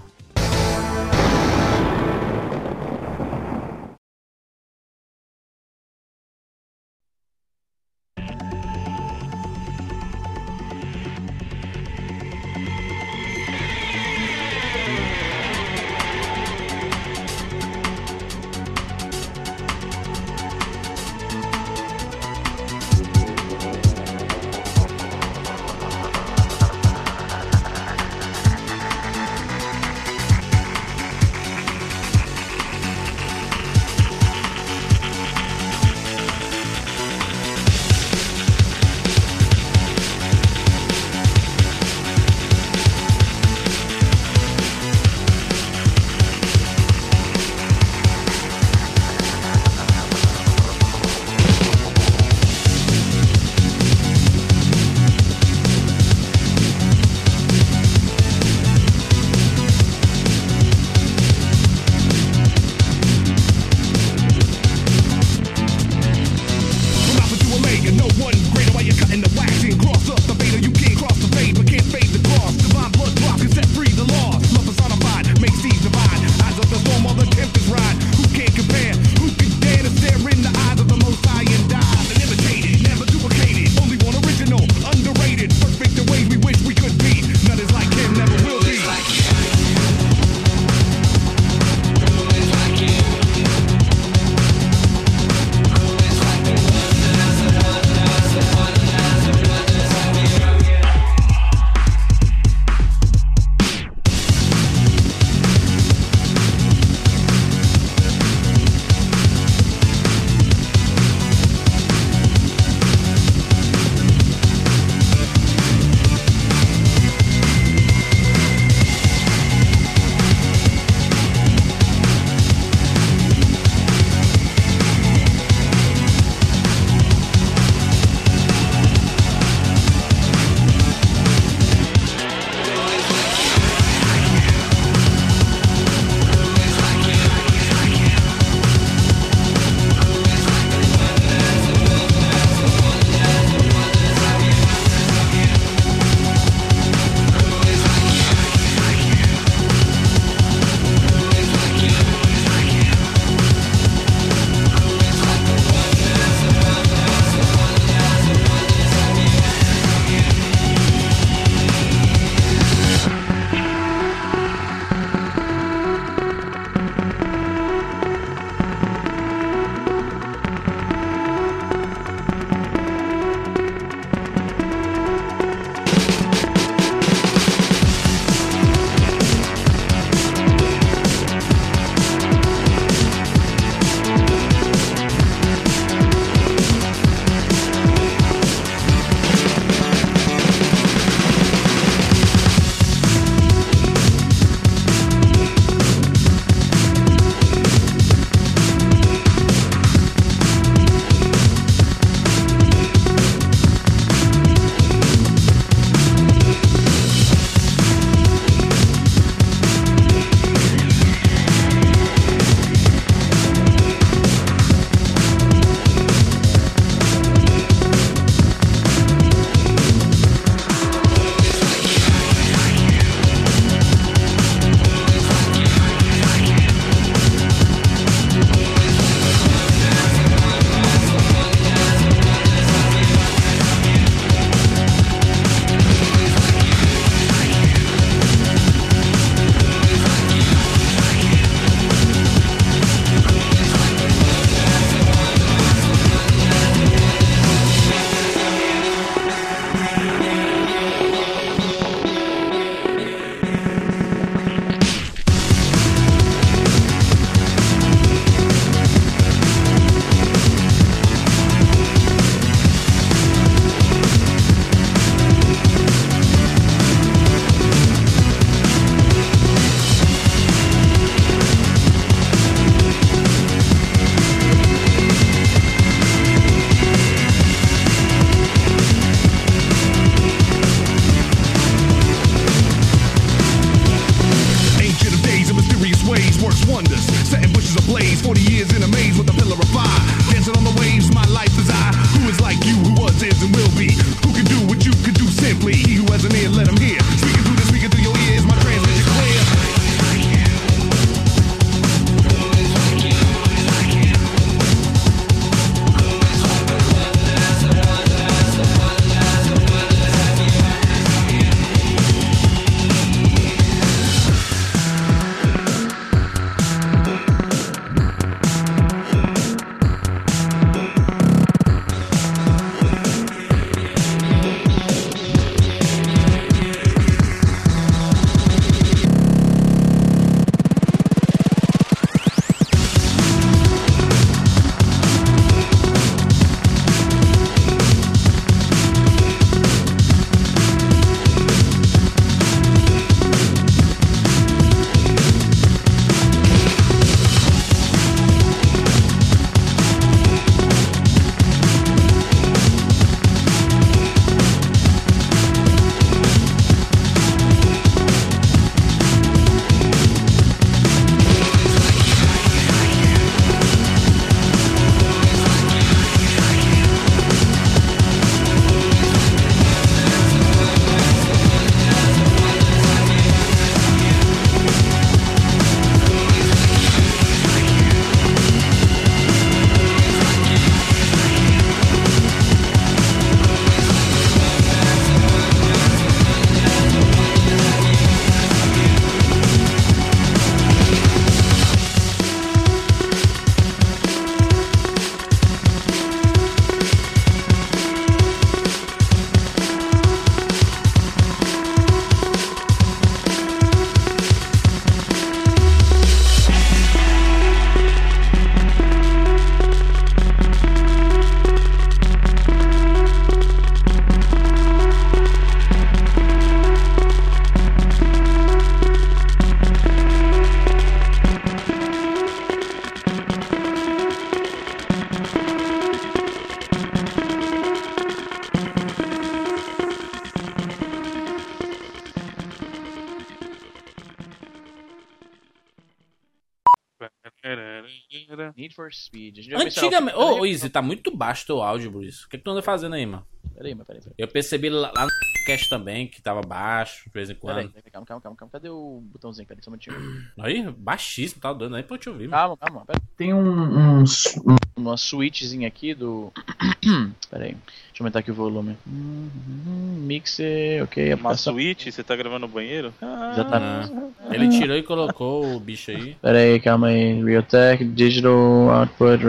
Izzy, 440.63 440.69
tá 440.69 440.81
muito 440.81 441.15
baixo 441.15 441.45
teu 441.45 441.61
áudio, 441.61 441.91
Bruce. 441.91 442.25
O 442.25 442.29
que, 442.29 442.37
que 442.37 442.43
tu 442.43 442.51
anda 442.51 442.61
fazendo 442.61 442.95
aí, 442.95 443.05
mano? 443.05 443.25
Peraí, 443.55 443.73
mas 443.75 443.85
peraí, 443.87 444.01
peraí. 444.01 444.15
Eu 444.17 444.27
percebi 444.27 444.69
lá, 444.69 444.91
lá 444.95 445.03
no 445.05 445.09
cast 445.45 445.69
também 445.69 446.07
que 446.07 446.21
tava 446.21 446.41
baixo, 446.41 447.05
de 447.05 447.11
vez 447.11 447.29
em 447.29 447.35
Peraí, 447.35 447.63
quando. 447.65 447.73
peraí, 447.73 447.91
calma, 447.91 448.05
calma, 448.05 448.21
calma, 448.21 448.37
calma. 448.37 448.51
Cadê 448.51 448.69
o 448.69 449.01
botãozinho? 449.03 449.47
Peraí, 449.47 449.63
só 449.63 449.69
um 449.69 449.73
minutinho. 449.73 449.95
Aí, 450.39 450.71
baixíssimo, 450.77 451.41
tá 451.41 451.51
dando 451.53 451.75
aí 451.75 451.83
pra 451.83 451.95
eu 451.95 451.99
te 451.99 452.09
ouvir. 452.09 452.27
mano. 452.27 452.57
Calma, 452.57 452.57
calma. 452.57 452.85
Pera. 452.85 453.01
Tem 453.17 453.33
um, 453.33 453.39
um, 453.39 453.99
um- 454.03 454.55
uma 454.77 454.95
switchzinha 454.95 455.67
aqui 455.67 455.93
do. 455.93 456.31
Peraí. 457.29 457.57
Deixa 457.99 458.03
eu 458.03 458.05
aumentar 458.05 458.19
aqui 458.19 458.31
o 458.31 458.33
volume. 458.33 458.77
Hum, 458.87 460.05
Mixer, 460.07 460.83
ok. 460.83 461.07
Uma 461.07 461.13
aplicação. 461.15 461.53
suíte, 461.53 461.91
você 461.91 462.01
tá 462.01 462.15
gravando 462.15 462.47
no 462.47 462.47
banheiro? 462.47 462.93
Ah, 463.01 463.31
Exatamente. 463.33 463.91
Ele 464.31 464.47
tirou 464.47 464.77
e 464.77 464.83
colocou 464.83 465.53
o 465.53 465.59
bicho 465.59 465.91
aí. 465.91 466.15
Peraí, 466.21 466.61
calma 466.61 466.87
aí. 466.87 467.21
Realtek, 467.21 467.83
Digital 467.83 468.69
Output, 468.69 469.21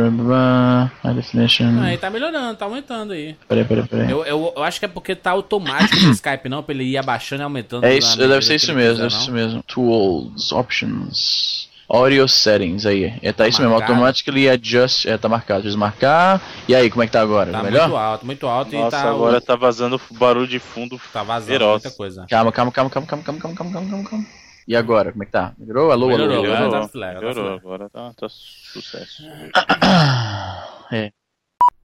High 1.03 1.14
Definition. 1.14 1.81
Aí 1.81 1.99
tá 1.99 2.11
melhorando, 2.11 2.57
tá 2.57 2.64
aumentando 2.64 3.12
aí. 3.12 3.35
Peraí, 3.49 3.64
peraí, 3.64 3.89
peraí. 3.89 4.09
Eu, 4.09 4.25
eu, 4.25 4.53
eu 4.55 4.62
acho 4.62 4.79
que 4.79 4.85
é 4.85 4.89
porque 4.89 5.16
tá 5.16 5.33
automático 5.33 5.97
no 6.07 6.12
Skype, 6.12 6.49
não, 6.49 6.62
pra 6.62 6.73
ele 6.73 6.85
ir 6.85 6.97
abaixando 6.97 7.43
e 7.43 7.45
aumentando. 7.45 7.85
É 7.85 7.99
isso, 7.99 8.16
deve 8.16 8.41
ser 8.43 8.55
isso 8.55 8.71
ele 8.71 8.79
mesmo, 8.79 8.99
deve 8.99 9.11
ser 9.11 9.21
isso 9.23 9.33
mesmo. 9.33 9.62
Tools, 9.64 10.53
Options, 10.53 11.68
Audio 11.93 12.28
Settings, 12.28 12.86
aí. 12.86 13.12
É, 13.20 13.32
tá, 13.32 13.49
isso 13.49 13.61
mesmo, 13.61 13.74
marcado. 13.74 13.93
Automatically 13.95 14.49
Adjust, 14.49 15.07
é, 15.09 15.18
tá 15.18 15.28
marcado, 15.28 15.62
desmarcar. 15.64 16.41
E 16.68 16.74
aí, 16.74 16.88
como 16.88 17.03
é 17.03 17.07
que 17.07 17.12
tá 17.12 17.20
agora? 17.20 17.51
Tá 17.51 17.59
Tá 17.59 17.62
muito 17.64 17.72
melhor? 17.72 17.91
alto, 18.01 18.24
muito 18.26 18.47
alto 18.47 18.72
Nossa, 18.72 18.97
e 18.97 19.01
tá, 19.03 19.11
agora 19.11 19.41
tá 19.41 19.57
vazando 19.57 20.01
barulho 20.12 20.47
de 20.47 20.61
fundo 20.61 21.01
tá 21.12 21.24
vazando 21.24 21.51
feroz. 21.51 21.82
muita 21.82 21.91
coisa. 21.91 22.26
Calma, 22.30 22.53
calma, 22.53 22.70
calma, 22.70 22.91
calma, 22.91 23.07
calma, 23.09 23.24
calma, 23.24 23.41
calma, 23.41 23.57
calma, 23.57 23.72
calma, 23.72 23.88
calma, 23.91 24.09
calma. 24.09 24.26
E 24.68 24.76
agora, 24.76 25.11
como 25.11 25.24
é 25.24 25.26
que 25.26 25.32
tá? 25.32 25.53
Melhorou? 25.59 25.91
Alô, 25.91 26.07
Melhorou, 26.07 26.32
alô, 26.36 26.43
melhorou. 26.45 26.74
alô? 26.74 26.82
tá 26.86 26.88
filé, 26.93 27.12
tá 27.14 27.20
Melhorou, 27.20 27.57
agora 27.57 27.91
tá, 27.91 28.12
tá 28.16 28.28
sucesso. 28.28 29.22
É. 30.93 31.12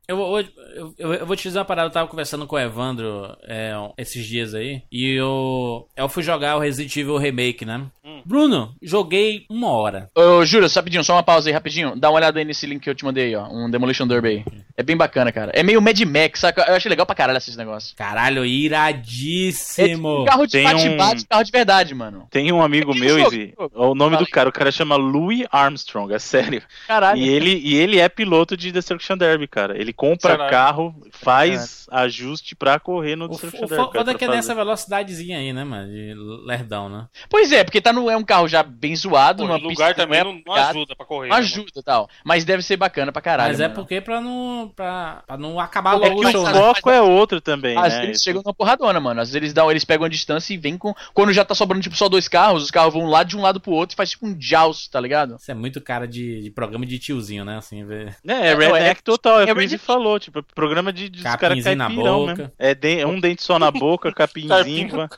Eu, 0.08 0.16
vou- 0.16 0.40
eu, 0.40 0.94
eu, 0.98 1.26
vou 1.26 1.34
te 1.34 1.42
dizer 1.44 1.58
uma 1.58 1.64
parada, 1.64 1.88
eu 1.88 1.92
tava 1.92 2.06
conversando 2.08 2.46
com 2.46 2.54
o 2.54 2.58
Evandro 2.58 3.36
é, 3.42 3.72
esses 3.98 4.24
dias 4.24 4.54
aí, 4.54 4.82
e 4.90 5.10
eu, 5.14 5.88
eu 5.96 6.08
fui 6.08 6.22
jogar 6.22 6.56
o 6.56 6.60
Resident 6.60 6.94
Evil 6.96 7.16
Remake, 7.16 7.64
né? 7.64 7.82
Hum. 8.04 8.22
Bruno, 8.24 8.72
joguei 8.80 9.44
uma 9.50 9.68
hora. 9.70 10.08
Ô, 10.14 10.44
Júlio, 10.44 10.68
só 10.68 10.78
rapidinho, 10.78 11.02
só 11.02 11.14
uma 11.14 11.24
pausa 11.24 11.48
aí, 11.48 11.52
rapidinho. 11.52 11.96
Dá 11.96 12.08
uma 12.08 12.16
olhada 12.18 12.38
aí 12.38 12.44
nesse 12.44 12.66
link 12.66 12.82
que 12.82 12.88
eu 12.90 12.94
te 12.94 13.04
mandei, 13.04 13.34
ó. 13.34 13.48
Um 13.48 13.68
Demolition 13.68 14.06
Derby 14.06 14.28
aí. 14.28 14.44
É 14.76 14.82
bem 14.84 14.96
bacana, 14.96 15.32
cara. 15.32 15.50
É 15.54 15.62
meio 15.64 15.82
Mad 15.82 15.98
Max, 16.02 16.38
saca? 16.40 16.62
Eu 16.68 16.74
achei 16.76 16.88
legal 16.88 17.04
pra 17.04 17.14
caralho 17.16 17.38
esse 17.38 17.56
negócio. 17.56 17.96
Caralho, 17.96 18.44
É 18.44 18.46
iradíssimo. 18.46 19.88
tipo 19.88 20.24
carro 20.24 20.46
de 20.46 20.52
Tem 20.52 20.64
bate-bate, 20.64 21.22
um- 21.22 21.26
carro 21.28 21.42
de 21.44 21.50
verdade, 21.52 21.94
mano. 21.94 22.26
Tem 22.30 22.52
um 22.52 22.62
amigo 22.62 22.92
Que 22.92 23.00
meu? 23.00 23.18
Izzy, 23.26 23.54
o 23.74 23.94
nome 23.94 24.16
do 24.16 24.26
cara, 24.26 24.48
o 24.48 24.52
cara 24.52 24.70
chama 24.70 24.96
Louis 24.96 25.44
Armstrong, 25.50 26.12
é 26.12 26.18
sério. 26.18 26.62
Caralho. 26.86 27.18
E 27.20 27.28
ele, 27.28 27.60
e 27.64 27.74
ele 27.76 27.98
é 27.98 28.08
piloto 28.08 28.56
de 28.56 28.70
Destruction 28.70 29.16
Derby, 29.16 29.46
cara. 29.48 29.76
Ele 29.76 29.92
compra 29.96 30.48
carro, 30.50 30.94
faz 31.10 31.86
ajuste 31.90 32.54
pra 32.54 32.78
correr 32.78 33.16
no 33.16 33.24
O, 33.24 33.28
Destruction 33.28 33.64
o 33.64 33.68
Derby. 33.68 33.92
foda 33.92 34.10
é 34.12 34.14
que 34.14 34.24
é 34.24 34.28
nessa 34.28 34.54
velocidadezinha 34.54 35.38
aí, 35.38 35.52
né, 35.52 35.64
mano? 35.64 35.88
De 35.90 36.14
lerdão, 36.44 36.88
né? 36.88 37.06
Pois 37.28 37.50
é, 37.52 37.64
porque 37.64 37.80
tá 37.80 37.92
no, 37.92 38.10
é 38.10 38.16
um 38.16 38.24
carro 38.24 38.46
já 38.48 38.62
bem 38.62 38.94
zoado, 38.94 39.46
Pô, 39.46 39.52
o 39.54 39.56
lugar 39.58 39.94
também 39.94 40.20
é 40.20 40.24
não, 40.24 40.40
não 40.46 40.54
ajuda 40.54 40.94
pra 40.94 41.06
correr. 41.06 41.28
Não 41.28 41.36
né, 41.36 41.42
ajuda 41.42 41.70
e 41.76 41.82
tal. 41.82 42.08
Mas 42.24 42.44
deve 42.44 42.62
ser 42.62 42.76
bacana 42.76 43.10
pra 43.10 43.22
caralho. 43.22 43.50
Mas 43.50 43.60
é 43.60 43.64
mano. 43.64 43.74
porque 43.74 44.00
pra 44.00 44.20
não, 44.20 44.72
pra, 44.74 45.22
pra 45.26 45.36
não 45.36 45.58
acabar 45.58 45.94
É 45.94 46.08
logo 46.08 46.20
que 46.20 46.26
o 46.26 46.28
o 46.28 46.32
show, 46.32 46.42
mas- 46.44 46.54
né? 46.54 46.60
foco 46.60 46.90
é 46.90 47.00
outro 47.02 47.40
também, 47.40 47.76
Às 47.78 47.94
né? 47.94 48.06
vezes 48.06 48.22
chegam 48.22 48.42
numa 48.44 48.54
porradona, 48.54 49.00
mano. 49.00 49.20
Às 49.20 49.28
vezes 49.28 49.36
eles 49.36 49.52
dão, 49.52 49.70
eles 49.70 49.84
pegam 49.84 50.06
a 50.06 50.08
distância 50.08 50.52
e 50.52 50.56
vêm 50.56 50.76
com. 50.76 50.94
Quando 51.14 51.32
já 51.32 51.44
tá 51.44 51.54
sobrando, 51.54 51.82
tipo, 51.82 51.96
só 51.96 52.08
dois 52.08 52.28
carros, 52.28 52.62
os 52.64 52.70
carros 52.70 52.92
vão 52.94 53.06
lá 53.06 53.22
de 53.22 53.36
um 53.36 53.40
lado 53.40 53.60
pro 53.60 53.72
outro 53.72 53.94
e 53.94 53.96
faz 53.96 54.10
tipo 54.10 54.26
um 54.26 54.36
joust, 54.38 54.90
tá 54.90 55.00
ligado? 55.00 55.36
Isso 55.36 55.50
é 55.50 55.54
muito 55.54 55.80
cara 55.80 56.06
de, 56.06 56.42
de 56.42 56.50
programa 56.50 56.84
de 56.84 56.98
tiozinho, 56.98 57.44
né? 57.44 57.56
Assim, 57.58 57.84
ver. 57.84 58.16
É, 58.26 58.32
é 58.32 58.48
é- 58.52 58.54
redneck 58.54 59.02
total, 59.02 59.40
é 59.40 59.44
o 59.44 59.48
é 59.48 59.52
o 59.52 59.56
Izzy 59.56 59.60
redneck. 59.76 59.85
Falou, 59.86 60.18
tipo, 60.18 60.42
programa 60.54 60.92
de, 60.92 61.08
de 61.08 61.22
na 61.22 61.88
boca. 61.88 62.34
mesmo. 62.34 62.52
É 62.58 62.74
de- 62.74 63.04
um 63.04 63.18
dente 63.20 63.42
só 63.42 63.58
na 63.58 63.70
boca, 63.70 64.12
capinzinho. 64.12 65.08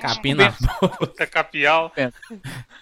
Capim 0.00 0.34
na 0.34 0.54
boca, 0.80 1.26
capial. 1.26 1.92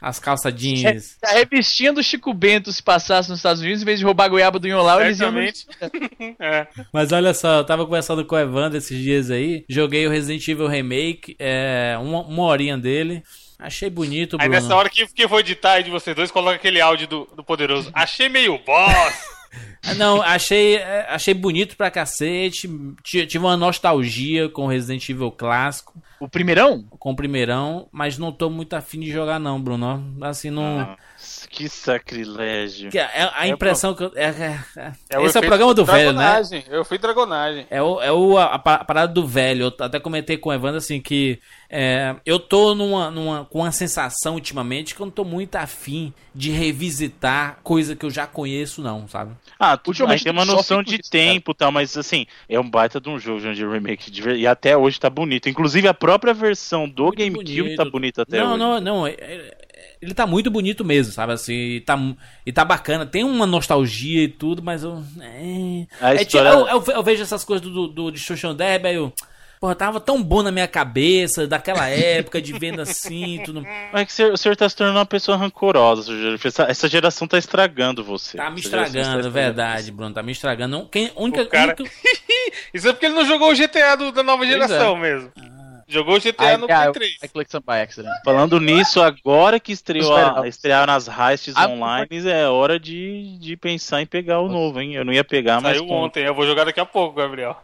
as 0.00 0.18
calças 0.18 0.54
jeans. 0.54 1.16
Se 1.18 1.26
a 1.26 1.30
revistinha 1.38 1.92
do 1.92 2.02
Chico 2.02 2.34
Bento 2.34 2.72
se 2.72 2.82
passasse 2.82 3.28
nos 3.30 3.38
Estados 3.38 3.62
Unidos, 3.62 3.82
em 3.82 3.84
vez 3.84 3.98
de 3.98 4.04
roubar 4.04 4.24
a 4.24 4.28
goiaba 4.28 4.58
do 4.58 4.68
Inholau, 4.68 5.00
eles 5.00 5.20
iam. 5.20 5.32
É. 6.38 6.66
Mas 6.92 7.12
olha 7.12 7.32
só, 7.32 7.58
eu 7.58 7.64
tava 7.64 7.84
conversando 7.84 8.24
com 8.24 8.34
o 8.34 8.38
Evandro 8.38 8.78
esses 8.78 8.98
dias 8.98 9.30
aí. 9.30 9.64
Joguei 9.68 10.06
o 10.06 10.10
Resident 10.10 10.46
Evil 10.48 10.66
Remake, 10.66 11.36
é, 11.38 11.96
uma, 12.00 12.20
uma 12.22 12.42
horinha 12.44 12.76
dele. 12.76 13.22
Achei 13.58 13.88
bonito, 13.88 14.36
Aí 14.38 14.48
Bruno. 14.48 14.62
nessa 14.62 14.76
hora 14.76 14.90
que, 14.90 15.06
que 15.06 15.26
for 15.26 15.40
editar 15.40 15.72
aí 15.72 15.82
de 15.82 15.90
vocês 15.90 16.14
dois, 16.14 16.30
coloca 16.30 16.56
aquele 16.56 16.78
áudio 16.80 17.06
do, 17.08 17.28
do 17.34 17.42
poderoso. 17.42 17.90
Achei 17.94 18.28
meio 18.28 18.58
boss. 18.58 19.35
Ah, 19.84 19.94
Não, 19.94 20.20
achei, 20.22 20.76
é, 20.76 21.06
achei 21.08 21.32
bonito 21.34 21.76
pra 21.76 21.90
cacete. 21.90 22.68
Ti- 23.02 23.26
Tive 23.26 23.44
uma 23.44 23.56
nostalgia 23.56 24.48
com 24.48 24.64
o 24.64 24.68
Resident 24.68 25.08
Evil 25.08 25.30
clássico, 25.30 25.94
O 26.20 26.28
primeirão? 26.28 26.82
com 26.98 27.12
o 27.12 27.16
primeirão, 27.16 27.88
mas 27.92 28.18
não 28.18 28.32
tô 28.32 28.50
muito 28.50 28.74
afim 28.74 29.00
de 29.00 29.10
jogar, 29.10 29.38
não, 29.38 29.60
Bruno. 29.60 30.16
Assim, 30.22 30.50
não. 30.50 30.78
Nossa, 30.78 30.96
que 31.50 31.68
sacrilégio. 31.68 32.90
Que 32.90 32.98
é- 32.98 33.30
a 33.34 33.46
impressão 33.48 33.94
que 33.94 34.04
eu. 34.04 34.12
é- 34.14 34.24
é- 34.24 34.60
é- 35.10 35.24
esse 35.24 35.36
é 35.36 35.40
o 35.40 35.46
programa 35.46 35.74
do 35.74 35.84
velho, 35.84 36.12
né? 36.12 36.24
dragonagem. 36.24 36.64
Eu 36.68 36.84
fui 36.84 36.98
dragonagem. 36.98 37.66
É, 37.70 37.82
o, 37.82 38.00
é 38.00 38.12
o, 38.12 38.36
a, 38.38 38.54
a 38.54 38.58
parada 38.84 39.12
do 39.12 39.26
velho. 39.26 39.72
Eu 39.78 39.84
até 39.84 39.98
comentei 40.00 40.36
com 40.36 40.50
o 40.50 40.52
Evandro 40.52 40.78
assim 40.78 41.00
que 41.00 41.38
é, 41.68 42.14
eu 42.24 42.38
tô 42.38 42.74
numa, 42.74 43.10
numa, 43.10 43.44
com 43.44 43.60
uma 43.60 43.72
sensação 43.72 44.34
ultimamente 44.34 44.94
que 44.94 45.00
eu 45.00 45.06
não 45.06 45.10
tô 45.12 45.24
muito 45.24 45.56
afim 45.56 46.12
de 46.34 46.50
revisitar 46.50 47.58
coisa 47.62 47.96
que 47.96 48.04
eu 48.04 48.10
já 48.10 48.26
conheço, 48.26 48.82
não, 48.82 49.08
sabe? 49.08 49.32
Ah, 49.58 49.76
tudo 49.76 49.88
Ultimamente 49.88 50.22
tem 50.22 50.32
uma 50.32 50.44
tu 50.46 50.52
noção 50.52 50.82
de 50.82 50.96
isso, 51.00 51.10
tempo 51.10 51.50
e 51.52 51.54
tal, 51.54 51.72
mas 51.72 51.96
assim, 51.96 52.26
é 52.48 52.60
um 52.60 52.68
baita 52.68 53.00
de 53.00 53.08
um 53.08 53.18
jogo 53.18 53.40
de 53.52 53.66
remake. 53.66 54.10
de 54.10 54.22
E 54.30 54.46
até 54.46 54.76
hoje 54.76 55.00
tá 55.00 55.08
bonito. 55.10 55.48
Inclusive 55.48 55.88
a 55.88 55.94
própria 55.94 56.34
versão 56.34 56.88
do 56.88 57.04
Muito 57.04 57.18
GameCube 57.18 57.62
bonito. 57.62 57.76
tá 57.76 57.84
bonita 57.84 58.22
até 58.22 58.38
não, 58.38 58.50
hoje. 58.50 58.58
não, 58.58 58.80
não, 58.80 59.06
é- 59.06 59.12
é- 59.18 59.56
Ele 60.06 60.14
tá 60.14 60.26
muito 60.26 60.50
bonito 60.50 60.84
mesmo, 60.84 61.12
sabe? 61.12 61.32
Assim, 61.32 61.52
e 61.52 61.80
tá, 61.80 61.98
e 62.46 62.52
tá 62.52 62.64
bacana. 62.64 63.04
Tem 63.04 63.24
uma 63.24 63.46
nostalgia 63.46 64.22
e 64.24 64.28
tudo, 64.28 64.62
mas 64.62 64.82
eu. 64.84 65.02
É, 65.20 65.86
A 66.00 66.14
é 66.14 66.22
história- 66.22 66.50
tipo, 66.56 66.68
eu, 66.70 66.84
eu 66.86 66.94
eu 66.96 67.02
vejo 67.02 67.22
essas 67.22 67.44
coisas 67.44 67.66
do, 67.66 67.88
do 67.88 68.10
Destruction 68.10 68.54
Derby, 68.54 68.88
aí 68.88 68.94
eu. 68.94 69.12
Porra, 69.58 69.74
tava 69.74 69.98
tão 69.98 70.22
bom 70.22 70.42
na 70.42 70.52
minha 70.52 70.68
cabeça, 70.68 71.46
daquela 71.46 71.88
época, 71.88 72.42
de 72.42 72.52
vendo 72.52 72.82
assim, 72.82 73.40
tudo. 73.42 73.62
Mas 73.90 74.02
é 74.02 74.04
que 74.04 74.12
o 74.12 74.14
senhor- 74.14 74.32
o 74.34 74.36
senhor 74.36 74.54
tá 74.54 74.68
se 74.68 74.76
tornando 74.76 74.98
uma 74.98 75.06
pessoa 75.06 75.34
rancorosa, 75.36 76.12
essa, 76.44 76.64
essa 76.64 76.86
geração 76.86 77.26
tá 77.26 77.38
estragando 77.38 78.04
você. 78.04 78.36
Tá 78.36 78.50
me 78.50 78.56
está 78.60 78.66
estragando, 78.82 78.98
estragando 78.98 79.30
verdade, 79.30 79.90
Bruno. 79.90 80.14
Tá 80.14 80.22
me 80.22 80.30
estragando. 80.32 80.86
Quem, 80.92 81.10
única, 81.16 81.40
O 81.42 81.46
cara- 81.48 81.74
única- 81.78 81.90
Isso 82.74 82.86
é 82.86 82.92
porque 82.92 83.06
ele 83.06 83.14
não 83.14 83.24
jogou 83.24 83.50
o 83.50 83.54
GTA 83.56 83.96
do- 83.96 84.12
da 84.12 84.22
nova 84.22 84.44
Pois 84.44 84.50
geração 84.50 84.94
mesmo. 84.94 85.32
Jogou 85.88 86.16
o 86.16 86.20
GTA 86.20 86.54
I, 86.54 86.56
no 86.56 86.66
yeah, 86.66 86.92
Play 86.92 87.10
3. 87.10 87.18
I 87.22 87.28
clicked 87.28 87.52
some 87.52 87.64
by 87.64 87.80
accident. 87.80 88.12
Falando 88.24 88.58
nisso, 88.58 89.00
agora 89.00 89.60
que 89.60 89.72
estreou 89.72 90.14
a, 90.14 90.46
estrearam 90.48 90.92
as 90.92 91.06
heists 91.06 91.54
Ah, 91.56 91.68
online, 91.68 92.28
é 92.28 92.48
hora 92.48 92.78
de, 92.78 93.38
de 93.38 93.56
pensar 93.56 94.02
em 94.02 94.06
pegar 94.06 94.40
o 94.40 94.48
novo, 94.48 94.80
hein? 94.80 94.94
Eu 94.94 95.04
não 95.04 95.12
ia 95.12 95.22
pegar, 95.22 95.60
mas. 95.60 95.78
Saiu 95.78 95.88
ontem, 95.88 96.24
eu 96.24 96.34
vou 96.34 96.44
jogar 96.44 96.64
daqui 96.64 96.80
a 96.80 96.86
pouco, 96.86 97.16
Gabriel. 97.16 97.56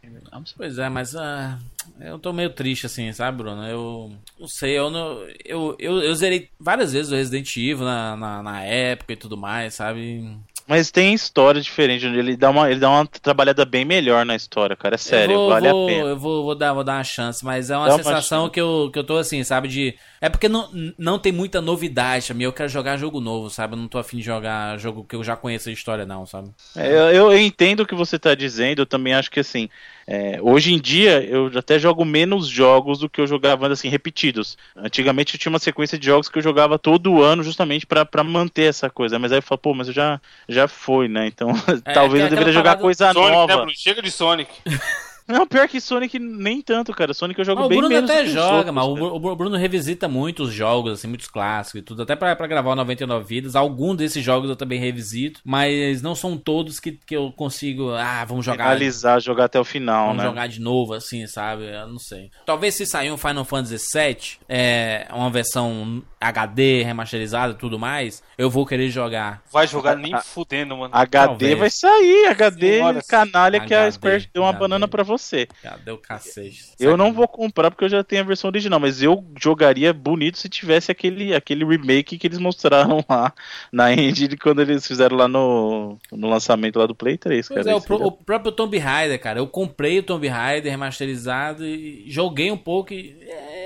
Pois 0.56 0.78
é, 0.78 0.88
mas 0.88 1.16
ah, 1.16 1.58
eu 2.00 2.16
tô 2.18 2.32
meio 2.32 2.50
triste 2.50 2.86
assim, 2.86 3.12
sabe, 3.12 3.38
Bruno? 3.38 3.66
Eu 3.66 4.12
não 4.38 4.46
sei, 4.46 4.78
eu 4.78 4.88
não. 4.88 5.26
Eu, 5.44 5.74
eu, 5.78 6.00
eu 6.00 6.14
zerei 6.14 6.48
várias 6.60 6.92
vezes 6.92 7.10
o 7.10 7.16
Resident 7.16 7.56
Evil 7.56 7.84
na, 7.84 8.16
na, 8.16 8.42
na 8.42 8.62
época 8.62 9.12
e 9.12 9.16
tudo 9.16 9.36
mais, 9.36 9.74
sabe? 9.74 10.36
Mas 10.66 10.90
tem 10.90 11.12
história 11.14 11.60
diferente, 11.60 12.06
ele 12.06 12.36
dá 12.36 12.50
uma, 12.50 12.70
ele 12.70 12.80
dá 12.80 12.88
uma 12.90 13.06
trabalhada 13.06 13.64
bem 13.64 13.84
melhor 13.84 14.24
na 14.24 14.34
história, 14.36 14.76
cara. 14.76 14.94
É 14.94 14.98
sério, 14.98 15.34
vou, 15.34 15.48
vale 15.48 15.66
vou- 15.66 15.68
a 15.68 15.74
pena. 15.86 16.10
Eu 16.10 16.16
vou, 16.18 16.44
vou, 16.44 16.54
dar, 16.54 16.72
vou 16.72 16.84
dar 16.84 16.94
uma 16.98 17.04
chance, 17.04 17.44
mas 17.44 17.70
é 17.70 17.76
uma 17.76 17.86
Dá 17.86 17.94
uma 17.96 18.02
sensação 18.04 18.42
chance. 18.44 18.52
que 18.52 18.60
eu, 18.60 18.90
que 18.92 18.98
eu 18.98 19.04
tô 19.04 19.16
assim, 19.16 19.42
sabe? 19.42 19.68
De. 19.68 19.98
É 20.20 20.28
porque 20.28 20.48
não, 20.48 20.70
não 20.98 21.18
tem 21.18 21.32
muita 21.32 21.60
novidade 21.60 22.28
também. 22.28 22.44
Eu 22.44 22.52
quero 22.52 22.68
jogar 22.68 22.96
jogo 22.96 23.20
novo, 23.20 23.50
sabe? 23.50 23.74
Eu 23.74 23.78
não 23.78 23.88
tô 23.88 23.98
afim 23.98 24.18
de 24.18 24.22
jogar 24.22 24.78
jogo 24.78 25.04
que 25.04 25.16
eu 25.16 25.24
já 25.24 25.36
conheço 25.36 25.68
a 25.68 25.72
história, 25.72 26.06
não, 26.06 26.24
sabe? 26.26 26.50
É, 26.74 26.88
eu, 26.90 27.30
eu 27.32 27.38
entendo 27.38 27.80
o 27.80 27.86
que 27.86 27.94
você 27.94 28.18
tá 28.18 28.34
dizendo, 28.34 28.80
eu 28.80 28.86
também 28.86 29.12
acho 29.12 29.30
que 29.30 29.40
assim, 29.40 29.68
é, 30.06 30.38
hoje 30.40 30.72
em 30.72 30.80
dia 30.80 31.22
eu 31.24 31.50
até 31.56 31.78
jogo 31.78 32.04
menos 32.04 32.48
jogos 32.48 32.98
do 32.98 33.08
que 33.08 33.20
eu 33.20 33.26
jogava 33.26 33.68
assim, 33.68 33.88
repetidos. 33.88 34.56
Antigamente 34.76 35.34
eu 35.34 35.40
tinha 35.40 35.50
uma 35.50 35.58
sequência 35.58 35.98
de 35.98 36.06
jogos 36.06 36.28
que 36.28 36.38
eu 36.38 36.42
jogava 36.42 36.78
todo 36.78 37.22
ano 37.22 37.42
justamente 37.42 37.86
pra 37.86 38.04
pra 38.04 38.24
manter 38.24 38.68
essa 38.68 38.90
coisa, 38.90 39.18
mas 39.18 39.32
aí 39.32 39.38
eu 39.38 39.42
falo, 39.42 39.58
pô, 39.58 39.74
mas 39.74 39.88
eu 39.88 39.94
já, 39.94 40.20
já 40.48 40.66
foi, 40.68 41.08
né? 41.08 41.26
Então 41.26 41.50
É, 41.84 41.92
talvez 41.92 42.24
eu 42.24 42.30
deveria 42.30 42.52
jogar 42.52 42.76
coisa 42.76 43.12
Sonic, 43.12 43.30
né, 43.30 43.36
nova. 43.36 43.56
Bruno? 43.56 43.72
Chega 43.74 44.02
de 44.02 44.10
Sonic. 44.10 44.50
Não, 45.26 45.46
pior 45.46 45.68
que 45.68 45.80
Sonic 45.80 46.18
nem 46.18 46.60
tanto, 46.60 46.92
cara. 46.92 47.14
Sonic 47.14 47.38
eu 47.38 47.44
jogo 47.44 47.60
Mas 47.60 47.66
o 47.66 47.68
bem 47.68 47.78
Bruno 47.78 47.94
menos. 47.94 48.10
até 48.10 48.22
que 48.22 48.28
os 48.28 48.34
joga, 48.34 48.56
outros, 48.56 48.74
mas 48.74 48.84
o, 48.86 49.14
o 49.16 49.36
Bruno 49.36 49.56
revisita 49.56 50.08
muitos 50.08 50.52
jogos, 50.52 50.92
assim, 50.94 51.06
muitos 51.08 51.28
clássicos 51.28 51.80
e 51.80 51.82
tudo. 51.82 52.02
Até 52.02 52.16
pra, 52.16 52.34
pra 52.34 52.46
gravar 52.46 52.72
o 52.72 52.76
99 52.76 53.24
Vidas. 53.24 53.54
Alguns 53.56 53.96
desses 53.96 54.22
jogos 54.24 54.50
eu 54.50 54.56
também 54.56 54.80
revisito, 54.80 55.40
mas 55.44 56.02
não 56.02 56.14
são 56.14 56.36
todos 56.36 56.80
que, 56.80 56.92
que 56.92 57.16
eu 57.16 57.32
consigo. 57.32 57.90
Ah, 57.92 58.24
vamos 58.24 58.44
jogar. 58.44 58.64
Finalizar, 58.64 59.20
jogar 59.20 59.44
até 59.44 59.58
o 59.60 59.64
final, 59.64 60.08
Vamos 60.08 60.22
né? 60.22 60.28
jogar 60.28 60.46
de 60.48 60.60
novo, 60.60 60.92
assim, 60.94 61.26
sabe? 61.26 61.64
Eu 61.66 61.88
não 61.88 61.98
sei. 61.98 62.30
Talvez 62.44 62.74
se 62.74 62.84
sair 62.86 63.10
um 63.10 63.16
Final 63.16 63.44
Fantasy 63.44 63.76
VII, 63.92 64.16
é 64.48 65.06
uma 65.12 65.30
versão 65.30 66.02
HD, 66.22 66.82
remasterizado 66.82 67.52
e 67.52 67.56
tudo 67.56 67.78
mais, 67.78 68.22
eu 68.38 68.48
vou 68.48 68.64
querer 68.64 68.88
jogar. 68.90 69.42
Vai 69.52 69.66
jogar 69.66 69.96
nem 69.96 70.16
fudendo, 70.20 70.76
mano. 70.76 70.94
HD 70.94 71.26
Talvez. 71.28 71.58
vai 71.58 71.70
sair, 71.70 72.26
HD 72.28 72.72
Senhora, 72.76 73.02
canalha 73.08 73.60
que 73.60 73.74
a 73.74 73.80
HD, 73.82 73.92
Square 73.92 74.30
deu 74.32 74.42
uma 74.42 74.50
HD. 74.50 74.60
banana 74.60 74.86
pra 74.88 75.02
você. 75.02 75.46
Cadê 75.62 75.90
o 75.90 75.98
cacete? 75.98 76.72
Eu 76.78 76.96
não 76.96 77.12
vou 77.12 77.26
comprar 77.28 77.70
porque 77.70 77.84
eu 77.84 77.88
já 77.88 78.04
tenho 78.04 78.22
a 78.22 78.24
versão 78.26 78.48
original, 78.48 78.78
mas 78.80 79.02
eu 79.02 79.24
jogaria 79.40 79.92
bonito 79.92 80.38
se 80.38 80.48
tivesse 80.48 80.90
aquele, 80.90 81.34
aquele 81.34 81.64
remake 81.64 82.16
que 82.18 82.26
eles 82.26 82.38
mostraram 82.38 83.04
lá 83.08 83.32
na 83.72 83.92
engine 83.92 84.36
quando 84.36 84.62
eles 84.62 84.86
fizeram 84.86 85.16
lá 85.16 85.26
no, 85.28 85.98
no 86.12 86.28
lançamento 86.28 86.78
lá 86.78 86.86
do 86.86 86.94
Play 86.94 87.16
3, 87.18 87.48
Pois 87.48 87.64
cara. 87.64 87.70
é, 87.70 87.74
o, 87.74 87.80
pro- 87.80 88.02
o 88.06 88.12
próprio 88.12 88.52
Tomb 88.52 88.78
Raider, 88.78 89.20
cara. 89.20 89.38
Eu 89.40 89.46
comprei 89.46 89.98
o 89.98 90.02
Tomb 90.02 90.26
Raider 90.28 90.70
remasterizado 90.70 91.64
e 91.66 92.04
joguei 92.08 92.50
um 92.50 92.56
pouco 92.56 92.92
e. 92.92 93.16
É... 93.28 93.61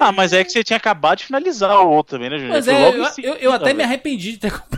Ah, 0.00 0.12
mas 0.12 0.32
é 0.32 0.44
que 0.44 0.50
você 0.52 0.62
tinha 0.62 0.76
acabado 0.76 1.18
de 1.18 1.26
finalizar 1.26 1.80
o 1.80 1.90
outro 1.90 2.16
também, 2.16 2.30
né, 2.30 2.38
Júnior? 2.38 2.54
Mas 2.54 2.68
é, 2.68 2.88
eu, 2.88 3.04
eu, 3.22 3.34
eu 3.36 3.52
até 3.52 3.72
me 3.72 3.78
velho. 3.78 3.88
arrependi 3.88 4.32
de 4.32 4.38
ter 4.38 4.52
comprado. 4.52 4.77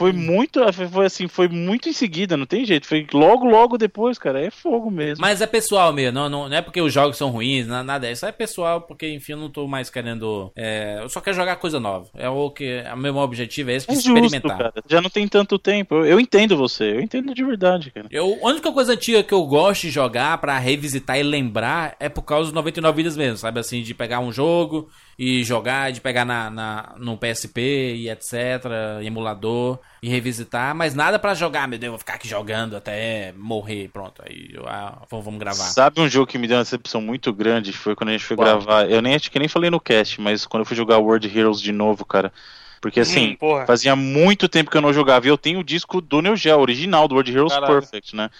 Foi 0.00 0.12
muito, 0.14 0.60
foi 0.90 1.04
assim, 1.04 1.28
foi 1.28 1.46
muito 1.46 1.88
em 1.88 1.92
seguida, 1.92 2.34
não 2.36 2.46
tem 2.46 2.64
jeito. 2.64 2.86
Foi 2.86 3.06
logo, 3.12 3.44
logo 3.44 3.76
depois, 3.76 4.16
cara. 4.18 4.40
É 4.40 4.50
fogo 4.50 4.90
mesmo. 4.90 5.20
Mas 5.20 5.42
é 5.42 5.46
pessoal 5.46 5.92
mesmo, 5.92 6.18
não, 6.18 6.28
não, 6.30 6.48
não 6.48 6.56
é 6.56 6.62
porque 6.62 6.80
os 6.80 6.90
jogos 6.90 7.18
são 7.18 7.28
ruins, 7.30 7.66
na- 7.66 7.84
nada. 7.84 8.10
Isso 8.10 8.24
é 8.24 8.32
pessoal, 8.32 8.80
porque 8.80 9.06
enfim, 9.12 9.32
eu 9.32 9.38
não 9.38 9.50
tô 9.50 9.68
mais 9.68 9.90
querendo. 9.90 10.50
é, 10.56 11.00
eu 11.02 11.08
só 11.10 11.20
quero 11.20 11.36
jogar 11.36 11.56
coisa 11.56 11.78
nova. 11.78 12.08
É 12.16 12.28
o 12.30 12.50
que. 12.50 12.82
O 12.94 12.96
meu 12.96 13.14
objetivo 13.18 13.70
é 13.70 13.74
esse, 13.74 13.90
É 13.90 13.94
justo, 13.94 14.08
experimentar. 14.08 14.56
cara. 14.56 14.72
Já 14.88 15.02
não 15.02 15.10
tem 15.10 15.28
tanto 15.28 15.58
tempo. 15.58 15.94
Eu, 15.96 16.06
eu 16.06 16.20
entendo 16.20 16.56
você, 16.56 16.84
eu 16.94 17.00
entendo 17.00 17.34
de 17.34 17.44
verdade, 17.44 17.90
cara. 17.90 18.06
Eu, 18.10 18.38
a 18.42 18.48
única 18.48 18.72
coisa 18.72 18.94
antiga 18.94 19.22
que 19.22 19.34
eu 19.34 19.44
gosto 19.44 19.82
de 19.82 19.90
jogar 19.90 20.38
pra 20.38 20.58
revisitar 20.58 21.18
e 21.18 21.22
lembrar 21.22 21.94
é 22.00 22.08
por 22.08 22.22
causa 22.22 22.44
dos 22.46 22.54
99 22.54 22.96
vidas 22.96 23.16
mesmo, 23.16 23.36
sabe? 23.36 23.60
Assim, 23.60 23.82
de 23.82 23.92
pegar 23.92 24.20
um 24.20 24.32
jogo 24.32 24.88
e 25.22 25.44
jogar, 25.44 25.92
de 25.92 26.00
pegar 26.00 26.24
na, 26.24 26.48
na, 26.48 26.94
no 26.96 27.14
PSP 27.14 27.60
e 27.94 28.08
etc, 28.08 28.64
emulador, 29.04 29.78
e 30.02 30.08
revisitar, 30.08 30.74
mas 30.74 30.94
nada 30.94 31.18
pra 31.18 31.34
jogar, 31.34 31.68
meu 31.68 31.78
Deus, 31.78 31.90
vou 31.90 31.98
ficar 31.98 32.14
aqui 32.14 32.26
jogando 32.26 32.74
até 32.74 33.34
morrer, 33.36 33.90
pronto. 33.92 34.22
Aí 34.26 34.48
eu, 34.50 34.66
ah, 34.66 35.02
vamos, 35.10 35.38
gravar. 35.38 35.64
Sabe 35.64 36.00
um 36.00 36.08
jogo 36.08 36.26
que 36.26 36.38
me 36.38 36.48
deu 36.48 36.56
uma 36.56 36.62
decepção 36.62 37.02
muito 37.02 37.34
grande? 37.34 37.70
Foi 37.70 37.94
quando 37.94 38.08
a 38.08 38.12
gente 38.12 38.24
foi 38.24 38.34
Qual? 38.34 38.48
gravar. 38.48 38.90
Eu 38.90 39.02
nem 39.02 39.14
acho 39.14 39.30
que 39.30 39.38
nem 39.38 39.46
falei 39.46 39.68
no 39.68 39.78
cast, 39.78 40.18
mas 40.22 40.46
quando 40.46 40.62
eu 40.62 40.64
fui 40.64 40.74
jogar 40.74 40.96
World 40.96 41.28
Heroes 41.28 41.60
de 41.60 41.70
novo, 41.70 42.02
cara. 42.06 42.32
Porque 42.80 43.00
assim, 43.00 43.36
Hum, 43.42 43.66
fazia 43.66 43.94
muito 43.94 44.48
tempo 44.48 44.70
que 44.70 44.76
eu 44.78 44.80
não 44.80 44.90
jogava. 44.90 45.26
E 45.26 45.28
eu 45.28 45.36
tenho 45.36 45.60
o 45.60 45.64
disco 45.64 46.00
do 46.00 46.22
Neo 46.22 46.34
Geo, 46.34 46.58
original, 46.58 47.06
do 47.06 47.14
World 47.14 47.30
Heroes 47.30 47.52
Caralho. 47.52 47.74
Perfect, 47.74 48.16
né? 48.16 48.30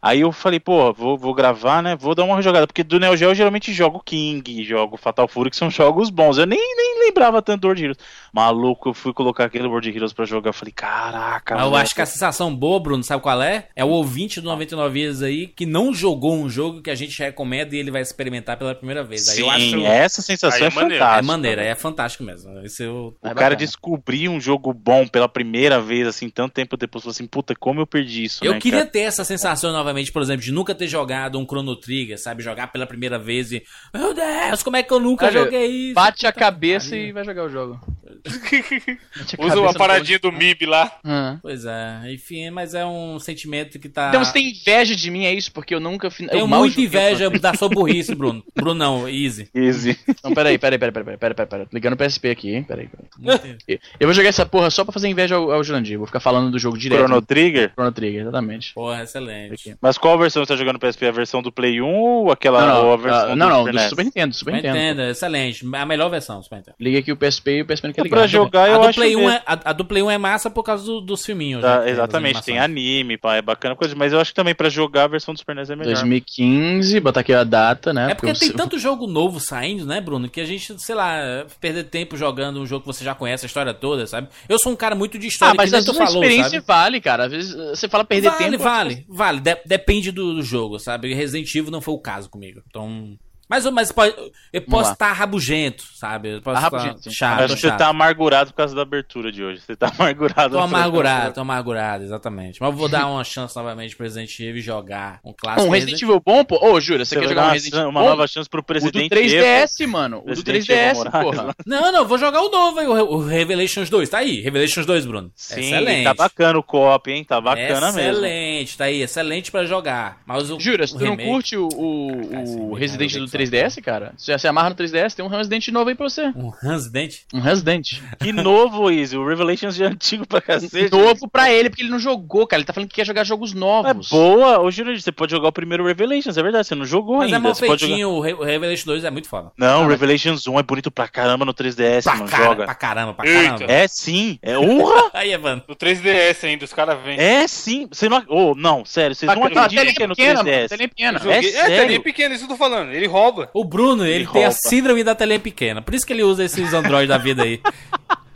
Aí 0.00 0.20
eu 0.20 0.32
falei, 0.32 0.60
pô, 0.60 0.92
vou, 0.92 1.18
vou 1.18 1.34
gravar, 1.34 1.82
né? 1.82 1.96
Vou 1.96 2.14
dar 2.14 2.24
uma 2.24 2.40
jogada. 2.40 2.66
Porque 2.66 2.82
do 2.84 3.00
Neo 3.00 3.16
Geo 3.16 3.30
eu 3.30 3.34
geralmente 3.34 3.72
jogo 3.72 4.02
King, 4.04 4.64
jogo 4.64 4.96
Fatal 4.96 5.28
Fury, 5.28 5.50
que 5.50 5.56
são 5.56 5.70
jogos 5.70 6.10
bons. 6.10 6.38
Eu 6.38 6.46
nem, 6.46 6.58
nem 6.76 7.06
lembrava 7.06 7.42
tanto 7.42 7.62
do 7.62 7.66
World 7.68 7.82
Heroes. 7.82 7.98
Maluco, 8.32 8.90
eu 8.90 8.94
fui 8.94 9.12
colocar 9.12 9.44
aquele 9.44 9.66
World 9.66 9.88
Heroes 9.90 10.12
pra 10.12 10.24
jogar. 10.24 10.50
Eu 10.50 10.54
falei, 10.54 10.72
caraca, 10.72 11.54
Mas 11.56 11.64
eu 11.64 11.76
acho 11.76 11.94
que 11.94 12.02
a 12.02 12.06
sensação 12.06 12.54
boa, 12.54 12.80
Bruno, 12.80 13.02
sabe 13.02 13.22
qual 13.22 13.42
é? 13.42 13.68
É 13.74 13.84
o 13.84 13.88
ouvinte 13.88 14.40
do 14.40 14.46
99 14.48 14.92
Vidas 14.92 15.22
aí 15.22 15.46
que 15.48 15.66
não 15.66 15.92
jogou 15.92 16.34
um 16.36 16.48
jogo 16.48 16.82
que 16.82 16.90
a 16.90 16.94
gente 16.94 17.18
recomenda 17.18 17.74
e 17.74 17.78
ele 17.78 17.90
vai 17.90 18.02
experimentar 18.02 18.56
pela 18.56 18.74
primeira 18.74 19.02
vez. 19.04 19.28
Aí 19.28 19.36
Sim, 19.36 19.42
eu 19.42 19.50
acho 19.50 19.76
essa 19.86 20.22
sensação 20.22 20.58
Aí 20.58 20.64
é, 20.64 20.66
é 20.66 20.70
maneiro. 20.74 21.04
fantástica. 21.04 21.18
é 21.18 21.26
maneira, 21.26 21.62
é 21.62 21.74
fantástico 21.74 22.24
mesmo. 22.24 22.58
Esse 22.64 22.84
eu 22.84 23.16
O 23.22 23.28
É 23.28 23.34
cara 23.34 23.54
descobrir 23.54 24.28
um 24.28 24.40
jogo 24.40 24.72
bom 24.72 25.06
pela 25.06 25.28
primeira 25.28 25.80
vez, 25.80 26.06
assim, 26.06 26.28
tanto 26.28 26.52
tempo 26.52 26.76
depois, 26.76 27.02
falou 27.04 27.12
assim, 27.12 27.26
puta, 27.26 27.54
como 27.54 27.80
eu 27.80 27.86
perdi 27.86 28.24
isso, 28.24 28.44
Eu 28.44 28.52
né, 28.54 28.60
queria 28.60 28.80
cara? 28.80 28.90
ter 28.90 29.00
essa 29.00 29.24
sensação 29.24 29.72
novamente, 29.72 30.10
por 30.12 30.22
exemplo, 30.22 30.42
de 30.42 30.52
nunca 30.52 30.74
ter 30.74 30.86
jogado 30.88 31.38
um 31.38 31.44
Chrono 31.46 31.76
Trigger, 31.76 32.18
sabe? 32.20 32.42
Jogar 32.42 32.68
pela 32.72 32.86
primeira 32.86 33.18
vez 33.18 33.52
e. 33.52 33.62
Meu 33.94 34.14
Deus, 34.14 34.62
como 34.62 34.76
é 34.76 34.82
que 34.82 34.92
eu 34.92 35.00
nunca 35.00 35.26
Cara, 35.30 35.44
joguei 35.44 35.66
isso? 35.66 35.94
Bate 35.94 36.26
a 36.26 36.32
cabeça 36.32 36.96
e 36.96 37.12
vai 37.12 37.24
jogar 37.24 37.44
o 37.44 37.48
jogo. 37.48 37.80
Usa 39.38 39.60
uma 39.60 39.74
paradinha 39.74 40.18
do 40.18 40.32
MIB 40.32 40.66
lá. 40.66 40.92
Ah. 41.04 41.38
Pois 41.42 41.64
é, 41.64 42.12
enfim, 42.12 42.50
mas 42.50 42.74
é 42.74 42.84
um 42.84 43.18
sentimento 43.18 43.78
que 43.78 43.88
tá. 43.88 44.08
Então 44.08 44.24
você 44.24 44.32
tem 44.32 44.50
inveja 44.50 44.94
de 44.94 45.10
mim, 45.10 45.24
é 45.24 45.32
isso? 45.32 45.52
Porque 45.52 45.74
eu 45.74 45.80
nunca... 45.80 46.10
fin- 46.10 46.26
Tenho 46.26 46.40
eu 46.42 46.46
mal 46.46 46.60
muita 46.60 46.80
inveja 46.80 47.30
da 47.30 47.54
sua 47.54 47.68
burrice, 47.68 48.14
Bruno. 48.16 48.42
Bruno 48.54 48.74
não, 48.74 49.08
Easy. 49.08 49.48
Easy. 49.54 49.98
Não, 50.22 50.32
peraí, 50.34 50.58
peraí, 50.58 50.78
peraí, 50.78 50.92
peraí, 50.92 51.16
peraí, 51.16 51.34
peraí, 51.34 51.48
peraí. 51.48 51.66
Ligando 51.72 51.94
o 51.94 51.96
PSP 51.96 52.30
aqui, 52.30 52.54
hein? 52.54 52.62
Peraí, 52.62 52.88
peraí. 52.88 53.80
Eu 53.98 54.06
vou 54.06 54.14
jogar 54.14 54.28
essa 54.28 54.46
porra 54.46 54.70
só 54.70 54.84
pra 54.84 54.92
fazer 54.92 55.08
inveja 55.08 55.36
ao, 55.36 55.50
ao 55.50 55.64
Jurandir. 55.64 55.98
Vou 55.98 56.06
ficar 56.06 56.20
falando 56.20 56.50
do 56.50 56.58
jogo 56.58 56.78
direto. 56.78 56.98
Chrono 57.04 57.22
Trigger? 57.22 57.72
Chrono 57.72 57.92
Trigger, 57.92 58.22
exatamente. 58.22 58.74
Porra, 58.74 59.02
excelente. 59.02 59.76
Mas 59.80 59.98
qual 59.98 60.18
versão 60.18 60.44
você 60.44 60.52
tá 60.52 60.56
jogando 60.56 60.74
no 60.74 60.80
PSP? 60.80 61.06
A 61.06 61.12
versão 61.12 61.42
do 61.42 61.52
Play 61.52 61.80
1 61.80 61.86
ou 61.86 62.30
aquela 62.30 62.66
Não, 62.66 62.86
ou 62.86 62.94
a 62.94 62.96
não, 62.96 63.02
versão 63.02 63.32
ah, 63.32 63.36
não, 63.36 63.48
não, 63.48 63.58
Super 63.60 63.72
do 63.72 63.78
NES? 63.78 63.88
Super 63.88 64.04
Nintendo, 64.04 64.34
Super 64.34 64.54
Super 64.56 64.68
Nintendo. 64.68 65.02
Excelente. 65.02 65.66
A 65.74 65.86
melhor 65.86 66.08
versão, 66.08 66.42
Super 66.42 66.56
Nintendo. 66.56 66.76
Liga 66.80 66.98
aqui 66.98 67.12
o 67.12 67.16
PSP 67.16 67.50
e 67.58 67.62
o 67.62 67.66
PSP 67.66 67.86
não 67.88 67.94
quer. 67.94 68.07
Pra 68.08 68.26
jogar, 68.26 68.68
eu 68.68 68.76
a, 68.76 68.78
do 68.78 68.86
acho 68.88 68.98
Play 68.98 69.16
1 69.16 69.18
mesmo. 69.18 69.32
é, 69.32 69.42
a, 69.46 69.70
a 69.70 69.72
do 69.72 69.84
Play 69.84 70.02
1 70.02 70.10
é 70.10 70.18
massa 70.18 70.50
por 70.50 70.62
causa 70.62 70.84
do- 70.84 71.00
dos 71.00 71.24
filminhos. 71.24 71.62
Tá, 71.62 71.80
né, 71.80 71.90
exatamente, 71.90 72.42
tem 72.42 72.58
anime, 72.58 73.16
pá, 73.16 73.36
é 73.36 73.42
bacana 73.42 73.74
coisa, 73.76 73.94
mas 73.94 74.12
eu 74.12 74.20
acho 74.20 74.30
que 74.30 74.36
também 74.36 74.54
pra 74.54 74.68
jogar 74.68 75.04
a 75.04 75.08
versão 75.08 75.34
do 75.34 75.38
Super 75.38 75.54
NES 75.56 75.70
é 75.70 75.76
melhor. 75.76 75.92
2015, 75.94 77.00
botar 77.00 77.20
aqui 77.20 77.32
a 77.32 77.44
data, 77.44 77.92
né? 77.92 78.10
É 78.10 78.14
porque 78.14 78.32
tem 78.32 78.48
eu- 78.48 78.54
tanto 78.56 78.78
jogo 78.78 79.06
novo 79.06 79.40
saindo, 79.40 79.84
né, 79.86 80.00
Bruno? 80.00 80.28
Que 80.28 80.40
a 80.40 80.44
gente, 80.44 80.80
sei 80.80 80.94
lá, 80.94 81.44
perder 81.60 81.84
tempo 81.84 82.16
jogando 82.16 82.60
um 82.60 82.66
jogo 82.66 82.82
que 82.82 82.86
você 82.86 83.04
já 83.04 83.14
conhece 83.14 83.44
a 83.44 83.48
história 83.48 83.72
toda, 83.74 84.06
sabe? 84.06 84.28
Eu 84.48 84.58
sou 84.58 84.72
um 84.72 84.76
cara 84.76 84.94
muito 84.94 85.18
de 85.18 85.26
Ah, 85.26 85.28
história, 85.28 85.54
mas 85.56 85.70
tu 85.70 85.72
vezes 85.72 85.88
a 85.88 85.94
falou, 85.94 86.22
experiência 86.22 86.50
sabe? 86.60 86.64
vale, 86.66 87.00
cara. 87.00 87.24
Às 87.26 87.32
vezes 87.32 87.54
você 87.54 87.88
fala 87.88 88.04
perder 88.04 88.30
vale, 88.30 88.50
tempo. 88.50 88.62
Vale, 88.62 89.04
vale, 89.08 89.40
De- 89.40 89.58
depende 89.66 90.10
do, 90.10 90.34
do 90.34 90.42
jogo, 90.42 90.78
sabe? 90.78 91.12
Resident 91.14 91.52
Evil 91.54 91.70
não 91.70 91.80
foi 91.80 91.94
o 91.94 91.98
caso 91.98 92.28
comigo. 92.28 92.60
Então. 92.68 93.16
Mas, 93.48 93.64
mas 93.66 93.90
pode- 93.92 94.14
eu 94.52 94.62
posso 94.62 94.92
estar 94.92 95.12
rabugento, 95.12 95.82
sabe? 95.94 96.34
Eu 96.34 96.42
posso 96.42 96.60
Tá 96.60 96.66
estar 96.66 96.78
rabugento, 96.78 97.02
sim. 97.04 97.10
chato, 97.10 97.42
que 97.42 97.48
você 97.48 97.68
chato. 97.68 97.78
tá 97.78 97.88
amargurado 97.88 98.50
por 98.50 98.56
causa 98.56 98.74
da 98.74 98.82
abertura 98.82 99.32
de 99.32 99.42
hoje. 99.42 99.60
Você 99.60 99.74
tá 99.76 99.90
amargurado. 99.98 100.54
Tô 100.54 100.60
amargurado, 100.60 101.34
tô 101.34 101.40
amargurado, 101.40 102.04
exatamente. 102.04 102.60
Mas 102.60 102.70
eu 102.70 102.76
vou 102.76 102.88
dar 102.88 103.06
uma 103.06 103.24
chance 103.24 103.56
novamente 103.56 103.96
pro 103.96 104.04
Resident 104.04 104.38
Evil 104.40 104.62
jogar 104.62 105.20
um 105.24 105.32
clássico. 105.32 105.66
Um 105.66 105.70
Resident 105.70 106.00
Evil 106.02 106.20
bom, 106.24 106.44
pô. 106.44 106.58
Ô, 106.60 106.80
Jura, 106.80 107.04
você, 107.04 107.14
Você 107.14 107.20
quer 107.20 107.28
jogar 107.28 107.42
um 107.42 107.44
uma, 107.46 107.52
Resident 107.52 107.74
Evil 107.74 107.88
uma 107.88 108.00
bom? 108.02 108.08
nova 108.10 108.26
chance 108.26 108.48
pro 108.48 108.58
O 108.58 108.62
do 108.62 108.66
presidente 108.66 109.10
3DS, 109.14 109.86
mano. 109.86 110.18
O 110.18 110.20
do 110.34 110.42
Presidente 110.44 110.66
3DS, 110.66 110.90
Evo 110.90 111.04
Morales, 111.04 111.24
porra. 111.30 111.42
lá. 111.44 111.54
Não, 111.66 111.92
não, 111.92 112.06
vou 112.06 112.18
jogar 112.18 112.42
o 112.42 112.50
novo 112.50 112.78
aí, 112.80 112.86
o, 112.86 112.92
Re- 112.94 113.02
o 113.02 113.18
Revelations 113.24 113.88
2. 113.88 114.08
Tá 114.08 114.18
aí, 114.18 114.40
Revelations 114.40 114.84
2, 114.86 115.06
Bruno. 115.06 115.30
Sim, 115.34 115.60
excelente. 115.60 116.04
tá 116.04 116.14
bacana 116.14 116.58
o 116.58 116.62
co-op, 116.62 117.10
hein? 117.10 117.24
Tá 117.24 117.40
bacana 117.40 117.92
mesmo. 117.92 118.00
Excelente, 118.10 118.76
tá 118.78 118.84
aí, 118.84 119.02
excelente 119.02 119.50
pra 119.50 119.64
jogar. 119.64 120.18
Mas 120.26 120.50
o, 120.50 120.60
Jura, 120.60 120.86
se 120.86 120.96
tu 120.98 121.04
não 121.04 121.16
curte 121.16 121.56
o, 121.56 121.68
o, 121.74 122.10
Ah, 122.34 122.40
o 122.70 122.74
Resident 122.74 123.12
do 123.12 123.28
sei 123.28 123.37
que 123.37 123.37
3DS, 123.38 123.82
cara, 123.82 124.12
se 124.16 124.36
você 124.36 124.48
amarra 124.48 124.70
no 124.70 124.76
3DS, 124.76 125.14
tem 125.14 125.24
um 125.24 125.28
Resident 125.28 125.68
novo 125.68 125.88
aí 125.90 125.94
pra 125.94 126.08
você. 126.08 126.26
Um 126.36 126.48
Resident? 126.48 127.16
Um 127.32 127.40
Resident. 127.40 128.00
Que 128.20 128.32
novo, 128.32 128.90
Easy. 128.90 129.16
O 129.16 129.26
Revelations 129.26 129.74
já 129.76 129.86
é 129.86 129.88
antigo 129.88 130.26
pra 130.26 130.40
cacete. 130.40 130.90
novo 130.90 131.28
pra 131.28 131.52
ele, 131.52 131.70
porque 131.70 131.82
ele 131.82 131.90
não 131.90 131.98
jogou, 131.98 132.46
cara. 132.46 132.60
Ele 132.60 132.66
tá 132.66 132.72
falando 132.72 132.88
que 132.88 132.96
quer 132.96 133.06
jogar 133.06 133.24
jogos 133.24 133.52
É 133.52 133.54
novos. 133.54 134.08
boa. 134.10 134.60
Ô, 134.60 134.70
Jurandir, 134.70 135.00
você 135.02 135.12
pode 135.12 135.30
jogar 135.32 135.48
o 135.48 135.52
primeiro 135.52 135.84
Revelations, 135.86 136.36
é 136.36 136.42
verdade. 136.42 136.66
Você 136.66 136.74
não 136.74 136.84
jogou 136.84 137.18
Mas 137.18 137.24
é 137.32 137.34
ainda. 137.36 137.40
mal 137.40 137.54
Você 137.54 137.66
pode 137.66 137.80
jogar... 137.80 137.88
feitinho, 137.94 138.10
o 138.10 138.20
Re- 138.20 138.34
o 138.34 138.42
Revelations 138.42 138.84
2 138.84 139.04
é 139.04 139.10
muito 139.10 139.28
foda. 139.28 139.50
Não, 139.56 139.84
o 139.84 139.88
Revelations 139.88 140.46
1 140.46 140.58
é 140.58 140.62
bonito 140.62 140.90
pra 140.90 141.08
caramba 141.08 141.44
no 141.44 141.54
3DS, 141.54 142.02
Pra, 142.04 142.16
não 142.16 142.26
cara, 142.26 142.44
joga. 142.44 142.64
pra 142.64 142.74
caramba, 142.74 143.14
pra 143.14 143.26
Eita. 143.28 143.42
caramba. 143.42 143.72
É 143.72 143.88
sim, 143.88 144.38
é 144.42 144.58
honra. 144.58 145.10
Aí, 145.14 145.32
Evandro. 145.32 145.64
No 145.68 145.74
3DS 145.76 146.44
ainda, 146.44 146.64
os 146.64 146.72
caras 146.72 146.98
vêm. 147.02 147.18
É 147.18 147.46
sim. 147.48 147.86
Você 147.90 148.08
não. 148.08 148.22
Oh, 148.28 148.54
não, 148.54 148.84
sério, 148.84 149.14
vocês 149.14 149.30
não 149.34 149.44
acreditam 149.44 149.94
que 149.94 150.02
é 150.02 150.06
no 150.06 150.14
pequena, 150.16 150.34
mano, 150.42 150.48
3DS. 150.50 150.68
telinha 150.68 150.88
pequena. 150.88 151.20
É 151.26 151.38
É, 151.38 151.42
sério? 151.42 151.76
telinha 151.76 152.00
pequena, 152.00 152.34
isso 152.34 152.46
que 152.46 152.52
eu 152.52 152.56
tô 152.56 152.62
falando. 152.62 152.92
Ele 152.92 153.06
rouba. 153.30 153.50
O 153.54 153.64
Bruno, 153.64 154.04
ele, 154.04 154.14
Ele 154.16 154.26
tem 154.26 154.44
a 154.44 154.48
rouba. 154.48 154.60
síndrome 154.68 155.04
da 155.04 155.14
telinha 155.14 155.40
pequena. 155.40 155.82
Por 155.82 155.94
isso 155.94 156.06
que 156.06 156.12
ele 156.12 156.22
usa 156.22 156.44
esses 156.44 156.72
Android 156.74 157.06
da 157.06 157.18
vida 157.18 157.42
aí. 157.42 157.60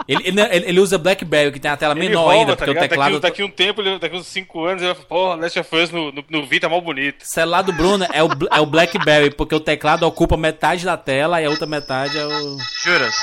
Ele, 0.09 0.21
ele, 0.27 0.41
ele- 0.41 0.81
usa 0.81 0.99
Blackberry, 0.99 1.53
que 1.53 1.61
tem 1.61 1.71
a 1.71 1.77
tela 1.77 1.95
Ele 1.95 2.09
menor 2.09 2.23
rouba, 2.23 2.35
ainda, 2.35 2.53
tá 2.53 2.57
porque 2.57 2.71
o 2.71 2.75
ligado? 2.75 2.89
teclado. 2.89 3.13
Daqui, 3.21 3.23
daqui 3.23 3.43
um 3.45 3.49
tempo, 3.49 3.81
ele- 3.81 3.99
daqui 4.01 4.17
uns 4.17 4.27
5 4.27 4.65
anos, 4.65 4.83
ele 4.83 4.93
vai 4.93 5.03
falar, 5.03 5.07
porra, 5.09 5.35
Last 5.37 5.61
of 5.61 5.77
Us 5.77 5.91
no, 5.93 6.11
no, 6.11 6.25
no 6.29 6.45
Vita 6.47 6.67
é 6.67 6.69
mal 6.69 6.81
bonito. 6.81 7.23
O 7.23 7.27
celular 7.27 7.63
do 7.63 7.73
Bruno 7.73 8.05
é 8.13 8.23
o, 8.23 8.29
é 8.51 8.61
o 8.61 8.67
Blackberry, 8.67 9.31
porque 9.31 9.55
o 9.55 9.61
teclado 9.61 10.03
ocupa 10.03 10.37
metade 10.37 10.85
da 10.85 10.97
tela 10.97 11.41
e 11.41 11.45
a 11.45 11.51
outra 11.51 11.67
metade 11.67 12.19
é 12.19 12.27
o. 12.27 12.59
Juras. 12.83 13.15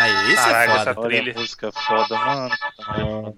Aí, 0.00 0.32
isso 0.32 0.36
Caralho, 0.42 0.70
é 0.70 0.76
foda. 0.78 0.90
essa- 0.90 1.00
Olha 1.00 1.08
Trilha. 1.16 1.32
a 1.36 1.40
música 1.40 1.72
foda, 1.72 2.14
mano. 2.18 2.50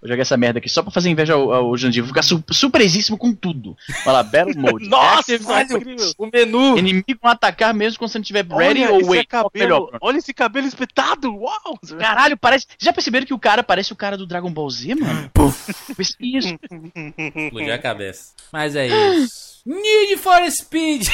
Vou 0.01 0.09
jogar 0.09 0.23
essa 0.23 0.37
merda 0.37 0.59
aqui 0.59 0.69
só 0.69 0.83
pra 0.83 0.91
fazer 0.93 1.11
inveja 1.11 1.35
ao, 1.35 1.53
ao 1.53 1.77
Jurandir. 1.77 2.03
Vou 2.03 2.09
ficar 2.09 2.23
su 2.23 2.43
surpresíssimo 2.51 3.17
com 3.19 3.33
tudo. 3.35 3.77
Vai 4.05 4.15
lá, 4.15 4.23
Battle 4.23 4.57
Mode. 4.57 4.89
Nossa, 4.91 5.39
velho, 5.39 5.77
incrível. 5.77 6.13
O 6.19 6.27
menu. 6.33 6.79
Inimigo 6.79 7.19
vão 7.23 7.31
atacar 7.33 7.75
mesmo 7.75 7.99
quando 7.99 8.11
você 8.11 8.19
não 8.19 8.23
estiver 8.23 8.47
ready 8.47 8.83
Olha 8.83 8.93
ou 8.93 9.01
esse 9.01 9.11
wait. 9.11 9.29
Qual 9.29 9.51
cabelo, 9.51 9.91
olha 10.01 10.19
esse 10.19 10.33
cabelo 10.35 10.67
espetado, 10.67 11.35
uau! 11.35 11.79
Caralho, 11.99 12.37
parece. 12.37 12.67
Já 12.79 12.93
perceberam 12.93 13.27
que 13.27 13.35
o 13.35 13.39
cara 13.39 13.63
parece 13.63 13.93
o 13.93 13.97
cara 13.97 14.17
do 14.17 14.27
Dragon 14.27 14.51
Ball 14.53 14.71
Z, 14.71 14.95
mano? 14.95 15.31
Isso. 16.21 16.55
Explodiu 17.37 17.75
a 17.75 17.79
cabeça. 17.79 18.33
Mas 18.53 18.77
é 18.77 18.87
isso. 18.87 19.61
Need 19.65 20.17
for 20.19 20.41
Speed! 20.51 21.07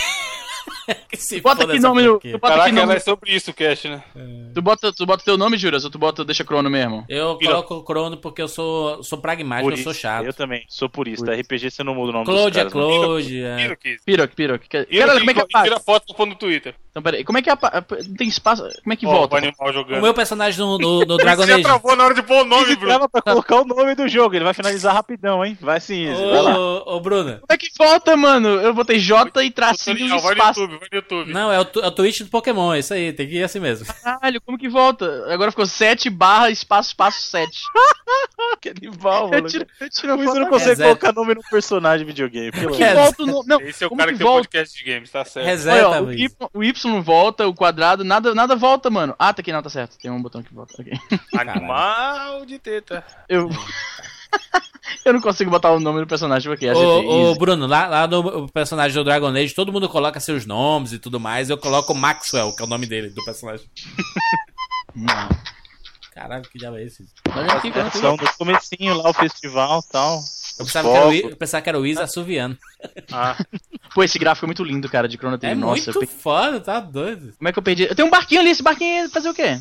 Que 1.08 1.16
se 1.16 1.40
Bota 1.40 1.64
aqui 1.64 1.80
nome 1.80 2.02
no. 2.02 2.18
Tu 2.20 2.30
bota 2.32 2.46
aqui 2.48 2.58
Caraca, 2.58 2.68
ela 2.70 2.86
nome. 2.86 2.96
é 2.96 3.00
sobre 3.00 3.32
isso 3.34 3.50
o 3.50 3.54
cast, 3.54 3.88
né? 3.88 4.02
Tu 4.54 4.60
bota, 4.60 4.92
tu 4.92 5.06
bota 5.06 5.24
teu 5.24 5.38
nome, 5.38 5.56
Juras, 5.56 5.84
ou 5.84 5.90
tu 5.90 5.98
bota, 5.98 6.24
deixa 6.24 6.44
crono 6.44 6.68
mesmo? 6.68 7.04
Eu 7.08 7.38
coloco 7.38 7.74
o 7.76 7.82
Crono 7.82 8.16
porque 8.18 8.42
eu 8.42 8.48
sou, 8.48 9.02
sou 9.02 9.18
pragmático, 9.18 9.70
eu 9.70 9.76
sou 9.76 9.84
Purista. 9.86 10.00
chato. 10.08 10.24
Eu 10.26 10.32
também, 10.34 10.64
sou 10.68 10.88
purista. 10.88 11.32
RPG 11.34 11.70
você 11.70 11.82
não 11.82 11.94
muda 11.94 12.10
o 12.10 12.12
nome 12.12 12.24
Claude 12.26 12.50
dos 12.50 12.56
é 12.58 12.60
caras. 12.60 12.74
não. 12.74 12.88
Claude. 13.02 13.42
É. 13.42 13.66
Aqui. 13.72 13.96
Piroc, 14.04 14.34
Piroc. 14.34 14.62
Caralho, 14.68 14.88
Tira 14.90 15.18
como 15.18 15.30
é 15.30 15.34
que 15.34 15.40
aqui, 15.40 15.50
apaga? 15.56 15.64
tira 15.68 15.80
foto 15.80 16.14
e 16.18 16.26
no 16.26 16.34
Twitter. 16.34 16.74
Então, 16.90 17.02
peraí, 17.02 17.24
como 17.24 17.38
é 17.38 17.42
que 17.42 17.50
apaga? 17.50 17.84
Não 18.08 18.14
tem 18.16 18.28
espaço. 18.28 18.62
Como 18.82 18.92
é 18.92 18.96
que 18.96 19.06
Ó, 19.06 19.10
volta? 19.10 19.36
o. 19.36 19.98
O 19.98 20.02
meu 20.02 20.12
personagem 20.14 20.58
no, 20.60 20.78
no, 20.78 21.00
no 21.00 21.16
Dragon 21.16 21.42
Você 21.42 21.48
já 21.48 21.54
Age. 21.54 21.62
travou 21.62 21.96
na 21.96 22.04
hora 22.04 22.14
de 22.14 22.22
pôr 22.22 22.42
o 22.42 22.44
nome, 22.44 22.64
Ele 22.64 22.76
Bruno. 22.76 22.88
trava 22.88 23.08
pra 23.08 23.22
colocar 23.22 23.60
o 23.60 23.64
nome 23.64 23.94
do 23.94 24.08
jogo, 24.08 24.34
ele 24.34 24.44
vai 24.44 24.54
finalizar 24.54 24.94
rapidão, 24.94 25.44
hein? 25.44 25.56
Vai 25.60 25.80
sim, 25.80 26.10
Izzy, 26.10 26.22
vai 26.24 26.42
lá. 26.42 26.58
Ô, 26.58 26.96
ô, 26.96 27.00
Bruno. 27.00 27.34
Como 27.34 27.46
é 27.50 27.56
que 27.56 27.68
volta, 27.78 28.16
mano? 28.16 28.48
Eu 28.48 28.74
botei 28.74 28.98
J 28.98 29.42
e 29.44 29.50
tracinho 29.50 29.96
e 29.98 30.16
espaço. 30.16 30.57
YouTube, 30.60 30.78
vai 30.78 30.88
no 30.92 30.96
YouTube. 30.98 31.32
Não, 31.32 31.52
é 31.52 31.60
o, 31.60 31.62
é 31.62 31.86
o 31.86 31.90
Twitch 31.90 32.20
do 32.20 32.28
Pokémon, 32.28 32.72
é 32.74 32.78
isso 32.80 32.92
aí, 32.94 33.12
tem 33.12 33.28
que 33.28 33.36
ir 33.36 33.42
assim 33.42 33.60
mesmo. 33.60 33.86
Caralho, 34.02 34.40
como 34.40 34.58
que 34.58 34.68
volta? 34.68 35.32
Agora 35.32 35.50
ficou 35.50 35.66
7 35.66 36.08
barra 36.10 36.50
espaço 36.50 36.88
espaço 36.90 37.20
7. 37.22 37.50
Que 38.60 38.70
animal, 38.70 39.24
Eu 39.26 39.30
mano. 39.30 39.48
tiro, 39.48 39.66
eu 39.80 39.90
tiro 39.90 40.12
a 40.12 40.16
Você 40.16 40.38
não 40.40 40.48
consegue 40.48 40.70
Reset. 40.70 40.82
colocar 40.84 41.12
nome 41.12 41.34
no 41.34 41.42
personagem 41.50 41.98
de 42.06 42.12
videogame, 42.12 42.50
pelo 42.52 42.74
Que 42.76 42.82
É, 42.82 42.94
volta 42.94 43.22
o 43.22 43.26
nome. 43.26 43.44
Não, 43.46 43.60
Esse 43.60 43.84
é 43.84 43.86
o 43.86 43.90
cara 43.90 44.12
que 44.12 44.18
que 44.18 44.24
tem 44.24 44.32
podcast 44.32 44.76
de 44.78 44.84
games, 44.92 45.10
tá 45.10 45.24
certo. 45.24 45.46
Reseta, 45.46 45.76
Olha, 45.88 46.00
ó, 46.00 46.04
o, 46.04 46.12
y, 46.12 46.28
o 46.54 46.64
Y 46.64 47.00
volta, 47.02 47.46
o 47.46 47.54
quadrado, 47.54 48.04
nada, 48.04 48.34
nada 48.34 48.56
volta, 48.56 48.90
mano. 48.90 49.14
Ah, 49.18 49.32
tá 49.34 49.40
aqui, 49.42 49.52
não, 49.52 49.62
tá 49.62 49.68
certo. 49.70 49.98
Tem 49.98 50.10
um 50.10 50.22
botão 50.22 50.42
que 50.42 50.54
volta. 50.54 50.74
ok. 50.80 50.92
Animal 51.36 52.46
de 52.46 52.58
teta. 52.58 53.04
Eu. 53.28 53.48
eu 55.04 55.12
não 55.12 55.20
consigo 55.20 55.50
botar 55.50 55.70
o 55.72 55.80
nome 55.80 56.00
do 56.00 56.06
personagem 56.06 56.50
porque 56.50 56.68
a 56.68 56.74
gente. 56.74 56.84
Ô, 56.84 57.30
ô, 57.32 57.34
Bruno, 57.34 57.66
lá, 57.66 57.86
lá 57.86 58.06
no 58.06 58.48
personagem 58.50 58.94
do 58.96 59.04
Dragon 59.04 59.28
Age, 59.28 59.54
todo 59.54 59.72
mundo 59.72 59.88
coloca 59.88 60.20
seus 60.20 60.44
nomes 60.46 60.92
e 60.92 60.98
tudo 60.98 61.18
mais. 61.20 61.50
Eu 61.50 61.58
coloco 61.58 61.94
Maxwell, 61.94 62.54
que 62.54 62.62
é 62.62 62.64
o 62.64 62.68
nome 62.68 62.86
dele, 62.86 63.10
do 63.10 63.24
personagem. 63.24 63.66
Não. 64.94 65.28
Caralho, 66.14 66.42
que 66.42 66.58
diabo 66.58 66.76
é 66.78 66.84
esse? 66.84 67.06
Olha 67.34 67.52
aqui, 67.52 67.70
quando 67.70 67.92
São 67.92 68.16
no 68.16 68.32
comecinho 68.36 68.94
lá, 68.96 69.10
o 69.10 69.14
festival 69.14 69.80
e 69.86 69.92
tal. 69.92 70.20
Eu 70.58 70.64
pensava, 70.66 70.88
que 70.90 70.96
era 70.96 71.06
o, 71.06 71.12
I- 71.12 71.22
eu 71.22 71.36
pensava 71.36 71.62
que 71.62 71.68
era 71.68 71.78
o 71.78 71.86
Isa 71.86 72.02
assoviando. 72.02 72.58
Ah, 73.12 73.36
Pô, 73.94 74.02
esse 74.02 74.18
gráfico 74.18 74.44
é 74.44 74.48
muito 74.48 74.64
lindo, 74.64 74.88
cara, 74.88 75.06
de 75.08 75.16
Chrono 75.16 75.36
É 75.36 75.38
Trigger. 75.38 75.56
Nossa, 75.58 75.90
eu 75.90 75.94
muito 75.94 76.00
pe- 76.00 76.20
foda, 76.20 76.58
tá 76.60 76.80
doido. 76.80 77.32
como 77.38 77.48
é 77.48 77.52
que 77.52 77.58
eu 77.60 77.62
perdi? 77.62 77.84
Eu 77.84 77.94
tenho 77.94 78.08
um 78.08 78.10
barquinho 78.10 78.40
ali, 78.40 78.50
esse 78.50 78.62
barquinho 78.62 79.04
ia 79.04 79.08
fazer 79.08 79.28
o 79.30 79.34
quê? 79.34 79.60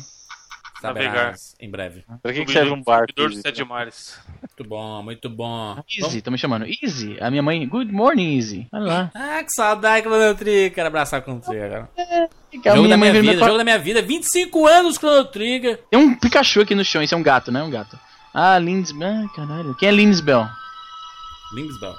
Navegar. 0.82 1.12
Saberás 1.12 1.54
em 1.60 1.70
breve. 1.70 2.04
Pra 2.22 2.32
que, 2.32 2.44
que 2.44 2.52
serve 2.52 2.70
um 2.70 2.82
barco? 2.82 3.12
Dos 3.14 3.32
Izzy? 3.32 3.42
Sete 3.42 3.64
Mares. 3.64 4.18
Muito 4.40 4.68
bom, 4.68 5.02
muito 5.02 5.28
bom. 5.30 5.82
Easy, 5.98 6.22
tô 6.22 6.30
me 6.30 6.38
chamando. 6.38 6.66
Easy. 6.66 7.16
A 7.20 7.30
minha 7.30 7.42
mãe, 7.42 7.66
good 7.66 7.92
morning, 7.92 8.36
Easy. 8.36 8.68
Olha 8.72 8.84
lá. 8.84 9.10
Ah, 9.14 9.42
que 9.42 9.52
saudade 9.52 10.02
que 10.02 10.08
eu 10.08 10.34
Tri. 10.34 10.70
Quero 10.70 10.88
abraçar 10.88 11.22
com 11.22 11.34
o 11.34 11.40
Tri 11.40 11.60
agora. 11.60 11.90
A 12.64 12.76
jogo 12.76 12.88
da 12.88 12.96
minha 12.96 13.12
vida, 13.12 13.36
jogo 13.38 13.58
da 13.58 13.64
minha 13.64 13.78
vida. 13.78 14.02
25 14.02 14.66
anos 14.66 14.96
Chrono 14.96 15.24
Trigger. 15.24 15.80
Tem 15.90 15.98
um 15.98 16.14
Pikachu 16.14 16.60
aqui 16.60 16.74
no 16.74 16.84
chão, 16.84 17.02
esse 17.02 17.14
é 17.14 17.16
um 17.16 17.22
gato, 17.22 17.50
né? 17.50 17.62
Um 17.62 17.70
gato. 17.70 17.98
Ah, 18.32 18.58
Linsbell. 18.58 19.08
Ah, 19.08 19.28
caralho. 19.34 19.74
Quem 19.76 19.88
é 19.88 19.92
Linsbell? 19.92 20.48
Limbsbell. 21.52 21.94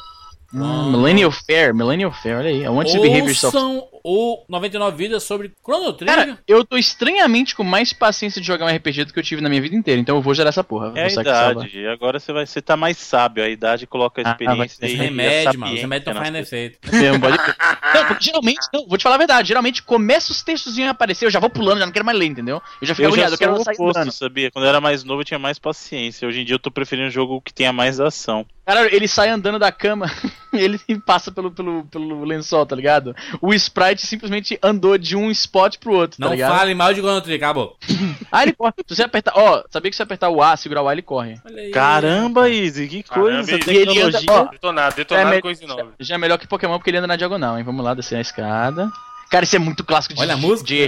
Hum, 0.54 0.92
Millennial 0.92 1.32
Fair, 1.32 1.74
Millennial 1.76 2.12
Fair, 2.12 2.38
olha 2.38 2.50
aí. 2.50 2.64
I 2.64 2.70
want 2.70 2.90
to 2.90 3.02
behave 3.02 3.28
yourself. 3.28 3.56
Ouçam 4.04 4.20
o 4.20 4.46
99 4.48 4.98
Vidas 4.98 5.24
sobre 5.24 5.52
Chrono 5.64 5.94
Trigger. 5.94 6.16
Cara, 6.16 6.40
eu 6.48 6.64
tô 6.66 6.78
estranhamente 6.78 7.56
com 7.56 7.64
mais 7.64 7.94
paciência 7.94 8.42
de 8.42 8.48
jogar 8.48 8.66
um 8.66 8.76
RPG 8.76 9.06
do 9.06 9.14
que 9.14 9.20
eu 9.20 9.24
tive 9.24 9.42
na 9.42 9.50
minha 9.50 9.62
vida 9.62 9.76
inteira, 9.76 10.00
então 10.00 10.16
eu 10.16 10.22
vou 10.22 10.34
gerar 10.34 10.50
essa 10.50 10.64
porra. 10.64 10.94
É 10.96 11.06
a 11.06 11.08
idade. 11.08 11.80
E 11.80 11.88
agora 11.88 12.20
você 12.20 12.32
vai 12.34 12.46
você 12.46 12.62
tá 12.62 12.76
mais 12.76 12.98
sábio. 12.98 13.44
A 13.44 13.50
idade 13.50 13.88
coloca 13.88 14.22
a 14.22 14.30
Ah, 14.30 14.32
experiência 14.32 14.88
ser 14.88 14.94
e 14.94 14.96
remédio, 14.96 15.50
a 15.50 15.54
mano. 15.54 15.74
Os 15.74 15.82
remédios 15.82 16.08
estão 16.08 16.14
sapiência 16.14 16.20
fazendo 16.20 16.38
efeito. 16.38 16.80
Mesmo, 16.92 17.20
pode. 17.20 17.38
Não, 17.38 18.18
geralmente, 18.20 18.68
não, 18.74 18.88
vou 18.88 18.98
te 18.98 19.04
falar 19.04 19.16
a 19.16 19.20
verdade, 19.20 19.48
geralmente 19.48 19.84
começa 19.84 20.32
os 20.32 20.42
textos 20.42 20.78
a 20.80 20.90
aparecer, 20.90 21.26
eu 21.26 21.32
já 21.32 21.40
vou 21.40 21.50
pulando, 21.50 21.80
já 21.80 21.86
não 21.86 21.94
quero 21.94 22.06
mais 22.06 22.18
ler, 22.18 22.26
entendeu? 22.26 22.62
Eu 22.82 22.88
já 22.88 22.96
fico 22.96 23.08
Eu 23.08 23.12
já 23.12 23.26
agoniado, 23.26 23.34
eu 23.34 23.38
quero 23.38 23.54
o 23.54 23.64
sair 23.64 23.76
oposto, 23.76 24.12
sabia? 24.12 24.52
Quando 24.52 24.66
eu 24.66 24.70
era 24.70 24.82
mais 24.82 25.04
novo 25.04 25.22
eu 25.22 25.26
tinha 25.26 25.40
mais 25.40 25.60
paciência. 25.60 26.28
Hoje 26.28 26.42
em 26.42 26.46
dia 26.46 26.56
eu 26.56 26.60
tô 26.60 26.72
preferindo 26.72 27.08
um 27.08 27.12
jogo 27.12 27.42
que 27.42 27.54
tenha 27.54 27.74
mais 27.74 28.00
ação. 28.00 28.46
Cara, 28.70 28.94
ele 28.94 29.08
sai 29.08 29.30
andando 29.30 29.58
da 29.58 29.72
cama, 29.72 30.06
ele 30.54 30.80
passa 31.04 31.32
pelo, 31.32 31.50
pelo, 31.50 31.86
pelo 31.86 32.24
lençol, 32.24 32.68
tá 32.68 32.76
ligado? 32.76 33.16
O 33.42 33.52
sprite 33.52 33.89
simplesmente 33.98 34.58
andou 34.62 34.98
de 34.98 35.16
um 35.16 35.30
spot 35.32 35.78
pro 35.78 35.94
outro, 35.94 36.18
Não 36.20 36.30
tá 36.30 36.34
ligado? 36.36 36.58
fale 36.58 36.74
mal 36.74 36.94
de 36.94 37.00
Chrono 37.02 37.22
Trigger, 37.22 37.48
acabou. 37.48 37.78
Ah, 38.32 38.44
ele 38.44 38.54
corre. 38.54 38.74
Se 38.88 38.96
você 38.96 39.04
apertar, 39.04 39.34
ó, 39.36 39.64
sabia 39.72 39.90
que 39.90 39.96
se 39.96 39.98
você 39.98 40.04
apertar 40.04 40.30
o 40.30 40.42
A, 40.44 40.56
segurar 40.56 40.84
o 40.84 40.88
A, 40.88 40.94
ele 40.94 41.02
corre. 41.02 41.40
Caramba, 41.74 42.48
Izzy, 42.48 42.88
que 42.88 43.02
coisa, 43.04 43.58
Caramba, 43.58 43.72
e 43.72 43.76
ele 43.78 44.00
anda- 44.02 44.20
tecnologia. 44.20 44.32
ó, 44.32 44.44
Detonado, 44.52 44.96
detonado 44.96 45.30
É, 45.30 45.36
me- 45.36 45.42
coisa 45.42 45.66
nova. 45.66 45.94
Já 46.00 46.14
é 46.16 46.18
melhor 46.20 46.38
que 46.38 46.48
Pokémon 46.48 46.78
porque 46.78 46.92
ele 46.92 46.98
anda 46.98 47.08
na 47.08 47.16
diagonal, 47.16 47.58
hein? 47.58 47.64
Vamos 47.64 47.84
lá, 47.84 47.94
descer 47.96 48.18
a 48.18 48.22
escada. 48.22 48.92
Cara, 49.32 49.46
isso 49.46 49.56
é 49.56 49.60
muito 49.60 49.84
clássico 49.84 50.14
de 50.16 50.22
Olha 50.22 50.34
a 50.34 50.38
música. 50.38 50.68
de 50.68 50.88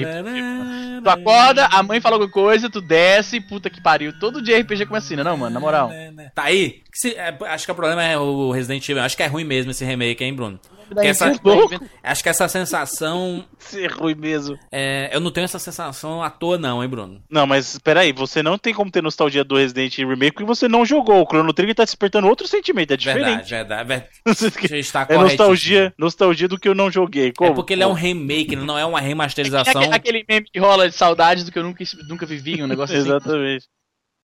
Tu 1.04 1.10
acorda, 1.10 1.66
a 1.68 1.82
mãe 1.84 2.00
fala 2.00 2.16
alguma 2.16 2.32
coisa, 2.32 2.70
tu 2.70 2.82
desce, 2.82 3.40
puta 3.40 3.70
que 3.70 3.82
pariu. 3.82 4.14
Todo 4.20 4.42
dia 4.42 4.60
RPG 4.60 4.86
começa 4.86 5.06
assim, 5.08 5.16
né, 5.16 5.24
não, 5.24 5.38
mano? 5.38 5.54
Na 5.54 5.60
moral. 5.60 5.90
Tá 6.36 6.44
aí. 6.44 6.82
Que 6.92 6.98
se- 7.10 7.16
é, 7.16 7.36
acho 7.48 7.66
que 7.66 7.72
o 7.72 7.76
problema 7.76 8.04
é 8.04 8.18
o 8.18 8.52
Resident 8.52 8.88
Evil. 8.88 9.02
Acho 9.04 9.16
que 9.18 9.24
é 9.24 9.28
ruim 9.28 9.44
mesmo 9.44 9.72
esse 9.72 9.84
remake, 9.86 10.24
hein, 10.24 10.34
Bruno? 10.34 10.60
Daí, 10.94 11.08
essa- 11.08 11.32
tu- 11.40 11.70
Acho 12.04 12.24
que 12.24 12.30
essa 12.30 12.48
sensação. 12.48 13.46
Isso 13.60 13.78
é 13.80 13.88
ruim 13.88 14.16
mesmo. 14.16 14.58
é, 14.72 15.10
eu 15.14 15.20
não 15.20 15.32
tenho 15.32 15.46
essa 15.46 15.60
sensação 15.60 16.22
à 16.24 16.30
toa, 16.30 16.58
não, 16.58 16.84
hein, 16.84 16.90
Bruno? 16.90 17.22
Não, 17.30 17.46
mas 17.48 17.78
peraí, 17.80 18.12
você 18.12 18.42
não 18.44 18.58
tem 18.58 18.74
como 18.74 18.92
ter 18.92 19.02
nostalgia 19.02 19.44
do 19.44 19.56
Resident 19.58 19.94
Evil 19.98 20.10
Remake 20.10 20.34
porque 20.34 20.46
você 20.46 20.68
não 20.68 20.86
jogou. 20.86 21.22
O 21.22 21.26
Chrono 21.28 21.54
Trigger 21.54 21.76
tá 21.76 21.84
despertando 21.84 22.28
outro 22.28 22.48
sentimento, 22.48 22.92
é 22.94 22.98
Verdade, 22.98 23.20
diferente. 23.44 23.50
verdade. 23.50 23.88
verdade. 23.88 24.10
Você- 24.26 24.50
Você 24.50 24.78
está 24.80 25.06
é 25.10 25.18
nostalgia, 25.18 25.94
nostalgia 25.98 26.48
do 26.48 26.60
que 26.60 26.68
eu 26.68 26.76
não 26.76 26.92
joguei. 26.92 27.32
Como? 27.34 27.52
É 27.52 27.54
porque 27.54 27.74
ele 27.74 27.84
é 27.84 27.88
um 27.88 27.94
remake, 27.94 28.54
ele 28.56 28.66
não 28.66 28.78
é 28.78 28.86
uma 28.86 29.00
É 29.02 29.04
remasterização. 29.04 29.82
aquele, 29.82 29.96
aquele 29.96 30.26
meme 30.28 30.48
que 30.52 30.60
rola 30.60 30.90
de 30.90 30.96
saudades 30.96 31.44
do 31.44 31.52
que 31.52 31.60
eu 31.60 31.64
nunca, 31.64 31.84
nunca 32.08 32.26
vivi, 32.26 32.62
um 32.64 32.68
negócio 32.68 32.96
assim. 32.98 33.06
Exatamente. 33.08 33.66